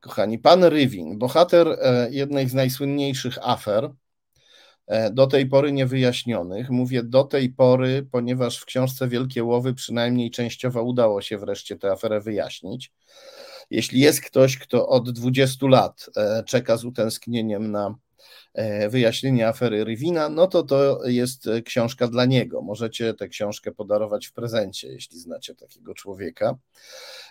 Kochani, 0.00 0.38
pan 0.38 0.64
Rywin, 0.64 1.18
bohater 1.18 1.68
e, 1.68 2.08
jednej 2.10 2.48
z 2.48 2.54
najsłynniejszych 2.54 3.38
afer, 3.42 3.90
e, 4.86 5.10
do 5.10 5.26
tej 5.26 5.46
pory 5.46 5.72
niewyjaśnionych. 5.72 6.70
Mówię 6.70 7.02
do 7.02 7.24
tej 7.24 7.50
pory, 7.50 8.08
ponieważ 8.12 8.58
w 8.58 8.64
książce 8.64 9.08
Wielkie 9.08 9.44
Łowy 9.44 9.74
przynajmniej 9.74 10.30
częściowo 10.30 10.82
udało 10.82 11.22
się 11.22 11.38
wreszcie 11.38 11.76
tę 11.76 11.90
aferę 11.90 12.20
wyjaśnić. 12.20 12.92
Jeśli 13.72 14.00
jest 14.00 14.20
ktoś, 14.20 14.58
kto 14.58 14.88
od 14.88 15.10
20 15.10 15.66
lat 15.66 16.06
e, 16.16 16.42
czeka 16.46 16.76
z 16.76 16.84
utęsknieniem 16.84 17.70
na 17.70 17.94
e, 18.54 18.88
wyjaśnienie 18.88 19.48
afery 19.48 19.84
Rywina, 19.84 20.28
no 20.28 20.46
to 20.46 20.62
to 20.62 21.06
jest 21.06 21.48
książka 21.64 22.08
dla 22.08 22.24
niego. 22.24 22.62
Możecie 22.62 23.14
tę 23.14 23.28
książkę 23.28 23.72
podarować 23.72 24.26
w 24.26 24.32
prezencie, 24.32 24.88
jeśli 24.88 25.18
znacie 25.18 25.54
takiego 25.54 25.94
człowieka. 25.94 26.56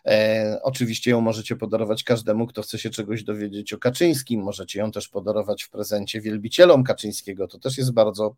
E, 0.06 0.60
oczywiście 0.64 1.12
ją 1.12 1.22
możecie 1.22 1.56
podarować 1.56 2.04
każdemu, 2.04 2.48
kto 2.48 2.62
chce 2.62 2.78
się 2.78 2.90
czegoś 2.90 3.24
dowiedzieć 3.24 3.74
o 3.74 3.78
Kaczyńskim. 3.78 4.42
Możecie 4.42 4.80
ją 4.80 4.92
też 4.92 5.08
podarować 5.08 5.64
w 5.64 5.70
prezencie 5.70 6.22
wielbicielom 6.22 6.84
Kaczyńskiego. 6.84 7.48
To 7.48 7.60
też 7.60 7.78
jest 7.78 7.92
bardzo, 7.92 8.36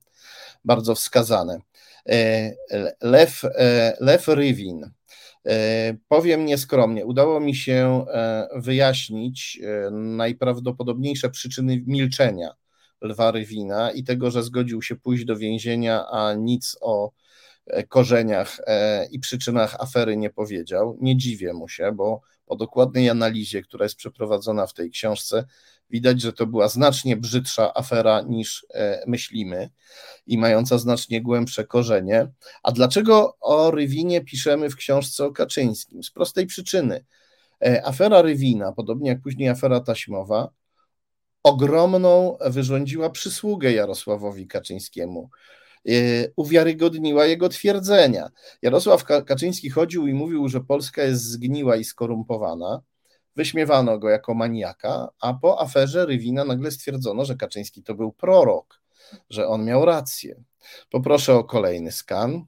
bardzo 0.66 0.96
wskazane. 0.96 1.60
E, 2.10 2.54
Lew, 3.02 3.46
e, 3.46 3.98
Lew 4.00 4.28
Rywin 4.28 4.92
E, 5.03 5.03
powiem 6.08 6.46
nieskromnie, 6.46 7.06
udało 7.06 7.40
mi 7.40 7.56
się 7.56 8.06
e, 8.08 8.48
wyjaśnić 8.56 9.60
e, 9.64 9.92
najprawdopodobniejsze 9.92 11.30
przyczyny 11.30 11.84
milczenia 11.88 12.50
Lwa 13.02 13.32
Rywina 13.32 13.92
i 13.92 14.04
tego, 14.04 14.32
że 14.32 14.44
zgodził 14.44 14.82
się 14.82 14.96
pójść 14.96 15.26
do 15.26 15.38
więzienia, 15.38 16.06
a 16.12 16.34
nic 16.34 16.78
o 16.82 17.12
korzeniach 17.90 18.58
i 19.12 19.20
przyczynach 19.20 19.76
afery 19.80 20.18
nie 20.18 20.30
powiedział. 20.30 20.98
Nie 21.02 21.18
dziwię 21.18 21.54
mu 21.54 21.68
się, 21.68 21.92
bo 21.92 22.22
po 22.46 22.56
dokładnej 22.56 23.10
analizie, 23.10 23.62
która 23.62 23.86
jest 23.86 23.96
przeprowadzona 23.96 24.68
w 24.68 24.74
tej 24.74 24.92
książce, 24.92 25.46
widać, 25.90 26.22
że 26.22 26.34
to 26.34 26.48
była 26.48 26.68
znacznie 26.68 27.18
brzydsza 27.18 27.74
afera 27.74 28.22
niż 28.22 28.66
e, 28.74 29.04
myślimy 29.08 29.70
i 30.28 30.38
mająca 30.38 30.78
znacznie 30.78 31.22
głębsze 31.22 31.64
korzenie. 31.64 32.28
A 32.64 32.72
dlaczego 32.72 33.38
o 33.40 33.72
Rywinie 33.72 34.22
piszemy 34.22 34.70
w 34.70 34.76
książce 34.76 35.26
o 35.26 35.32
Kaczyńskim? 35.32 36.04
Z 36.04 36.12
prostej 36.12 36.46
przyczyny. 36.46 37.06
Afera 37.84 38.22
Rywina, 38.22 38.72
podobnie 38.72 39.10
jak 39.10 39.22
później 39.22 39.50
afera 39.50 39.80
taśmowa, 39.80 40.50
ogromną 41.44 42.38
wyrządziła 42.46 43.10
przysługę 43.10 43.72
Jarosławowi 43.72 44.48
Kaczyńskiemu. 44.48 45.30
Uwiarygodniła 46.36 47.26
jego 47.26 47.50
twierdzenia. 47.50 48.30
Jarosław 48.62 49.04
Kaczyński 49.04 49.70
chodził 49.70 50.08
i 50.08 50.14
mówił, 50.14 50.50
że 50.50 50.62
Polska 50.62 51.04
jest 51.04 51.24
zgniła 51.24 51.76
i 51.76 51.84
skorumpowana. 51.84 52.82
Wyśmiewano 53.36 54.00
go 54.00 54.10
jako 54.10 54.34
maniaka, 54.34 55.10
a 55.22 55.34
po 55.34 55.62
aferze 55.62 56.06
Rywina 56.06 56.46
nagle 56.46 56.72
stwierdzono, 56.72 57.26
że 57.26 57.36
Kaczyński 57.36 57.84
to 57.84 57.96
był 57.96 58.12
prorok, 58.12 58.82
że 59.30 59.48
on 59.48 59.66
miał 59.66 59.86
rację. 59.86 60.44
Poproszę 60.90 61.36
o 61.36 61.44
kolejny 61.44 61.92
skan. 61.92 62.46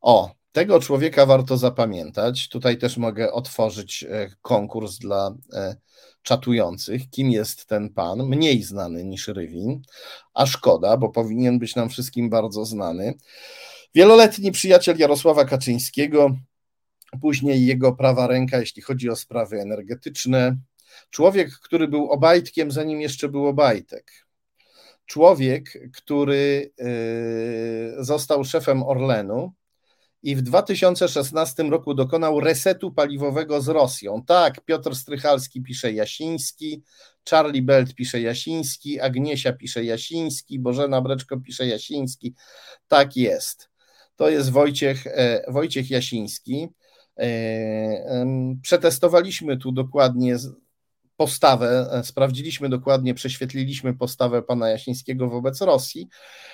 O, 0.00 0.30
tego 0.52 0.80
człowieka 0.80 1.26
warto 1.26 1.56
zapamiętać. 1.56 2.48
Tutaj 2.48 2.78
też 2.78 2.96
mogę 2.96 3.32
otworzyć 3.32 4.04
e, 4.04 4.30
konkurs 4.42 4.98
dla 4.98 5.34
e, 5.52 5.76
czatujących. 6.22 7.10
Kim 7.10 7.30
jest 7.30 7.66
ten 7.66 7.90
pan? 7.90 8.26
Mniej 8.26 8.62
znany 8.62 9.04
niż 9.04 9.28
Rywin, 9.28 9.82
a 10.34 10.46
szkoda, 10.46 10.96
bo 10.96 11.08
powinien 11.08 11.58
być 11.58 11.76
nam 11.76 11.88
wszystkim 11.88 12.30
bardzo 12.30 12.64
znany. 12.64 13.14
Wieloletni 13.94 14.52
przyjaciel 14.52 14.98
Jarosława 14.98 15.44
Kaczyńskiego, 15.44 16.36
później 17.20 17.66
jego 17.66 17.92
prawa 17.92 18.26
ręka, 18.26 18.58
jeśli 18.58 18.82
chodzi 18.82 19.10
o 19.10 19.16
sprawy 19.16 19.60
energetyczne. 19.60 20.56
Człowiek, 21.10 21.50
który 21.50 21.88
był 21.88 22.10
obajtkiem, 22.10 22.70
zanim 22.70 23.00
jeszcze 23.00 23.28
był 23.28 23.46
obajtek. 23.46 24.12
Człowiek, 25.06 25.78
który 25.92 26.72
yy, 26.78 28.04
został 28.04 28.44
szefem 28.44 28.82
Orlenu 28.82 29.52
i 30.22 30.36
w 30.36 30.42
2016 30.42 31.62
roku 31.62 31.94
dokonał 31.94 32.40
resetu 32.40 32.92
paliwowego 32.92 33.60
z 33.60 33.68
Rosją. 33.68 34.22
Tak, 34.26 34.64
Piotr 34.64 34.94
Strychalski 34.94 35.62
pisze 35.62 35.92
Jasiński, 35.92 36.82
Charlie 37.30 37.62
Belt 37.62 37.94
pisze 37.94 38.20
Jasiński, 38.20 39.00
Agniesia 39.00 39.52
pisze 39.52 39.84
Jasiński, 39.84 40.58
Bożena 40.58 41.00
Breczko 41.00 41.40
pisze 41.40 41.66
Jasiński. 41.66 42.34
Tak 42.88 43.16
jest. 43.16 43.70
To 44.16 44.30
jest 44.30 44.50
Wojciech, 44.50 45.06
e, 45.06 45.44
Wojciech 45.48 45.90
Jasiński. 45.90 46.68
E, 47.22 48.26
przetestowaliśmy 48.62 49.56
tu 49.56 49.72
dokładnie 49.72 50.36
postawę, 51.16 51.88
e, 51.92 52.04
sprawdziliśmy 52.04 52.68
dokładnie, 52.68 53.14
prześwietliliśmy 53.14 53.94
postawę 53.94 54.42
pana 54.42 54.68
Jasińskiego 54.68 55.28
wobec 55.28 55.60
Rosji, 55.60 56.08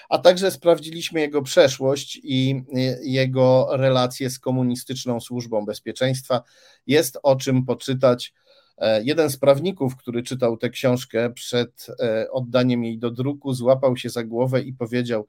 a 0.08 0.18
także 0.18 0.50
sprawdziliśmy 0.50 1.20
jego 1.20 1.42
przeszłość 1.42 2.20
i 2.22 2.62
jego 3.02 3.68
relacje 3.70 4.30
z 4.30 4.38
komunistyczną 4.38 5.20
służbą 5.20 5.64
bezpieczeństwa. 5.64 6.42
Jest 6.86 7.18
o 7.22 7.36
czym 7.36 7.64
poczytać. 7.64 8.34
E, 8.78 9.04
jeden 9.04 9.30
z 9.30 9.36
prawników, 9.36 9.96
który 9.96 10.22
czytał 10.22 10.56
tę 10.56 10.70
książkę 10.70 11.30
przed 11.30 11.86
oddaniem 12.30 12.84
jej 12.84 12.98
do 12.98 13.10
druku, 13.10 13.54
złapał 13.54 13.96
się 13.96 14.10
za 14.10 14.24
głowę 14.24 14.62
i 14.62 14.72
powiedział: 14.72 15.26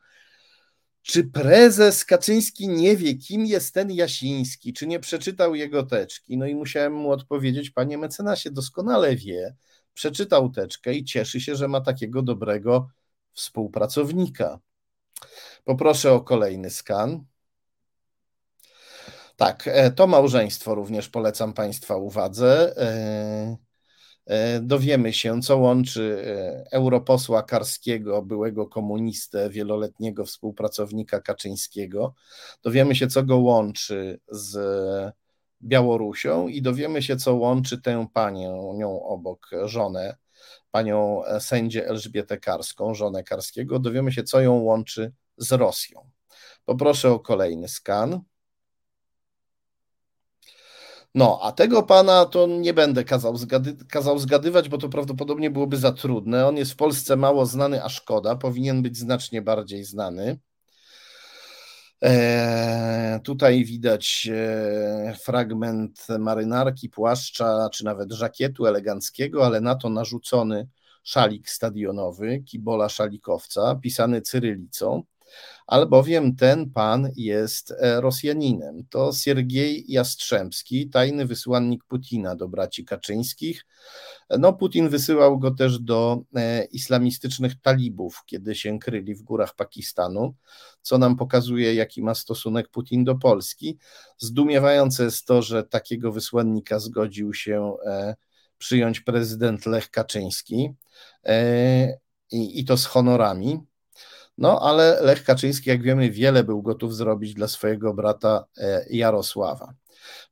czy 1.09 1.23
prezes 1.23 2.05
Kaczyński 2.05 2.67
nie 2.67 2.97
wie, 2.97 3.15
kim 3.15 3.45
jest 3.45 3.73
ten 3.73 3.91
Jasiński, 3.91 4.73
czy 4.73 4.87
nie 4.87 4.99
przeczytał 4.99 5.55
jego 5.55 5.83
teczki? 5.83 6.37
No 6.37 6.45
i 6.45 6.55
musiałem 6.55 6.93
mu 6.93 7.11
odpowiedzieć, 7.11 7.69
panie 7.69 7.97
mecenasie, 7.97 8.51
doskonale 8.51 9.15
wie, 9.15 9.55
przeczytał 9.93 10.49
teczkę 10.49 10.93
i 10.93 11.03
cieszy 11.03 11.41
się, 11.41 11.55
że 11.55 11.67
ma 11.67 11.81
takiego 11.81 12.21
dobrego 12.21 12.89
współpracownika. 13.33 14.59
Poproszę 15.63 16.13
o 16.13 16.21
kolejny 16.21 16.69
skan. 16.69 17.25
Tak, 19.35 19.67
e, 19.67 19.91
to 19.91 20.07
małżeństwo 20.07 20.75
również 20.75 21.09
polecam 21.09 21.53
Państwa 21.53 21.95
uwadze. 21.95 22.73
E, 24.25 24.59
dowiemy 24.59 25.13
się, 25.13 25.41
co 25.41 25.57
łączy 25.57 26.23
e, 26.25 26.71
europosła 26.71 27.43
Karskiego, 27.43 28.21
byłego 28.21 28.67
komunistę, 28.67 29.49
wieloletniego 29.49 30.25
współpracownika 30.25 31.21
Kaczyńskiego. 31.21 32.13
Dowiemy 32.63 32.95
się, 32.95 33.07
co 33.07 33.23
go 33.23 33.37
łączy 33.37 34.19
z 34.27 34.57
Białorusią 35.61 36.47
i 36.47 36.61
dowiemy 36.61 37.01
się, 37.01 37.17
co 37.17 37.35
łączy 37.35 37.81
tę 37.81 38.07
panią, 38.13 38.73
nią 38.73 39.03
obok, 39.03 39.49
żonę, 39.65 40.17
panią 40.71 41.21
sędzię 41.39 41.87
Elżbietę 41.87 42.37
Karską, 42.37 42.93
żonę 42.95 43.23
Karskiego. 43.23 43.79
Dowiemy 43.79 44.11
się, 44.11 44.23
co 44.23 44.41
ją 44.41 44.53
łączy 44.53 45.13
z 45.37 45.51
Rosją. 45.51 46.09
Poproszę 46.65 47.11
o 47.11 47.19
kolejny 47.19 47.67
skan. 47.67 48.21
No, 51.15 51.39
a 51.41 51.51
tego 51.51 51.83
pana 51.83 52.25
to 52.25 52.47
nie 52.47 52.73
będę 52.73 53.03
kazał, 53.03 53.37
zgady, 53.37 53.77
kazał 53.89 54.19
zgadywać, 54.19 54.69
bo 54.69 54.77
to 54.77 54.89
prawdopodobnie 54.89 55.49
byłoby 55.51 55.77
za 55.77 55.91
trudne. 55.91 56.47
On 56.47 56.57
jest 56.57 56.71
w 56.71 56.75
Polsce 56.75 57.15
mało 57.15 57.45
znany, 57.45 57.83
a 57.83 57.89
szkoda. 57.89 58.35
Powinien 58.35 58.81
być 58.81 58.97
znacznie 58.97 59.41
bardziej 59.41 59.83
znany. 59.83 60.39
E, 62.03 63.19
tutaj 63.23 63.65
widać 63.65 64.29
e, 64.31 65.15
fragment 65.23 66.07
marynarki, 66.19 66.89
płaszcza, 66.89 67.69
czy 67.73 67.85
nawet 67.85 68.11
żakietu 68.11 68.65
eleganckiego, 68.65 69.45
ale 69.45 69.61
na 69.61 69.75
to 69.75 69.89
narzucony 69.89 70.67
szalik 71.03 71.49
stadionowy, 71.49 72.43
kibola 72.45 72.89
szalikowca, 72.89 73.75
pisany 73.75 74.21
cyrylicą 74.21 75.03
albowiem 75.67 76.35
ten 76.35 76.69
pan 76.71 77.09
jest 77.15 77.71
e, 77.71 78.01
Rosjaninem. 78.01 78.85
To 78.89 79.11
Siergiej 79.13 79.85
Jastrzębski, 79.87 80.89
tajny 80.89 81.25
wysłannik 81.25 81.83
Putina 81.83 82.35
do 82.35 82.47
braci 82.47 82.85
Kaczyńskich. 82.85 83.65
No, 84.39 84.53
Putin 84.53 84.89
wysyłał 84.89 85.39
go 85.39 85.51
też 85.51 85.79
do 85.79 86.21
e, 86.35 86.65
islamistycznych 86.65 87.61
talibów, 87.61 88.23
kiedy 88.25 88.55
się 88.55 88.79
kryli 88.79 89.15
w 89.15 89.21
górach 89.21 89.55
Pakistanu, 89.55 90.35
co 90.81 90.97
nam 90.97 91.15
pokazuje, 91.15 91.73
jaki 91.73 92.03
ma 92.03 92.15
stosunek 92.15 92.69
Putin 92.69 93.03
do 93.03 93.15
Polski. 93.15 93.77
Zdumiewające 94.17 95.03
jest 95.03 95.25
to, 95.25 95.41
że 95.41 95.63
takiego 95.63 96.11
wysłannika 96.11 96.79
zgodził 96.79 97.33
się 97.33 97.73
e, 97.85 98.15
przyjąć 98.57 98.99
prezydent 98.99 99.65
Lech 99.65 99.89
Kaczyński 99.89 100.69
i, 102.31 102.59
i 102.59 102.65
to 102.65 102.77
z 102.77 102.85
honorami. 102.85 103.68
No, 104.39 104.61
ale 104.61 105.01
Lech 105.01 105.23
Kaczyński, 105.23 105.69
jak 105.69 105.81
wiemy, 105.81 106.11
wiele 106.11 106.43
był 106.43 106.61
gotów 106.61 106.95
zrobić 106.95 107.33
dla 107.33 107.47
swojego 107.47 107.93
brata 107.93 108.45
e, 108.57 108.85
Jarosława. 108.89 109.73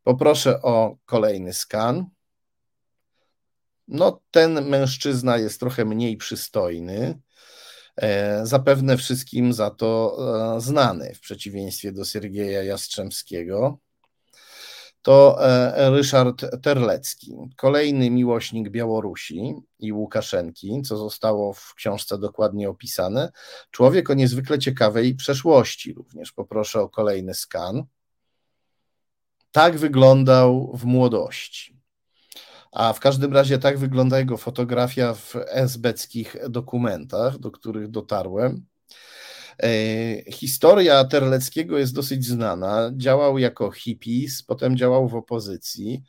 Poproszę 0.03 0.61
o 0.61 0.97
kolejny 1.05 1.53
skan. 1.53 2.05
No, 3.87 4.21
ten 4.31 4.65
mężczyzna 4.65 5.37
jest 5.37 5.59
trochę 5.59 5.85
mniej 5.85 6.17
przystojny. 6.17 7.19
E, 7.95 8.45
zapewne 8.45 8.97
wszystkim 8.97 9.53
za 9.53 9.69
to 9.69 10.17
e, 10.57 10.61
znany, 10.61 11.13
w 11.15 11.19
przeciwieństwie 11.19 11.91
do 11.91 12.05
Siergieja 12.05 12.63
Jastrzębskiego 12.63 13.79
to 15.07 15.45
e, 15.45 15.89
Ryszard 15.89 16.45
Terlecki, 16.61 17.35
kolejny 17.55 18.09
miłośnik 18.09 18.69
Białorusi 18.69 19.53
i 19.79 19.93
Łukaszenki, 19.93 20.81
co 20.81 20.97
zostało 20.97 21.53
w 21.53 21.73
książce 21.73 22.17
dokładnie 22.17 22.69
opisane. 22.69 23.31
Człowiek 23.71 24.09
o 24.09 24.13
niezwykle 24.13 24.59
ciekawej 24.59 25.15
przeszłości 25.15 25.93
również. 25.93 26.31
Poproszę 26.31 26.81
o 26.81 26.89
kolejny 26.89 27.33
skan. 27.33 27.83
Tak 29.51 29.77
wyglądał 29.77 30.71
w 30.77 30.85
młodości. 30.85 31.79
A 32.71 32.93
w 32.93 32.99
każdym 32.99 33.33
razie 33.33 33.57
tak 33.57 33.77
wygląda 33.77 34.19
jego 34.19 34.37
fotografia 34.37 35.13
w 35.13 35.35
esbeckich 35.35 36.35
dokumentach, 36.49 37.37
do 37.37 37.51
których 37.51 37.87
dotarłem. 37.87 38.65
E, 39.63 40.31
historia 40.31 41.03
Terleckiego 41.05 41.77
jest 41.77 41.95
dosyć 41.95 42.25
znana. 42.25 42.91
Działał 42.97 43.37
jako 43.37 43.71
hippies, 43.71 44.43
potem 44.43 44.77
działał 44.77 45.07
w 45.07 45.15
opozycji. 45.15 46.03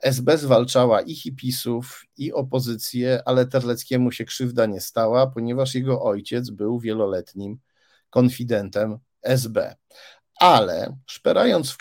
SB 0.00 0.38
zwalczała 0.38 1.00
i 1.00 1.14
hipisów, 1.14 2.02
i 2.16 2.32
opozycję, 2.32 3.22
ale 3.24 3.46
Terleckiemu 3.46 4.12
się 4.12 4.24
krzywda 4.24 4.66
nie 4.66 4.80
stała, 4.80 5.26
ponieważ 5.26 5.74
jego 5.74 6.02
ojciec 6.02 6.50
był 6.50 6.80
wieloletnim 6.80 7.58
konfidentem 8.10 8.98
SB. 9.22 9.76
Ale 10.40 10.96
szperając 11.06 11.70
w, 11.70 11.76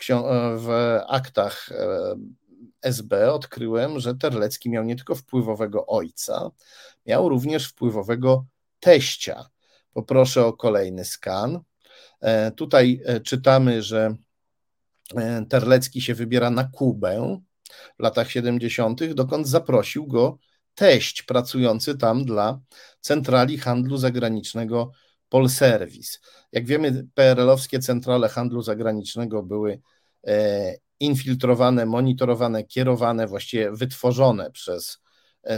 w 0.58 1.00
aktach 1.08 1.70
e, 1.72 2.16
SB, 2.82 3.34
odkryłem, 3.34 4.00
że 4.00 4.16
Terlecki 4.16 4.70
miał 4.70 4.84
nie 4.84 4.96
tylko 4.96 5.16
wpływowego 5.16 5.86
ojca, 5.86 6.52
miał 7.06 7.30
również 7.30 7.68
wpływowego 7.68 8.46
teścia. 8.80 9.50
Poproszę 9.96 10.46
o 10.46 10.54
kolejny 10.54 11.06
skan. 11.06 11.60
E, 12.22 12.52
tutaj 12.52 13.02
e, 13.06 13.20
czytamy, 13.20 13.82
że 13.82 14.16
e, 15.16 15.46
Terlecki 15.50 16.02
się 16.02 16.16
wybiera 16.16 16.50
na 16.50 16.64
Kubę 16.64 17.40
w 18.00 18.04
latach 18.04 18.32
70., 18.32 19.14
dokąd 19.14 19.48
zaprosił 19.48 20.08
go 20.08 20.38
teść 20.74 21.24
pracujący 21.24 21.98
tam 21.98 22.26
dla 22.26 22.60
Centrali 23.02 23.58
Handlu 23.58 23.98
Zagranicznego 23.98 24.92
Polserwis. 25.30 26.22
Jak 26.52 26.66
wiemy, 26.66 27.08
PRL-owskie 27.14 27.80
centrale 27.80 28.30
handlu 28.30 28.62
zagranicznego 28.62 29.44
były 29.44 29.82
infiltrowane, 31.00 31.86
monitorowane, 31.86 32.64
kierowane, 32.64 33.28
właściwie 33.28 33.72
wytworzone 33.72 34.52
przez 34.52 35.05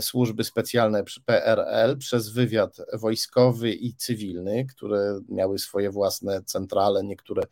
służby 0.02 0.44
specjalne 0.44 1.04
PRL, 1.26 1.98
przez 1.98 2.30
wywiad 2.30 2.78
wojskowy 2.94 3.74
i 3.74 3.94
cywilny, 3.94 4.66
które 4.66 5.20
miały 5.30 5.60
swoje 5.60 5.92
własne 5.92 6.44
centrale, 6.44 7.04
niektóre 7.04 7.44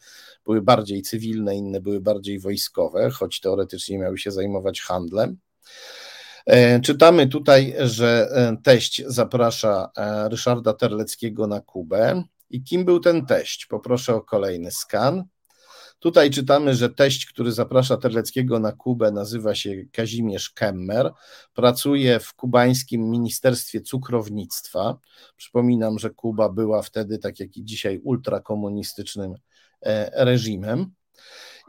były 0.46 0.62
bardziej 0.62 1.02
cywilne, 1.02 1.56
inne 1.56 1.82
były 1.82 2.00
bardziej 2.02 2.40
wojskowe, 2.40 3.10
choć 3.10 3.40
teoretycznie 3.40 3.98
miały 3.98 4.18
się 4.18 4.32
zajmować 4.32 4.82
handlem. 4.82 5.38
E, 6.46 6.80
czytamy 6.80 7.28
tutaj, 7.28 7.76
że 7.80 8.28
e, 8.32 8.58
teść 8.64 9.04
zaprasza 9.08 9.92
Ryszarda 10.30 10.74
Terleckiego 10.74 11.48
na 11.48 11.62
Kubę. 11.62 12.24
I 12.50 12.64
kim 12.64 12.86
był 12.86 13.00
ten 13.00 13.26
teść? 13.26 13.66
Poproszę 13.66 14.16
o 14.16 14.22
kolejny 14.22 14.72
skan. 14.72 15.24
Tutaj 16.06 16.30
czytamy, 16.30 16.76
że 16.76 16.90
teść, 16.90 17.26
który 17.26 17.52
zaprasza 17.52 17.98
Terleckiego 17.98 18.60
na 18.60 18.72
Kubę, 18.72 19.12
nazywa 19.12 19.56
się 19.56 19.86
Kazimierz 19.92 20.50
Kemmer. 20.50 21.12
Pracuje 21.54 22.20
w 22.20 22.34
kubańskim 22.34 23.10
Ministerstwie 23.10 23.82
Cukrownictwa. 23.82 24.98
Przypominam, 25.36 26.00
że 26.00 26.10
Kuba 26.10 26.50
była 26.50 26.82
wtedy, 26.82 27.18
tak 27.18 27.40
jak 27.40 27.58
i 27.58 27.66
dzisiaj, 27.66 28.00
ultrakomunistycznym 28.04 29.36
e, 29.82 30.26
reżimem. 30.26 30.92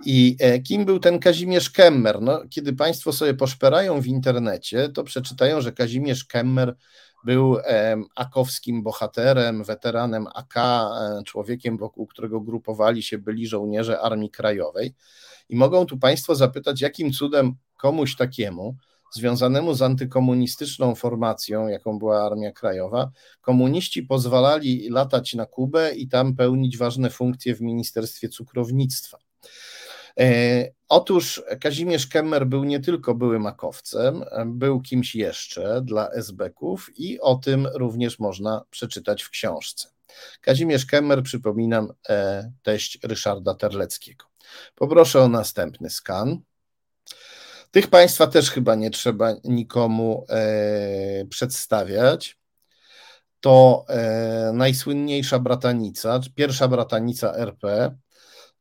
I 0.06 0.36
e, 0.40 0.58
kim 0.58 0.84
był 0.84 0.98
ten 0.98 1.18
Kazimierz 1.18 1.70
Kemmer? 1.70 2.20
No, 2.20 2.42
kiedy 2.50 2.72
Państwo 2.72 3.12
sobie 3.12 3.34
poszperają 3.34 4.00
w 4.00 4.06
internecie, 4.06 4.88
to 4.88 5.04
przeczytają, 5.04 5.60
że 5.60 5.72
Kazimierz 5.72 6.24
Kemmer 6.24 6.76
był 7.24 7.56
akowskim 8.14 8.82
bohaterem, 8.82 9.64
weteranem 9.64 10.26
AK, 10.34 10.56
e, 10.56 11.22
człowiekiem, 11.24 11.76
wokół 11.76 12.06
którego 12.06 12.40
grupowali 12.40 13.02
się 13.02 13.18
byli 13.18 13.46
żołnierze 13.46 14.00
Armii 14.00 14.30
Krajowej. 14.30 14.94
I 15.48 15.56
mogą 15.56 15.86
tu 15.86 15.98
Państwo 15.98 16.34
zapytać, 16.34 16.80
jakim 16.80 17.12
cudem 17.12 17.54
komuś 17.76 18.16
takiemu, 18.16 18.76
związanemu 19.12 19.74
z 19.74 19.82
antykomunistyczną 19.82 20.94
formacją, 20.94 21.68
jaką 21.68 21.98
była 21.98 22.26
Armia 22.26 22.52
Krajowa, 22.52 23.10
komuniści 23.40 24.02
pozwalali 24.02 24.88
latać 24.90 25.34
na 25.34 25.46
Kubę 25.46 25.94
i 25.94 26.08
tam 26.08 26.36
pełnić 26.36 26.78
ważne 26.78 27.10
funkcje 27.10 27.54
w 27.54 27.60
Ministerstwie 27.60 28.28
Cukrownictwa. 28.28 29.25
E, 30.20 30.68
otóż 30.88 31.42
Kazimierz 31.60 32.06
Kemmer 32.06 32.46
był 32.46 32.64
nie 32.64 32.80
tylko 32.80 33.14
byłym 33.14 33.42
makowcem, 33.42 34.24
był 34.46 34.80
kimś 34.80 35.14
jeszcze 35.14 35.80
dla 35.82 36.10
SB-ków 36.10 36.90
i 36.96 37.20
o 37.20 37.34
tym 37.34 37.68
również 37.74 38.18
można 38.18 38.64
przeczytać 38.70 39.22
w 39.22 39.30
książce. 39.30 39.88
Kazimierz 40.40 40.86
Kemmer, 40.86 41.22
przypominam, 41.22 41.92
e, 42.08 42.50
teść 42.62 42.98
Ryszarda 43.02 43.54
Terleckiego. 43.54 44.26
Poproszę 44.74 45.22
o 45.22 45.28
następny 45.28 45.90
skan. 45.90 46.40
Tych 47.70 47.90
państwa 47.90 48.26
też 48.26 48.50
chyba 48.50 48.74
nie 48.74 48.90
trzeba 48.90 49.34
nikomu 49.44 50.26
e, 50.28 51.24
przedstawiać. 51.30 52.38
To 53.40 53.86
najsłynniejsza 54.52 55.38
bratanica, 55.38 56.20
pierwsza 56.34 56.68
bratanica 56.68 57.34
RP, 57.34 57.96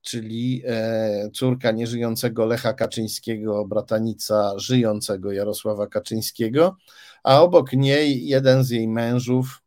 czyli 0.05 0.61
e, 0.65 1.29
córka 1.33 1.71
nieżyjącego 1.71 2.45
Lecha 2.45 2.73
Kaczyńskiego, 2.73 3.65
bratanica 3.65 4.59
żyjącego 4.59 5.31
Jarosława 5.31 5.87
Kaczyńskiego, 5.87 6.75
a 7.23 7.41
obok 7.41 7.73
niej 7.73 8.27
jeden 8.27 8.63
z 8.63 8.69
jej 8.69 8.87
mężów, 8.87 9.61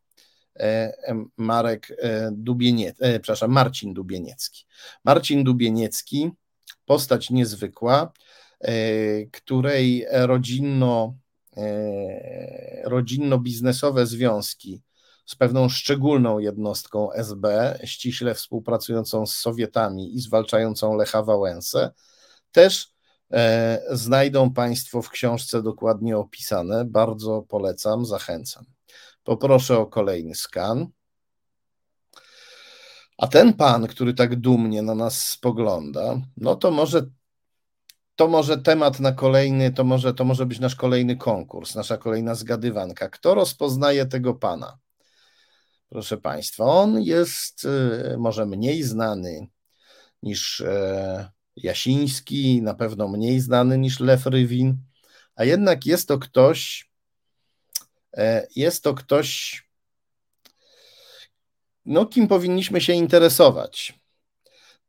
e, 0.56 0.92
Marek 1.36 1.96
e, 1.98 2.30
Dubieniecki, 2.32 3.02
przepraszam, 3.22 3.50
Marcin 3.50 3.94
Dubieniecki. 3.94 4.64
Marcin 5.04 5.44
Dubieniecki, 5.44 6.30
postać 6.86 7.30
niezwykła, 7.30 8.12
której 9.32 10.06
rodzinno, 10.10 11.14
rodzinno-biznesowe 12.84 14.06
związki 14.06 14.82
z 15.28 15.34
pewną 15.36 15.68
szczególną 15.68 16.38
jednostką 16.38 17.12
SB, 17.12 17.78
ściśle 17.84 18.34
współpracującą 18.34 19.26
z 19.26 19.36
Sowietami 19.36 20.16
i 20.16 20.20
zwalczającą 20.20 20.96
Lecha 20.96 21.22
Wałęsę, 21.22 21.90
też 22.52 22.92
e, 23.32 23.82
znajdą 23.90 24.52
Państwo 24.52 25.02
w 25.02 25.10
książce 25.10 25.62
dokładnie 25.62 26.18
opisane. 26.18 26.84
Bardzo 26.84 27.42
polecam, 27.48 28.06
zachęcam. 28.06 28.64
Poproszę 29.24 29.78
o 29.78 29.86
kolejny 29.86 30.34
skan. 30.34 30.86
A 33.18 33.26
ten 33.26 33.54
pan, 33.54 33.86
który 33.86 34.14
tak 34.14 34.36
dumnie 34.36 34.82
na 34.82 34.94
nas 34.94 35.26
spogląda, 35.26 36.20
no 36.36 36.56
to 36.56 36.70
może 36.70 37.06
to 38.16 38.28
może 38.28 38.58
temat 38.58 39.00
na 39.00 39.12
kolejny, 39.12 39.72
to 39.72 39.84
może, 39.84 40.14
to 40.14 40.24
może 40.24 40.46
być 40.46 40.60
nasz 40.60 40.74
kolejny 40.74 41.16
konkurs, 41.16 41.74
nasza 41.74 41.96
kolejna 41.96 42.34
zgadywanka. 42.34 43.08
Kto 43.08 43.34
rozpoznaje 43.34 44.06
tego 44.06 44.34
pana? 44.34 44.78
Proszę 45.88 46.16
Państwa, 46.16 46.64
on 46.64 47.02
jest 47.02 47.64
y, 47.64 48.16
może 48.18 48.46
mniej 48.46 48.82
znany 48.82 49.48
niż 50.22 50.60
e, 50.60 51.30
Jasiński, 51.56 52.62
na 52.62 52.74
pewno 52.74 53.08
mniej 53.08 53.40
znany 53.40 53.78
niż 53.78 54.00
Lew 54.00 54.26
Rywin, 54.26 54.76
a 55.34 55.44
jednak 55.44 55.86
jest 55.86 56.08
to 56.08 56.18
ktoś, 56.18 56.90
e, 58.16 58.46
jest 58.56 58.84
to 58.84 58.94
ktoś, 58.94 59.62
no 61.84 62.06
kim 62.06 62.28
powinniśmy 62.28 62.80
się 62.80 62.92
interesować. 62.92 64.00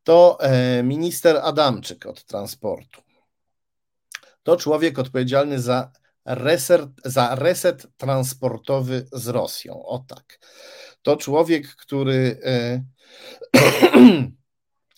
To 0.03 0.37
e, 0.41 0.83
minister 0.83 1.37
Adamczyk 1.37 2.05
od 2.05 2.25
transportu. 2.25 3.01
To 4.43 4.57
człowiek 4.57 4.99
odpowiedzialny 4.99 5.59
za 5.59 5.91
reset, 6.25 6.81
za 7.05 7.35
reset 7.35 7.87
transportowy 7.97 9.07
z 9.11 9.27
Rosją. 9.27 9.85
O 9.85 9.99
tak. 10.07 10.39
To 11.01 11.17
człowiek, 11.17 11.67
który 11.67 12.39
e, 12.43 12.83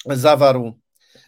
zawarł 0.15 0.73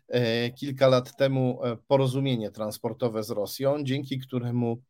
e, 0.07 0.49
kilka 0.49 0.87
lat 0.87 1.17
temu 1.17 1.63
e, 1.63 1.77
porozumienie 1.87 2.51
transportowe 2.51 3.23
z 3.23 3.29
Rosją, 3.29 3.83
dzięki 3.83 4.19
któremu 4.19 4.81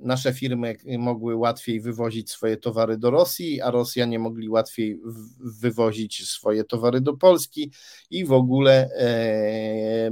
nasze 0.00 0.32
firmy 0.32 0.76
mogły 0.98 1.36
łatwiej 1.36 1.80
wywozić 1.80 2.30
swoje 2.30 2.56
towary 2.56 2.98
do 2.98 3.10
Rosji, 3.10 3.60
a 3.60 3.70
Rosjanie 3.70 4.18
mogli 4.18 4.48
łatwiej 4.48 5.00
wywozić 5.60 6.28
swoje 6.28 6.64
towary 6.64 7.00
do 7.00 7.16
Polski 7.16 7.72
i 8.10 8.24
w 8.24 8.32
ogóle 8.32 8.90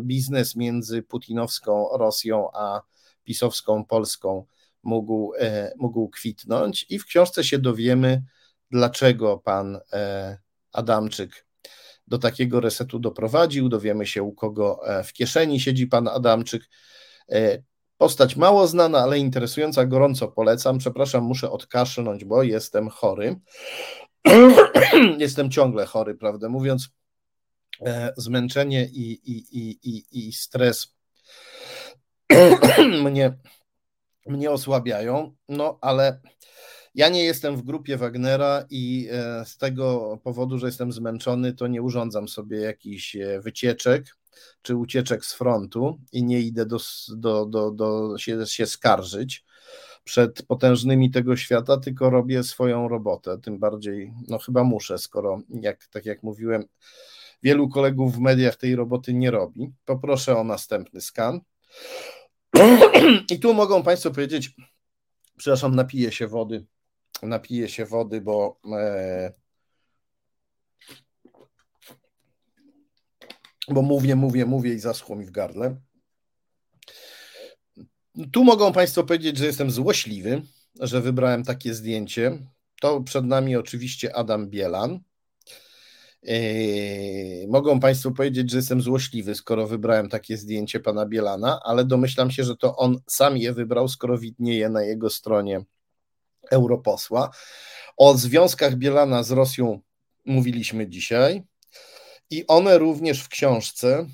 biznes 0.00 0.56
między 0.56 1.02
putinowską 1.02 1.88
Rosją 1.98 2.48
a 2.52 2.82
pisowską 3.24 3.84
Polską 3.84 4.46
mógł, 4.86 5.32
e, 5.38 5.72
mógł 5.78 6.08
kwitnąć. 6.08 6.86
I 6.88 6.98
w 6.98 7.06
książce 7.06 7.44
się 7.44 7.58
dowiemy, 7.58 8.22
dlaczego 8.70 9.38
pan 9.38 9.80
e, 9.92 10.38
Adamczyk 10.72 11.46
do 12.06 12.18
takiego 12.18 12.60
resetu 12.60 12.98
doprowadził. 12.98 13.68
Dowiemy 13.68 14.06
się, 14.06 14.22
u 14.22 14.32
kogo 14.32 14.80
e, 14.86 15.04
w 15.04 15.12
kieszeni 15.12 15.60
siedzi 15.60 15.86
pan 15.86 16.08
Adamczyk. 16.08 16.62
Postać 17.98 18.36
mało 18.36 18.66
znana, 18.66 18.98
ale 18.98 19.18
interesująca, 19.18 19.86
gorąco 19.86 20.28
polecam. 20.28 20.78
Przepraszam, 20.78 21.24
muszę 21.24 21.50
odkaszlnąć, 21.50 22.24
bo 22.24 22.42
jestem 22.42 22.88
chory. 22.88 23.40
jestem 25.18 25.50
ciągle 25.50 25.86
chory, 25.86 26.14
prawdę 26.14 26.48
mówiąc. 26.48 26.88
Zmęczenie 28.16 28.84
i, 28.84 29.12
i, 29.32 29.58
i, 29.58 29.78
i, 29.82 30.28
i 30.28 30.32
stres 30.32 30.96
mnie 33.04 33.38
mnie 34.28 34.50
osłabiają, 34.50 35.34
no 35.48 35.78
ale 35.80 36.20
ja 36.94 37.08
nie 37.08 37.24
jestem 37.24 37.56
w 37.56 37.62
grupie 37.62 37.96
Wagnera 37.96 38.64
i 38.70 39.08
e, 39.12 39.44
z 39.44 39.56
tego 39.56 40.18
powodu, 40.24 40.58
że 40.58 40.66
jestem 40.66 40.92
zmęczony, 40.92 41.54
to 41.54 41.66
nie 41.66 41.82
urządzam 41.82 42.28
sobie 42.28 42.58
jakichś 42.58 43.16
e, 43.16 43.40
wycieczek 43.40 44.16
czy 44.62 44.76
ucieczek 44.76 45.24
z 45.24 45.34
frontu 45.34 45.98
i 46.12 46.24
nie 46.24 46.40
idę 46.40 46.66
do, 46.66 46.78
do, 47.16 47.46
do, 47.46 47.70
do 47.70 48.18
się, 48.18 48.46
się 48.46 48.66
skarżyć 48.66 49.44
przed 50.04 50.42
potężnymi 50.42 51.10
tego 51.10 51.36
świata, 51.36 51.76
tylko 51.76 52.10
robię 52.10 52.42
swoją 52.42 52.88
robotę. 52.88 53.38
Tym 53.38 53.58
bardziej, 53.58 54.12
no 54.28 54.38
chyba 54.38 54.64
muszę, 54.64 54.98
skoro, 54.98 55.40
jak, 55.48 55.86
tak 55.86 56.06
jak 56.06 56.22
mówiłem, 56.22 56.64
wielu 57.42 57.68
kolegów 57.68 58.16
w 58.16 58.18
mediach 58.18 58.56
tej 58.56 58.76
roboty 58.76 59.14
nie 59.14 59.30
robi. 59.30 59.72
Poproszę 59.84 60.36
o 60.36 60.44
następny 60.44 61.00
skan. 61.00 61.40
I 63.30 63.40
tu 63.40 63.54
mogą 63.54 63.82
Państwo 63.82 64.10
powiedzieć, 64.10 64.50
przepraszam, 65.36 65.74
napiję 65.74 66.12
się 66.12 66.28
wody, 66.28 66.66
napiję 67.22 67.68
się 67.68 67.86
wody, 67.86 68.20
bo 68.20 68.60
e, 68.72 69.32
bo 73.68 73.82
mówię, 73.82 74.16
mówię, 74.16 74.46
mówię 74.46 74.74
i 74.74 74.78
zaschło 74.78 75.16
mi 75.16 75.24
w 75.24 75.30
gardle. 75.30 75.76
Tu 78.32 78.44
mogą 78.44 78.72
Państwo 78.72 79.04
powiedzieć, 79.04 79.38
że 79.38 79.46
jestem 79.46 79.70
złośliwy, 79.70 80.42
że 80.80 81.00
wybrałem 81.00 81.44
takie 81.44 81.74
zdjęcie. 81.74 82.38
To 82.80 83.00
przed 83.00 83.24
nami 83.24 83.56
oczywiście 83.56 84.16
Adam 84.16 84.48
Bielan. 84.48 85.00
Yy, 86.22 87.48
mogą 87.48 87.80
Państwo 87.80 88.10
powiedzieć, 88.10 88.50
że 88.50 88.56
jestem 88.56 88.80
złośliwy, 88.80 89.34
skoro 89.34 89.66
wybrałem 89.66 90.08
takie 90.08 90.36
zdjęcie 90.36 90.80
pana 90.80 91.06
Bielana, 91.06 91.60
ale 91.64 91.84
domyślam 91.84 92.30
się, 92.30 92.44
że 92.44 92.56
to 92.56 92.76
on 92.76 93.00
sam 93.06 93.36
je 93.36 93.52
wybrał, 93.52 93.88
skoro 93.88 94.18
widnieje 94.18 94.68
na 94.68 94.82
jego 94.82 95.10
stronie 95.10 95.64
europosła. 96.50 97.30
O 97.96 98.14
związkach 98.14 98.76
Bielana 98.76 99.22
z 99.22 99.30
Rosją 99.30 99.80
mówiliśmy 100.24 100.88
dzisiaj 100.88 101.42
i 102.30 102.46
one 102.46 102.78
również 102.78 103.22
w 103.22 103.28
książce 103.28 104.06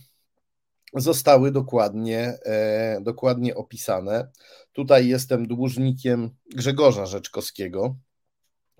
zostały 0.94 1.50
dokładnie, 1.50 2.38
e, 2.44 3.00
dokładnie 3.02 3.54
opisane. 3.54 4.30
Tutaj 4.72 5.08
jestem 5.08 5.46
dłużnikiem 5.46 6.30
Grzegorza 6.54 7.06
Rzeczkowskiego, 7.06 7.96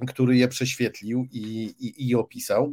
który 0.07 0.37
je 0.37 0.49
prześwietlił 0.49 1.27
i, 1.31 1.75
i, 1.79 2.09
i 2.09 2.15
opisał. 2.15 2.73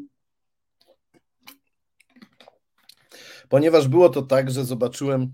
Ponieważ 3.49 3.87
było 3.87 4.09
to 4.09 4.21
tak, 4.21 4.51
że 4.51 4.65
zobaczyłem 4.65 5.33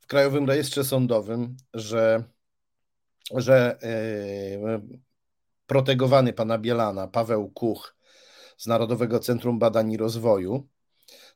w 0.00 0.06
Krajowym 0.06 0.46
Rejestrze 0.46 0.84
Sądowym, 0.84 1.56
że, 1.74 2.24
że 3.34 3.78
yy, 4.60 4.98
protegowany 5.66 6.32
pana 6.32 6.58
Bielana, 6.58 7.08
Paweł 7.08 7.50
Kuch 7.50 7.96
z 8.56 8.66
Narodowego 8.66 9.18
Centrum 9.18 9.58
Badań 9.58 9.92
i 9.92 9.96
Rozwoju, 9.96 10.68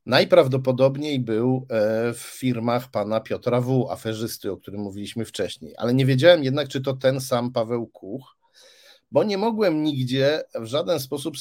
najprawdopodobniej 0.07 1.21
był 1.21 1.67
e, 1.71 2.13
w 2.15 2.19
firmach 2.19 2.91
pana 2.91 3.21
Piotra 3.21 3.61
W., 3.61 3.91
aferzysty, 3.91 4.53
o 4.53 4.57
którym 4.57 4.81
mówiliśmy 4.81 5.25
wcześniej. 5.25 5.75
Ale 5.79 5.95
nie 5.95 6.07
wiedziałem 6.07 6.45
jednak, 6.45 6.69
czy 6.69 6.81
to 6.81 6.95
ten 6.97 7.21
sam 7.21 7.53
Paweł 7.53 7.87
Kuch, 7.87 8.37
bo 9.11 9.25
nie 9.25 9.39
mogłem 9.39 9.83
nigdzie 9.83 10.43
w 10.55 10.65
żaden 10.65 11.01
sposób 11.01 11.35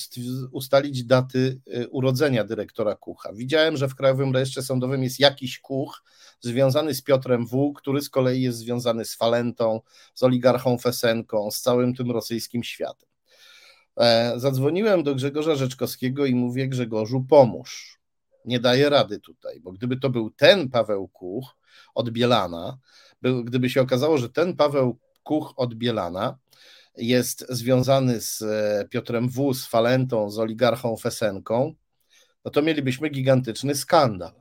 ustalić 0.52 1.04
daty 1.04 1.62
y, 1.68 1.88
urodzenia 1.90 2.44
dyrektora 2.44 2.96
Kucha. 2.96 3.34
Widziałem, 3.34 3.78
że 3.78 3.88
w 3.88 3.96
Krajowym 3.96 4.34
Rejestrze 4.34 4.64
Sądowym 4.64 5.04
jest 5.04 5.20
jakiś 5.20 5.60
Kuch 5.60 6.04
związany 6.42 6.94
z 6.94 7.02
Piotrem 7.02 7.48
W., 7.48 7.74
który 7.74 8.02
z 8.02 8.10
kolei 8.10 8.42
jest 8.42 8.58
związany 8.58 9.06
z 9.06 9.16
Falentą, 9.16 9.82
z 10.14 10.24
oligarchą 10.24 10.78
Fesenką, 10.78 11.52
z 11.52 11.62
całym 11.62 11.96
tym 11.96 12.12
rosyjskim 12.12 12.64
światem. 12.64 13.10
E, 13.98 14.34
zadzwoniłem 14.36 15.04
do 15.04 15.16
Grzegorza 15.16 15.56
Rzeczkowskiego 15.56 16.26
i 16.26 16.36
mówię: 16.36 16.68
Grzegorzu, 16.68 17.26
pomóż. 17.30 18.00
Nie 18.46 18.60
daję 18.60 18.90
rady 18.90 19.20
tutaj, 19.20 19.60
bo 19.60 19.72
gdyby 19.72 19.98
to 19.98 20.10
był 20.10 20.30
ten 20.30 20.70
Paweł 20.70 21.08
Kuch 21.08 21.56
od 21.96 22.10
Bielana, 22.10 22.78
gdyby 23.44 23.70
się 23.70 23.82
okazało, 23.82 24.18
że 24.18 24.30
ten 24.30 24.56
Paweł 24.56 24.98
Kuch 25.24 25.54
od 25.56 25.76
Bielana 25.76 26.38
jest 27.00 27.46
związany 27.50 28.22
z 28.22 28.42
e, 28.42 28.88
Piotrem 28.90 29.30
W., 29.30 29.54
z 29.54 29.66
Falentą, 29.66 30.32
z 30.32 30.40
oligarchą 30.40 30.98
Fesenką, 30.98 31.74
no 32.46 32.52
to 32.52 32.62
mielibyśmy 32.62 33.10
gigantyczny 33.10 33.76
skandal. 33.76 34.32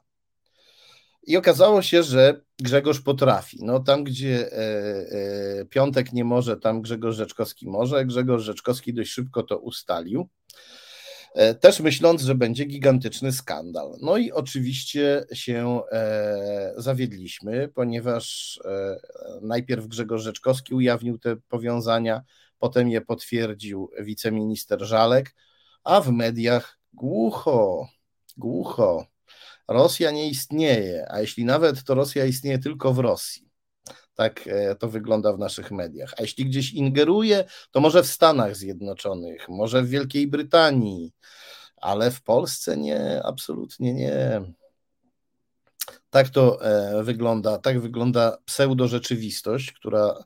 I 1.22 1.36
okazało 1.36 1.82
się, 1.82 2.02
że 2.02 2.40
Grzegorz 2.58 3.00
potrafi. 3.00 3.58
No 3.62 3.80
tam, 3.80 4.04
gdzie 4.04 4.52
e, 4.52 4.58
e, 5.60 5.64
Piątek 5.64 6.12
nie 6.12 6.24
może, 6.24 6.56
tam 6.56 6.82
Grzegorz 6.82 7.16
Rzeczkowski 7.16 7.68
może. 7.68 8.06
Grzegorz 8.06 8.42
Rzeczkowski 8.42 8.94
dość 8.94 9.10
szybko 9.10 9.42
to 9.42 9.58
ustalił. 9.58 10.28
Też 11.60 11.80
myśląc, 11.80 12.22
że 12.22 12.34
będzie 12.34 12.64
gigantyczny 12.64 13.32
skandal. 13.32 13.96
No 14.00 14.16
i 14.16 14.32
oczywiście 14.32 15.24
się 15.32 15.80
zawiedliśmy, 16.76 17.68
ponieważ 17.74 18.58
najpierw 19.42 19.86
Grzegorz 19.86 20.22
Rzeczkowski 20.22 20.74
ujawnił 20.74 21.18
te 21.18 21.36
powiązania, 21.36 22.22
potem 22.58 22.88
je 22.88 23.00
potwierdził 23.00 23.90
wiceminister 24.00 24.84
Żalek, 24.84 25.34
a 25.84 26.00
w 26.00 26.10
mediach 26.10 26.78
głucho, 26.92 27.88
głucho. 28.36 29.06
Rosja 29.68 30.10
nie 30.10 30.28
istnieje, 30.28 31.06
a 31.10 31.20
jeśli 31.20 31.44
nawet, 31.44 31.84
to 31.84 31.94
Rosja 31.94 32.24
istnieje 32.24 32.58
tylko 32.58 32.92
w 32.92 32.98
Rosji. 32.98 33.48
Tak 34.14 34.48
to 34.78 34.88
wygląda 34.88 35.32
w 35.32 35.38
naszych 35.38 35.70
mediach. 35.70 36.14
A 36.18 36.22
jeśli 36.22 36.44
gdzieś 36.44 36.72
ingeruje, 36.72 37.44
to 37.70 37.80
może 37.80 38.02
w 38.02 38.06
Stanach 38.06 38.56
Zjednoczonych, 38.56 39.48
może 39.48 39.82
w 39.82 39.88
Wielkiej 39.88 40.26
Brytanii, 40.26 41.12
ale 41.76 42.10
w 42.10 42.22
Polsce 42.22 42.76
nie, 42.76 43.22
absolutnie 43.24 43.94
nie. 43.94 44.42
Tak 46.10 46.28
to 46.28 46.64
e, 46.64 47.02
wygląda, 47.02 47.58
tak 47.58 47.80
wygląda 47.80 48.38
pseudorzeczywistość, 48.44 49.72
która, 49.72 50.24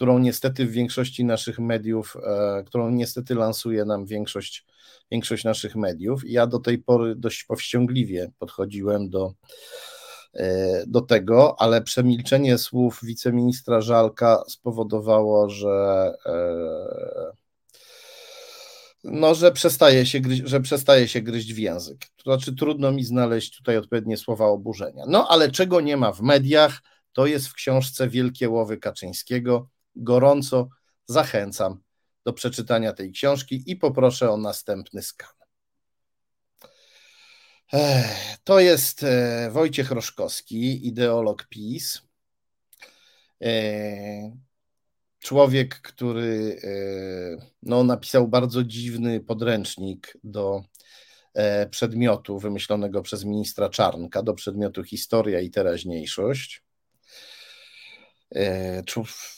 którą 0.00 0.18
niestety 0.18 0.66
w 0.66 0.70
większości 0.70 1.24
naszych 1.24 1.58
mediów, 1.58 2.16
e, 2.22 2.64
którą 2.66 2.90
niestety 2.90 3.34
lansuje 3.34 3.84
nam 3.84 4.06
większość, 4.06 4.66
większość 5.10 5.44
naszych 5.44 5.76
mediów. 5.76 6.22
Ja 6.26 6.46
do 6.46 6.58
tej 6.58 6.78
pory 6.78 7.14
dość 7.16 7.44
powściągliwie 7.44 8.30
podchodziłem 8.38 9.10
do, 9.10 9.32
e, 10.34 10.84
do 10.86 11.00
tego, 11.00 11.60
ale 11.60 11.82
przemilczenie 11.82 12.58
słów 12.58 13.00
wiceministra 13.02 13.80
Żalka 13.80 14.42
spowodowało, 14.48 15.50
że 15.50 16.12
no, 19.04 19.34
że 19.34 19.52
przestaje, 19.52 20.06
się 20.06 20.20
gryźć, 20.20 20.42
że 20.44 20.60
przestaje 20.60 21.08
się 21.08 21.20
gryźć 21.20 21.54
w 21.54 21.58
język. 21.58 22.06
To 22.16 22.22
znaczy, 22.22 22.54
trudno 22.56 22.92
mi 22.92 23.04
znaleźć 23.04 23.56
tutaj 23.56 23.76
odpowiednie 23.76 24.16
słowa 24.16 24.46
oburzenia. 24.46 25.04
No, 25.08 25.28
ale 25.28 25.50
czego 25.50 25.80
nie 25.80 25.96
ma 25.96 26.12
w 26.12 26.20
mediach, 26.20 26.82
to 27.12 27.26
jest 27.26 27.48
w 27.48 27.54
książce 27.54 28.08
Wielkie 28.08 28.48
Łowy 28.48 28.76
Kaczyńskiego. 28.76 29.68
Gorąco 29.96 30.68
zachęcam 31.06 31.80
do 32.24 32.32
przeczytania 32.32 32.92
tej 32.92 33.12
książki 33.12 33.62
i 33.66 33.76
poproszę 33.76 34.30
o 34.30 34.36
następny 34.36 35.02
skan. 35.02 35.40
To 38.44 38.60
jest 38.60 39.02
e, 39.02 39.50
Wojciech 39.50 39.90
Roszkowski, 39.90 40.86
ideolog 40.86 41.46
PiS 41.48 42.02
e, 43.42 44.36
człowiek, 45.18 45.80
który 45.80 46.60
e, 46.64 47.46
no, 47.62 47.84
napisał 47.84 48.28
bardzo 48.28 48.64
dziwny 48.64 49.20
podręcznik 49.20 50.16
do 50.24 50.62
przedmiotu 51.70 52.38
wymyślonego 52.38 53.02
przez 53.02 53.24
ministra 53.24 53.68
Czarnka, 53.68 54.22
do 54.22 54.34
przedmiotu 54.34 54.84
historia 54.84 55.40
i 55.40 55.50
teraźniejszość. 55.50 56.62
E, 58.34 58.82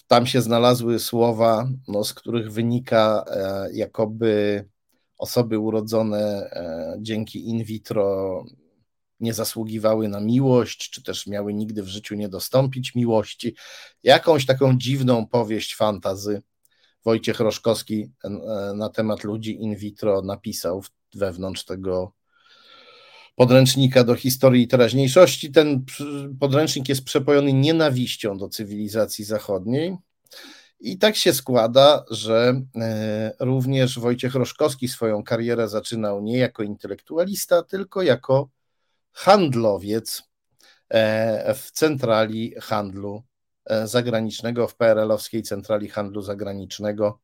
tam 0.07 0.27
się 0.27 0.43
znalazły 0.43 0.99
słowa, 0.99 1.69
no, 1.89 2.05
z 2.05 2.15
których 2.15 2.53
wynika, 2.53 3.25
jakoby 3.73 4.65
osoby 5.19 5.59
urodzone 5.59 6.51
dzięki 7.01 7.49
in 7.49 7.65
vitro 7.65 8.45
nie 9.23 9.35
zasługiwały 9.35 10.09
na 10.09 10.21
miłość, 10.21 10.91
czy 10.91 11.03
też 11.03 11.27
miały 11.27 11.55
nigdy 11.55 11.83
w 11.83 11.89
życiu 11.89 12.15
nie 12.15 12.29
dostąpić 12.29 12.95
miłości. 12.95 13.57
Jakąś 14.03 14.47
taką 14.47 14.79
dziwną 14.79 15.27
powieść 15.27 15.77
fantazy 15.77 16.43
Wojciech 17.05 17.41
Roszkowski 17.41 18.11
e, 18.25 18.31
na 18.75 18.89
temat 18.89 19.25
ludzi 19.25 19.63
in 19.63 19.77
vitro 19.77 20.23
napisał 20.23 20.85
wewnątrz 21.15 21.65
tego 21.65 22.13
podręcznika 23.35 24.05
do 24.05 24.15
historii 24.15 24.63
i 24.63 24.69
teraźniejszości. 24.69 25.53
Ten 25.53 25.85
podręcznik 26.41 26.89
jest 26.89 27.05
przepojony 27.05 27.53
nienawiścią 27.53 28.39
do 28.39 28.49
cywilizacji 28.49 29.25
zachodniej. 29.25 29.97
I 30.81 30.99
tak 30.99 31.17
się 31.17 31.35
składa, 31.35 32.05
że 32.11 32.63
e, 32.77 33.33
również 33.41 33.99
Wojciech 33.99 34.35
Roszkowski 34.35 34.89
swoją 34.89 35.23
karierę 35.23 35.69
zaczynał 35.69 36.23
nie 36.23 36.39
jako 36.39 36.63
intelektualista, 36.63 37.63
tylko 37.63 38.03
jako 38.03 38.49
handlowiec 39.13 40.23
e, 40.89 41.55
w 41.55 41.71
centrali 41.71 42.55
handlu 42.61 43.23
e, 43.65 43.87
zagranicznego, 43.87 44.69
w 44.69 44.77
PRL-owskiej 44.77 45.43
centrali 45.43 45.89
handlu 45.89 46.23
zagranicznego, 46.23 47.21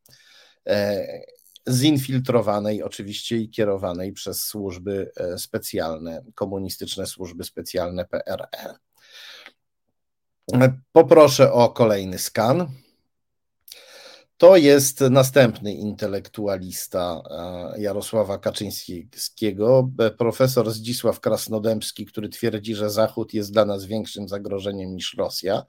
zinfiltrowanej 1.68 2.82
oczywiście 2.82 3.36
i 3.36 3.50
kierowanej 3.50 4.12
przez 4.12 4.40
służby 4.40 5.12
specjalne, 5.36 6.24
komunistyczne 6.34 7.06
służby 7.06 7.44
specjalne 7.44 8.04
PRL. 8.04 8.74
Poproszę 10.92 11.52
o 11.52 11.68
kolejny 11.68 12.18
skan. 12.18 12.66
To 14.38 14.56
jest 14.56 15.00
następny 15.00 15.72
intelektualista 15.74 17.22
e, 17.30 17.80
Jarosława 17.80 18.38
Kaczyńskiego, 18.38 19.90
profesor 20.18 20.70
Zdzisław 20.70 21.20
Krasnodębski, 21.20 22.06
który 22.06 22.28
twierdzi, 22.28 22.74
że 22.74 22.90
Zachód 22.90 23.34
jest 23.34 23.52
dla 23.52 23.64
nas 23.64 23.84
większym 23.84 24.28
zagrożeniem 24.28 24.94
niż 24.94 25.14
Rosja. 25.14 25.62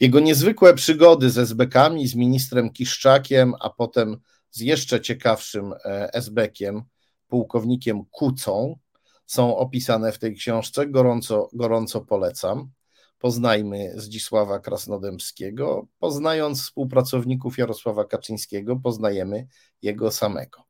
Jego 0.00 0.20
niezwykłe 0.20 0.74
przygody 0.74 1.30
z 1.30 1.38
SBK-ami, 1.38 2.08
z 2.08 2.14
ministrem 2.14 2.72
Kiszczakiem, 2.72 3.54
a 3.60 3.70
potem 3.70 4.16
z 4.50 4.60
jeszcze 4.60 5.00
ciekawszym 5.00 5.74
e, 5.84 6.10
SBkiem, 6.22 6.82
pułkownikiem 7.28 8.04
Kucą, 8.10 8.78
są 9.26 9.56
opisane 9.56 10.12
w 10.12 10.18
tej 10.18 10.34
książce. 10.34 10.86
Gorąco, 10.86 11.48
gorąco 11.52 12.00
polecam 12.00 12.70
poznajmy 13.18 13.92
Zdzisława 13.96 14.58
Krasnodębskiego. 14.58 15.86
Poznając 15.98 16.62
współpracowników 16.62 17.58
Jarosława 17.58 18.04
Kaczyńskiego, 18.04 18.76
poznajemy 18.76 19.46
jego 19.82 20.10
samego. 20.10 20.64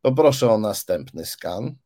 Poproszę 0.00 0.50
o 0.50 0.58
następny 0.58 1.26
skan. 1.26 1.76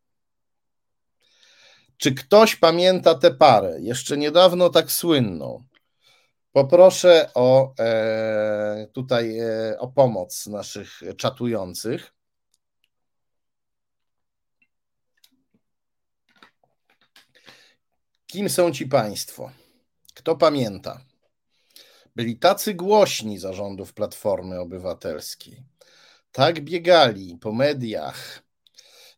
Czy 1.97 2.15
ktoś 2.15 2.57
pamięta 2.57 3.15
tę 3.15 3.31
parę? 3.35 3.81
Jeszcze 3.81 4.17
niedawno 4.17 4.71
tak 4.71 4.93
słynną. 4.93 5.65
Poproszę 6.53 7.31
o 7.35 7.75
e, 7.79 8.87
tutaj 8.93 9.39
e, 9.39 9.79
o 9.79 9.89
pomoc 9.89 10.47
naszych 10.47 11.01
czatujących. 11.17 12.15
Kim 18.27 18.49
są 18.49 18.73
ci 18.73 18.87
państwo? 18.87 19.51
Kto 20.15 20.37
pamięta? 20.37 21.01
Byli 22.17 22.39
tacy 22.39 22.75
głośni 22.75 23.39
zarządów 23.39 23.95
Platformy 23.95 24.61
Obywatelskiej. 24.61 25.63
Tak 26.33 26.61
biegali 26.61 27.39
po 27.41 27.53
mediach, 27.53 28.43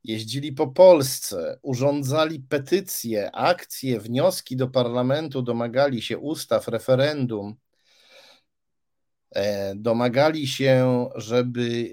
jeździli 0.04 0.52
po 0.52 0.66
Polsce, 0.66 1.58
urządzali 1.62 2.40
petycje, 2.40 3.30
akcje, 3.32 4.00
wnioski 4.00 4.56
do 4.56 4.68
parlamentu, 4.68 5.42
domagali 5.42 6.02
się 6.02 6.18
ustaw, 6.18 6.68
referendum, 6.68 7.54
e, 9.30 9.74
domagali 9.74 10.48
się, 10.48 11.06
żeby 11.14 11.90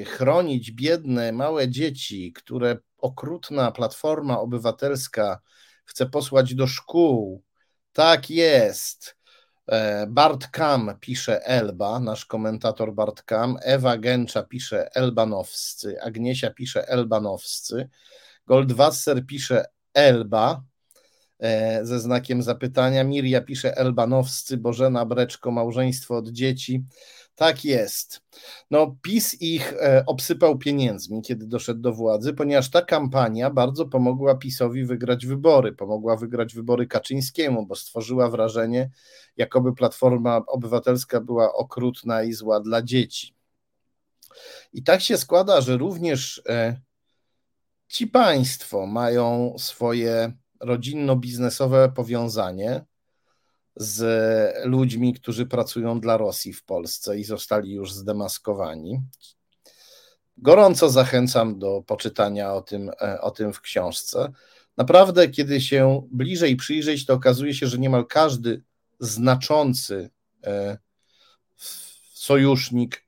e, 0.00 0.04
chronić 0.04 0.70
biedne, 0.70 1.32
małe 1.32 1.68
dzieci, 1.68 2.32
które 2.32 2.78
okrutna 2.98 3.72
Platforma 3.72 4.40
Obywatelska 4.40 5.40
chce 5.84 6.06
posłać 6.06 6.54
do 6.54 6.66
szkół. 6.66 7.42
Tak 7.92 8.30
jest. 8.30 9.16
E, 9.66 10.06
Bart 10.06 10.46
Kam 10.46 10.98
pisze 11.00 11.46
Elba, 11.46 12.00
nasz 12.00 12.24
komentator 12.24 12.94
Bart 12.94 13.22
Kam, 13.22 13.56
Ewa 13.62 13.96
Gęcza 13.98 14.42
pisze 14.42 14.94
Elbanowscy, 14.94 16.02
Agniesia 16.02 16.50
pisze 16.50 16.88
Elbanowscy, 16.88 17.88
Goldwasser 18.46 19.26
pisze 19.26 19.64
Elba 19.94 20.62
e, 21.38 21.84
ze 21.84 22.00
znakiem 22.00 22.42
zapytania, 22.42 23.04
Miria 23.04 23.40
pisze 23.40 23.76
Elbanowscy, 23.76 24.56
Bożena 24.56 25.06
Breczko, 25.06 25.50
małżeństwo 25.50 26.16
od 26.16 26.28
dzieci, 26.28 26.84
tak 27.34 27.64
jest. 27.64 28.20
No, 28.70 28.96
PiS 29.02 29.42
ich 29.42 29.72
e, 29.72 30.04
obsypał 30.06 30.58
pieniędzmi, 30.58 31.22
kiedy 31.22 31.46
doszedł 31.46 31.80
do 31.80 31.92
władzy, 31.92 32.34
ponieważ 32.34 32.70
ta 32.70 32.82
kampania 32.82 33.50
bardzo 33.50 33.86
pomogła 33.86 34.34
PiSowi 34.34 34.84
wygrać 34.84 35.26
wybory. 35.26 35.72
Pomogła 35.72 36.16
wygrać 36.16 36.54
wybory 36.54 36.86
Kaczyńskiemu, 36.86 37.66
bo 37.66 37.74
stworzyła 37.74 38.30
wrażenie, 38.30 38.90
jakoby 39.36 39.74
Platforma 39.74 40.42
Obywatelska 40.46 41.20
była 41.20 41.52
okrutna 41.52 42.22
i 42.22 42.32
zła 42.32 42.60
dla 42.60 42.82
dzieci. 42.82 43.34
I 44.72 44.82
tak 44.82 45.00
się 45.00 45.18
składa, 45.18 45.60
że 45.60 45.76
również 45.76 46.42
e, 46.48 46.80
ci 47.88 48.06
państwo 48.06 48.86
mają 48.86 49.54
swoje 49.58 50.32
rodzinno-biznesowe 50.60 51.92
powiązanie 51.94 52.84
z 53.76 54.66
ludźmi, 54.66 55.14
którzy 55.14 55.46
pracują 55.46 56.00
dla 56.00 56.16
Rosji 56.16 56.52
w 56.52 56.64
Polsce 56.64 57.18
i 57.18 57.24
zostali 57.24 57.72
już 57.72 57.92
zdemaskowani. 57.92 59.00
Gorąco 60.36 60.90
zachęcam 60.90 61.58
do 61.58 61.82
poczytania 61.86 62.54
o 62.54 62.62
tym, 62.62 62.90
e, 63.00 63.20
o 63.20 63.30
tym 63.30 63.52
w 63.52 63.60
książce. 63.60 64.32
Naprawdę, 64.76 65.28
kiedy 65.28 65.60
się 65.60 66.08
bliżej 66.12 66.56
przyjrzeć, 66.56 67.06
to 67.06 67.14
okazuje 67.14 67.54
się, 67.54 67.66
że 67.66 67.78
niemal 67.78 68.06
każdy 68.06 68.62
znaczący 69.00 70.10
e, 70.44 70.78
sojusznik, 72.12 73.04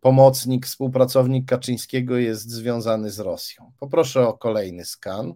pomocnik, 0.00 0.66
współpracownik 0.66 1.48
Kaczyńskiego 1.48 2.16
jest 2.16 2.50
związany 2.50 3.10
z 3.10 3.18
Rosją. 3.18 3.72
Poproszę 3.78 4.28
o 4.28 4.38
kolejny 4.38 4.84
skan. 4.84 5.34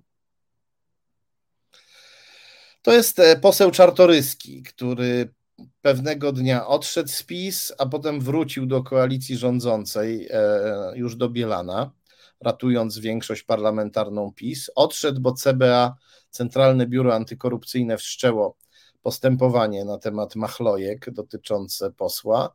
To 2.82 2.92
jest 2.92 3.18
e, 3.18 3.36
poseł 3.36 3.70
Czartoryski, 3.70 4.62
który 4.62 5.34
pewnego 5.82 6.32
dnia 6.32 6.66
odszedł 6.66 7.08
z 7.08 7.22
PiS, 7.22 7.72
a 7.78 7.86
potem 7.86 8.20
wrócił 8.20 8.66
do 8.66 8.82
koalicji 8.82 9.36
rządzącej, 9.36 10.28
e, 10.30 10.92
już 10.94 11.16
do 11.16 11.28
Bielana, 11.28 11.90
ratując 12.40 12.98
większość 12.98 13.42
parlamentarną 13.42 14.32
PiS. 14.32 14.70
Odszedł, 14.74 15.20
bo 15.20 15.32
CBA, 15.32 15.94
Centralne 16.30 16.86
Biuro 16.86 17.14
Antykorupcyjne, 17.14 17.98
wszczęło 17.98 18.56
postępowanie 19.02 19.84
na 19.84 19.98
temat 19.98 20.36
machlojek 20.36 21.10
dotyczące 21.10 21.90
posła. 21.90 22.52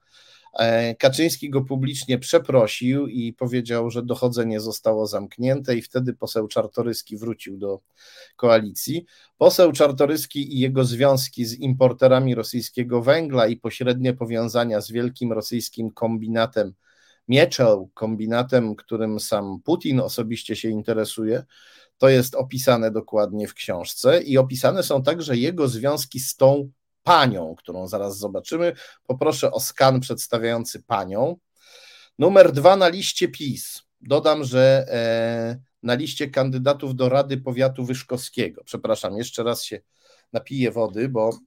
E, 0.54 0.96
Kaczyński 0.96 1.50
go 1.50 1.62
publicznie 1.62 2.20
przeprosił 2.20 3.08
i 3.08 3.34
powiedział, 3.34 3.90
że 3.90 4.04
dochodzenie 4.04 4.60
zostało 4.60 5.08
zamknięte, 5.08 5.76
i 5.76 5.82
wtedy 5.82 6.14
poseł 6.14 6.48
Czartoryski 6.48 7.18
wrócił 7.18 7.58
do 7.58 7.80
koalicji. 8.36 9.06
Poseł 9.38 9.72
Czartoryski 9.72 10.56
i 10.56 10.60
jego 10.60 10.86
związki 10.86 11.46
z 11.46 11.60
importerami 11.60 12.36
rosyjskiego 12.36 13.02
węgla 13.02 13.48
i 13.48 13.58
pośrednie 13.58 14.14
powiązania 14.14 14.82
z 14.82 14.92
wielkim 14.92 15.34
rosyjskim 15.34 15.92
kombinatem 15.92 16.74
Mieczeł, 17.28 17.90
kombinatem, 17.94 18.76
którym 18.76 19.20
sam 19.20 19.60
Putin 19.64 20.00
osobiście 20.00 20.56
się 20.56 20.70
interesuje, 20.70 21.44
to 21.98 22.10
jest 22.10 22.36
opisane 22.36 22.92
dokładnie 22.92 23.48
w 23.48 23.54
książce 23.54 24.24
i 24.24 24.38
opisane 24.38 24.84
są 24.84 25.04
także 25.04 25.38
jego 25.38 25.68
związki 25.68 26.20
z 26.20 26.36
tą 26.36 26.72
panią, 27.08 27.56
którą 27.56 27.88
zaraz 27.88 28.18
zobaczymy. 28.18 28.74
Poproszę 29.04 29.52
o 29.52 29.60
skan 29.60 30.00
przedstawiający 30.00 30.84
panią. 30.84 31.38
Numer 32.20 32.52
dwa 32.52 32.76
na 32.76 32.88
liście 32.88 33.28
PiS. 33.28 33.84
Dodam, 34.02 34.44
że 34.44 34.86
e, 34.90 35.60
na 35.84 35.94
liście 35.94 36.30
kandydatów 36.30 36.96
do 36.96 37.10
Rady 37.10 37.38
Powiatu 37.38 37.86
Wyszkowskiego. 37.86 38.64
Przepraszam, 38.64 39.18
jeszcze 39.18 39.44
raz 39.44 39.64
się 39.64 39.80
napiję 40.34 40.72
wody, 40.72 41.10
bo, 41.10 41.40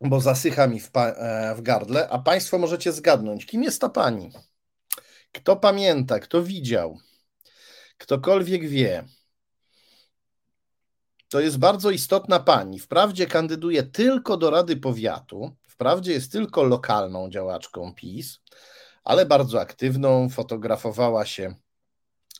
bo 0.00 0.20
zasycha 0.20 0.66
mi 0.66 0.80
w, 0.80 0.90
e, 0.96 1.54
w 1.54 1.62
gardle, 1.62 2.08
a 2.08 2.18
Państwo 2.18 2.58
możecie 2.58 2.92
zgadnąć, 2.92 3.46
kim 3.46 3.62
jest 3.62 3.80
ta 3.80 3.88
pani. 3.88 4.32
Kto 5.32 5.56
pamięta, 5.56 6.18
kto 6.18 6.42
widział, 6.42 6.98
ktokolwiek 7.98 8.68
wie. 8.68 9.04
To 11.28 11.40
jest 11.40 11.58
bardzo 11.58 11.90
istotna 11.90 12.40
pani. 12.40 12.78
Wprawdzie 12.78 13.26
kandyduje 13.26 13.82
tylko 13.82 14.36
do 14.36 14.50
Rady 14.50 14.76
Powiatu, 14.76 15.56
wprawdzie 15.62 16.12
jest 16.12 16.32
tylko 16.32 16.62
lokalną 16.62 17.30
działaczką 17.30 17.94
PiS, 17.94 18.40
ale 19.04 19.26
bardzo 19.26 19.60
aktywną. 19.60 20.28
Fotografowała 20.28 21.26
się 21.26 21.54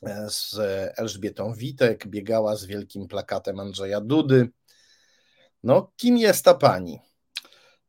e, 0.03 0.27
z 0.29 0.55
Elżbietą 0.99 1.53
Witek, 1.53 2.07
biegała 2.07 2.55
z 2.55 2.65
wielkim 2.65 3.07
plakatem 3.07 3.59
Andrzeja 3.59 4.01
Dudy. 4.01 4.49
No, 5.63 5.91
kim 5.97 6.17
jest 6.17 6.45
ta 6.45 6.53
pani? 6.53 6.99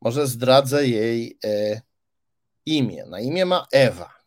Może 0.00 0.26
zdradzę 0.26 0.86
jej 0.86 1.38
e, 1.44 1.80
imię. 2.66 3.04
Na 3.06 3.20
imię 3.20 3.46
ma 3.46 3.66
Ewa. 3.72 4.17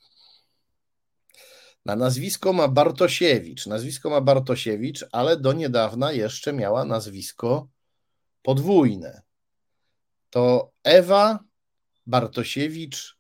Na 1.86 1.96
nazwisko 1.96 2.54
ma 2.54 2.68
Bartosiewicz. 2.68 3.68
Nazwisko 3.68 4.10
ma 4.10 4.22
Bartosiewicz, 4.22 5.06
ale 5.12 5.38
do 5.38 5.54
niedawna 5.54 6.12
jeszcze 6.12 6.54
miała 6.54 6.86
nazwisko 6.86 7.68
podwójne. 8.44 9.22
To 10.30 10.72
Ewa 10.84 11.40
Bartosiewicz 12.08 13.18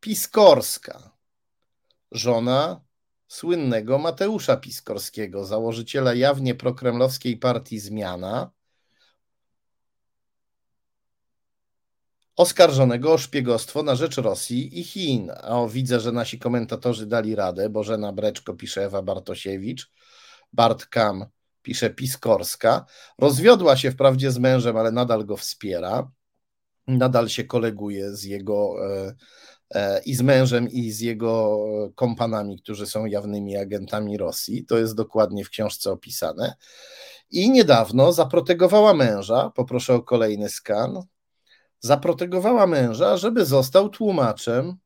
Piskorska, 0.00 1.16
żona 2.12 2.80
słynnego 3.28 3.98
Mateusza 3.98 4.56
Piskorskiego, 4.56 5.44
założyciela 5.44 6.14
jawnie 6.14 6.54
prokremlowskiej 6.54 7.36
partii 7.36 7.78
Zmiana, 7.78 8.50
oskarżonego 12.38 13.12
o 13.12 13.18
szpiegostwo 13.18 13.82
na 13.82 13.94
rzecz 13.94 14.16
Rosji 14.16 14.80
i 14.80 14.84
Chin. 14.84 15.30
O, 15.42 15.68
widzę, 15.68 16.00
że 16.00 16.12
nasi 16.12 16.38
komentatorzy 16.38 17.06
dali 17.06 17.34
radę. 17.34 17.68
Bożena 17.68 18.12
Breczko 18.12 18.54
pisze 18.54 18.84
Ewa 18.84 19.02
Bartosiewicz, 19.02 19.90
Bart 20.52 20.86
Kam 20.86 21.26
pisze 21.62 21.90
Piskorska. 21.90 22.84
Rozwiodła 23.18 23.76
się 23.76 23.90
wprawdzie 23.90 24.30
z 24.30 24.38
mężem, 24.38 24.76
ale 24.76 24.92
nadal 24.92 25.24
go 25.24 25.36
wspiera. 25.36 26.10
Nadal 26.86 27.28
się 27.28 27.44
koleguje 27.44 28.16
z 28.16 28.24
jego 28.24 28.74
e, 28.86 29.14
e, 29.74 30.00
i 30.04 30.14
z 30.14 30.22
mężem, 30.22 30.68
i 30.68 30.90
z 30.90 31.00
jego 31.00 31.58
kompanami, 31.94 32.58
którzy 32.62 32.86
są 32.86 33.06
jawnymi 33.06 33.56
agentami 33.56 34.18
Rosji. 34.18 34.64
To 34.64 34.78
jest 34.78 34.94
dokładnie 34.94 35.44
w 35.44 35.50
książce 35.50 35.90
opisane. 35.90 36.54
I 37.30 37.50
niedawno 37.50 38.12
zaprotegowała 38.12 38.94
męża. 38.94 39.50
Poproszę 39.50 39.94
o 39.94 40.02
kolejny 40.02 40.48
skan 40.48 41.02
zaprotegowała 41.80 42.66
męża, 42.66 43.16
żeby 43.16 43.44
został 43.44 43.88
tłumaczem 43.88 44.76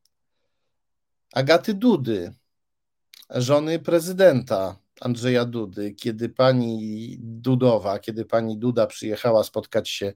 Agaty 1.33 1.73
Dudy, 1.73 2.33
żony 3.29 3.79
prezydenta 3.79 4.79
Andrzeja 5.01 5.45
Dudy, 5.45 5.93
kiedy 5.93 6.29
pani 6.29 7.17
Dudowa, 7.19 7.99
kiedy 7.99 8.25
pani 8.25 8.57
Duda 8.57 8.87
przyjechała 8.87 9.43
spotkać 9.43 9.89
się 9.89 10.13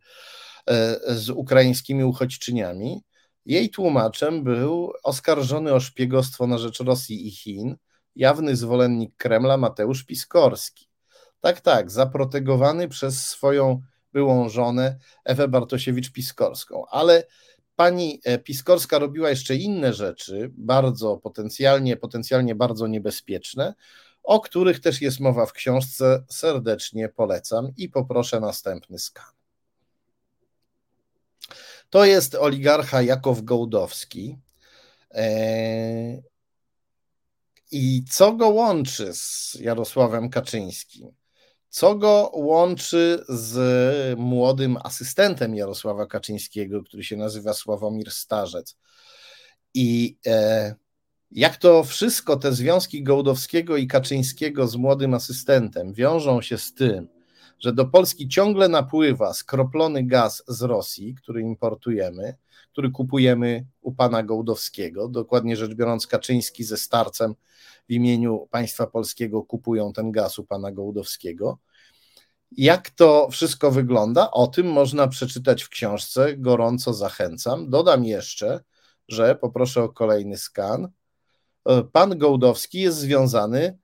e, 0.70 1.00
z 1.16 1.30
ukraińskimi 1.30 2.04
uchodźczyniami, 2.04 3.04
Jej 3.48 3.70
tłumaczem 3.70 4.44
był 4.44 4.94
oskarżony 5.04 5.74
o 5.74 5.80
szpiegostwo 5.80 6.48
na 6.48 6.58
rzecz 6.58 6.80
Rosji 6.80 7.28
i 7.28 7.32
Chin 7.32 7.76
jawny 8.16 8.56
zwolennik 8.56 9.18
Kremla 9.18 9.58
Mateusz 9.58 10.04
Piskorski. 10.04 10.90
Tak, 11.42 11.62
tak, 11.62 11.92
zaprotegowany 11.92 12.88
przez 12.88 13.26
swoją 13.26 13.82
byłą 14.14 14.50
żonę 14.50 14.98
Ewę 15.26 15.48
Bartosiewicz-Piskorską, 15.48 16.84
ale 16.90 17.24
pani 17.76 18.22
e, 18.24 18.40
Piskorska 18.40 19.00
robiła 19.00 19.30
jeszcze 19.30 19.56
inne 19.56 19.94
rzeczy, 19.94 20.52
bardzo 20.58 21.18
potencjalnie, 21.18 21.98
potencjalnie 21.98 22.56
bardzo 22.56 22.88
niebezpieczne, 22.88 23.74
o 24.24 24.40
których 24.40 24.80
też 24.80 25.02
jest 25.02 25.20
mowa 25.20 25.46
w 25.46 25.54
książce. 25.54 26.24
Serdecznie 26.30 27.10
polecam 27.10 27.72
i 27.78 27.90
poproszę 27.90 28.40
następny 28.40 29.00
skan. 29.00 29.32
To 31.90 32.06
jest 32.06 32.36
oligarcha 32.36 33.02
Jakow 33.02 33.42
Gołdowski. 33.42 34.38
E, 35.12 36.22
I 37.72 38.04
co 38.10 38.34
go 38.34 38.50
łączy 38.50 39.14
z 39.14 39.54
Jarosławem 39.60 40.30
Kaczyńskim? 40.30 41.17
Co 41.78 41.96
go 41.96 42.32
łączy 42.34 43.24
z 43.30 44.20
młodym 44.20 44.78
asystentem 44.84 45.56
Jarosława 45.56 46.06
Kaczyńskiego, 46.06 46.84
który 46.84 47.04
się 47.04 47.18
nazywa 47.18 47.54
Sławomir 47.54 48.12
Starzec? 48.12 48.78
I 49.74 50.18
e, 50.28 50.76
jak 51.32 51.58
to 51.58 51.84
wszystko, 51.84 52.36
te 52.36 52.54
związki 52.54 53.04
Gołdowskiego 53.04 53.78
i 53.78 53.88
Kaczyńskiego 53.88 54.68
z 54.68 54.76
młodym 54.76 55.14
asystentem 55.14 55.94
wiążą 55.94 56.42
się 56.42 56.58
z 56.58 56.74
tym, 56.74 57.08
że 57.60 57.74
do 57.74 57.86
Polski 57.86 58.28
ciągle 58.28 58.70
napływa 58.70 59.34
skroplony 59.34 60.04
gaz 60.04 60.44
z 60.48 60.62
Rosji, 60.62 61.16
który 61.16 61.42
importujemy, 61.42 62.36
który 62.72 62.92
kupujemy 62.92 63.66
u 63.82 63.94
pana 63.94 64.24
Gołdowskiego. 64.24 65.08
Dokładnie 65.08 65.56
rzecz 65.56 65.74
biorąc, 65.74 66.08
Kaczyński 66.08 66.64
ze 66.64 66.78
starcem 66.78 67.36
w 67.90 67.94
imieniu 67.94 68.48
państwa 68.52 68.88
polskiego 68.88 69.44
kupują 69.44 69.94
ten 69.94 70.12
gaz 70.12 70.40
u 70.40 70.44
pana 70.44 70.72
Gołdowskiego. 70.72 71.60
Jak 72.52 72.90
to 72.90 73.30
wszystko 73.32 73.72
wygląda? 73.72 74.32
O 74.32 74.48
tym 74.48 74.68
można 74.72 75.08
przeczytać 75.08 75.64
w 75.64 75.70
książce. 75.70 76.38
Gorąco 76.38 76.94
zachęcam. 76.94 77.70
Dodam 77.70 78.06
jeszcze, 78.06 78.60
że 79.08 79.36
poproszę 79.36 79.84
o 79.84 79.90
kolejny 79.90 80.38
skan. 80.38 80.90
Pan 81.92 82.18
Gołdowski 82.18 82.80
jest 82.80 82.98
związany 82.98 83.78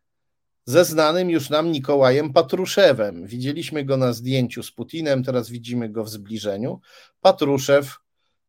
ze 0.65 0.85
znanym 0.85 1.29
już 1.29 1.49
nam 1.49 1.71
Nikołajem 1.71 2.33
Patruszewem. 2.33 3.27
Widzieliśmy 3.27 3.85
go 3.85 3.97
na 3.97 4.13
zdjęciu 4.13 4.63
z 4.63 4.71
Putinem, 4.71 5.23
teraz 5.23 5.49
widzimy 5.49 5.89
go 5.89 6.03
w 6.03 6.09
zbliżeniu. 6.09 6.79
Patruszew, 7.21 7.97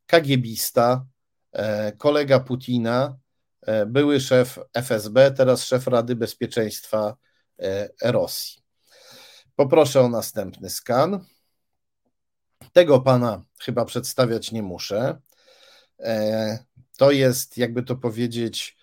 kagiebista, 0.07 1.07
e, 1.53 1.93
kolega 1.93 2.41
Putina, 2.41 3.16
e, 3.62 3.86
były 3.86 4.20
szef 4.20 4.59
FSB, 4.73 5.31
teraz 5.31 5.65
szef 5.65 5.86
Rady 5.86 6.16
Bezpieczeństwa 6.16 7.16
e, 7.59 7.89
Rosji. 8.03 8.64
Poproszę 9.56 10.01
o 10.01 10.09
następny 10.09 10.70
skan. 10.70 11.24
Tego 12.72 13.01
pana 13.01 13.43
chyba 13.60 13.85
przedstawiać 13.85 14.52
nie 14.52 14.62
muszę. 14.62 15.20
To 16.98 17.10
jest, 17.10 17.59
jakby 17.59 17.82
to 17.82 17.97
powiedzieć, 17.97 18.76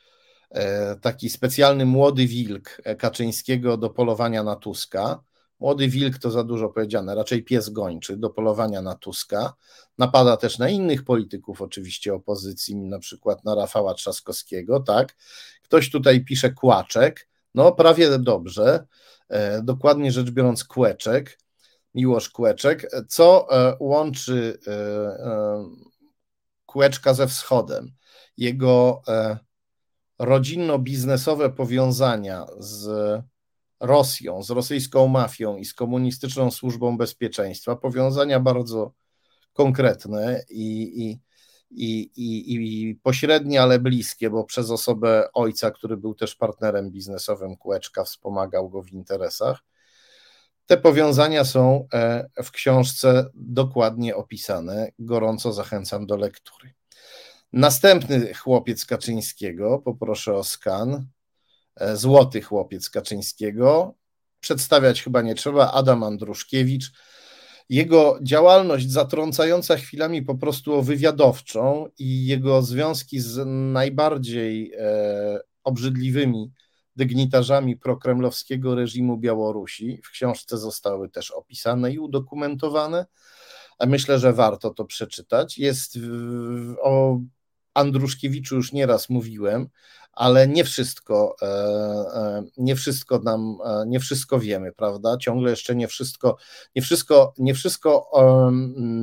E, 0.51 0.95
taki 0.95 1.29
specjalny 1.29 1.85
młody 1.85 2.27
wilk 2.27 2.81
Kaczyńskiego 2.97 3.77
do 3.77 3.89
polowania 3.89 4.43
na 4.43 4.55
Tuska. 4.55 5.23
Młody 5.59 5.87
wilk 5.87 6.17
to 6.17 6.31
za 6.31 6.43
dużo 6.43 6.69
powiedziane, 6.69 7.15
raczej 7.15 7.43
pies 7.43 7.69
gończy 7.69 8.17
do 8.17 8.29
polowania 8.29 8.81
na 8.81 8.95
Tuska. 8.95 9.53
Napada 9.97 10.37
też 10.37 10.57
na 10.57 10.69
innych 10.69 11.03
polityków, 11.03 11.61
oczywiście 11.61 12.13
opozycji, 12.13 12.75
na 12.75 12.99
przykład 12.99 13.45
na 13.45 13.55
Rafała 13.55 13.93
Trzaskowskiego, 13.93 14.79
tak. 14.79 15.15
Ktoś 15.63 15.91
tutaj 15.91 16.25
pisze 16.25 16.51
kłaczek, 16.51 17.27
no 17.55 17.71
prawie 17.71 18.19
dobrze, 18.19 18.87
e, 19.29 19.61
dokładnie 19.61 20.11
rzecz 20.11 20.31
biorąc 20.31 20.63
kłeczek, 20.63 21.39
Miłosz 21.95 22.29
Kłeczek, 22.29 22.91
co 23.07 23.47
e, 23.51 23.77
łączy 23.79 24.59
Kłeczka 26.65 27.13
ze 27.13 27.27
wschodem. 27.27 27.91
Jego 28.37 29.01
rodzinno-biznesowe 30.19 31.49
powiązania 31.49 32.45
z 32.59 32.89
Rosją, 33.79 34.43
z 34.43 34.49
rosyjską 34.49 35.07
mafią 35.07 35.57
i 35.57 35.65
z 35.65 35.73
komunistyczną 35.73 36.51
służbą 36.51 36.97
bezpieczeństwa, 36.97 37.75
powiązania 37.75 38.39
bardzo 38.39 38.93
konkretne 39.53 40.43
i, 40.49 40.81
i, 41.03 41.19
i, 41.71 42.11
i, 42.15 42.53
i 42.53 42.95
pośrednie, 42.95 43.61
ale 43.61 43.79
bliskie, 43.79 44.29
bo 44.29 44.43
przez 44.43 44.71
osobę 44.71 45.29
ojca, 45.33 45.71
który 45.71 45.97
był 45.97 46.15
też 46.15 46.35
partnerem 46.35 46.91
biznesowym 46.91 47.57
Kłeczka, 47.57 48.03
wspomagał 48.03 48.69
go 48.69 48.81
w 48.81 48.91
interesach. 48.91 49.63
Te 50.65 50.77
powiązania 50.77 51.45
są 51.45 51.87
e, 51.93 52.29
w 52.43 52.51
książce 52.51 53.25
dokładnie 53.33 54.15
opisane. 54.15 54.91
Gorąco 54.99 55.53
zachęcam 55.53 56.05
do 56.05 56.17
lektury. 56.17 56.73
Następny 57.53 58.33
chłopiec 58.33 58.85
Kaczyńskiego, 58.85 59.79
poproszę 59.79 60.33
o 60.33 60.43
skan. 60.43 61.07
E, 61.75 61.97
złoty 61.97 62.41
chłopiec 62.41 62.89
Kaczyńskiego. 62.89 63.93
Przedstawiać 64.39 65.03
chyba 65.03 65.21
nie 65.21 65.35
trzeba. 65.35 65.71
Adam 65.71 66.03
Andruszkiewicz. 66.03 66.91
Jego 67.69 68.19
działalność 68.21 68.91
zatrącająca 68.91 69.77
chwilami 69.77 70.21
po 70.21 70.35
prostu 70.35 70.81
wywiadowczą 70.81 71.87
i 71.99 72.25
jego 72.25 72.61
związki 72.61 73.19
z 73.19 73.45
najbardziej 73.73 74.73
e, 74.77 75.39
obrzydliwymi 75.63 76.51
dygnitarzami 76.95 77.77
prokremlowskiego 77.77 78.75
reżimu 78.75 79.17
Białorusi 79.17 80.01
w 80.03 80.09
książce 80.09 80.57
zostały 80.57 81.09
też 81.09 81.31
opisane 81.31 81.91
i 81.91 81.99
udokumentowane. 81.99 83.05
Myślę, 83.87 84.19
że 84.19 84.33
warto 84.33 84.69
to 84.69 84.85
przeczytać. 84.85 85.57
Jest 85.57 85.99
o 86.81 87.19
Andruszkiewiczu 87.73 88.55
już 88.55 88.73
nieraz 88.73 89.09
mówiłem, 89.09 89.69
ale 90.13 90.47
nie 90.47 90.63
wszystko, 90.63 91.35
e, 91.41 91.45
e, 91.45 92.43
nie 92.57 92.75
wszystko 92.75 93.19
nam, 93.19 93.57
e, 93.65 93.83
nie 93.87 93.99
wszystko 93.99 94.39
wiemy, 94.39 94.71
prawda? 94.71 95.17
Ciągle 95.17 95.49
jeszcze 95.49 95.75
nie 95.75 95.87
wszystko, 95.87 96.37
nie 96.75 96.81
wszystko, 96.81 97.33
nie 97.37 97.53
wszystko 97.53 98.11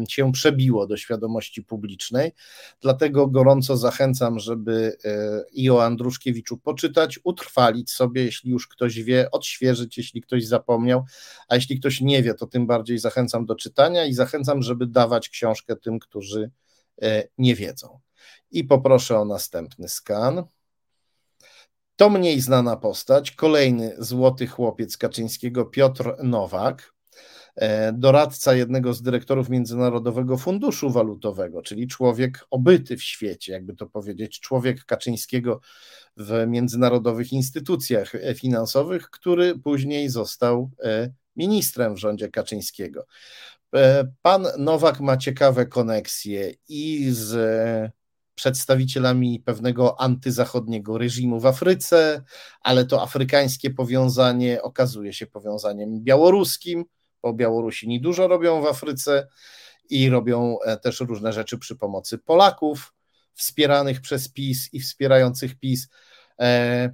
się 0.08 0.32
przebiło 0.32 0.86
do 0.86 0.96
świadomości 0.96 1.62
publicznej. 1.62 2.32
Dlatego 2.80 3.26
gorąco 3.26 3.76
zachęcam, 3.76 4.38
żeby 4.38 4.96
i 5.52 5.70
o 5.70 5.84
Andruszkiewiczu 5.84 6.58
poczytać, 6.58 7.18
utrwalić 7.24 7.90
sobie, 7.90 8.24
jeśli 8.24 8.50
już 8.50 8.68
ktoś 8.68 9.02
wie, 9.02 9.30
odświeżyć, 9.30 9.98
jeśli 9.98 10.20
ktoś 10.20 10.46
zapomniał, 10.46 11.04
a 11.48 11.54
jeśli 11.54 11.80
ktoś 11.80 12.00
nie 12.00 12.22
wie, 12.22 12.34
to 12.34 12.46
tym 12.46 12.66
bardziej 12.66 12.98
zachęcam 12.98 13.46
do 13.46 13.54
czytania 13.54 14.06
i 14.06 14.12
zachęcam, 14.12 14.62
żeby 14.62 14.86
dawać 14.86 15.28
książkę 15.28 15.76
tym, 15.76 15.98
którzy 15.98 16.50
nie 17.38 17.54
wiedzą. 17.54 18.00
I 18.50 18.64
poproszę 18.64 19.18
o 19.18 19.24
następny 19.24 19.88
skan. 19.88 20.44
To 21.98 22.10
mniej 22.10 22.40
znana 22.40 22.76
postać, 22.76 23.30
kolejny 23.30 23.94
złoty 23.98 24.46
chłopiec 24.46 24.96
Kaczyńskiego, 24.96 25.64
Piotr 25.64 26.14
Nowak, 26.22 26.94
e, 27.56 27.92
doradca 27.92 28.54
jednego 28.54 28.94
z 28.94 29.02
dyrektorów 29.02 29.48
Międzynarodowego 29.48 30.36
Funduszu 30.36 30.90
Walutowego, 30.90 31.62
czyli 31.62 31.88
człowiek 31.88 32.46
obyty 32.50 32.96
w 32.96 33.02
świecie, 33.02 33.52
jakby 33.52 33.74
to 33.74 33.86
powiedzieć, 33.86 34.40
człowiek 34.40 34.84
Kaczyńskiego 34.84 35.60
w 36.16 36.44
międzynarodowych 36.48 37.32
instytucjach 37.32 38.12
finansowych, 38.34 39.10
który 39.10 39.58
później 39.58 40.08
został 40.08 40.70
e, 40.84 41.10
ministrem 41.36 41.94
w 41.94 41.98
rządzie 41.98 42.28
Kaczyńskiego. 42.28 43.06
E, 43.74 44.04
pan 44.22 44.46
Nowak 44.58 45.00
ma 45.00 45.16
ciekawe 45.16 45.66
koneksje 45.66 46.54
i 46.68 47.08
z 47.10 47.92
przedstawicielami 48.38 49.40
pewnego 49.40 50.00
antyzachodniego 50.00 50.98
reżimu 50.98 51.40
w 51.40 51.46
Afryce, 51.46 52.22
ale 52.60 52.84
to 52.84 53.02
afrykańskie 53.02 53.70
powiązanie 53.70 54.62
okazuje 54.62 55.12
się 55.12 55.26
powiązaniem 55.26 56.00
białoruskim, 56.00 56.84
bo 57.22 57.32
Białorusini 57.32 58.00
dużo 58.00 58.28
robią 58.28 58.62
w 58.62 58.66
Afryce 58.66 59.28
i 59.90 60.10
robią 60.10 60.56
e, 60.64 60.76
też 60.76 61.00
różne 61.00 61.32
rzeczy 61.32 61.58
przy 61.58 61.76
pomocy 61.76 62.18
Polaków 62.18 62.94
wspieranych 63.34 64.00
przez 64.00 64.28
PiS 64.28 64.68
i 64.72 64.80
wspierających 64.80 65.58
PiS. 65.58 65.88
E, 66.40 66.90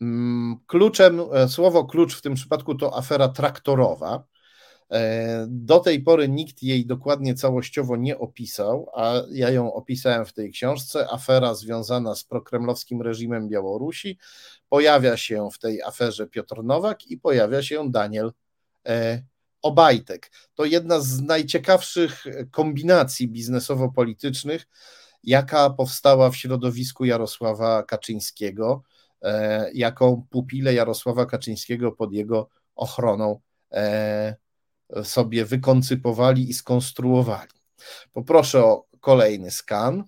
mm, 0.00 0.56
kluczem, 0.66 1.20
e, 1.32 1.48
słowo 1.48 1.84
klucz 1.84 2.16
w 2.16 2.22
tym 2.22 2.34
przypadku 2.34 2.74
to 2.74 2.98
afera 2.98 3.28
traktorowa, 3.28 4.24
do 5.48 5.78
tej 5.78 6.02
pory 6.02 6.28
nikt 6.28 6.62
jej 6.62 6.86
dokładnie 6.86 7.34
całościowo 7.34 7.96
nie 7.96 8.18
opisał, 8.18 8.90
a 8.94 9.14
ja 9.30 9.50
ją 9.50 9.74
opisałem 9.74 10.26
w 10.26 10.32
tej 10.32 10.50
książce. 10.52 11.06
Afera 11.10 11.54
związana 11.54 12.14
z 12.14 12.24
prokremlowskim 12.24 13.02
reżimem 13.02 13.48
Białorusi. 13.48 14.18
Pojawia 14.68 15.16
się 15.16 15.48
w 15.52 15.58
tej 15.58 15.82
aferze 15.82 16.26
Piotr 16.26 16.64
Nowak 16.64 17.06
i 17.06 17.18
pojawia 17.18 17.62
się 17.62 17.90
Daniel 17.90 18.32
e, 18.86 19.22
Obajtek. 19.62 20.30
To 20.54 20.64
jedna 20.64 21.00
z 21.00 21.22
najciekawszych 21.22 22.24
kombinacji 22.50 23.28
biznesowo-politycznych, 23.28 24.66
jaka 25.24 25.70
powstała 25.70 26.30
w 26.30 26.36
środowisku 26.36 27.04
Jarosława 27.04 27.82
Kaczyńskiego, 27.82 28.82
jaką 29.74 30.26
pupilę 30.30 30.74
Jarosława 30.74 31.26
Kaczyńskiego 31.26 31.92
pod 31.92 32.12
jego 32.12 32.48
ochroną 32.74 33.40
sobie 35.04 35.44
wykoncypowali 35.44 36.50
i 36.50 36.54
skonstruowali. 36.54 37.50
Poproszę 38.12 38.64
o 38.64 38.86
kolejny 39.00 39.50
skan. 39.50 40.04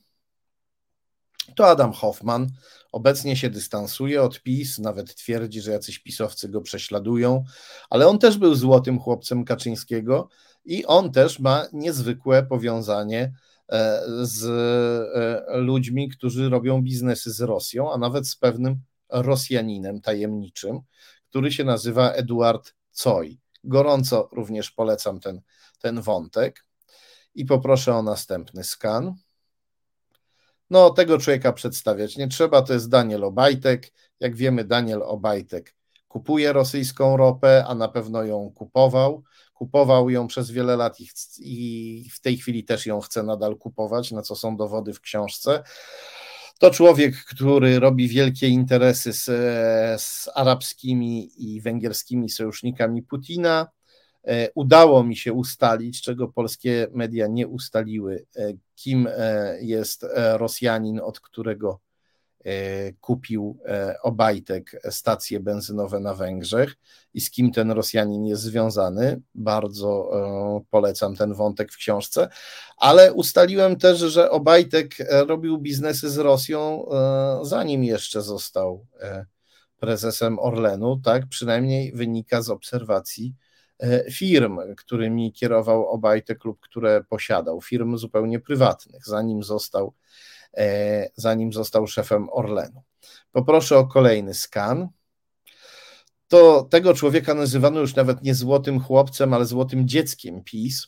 To 1.56 1.66
Adam 1.66 1.92
Hoffman. 1.92 2.46
Obecnie 2.92 3.36
się 3.36 3.50
dystansuje 3.50 4.22
od 4.22 4.42
PiS, 4.42 4.78
nawet 4.78 5.14
twierdzi, 5.14 5.60
że 5.60 5.70
jacyś 5.72 5.98
pisowcy 5.98 6.48
go 6.48 6.60
prześladują, 6.60 7.44
ale 7.90 8.08
on 8.08 8.18
też 8.18 8.38
był 8.38 8.54
złotym 8.54 8.98
chłopcem 8.98 9.44
Kaczyńskiego 9.44 10.28
i 10.64 10.86
on 10.86 11.12
też 11.12 11.38
ma 11.38 11.66
niezwykłe 11.72 12.42
powiązanie 12.42 13.32
e, 13.68 14.02
z 14.22 14.44
e, 14.44 15.58
ludźmi, 15.58 16.08
którzy 16.08 16.48
robią 16.48 16.82
biznesy 16.82 17.32
z 17.32 17.40
Rosją, 17.40 17.92
a 17.92 17.98
nawet 17.98 18.28
z 18.28 18.36
pewnym 18.36 18.80
Rosjaninem 19.10 20.00
tajemniczym, 20.00 20.80
który 21.28 21.52
się 21.52 21.64
nazywa 21.64 22.12
Eduard 22.12 22.74
Coj. 22.90 23.38
Gorąco 23.64 24.28
również 24.32 24.70
polecam 24.70 25.20
ten, 25.20 25.40
ten 25.80 26.00
wątek 26.00 26.64
i 27.34 27.44
poproszę 27.44 27.94
o 27.94 28.02
następny 28.02 28.64
skan. 28.64 29.14
No, 30.70 30.90
tego 30.90 31.18
człowieka 31.18 31.52
przedstawiać 31.52 32.16
nie 32.16 32.28
trzeba, 32.28 32.62
to 32.62 32.72
jest 32.72 32.88
Daniel 32.88 33.24
Obajtek. 33.24 33.92
Jak 34.20 34.36
wiemy, 34.36 34.64
Daniel 34.64 35.02
Obajtek 35.02 35.78
kupuje 36.08 36.52
rosyjską 36.52 37.16
ropę, 37.16 37.64
a 37.68 37.74
na 37.74 37.88
pewno 37.88 38.24
ją 38.24 38.52
kupował. 38.54 39.22
Kupował 39.54 40.10
ją 40.10 40.26
przez 40.26 40.50
wiele 40.50 40.76
lat 40.76 40.96
i 41.38 42.08
w 42.12 42.20
tej 42.20 42.36
chwili 42.36 42.64
też 42.64 42.86
ją 42.86 43.00
chce 43.00 43.22
nadal 43.22 43.56
kupować, 43.56 44.12
na 44.12 44.22
co 44.22 44.36
są 44.36 44.56
dowody 44.56 44.92
w 44.92 45.00
książce. 45.00 45.62
To 46.58 46.70
człowiek, 46.70 47.24
który 47.24 47.80
robi 47.80 48.08
wielkie 48.08 48.48
interesy 48.48 49.12
z, 49.12 49.24
z 50.02 50.28
arabskimi 50.34 51.30
i 51.36 51.60
węgierskimi 51.60 52.30
sojusznikami 52.30 53.02
Putina. 53.02 53.66
E, 54.24 54.50
udało 54.54 55.04
mi 55.04 55.16
się 55.16 55.32
ustalić, 55.32 56.02
czego 56.02 56.28
polskie 56.28 56.86
media 56.92 57.26
nie 57.26 57.46
ustaliły, 57.46 58.26
e, 58.36 58.52
kim 58.74 59.08
e, 59.10 59.56
jest 59.60 60.06
Rosjanin, 60.36 61.00
od 61.00 61.20
którego 61.20 61.80
kupił 63.00 63.58
Obajtek 64.02 64.80
stacje 64.90 65.40
benzynowe 65.40 66.00
na 66.00 66.14
Węgrzech 66.14 66.76
i 67.14 67.20
z 67.20 67.30
kim 67.30 67.52
ten 67.52 67.70
Rosjanin 67.70 68.26
jest 68.26 68.42
związany. 68.42 69.20
Bardzo 69.34 70.10
polecam 70.70 71.16
ten 71.16 71.34
wątek 71.34 71.72
w 71.72 71.76
książce, 71.76 72.28
ale 72.76 73.12
ustaliłem 73.12 73.76
też, 73.76 73.98
że 73.98 74.30
Obajtek 74.30 74.96
robił 75.26 75.58
biznesy 75.58 76.10
z 76.10 76.18
Rosją 76.18 76.86
zanim 77.42 77.84
jeszcze 77.84 78.22
został 78.22 78.86
prezesem 79.80 80.38
Orlenu, 80.38 81.00
tak 81.04 81.26
przynajmniej 81.28 81.92
wynika 81.92 82.42
z 82.42 82.50
obserwacji 82.50 83.34
E, 83.78 84.10
firm, 84.10 84.58
którymi 84.76 85.32
kierował 85.32 85.86
Obajtek 85.86 86.44
lub 86.44 86.60
które 86.60 87.04
posiadał, 87.04 87.60
firm 87.60 87.96
zupełnie 87.96 88.40
prywatnych, 88.40 89.06
zanim 89.06 89.42
został, 89.42 89.86
e, 89.86 90.37
zanim 91.16 91.52
został 91.52 91.86
szefem 91.86 92.28
Orlenu. 92.32 92.82
Poproszę 93.32 93.78
o 93.78 93.86
kolejny 93.86 94.34
skan. 94.34 94.88
To 96.28 96.62
tego 96.62 96.94
człowieka 96.94 97.34
nazywano 97.34 97.80
już 97.80 97.94
nawet 97.94 98.22
nie 98.22 98.34
złotym 98.34 98.80
chłopcem, 98.80 99.34
ale 99.34 99.44
złotym 99.46 99.88
dzieckiem 99.88 100.44
PiS. 100.44 100.86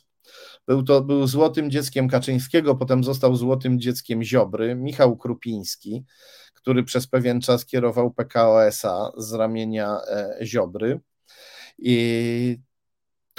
Był 0.67 0.83
to 0.83 1.01
był 1.01 1.27
złotym 1.27 1.71
dzieckiem 1.71 2.09
Kaczyńskiego, 2.09 2.75
potem 2.75 3.03
został 3.03 3.35
złotym 3.35 3.79
dzieckiem 3.79 4.23
Ziobry, 4.23 4.75
Michał 4.75 5.17
Krupiński, 5.17 6.05
który 6.53 6.83
przez 6.83 7.07
pewien 7.07 7.41
czas 7.41 7.65
kierował 7.65 8.11
PKO 8.11 8.65
SA 8.65 9.11
z 9.17 9.33
ramienia 9.33 9.97
e, 10.07 10.37
Ziobry. 10.45 10.99
I 11.77 12.59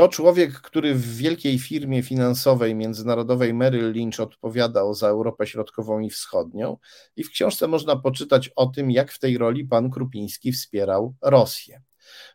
to 0.03 0.09
człowiek, 0.09 0.53
który 0.53 0.95
w 0.95 1.16
wielkiej 1.16 1.59
firmie 1.59 2.03
finansowej 2.03 2.74
międzynarodowej 2.74 3.55
Merrill 3.55 3.93
Lynch 3.93 4.20
odpowiadał 4.20 4.95
za 4.95 5.09
Europę 5.09 5.47
Środkową 5.47 6.01
i 6.01 6.11
Wschodnią, 6.11 6.77
i 7.16 7.24
w 7.24 7.31
książce 7.31 7.69
można 7.69 7.97
poczytać 7.97 8.51
o 8.57 8.66
tym, 8.66 8.91
jak 8.91 9.12
w 9.12 9.19
tej 9.19 9.39
roli 9.39 9.65
pan 9.65 9.91
Krupiński 9.91 10.53
wspierał 10.53 11.15
Rosję. 11.23 11.83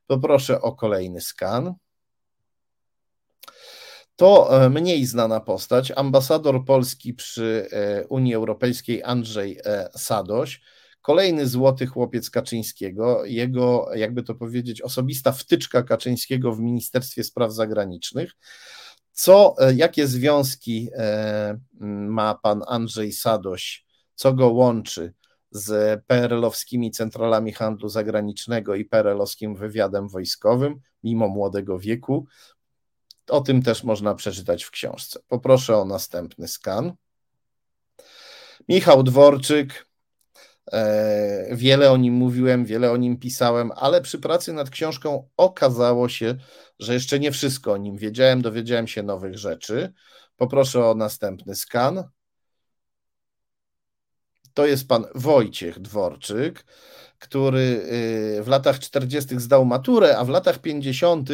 Poproszę 0.07 0.61
o 0.61 0.75
kolejny 0.75 1.21
skan. 1.21 1.73
To 4.15 4.63
e, 4.65 4.69
mniej 4.69 5.05
znana 5.05 5.39
postać, 5.39 5.91
ambasador 5.95 6.65
Polski 6.65 7.13
przy 7.13 7.67
e, 7.71 8.07
Unii 8.07 8.35
Europejskiej 8.35 9.03
Andrzej 9.03 9.59
e, 9.65 9.89
Sadoś 9.95 10.61
Kolejny 11.01 11.47
złoty 11.47 11.87
chłopiec 11.87 12.29
Kaczyńskiego, 12.29 13.25
jego, 13.25 13.89
jakby 13.95 14.23
to 14.23 14.35
powiedzieć, 14.35 14.81
osobista 14.81 15.31
wtyczka 15.31 15.83
Kaczyńskiego 15.83 16.53
w 16.53 16.59
Ministerstwie 16.59 17.23
Spraw 17.23 17.53
Zagranicznych. 17.53 18.31
Co, 19.11 19.55
e, 19.59 19.73
jakie 19.73 20.07
związki 20.07 20.89
e, 20.93 21.59
ma 22.09 22.35
pan 22.35 22.63
Andrzej 22.67 23.11
Sadoś, 23.11 23.85
co 24.15 24.33
go 24.33 24.47
łączy 24.49 25.13
z 25.51 26.01
PRL-owskimi 26.05 26.91
centralami 26.91 27.53
handlu 27.53 27.89
zagranicznego 27.89 28.75
i 28.75 28.85
PRL-owskim 28.85 29.55
wywiadem 29.55 30.09
wojskowym, 30.09 30.79
mimo 31.03 31.27
młodego 31.27 31.79
wieku? 31.79 32.27
O 33.29 33.41
tym 33.41 33.61
też 33.61 33.83
można 33.83 34.15
przeczytać 34.15 34.63
w 34.63 34.71
książce. 34.71 35.19
Poproszę 35.27 35.77
o 35.77 35.85
następny 35.85 36.47
skan. 36.47 36.93
Michał 38.69 39.03
Dworczyk, 39.03 39.86
wiele 41.51 41.91
o 41.91 41.97
nim 41.97 42.13
mówiłem, 42.13 42.65
wiele 42.65 42.91
o 42.91 42.97
nim 42.97 43.17
pisałem, 43.17 43.71
ale 43.75 44.01
przy 44.01 44.19
pracy 44.19 44.53
nad 44.53 44.69
książką 44.69 45.29
okazało 45.37 46.09
się, 46.09 46.35
że 46.79 46.93
jeszcze 46.93 47.19
nie 47.19 47.31
wszystko 47.31 47.73
o 47.73 47.77
nim 47.77 47.97
wiedziałem, 47.97 48.41
dowiedziałem 48.41 48.87
się 48.87 49.03
nowych 49.03 49.37
rzeczy. 49.37 49.93
Poproszę 50.35 50.85
o 50.85 50.95
następny 50.95 51.55
skan. 51.55 52.03
To 54.53 54.65
jest 54.65 54.87
pan 54.87 55.05
Wojciech 55.15 55.79
Dworczyk, 55.79 56.65
który 57.19 57.59
y, 58.39 58.43
w 58.43 58.47
latach 58.47 58.79
40. 58.79 59.39
zdał 59.39 59.65
maturę, 59.65 60.17
a 60.17 60.25
w 60.25 60.29
latach 60.29 60.59
50 60.59 61.29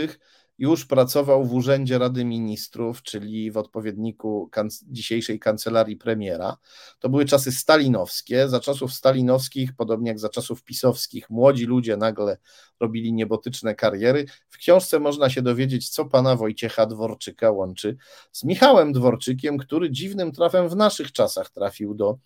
już 0.57 0.85
pracował 0.85 1.45
w 1.45 1.53
Urzędzie 1.53 1.97
Rady 1.97 2.25
Ministrów, 2.25 3.03
czyli 3.03 3.51
w 3.51 3.57
odpowiedniku 3.57 4.49
dzisiejszej 4.87 5.39
kancelarii 5.39 5.97
premiera. 5.97 6.57
To 6.99 7.09
były 7.09 7.25
czasy 7.25 7.51
stalinowskie. 7.51 8.49
Za 8.49 8.59
czasów 8.59 8.93
stalinowskich, 8.93 9.75
podobnie 9.77 10.09
jak 10.09 10.19
za 10.19 10.29
czasów 10.29 10.63
pisowskich, 10.63 11.29
młodzi 11.29 11.65
ludzie 11.65 11.97
nagle 11.97 12.37
robili 12.79 13.13
niebotyczne 13.13 13.75
kariery. 13.75 14.25
W 14.49 14.57
książce 14.57 14.99
można 14.99 15.29
się 15.29 15.41
dowiedzieć, 15.41 15.89
co 15.89 16.05
pana 16.05 16.35
Wojciecha 16.35 16.85
Dworczyka 16.85 17.51
łączy 17.51 17.97
z 18.31 18.43
Michałem 18.43 18.93
Dworczykiem, 18.93 19.57
który 19.57 19.91
dziwnym 19.91 20.31
trafem 20.31 20.69
w 20.69 20.75
naszych 20.75 21.11
czasach 21.11 21.49
trafił 21.49 21.93
do 21.93 22.17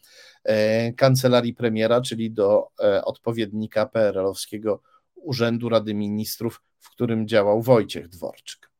e, 0.44 0.94
kancelarii 0.94 1.54
premiera, 1.54 2.02
czyli 2.02 2.32
do 2.32 2.68
e, 2.80 3.06
odpowiednika 3.06 3.86
PRL-owskiego 3.86 4.82
Urzędu 5.22 5.70
Rady 5.70 5.94
Ministrów 5.94 6.62
w 6.80 6.90
którym 6.90 7.28
działał 7.28 7.62
Wojciech 7.62 8.08
Dworczyk. 8.08 8.72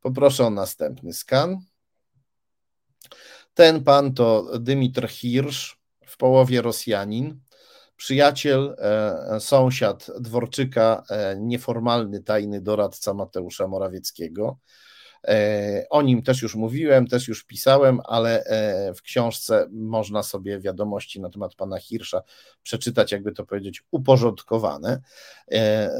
Poproszę 0.00 0.46
o 0.46 0.50
następny 0.50 1.12
skan. 1.12 1.58
Ten 3.54 3.84
pan 3.84 4.14
to 4.14 4.58
Dymitr 4.58 5.08
Hirsch, 5.08 5.76
w 6.06 6.16
połowie 6.16 6.62
Rosjanin, 6.62 7.40
przyjaciel, 7.96 8.76
e, 8.78 9.40
sąsiad 9.40 10.06
Dworczyka, 10.20 11.02
e, 11.10 11.36
nieformalny 11.40 12.22
tajny 12.22 12.60
doradca 12.60 13.14
Mateusza 13.14 13.68
Morawieckiego. 13.68 14.58
E, 15.24 15.86
o 15.90 16.02
nim 16.02 16.22
też 16.22 16.42
już 16.42 16.54
mówiłem, 16.54 17.06
też 17.06 17.28
już 17.28 17.44
pisałem, 17.44 18.00
ale 18.04 18.44
e, 18.44 18.94
w 18.94 19.02
książce 19.02 19.68
można 19.72 20.22
sobie 20.22 20.60
wiadomości 20.60 21.20
na 21.20 21.30
temat 21.30 21.54
pana 21.54 21.78
Hirsza 21.78 22.22
przeczytać, 22.62 23.12
jakby 23.12 23.32
to 23.32 23.46
powiedzieć, 23.46 23.82
uporządkowane, 23.90 25.00
e, 25.52 25.90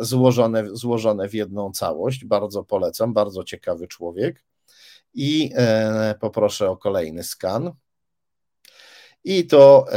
złożone, 0.00 0.64
złożone 0.72 1.28
w 1.28 1.34
jedną 1.34 1.72
całość. 1.72 2.24
Bardzo 2.24 2.64
polecam, 2.64 3.14
bardzo 3.14 3.44
ciekawy 3.44 3.88
człowiek. 3.88 4.44
I 5.14 5.52
poproszę 6.20 6.70
o 6.70 6.76
kolejny 6.76 7.22
skan. 7.22 7.72
I 9.24 9.46
to 9.46 9.86
e, 9.92 9.94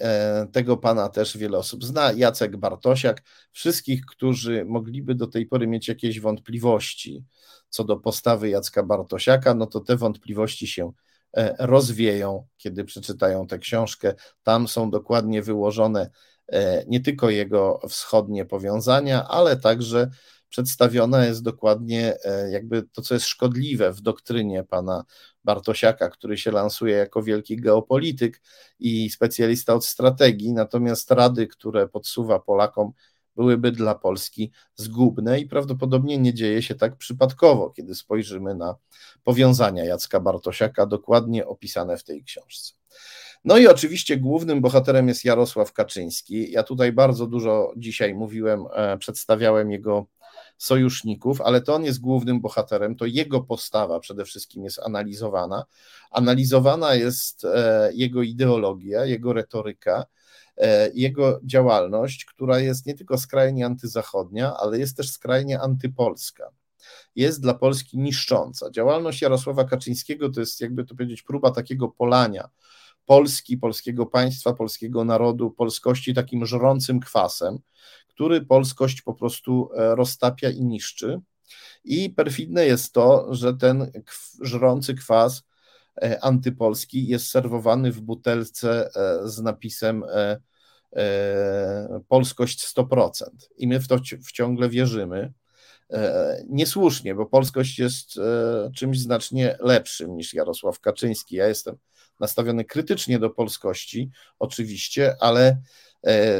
e, 0.00 0.46
tego 0.52 0.76
pana 0.76 1.08
też 1.08 1.36
wiele 1.36 1.58
osób 1.58 1.84
zna, 1.84 2.12
Jacek 2.12 2.56
Bartosiak. 2.56 3.22
Wszystkich, 3.52 4.06
którzy 4.06 4.64
mogliby 4.64 5.14
do 5.14 5.26
tej 5.26 5.46
pory 5.46 5.66
mieć 5.66 5.88
jakieś 5.88 6.20
wątpliwości 6.20 7.24
co 7.72 7.84
do 7.84 7.96
postawy 7.96 8.48
Jacka 8.48 8.82
Bartosiaka, 8.82 9.54
no 9.54 9.66
to 9.66 9.80
te 9.80 9.96
wątpliwości 9.96 10.66
się 10.66 10.92
e, 11.36 11.54
rozwieją, 11.58 12.46
kiedy 12.56 12.84
przeczytają 12.84 13.46
tę 13.46 13.58
książkę. 13.58 14.14
Tam 14.42 14.68
są 14.68 14.90
dokładnie 14.90 15.42
wyłożone 15.42 16.10
nie 16.86 17.00
tylko 17.00 17.30
jego 17.30 17.80
wschodnie 17.88 18.44
powiązania, 18.44 19.28
ale 19.28 19.56
także 19.56 20.10
przedstawiona 20.48 21.24
jest 21.24 21.42
dokładnie 21.42 22.16
jakby 22.50 22.82
to, 22.82 23.02
co 23.02 23.14
jest 23.14 23.26
szkodliwe 23.26 23.92
w 23.92 24.00
doktrynie 24.00 24.64
pana 24.64 25.04
Bartosiaka, 25.44 26.10
który 26.10 26.38
się 26.38 26.50
lansuje 26.50 26.96
jako 26.96 27.22
wielki 27.22 27.56
geopolityk 27.56 28.40
i 28.78 29.10
specjalista 29.10 29.74
od 29.74 29.86
strategii, 29.86 30.52
natomiast 30.52 31.10
rady, 31.10 31.46
które 31.46 31.88
podsuwa 31.88 32.38
Polakom, 32.38 32.92
byłyby 33.36 33.72
dla 33.72 33.94
Polski 33.94 34.50
zgubne 34.74 35.40
i 35.40 35.46
prawdopodobnie 35.46 36.18
nie 36.18 36.34
dzieje 36.34 36.62
się 36.62 36.74
tak 36.74 36.96
przypadkowo, 36.96 37.70
kiedy 37.70 37.94
spojrzymy 37.94 38.54
na 38.54 38.74
powiązania 39.24 39.84
Jacka 39.84 40.20
Bartosiaka, 40.20 40.86
dokładnie 40.86 41.46
opisane 41.46 41.96
w 41.96 42.04
tej 42.04 42.24
książce. 42.24 42.74
No 43.44 43.58
i 43.58 43.66
oczywiście 43.66 44.16
głównym 44.16 44.60
bohaterem 44.60 45.08
jest 45.08 45.24
Jarosław 45.24 45.72
Kaczyński. 45.72 46.50
Ja 46.50 46.62
tutaj 46.62 46.92
bardzo 46.92 47.26
dużo 47.26 47.72
dzisiaj 47.76 48.14
mówiłem, 48.14 48.64
e, 48.74 48.98
przedstawiałem 48.98 49.70
jego 49.70 50.06
sojuszników, 50.58 51.40
ale 51.40 51.60
to 51.60 51.74
on 51.74 51.84
jest 51.84 52.00
głównym 52.00 52.40
bohaterem, 52.40 52.96
to 52.96 53.06
jego 53.06 53.40
postawa 53.40 54.00
przede 54.00 54.24
wszystkim 54.24 54.64
jest 54.64 54.78
analizowana. 54.78 55.64
Analizowana 56.10 56.94
jest 56.94 57.44
e, 57.44 57.90
jego 57.94 58.22
ideologia, 58.22 59.04
jego 59.04 59.32
retoryka, 59.32 60.06
jego 60.94 61.40
działalność, 61.44 62.24
która 62.24 62.58
jest 62.58 62.86
nie 62.86 62.94
tylko 62.94 63.18
skrajnie 63.18 63.66
antyzachodnia, 63.66 64.56
ale 64.56 64.78
jest 64.78 64.96
też 64.96 65.10
skrajnie 65.10 65.60
antypolska. 65.60 66.50
Jest 67.16 67.42
dla 67.42 67.54
Polski 67.54 67.98
niszcząca. 67.98 68.70
Działalność 68.70 69.22
Jarosława 69.22 69.64
Kaczyńskiego 69.64 70.30
to 70.30 70.40
jest, 70.40 70.60
jakby 70.60 70.84
to 70.84 70.94
powiedzieć, 70.94 71.22
próba 71.22 71.50
takiego 71.50 71.88
polania 71.88 72.48
Polski, 73.06 73.56
polskiego 73.56 74.06
państwa, 74.06 74.52
polskiego 74.52 75.04
narodu, 75.04 75.50
polskości 75.50 76.14
takim 76.14 76.46
żrącym 76.46 77.00
kwasem, 77.00 77.58
który 78.08 78.40
polskość 78.40 79.02
po 79.02 79.14
prostu 79.14 79.70
e, 79.76 79.94
roztapia 79.94 80.50
i 80.50 80.64
niszczy. 80.64 81.20
I 81.84 82.10
perfidne 82.10 82.66
jest 82.66 82.92
to, 82.92 83.34
że 83.34 83.54
ten 83.54 83.92
żrący 84.40 84.94
kwas 84.94 85.38
e, 85.38 85.42
antypolski 86.20 87.06
jest 87.06 87.26
serwowany 87.26 87.92
w 87.92 88.00
butelce 88.00 88.90
e, 88.96 89.28
z 89.28 89.42
napisem 89.42 90.04
polskość 92.08 92.66
100%. 92.76 93.24
I 93.56 93.68
my 93.68 93.80
w 93.80 93.88
to 93.88 93.98
ciągle 94.32 94.68
wierzymy. 94.68 95.32
Niesłusznie, 96.48 97.14
bo 97.14 97.26
polskość 97.26 97.78
jest 97.78 98.20
czymś 98.76 98.98
znacznie 98.98 99.56
lepszym 99.60 100.16
niż 100.16 100.34
Jarosław 100.34 100.80
Kaczyński. 100.80 101.36
Ja 101.36 101.48
jestem 101.48 101.76
nastawiony 102.22 102.64
krytycznie 102.64 103.18
do 103.18 103.30
polskości, 103.30 104.10
oczywiście, 104.38 105.16
ale 105.20 105.48
e, 105.48 105.62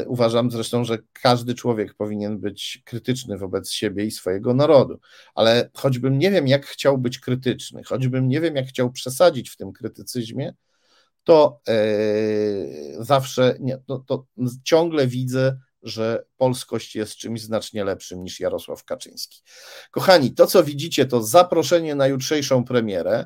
uważam 0.07 0.51
zresztą, 0.51 0.83
że 0.83 0.97
każdy 1.13 1.55
człowiek 1.55 1.93
powinien 1.93 2.39
być 2.39 2.81
krytyczny 2.85 3.37
wobec 3.37 3.71
siebie 3.71 4.05
i 4.05 4.11
swojego 4.11 4.53
narodu. 4.53 4.99
Ale 5.35 5.69
choćbym 5.73 6.19
nie 6.19 6.31
wiem, 6.31 6.47
jak 6.47 6.65
chciał 6.65 6.97
być 6.97 7.19
krytyczny, 7.19 7.83
choćbym 7.83 8.27
nie 8.27 8.41
wiem, 8.41 8.55
jak 8.55 8.67
chciał 8.67 8.91
przesadzić 8.91 9.49
w 9.49 9.57
tym 9.57 9.73
krytycyzmie, 9.73 10.53
to 11.23 11.61
e, 11.67 11.73
zawsze 12.99 13.55
nie, 13.59 13.77
to, 13.77 13.99
to 13.99 14.25
ciągle 14.63 15.07
widzę, 15.07 15.57
że 15.83 16.25
polskość 16.37 16.95
jest 16.95 17.15
czymś 17.15 17.41
znacznie 17.41 17.83
lepszym 17.83 18.23
niż 18.23 18.39
Jarosław 18.39 18.83
Kaczyński. 18.83 19.41
Kochani, 19.91 20.33
to 20.33 20.47
co 20.47 20.63
widzicie, 20.63 21.05
to 21.05 21.23
zaproszenie 21.23 21.95
na 21.95 22.07
jutrzejszą 22.07 22.65
premierę. 22.65 23.25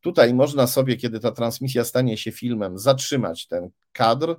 Tutaj 0.00 0.34
można 0.34 0.66
sobie, 0.66 0.96
kiedy 0.96 1.20
ta 1.20 1.30
transmisja 1.30 1.84
stanie 1.84 2.18
się 2.18 2.32
filmem, 2.32 2.78
zatrzymać 2.78 3.46
ten 3.46 3.70
kadr, 3.92 4.30
e, 4.30 4.36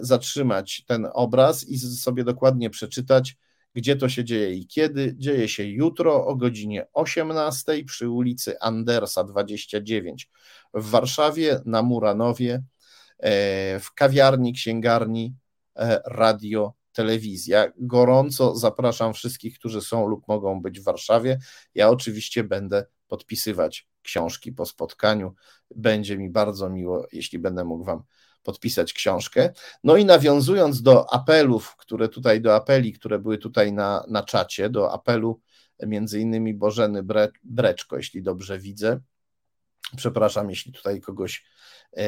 zatrzymać 0.00 0.84
ten 0.86 1.08
obraz 1.12 1.68
i 1.68 1.78
sobie 1.78 2.24
dokładnie 2.24 2.70
przeczytać, 2.70 3.36
gdzie 3.74 3.96
to 3.96 4.08
się 4.08 4.24
dzieje 4.24 4.54
i 4.54 4.66
kiedy. 4.66 5.14
Dzieje 5.16 5.48
się 5.48 5.64
jutro 5.64 6.26
o 6.26 6.36
godzinie 6.36 6.86
18 6.92 7.84
przy 7.84 8.08
ulicy 8.08 8.60
Andersa 8.60 9.24
29 9.24 10.30
w 10.74 10.90
Warszawie, 10.90 11.60
na 11.64 11.82
Muranowie, 11.82 12.62
e, 13.18 13.80
w 13.80 13.94
kawiarni, 13.94 14.52
księgarni, 14.52 15.34
e, 15.76 16.00
radio, 16.04 16.72
telewizja. 16.92 17.72
Gorąco 17.76 18.56
zapraszam 18.56 19.14
wszystkich, 19.14 19.58
którzy 19.58 19.80
są 19.80 20.06
lub 20.06 20.28
mogą 20.28 20.62
być 20.62 20.80
w 20.80 20.84
Warszawie. 20.84 21.38
Ja 21.74 21.88
oczywiście 21.90 22.44
będę 22.44 22.86
podpisywać 23.08 23.88
książki 24.02 24.52
po 24.52 24.66
spotkaniu. 24.66 25.34
Będzie 25.76 26.18
mi 26.18 26.30
bardzo 26.30 26.70
miło, 26.70 27.06
jeśli 27.12 27.38
będę 27.38 27.64
mógł 27.64 27.84
Wam 27.84 28.02
podpisać 28.48 28.92
książkę. 28.92 29.52
No 29.84 29.96
i 29.96 30.04
nawiązując 30.04 30.82
do 30.82 31.12
apelów, 31.12 31.76
które 31.76 32.08
tutaj, 32.08 32.40
do 32.40 32.54
apeli, 32.54 32.92
które 32.92 33.18
były 33.18 33.38
tutaj 33.38 33.72
na, 33.72 34.04
na 34.08 34.22
czacie, 34.22 34.70
do 34.70 34.92
apelu 34.92 35.40
między 35.86 36.20
innymi 36.20 36.54
Bożeny 36.54 37.02
Bre, 37.02 37.28
Breczko, 37.44 37.96
jeśli 37.96 38.22
dobrze 38.22 38.58
widzę. 38.58 39.00
Przepraszam, 39.96 40.50
jeśli 40.50 40.72
tutaj 40.72 41.00
kogoś 41.00 41.44
e, 41.96 42.00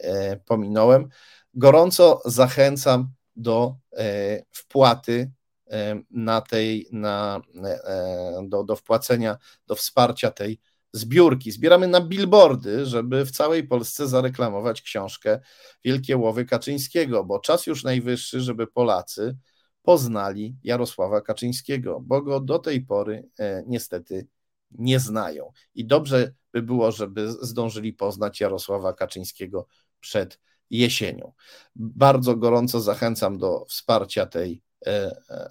e, 0.00 0.36
pominąłem. 0.36 1.08
Gorąco 1.54 2.20
zachęcam 2.24 3.10
do 3.36 3.76
e, 3.96 4.42
wpłaty 4.52 5.30
e, 5.70 6.02
na 6.10 6.40
tej, 6.40 6.88
na, 6.92 7.40
e, 7.64 8.40
do, 8.48 8.64
do 8.64 8.76
wpłacenia, 8.76 9.36
do 9.66 9.74
wsparcia 9.74 10.30
tej 10.30 10.60
zbiórki. 10.92 11.52
Zbieramy 11.52 11.88
na 11.88 12.00
billboardy, 12.00 12.86
żeby 12.86 13.26
w 13.26 13.30
całej 13.30 13.66
Polsce 13.66 14.08
zareklamować 14.08 14.82
książkę 14.82 15.40
Wielkie 15.84 16.16
Łowy 16.16 16.44
Kaczyńskiego, 16.44 17.24
bo 17.24 17.40
czas 17.40 17.66
już 17.66 17.84
najwyższy, 17.84 18.40
żeby 18.40 18.66
Polacy 18.66 19.36
poznali 19.82 20.56
Jarosława 20.64 21.20
Kaczyńskiego, 21.20 22.00
bo 22.00 22.22
go 22.22 22.40
do 22.40 22.58
tej 22.58 22.80
pory 22.80 23.28
e, 23.38 23.64
niestety 23.66 24.26
nie 24.70 25.00
znają. 25.00 25.52
I 25.74 25.86
dobrze 25.86 26.32
by 26.52 26.62
było, 26.62 26.92
żeby 26.92 27.32
zdążyli 27.32 27.92
poznać 27.92 28.40
Jarosława 28.40 28.92
Kaczyńskiego 28.92 29.66
przed 30.00 30.40
jesienią. 30.70 31.32
Bardzo 31.76 32.36
gorąco 32.36 32.80
zachęcam 32.80 33.38
do 33.38 33.64
wsparcia 33.68 34.26
tej 34.26 34.62
e, 34.86 35.16
e, 35.30 35.48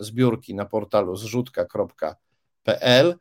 zbiórki 0.00 0.54
na 0.54 0.66
portalu 0.66 1.16
zrzutka.pl. 1.16 3.16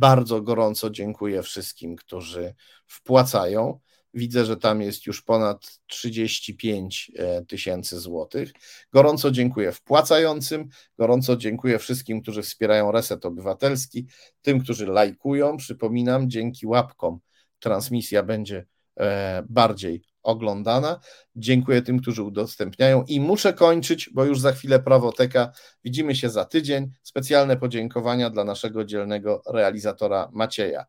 Bardzo 0.00 0.42
gorąco 0.42 0.90
dziękuję 0.90 1.42
wszystkim, 1.42 1.96
którzy 1.96 2.54
wpłacają. 2.86 3.80
Widzę, 4.14 4.44
że 4.44 4.56
tam 4.56 4.82
jest 4.82 5.06
już 5.06 5.22
ponad 5.22 5.80
35 5.86 7.12
e, 7.16 7.44
tysięcy 7.44 8.00
złotych. 8.00 8.52
Gorąco 8.92 9.30
dziękuję 9.30 9.72
wpłacającym, 9.72 10.68
gorąco 10.98 11.36
dziękuję 11.36 11.78
wszystkim, 11.78 12.22
którzy 12.22 12.42
wspierają 12.42 12.92
Reset 12.92 13.26
Obywatelski, 13.26 14.06
tym, 14.42 14.60
którzy 14.60 14.86
lajkują. 14.86 15.56
Przypominam, 15.56 16.30
dzięki 16.30 16.66
łapkom 16.66 17.20
transmisja 17.58 18.22
będzie 18.22 18.66
e, 19.00 19.42
bardziej 19.48 20.02
oglądana. 20.22 21.00
Dziękuję 21.36 21.82
tym, 21.82 22.00
którzy 22.00 22.22
udostępniają 22.22 23.04
i 23.08 23.20
muszę 23.20 23.52
kończyć, 23.52 24.10
bo 24.14 24.24
już 24.24 24.40
za 24.40 24.52
chwilę 24.52 24.80
prawoteka. 24.80 25.52
Widzimy 25.84 26.14
się 26.14 26.30
za 26.30 26.44
tydzień. 26.44 26.90
Specjalne 27.02 27.56
podziękowania 27.56 28.30
dla 28.30 28.44
naszego 28.44 28.84
dzielnego 28.84 29.42
realizatora 29.46 30.28
Macieja. 30.32 30.84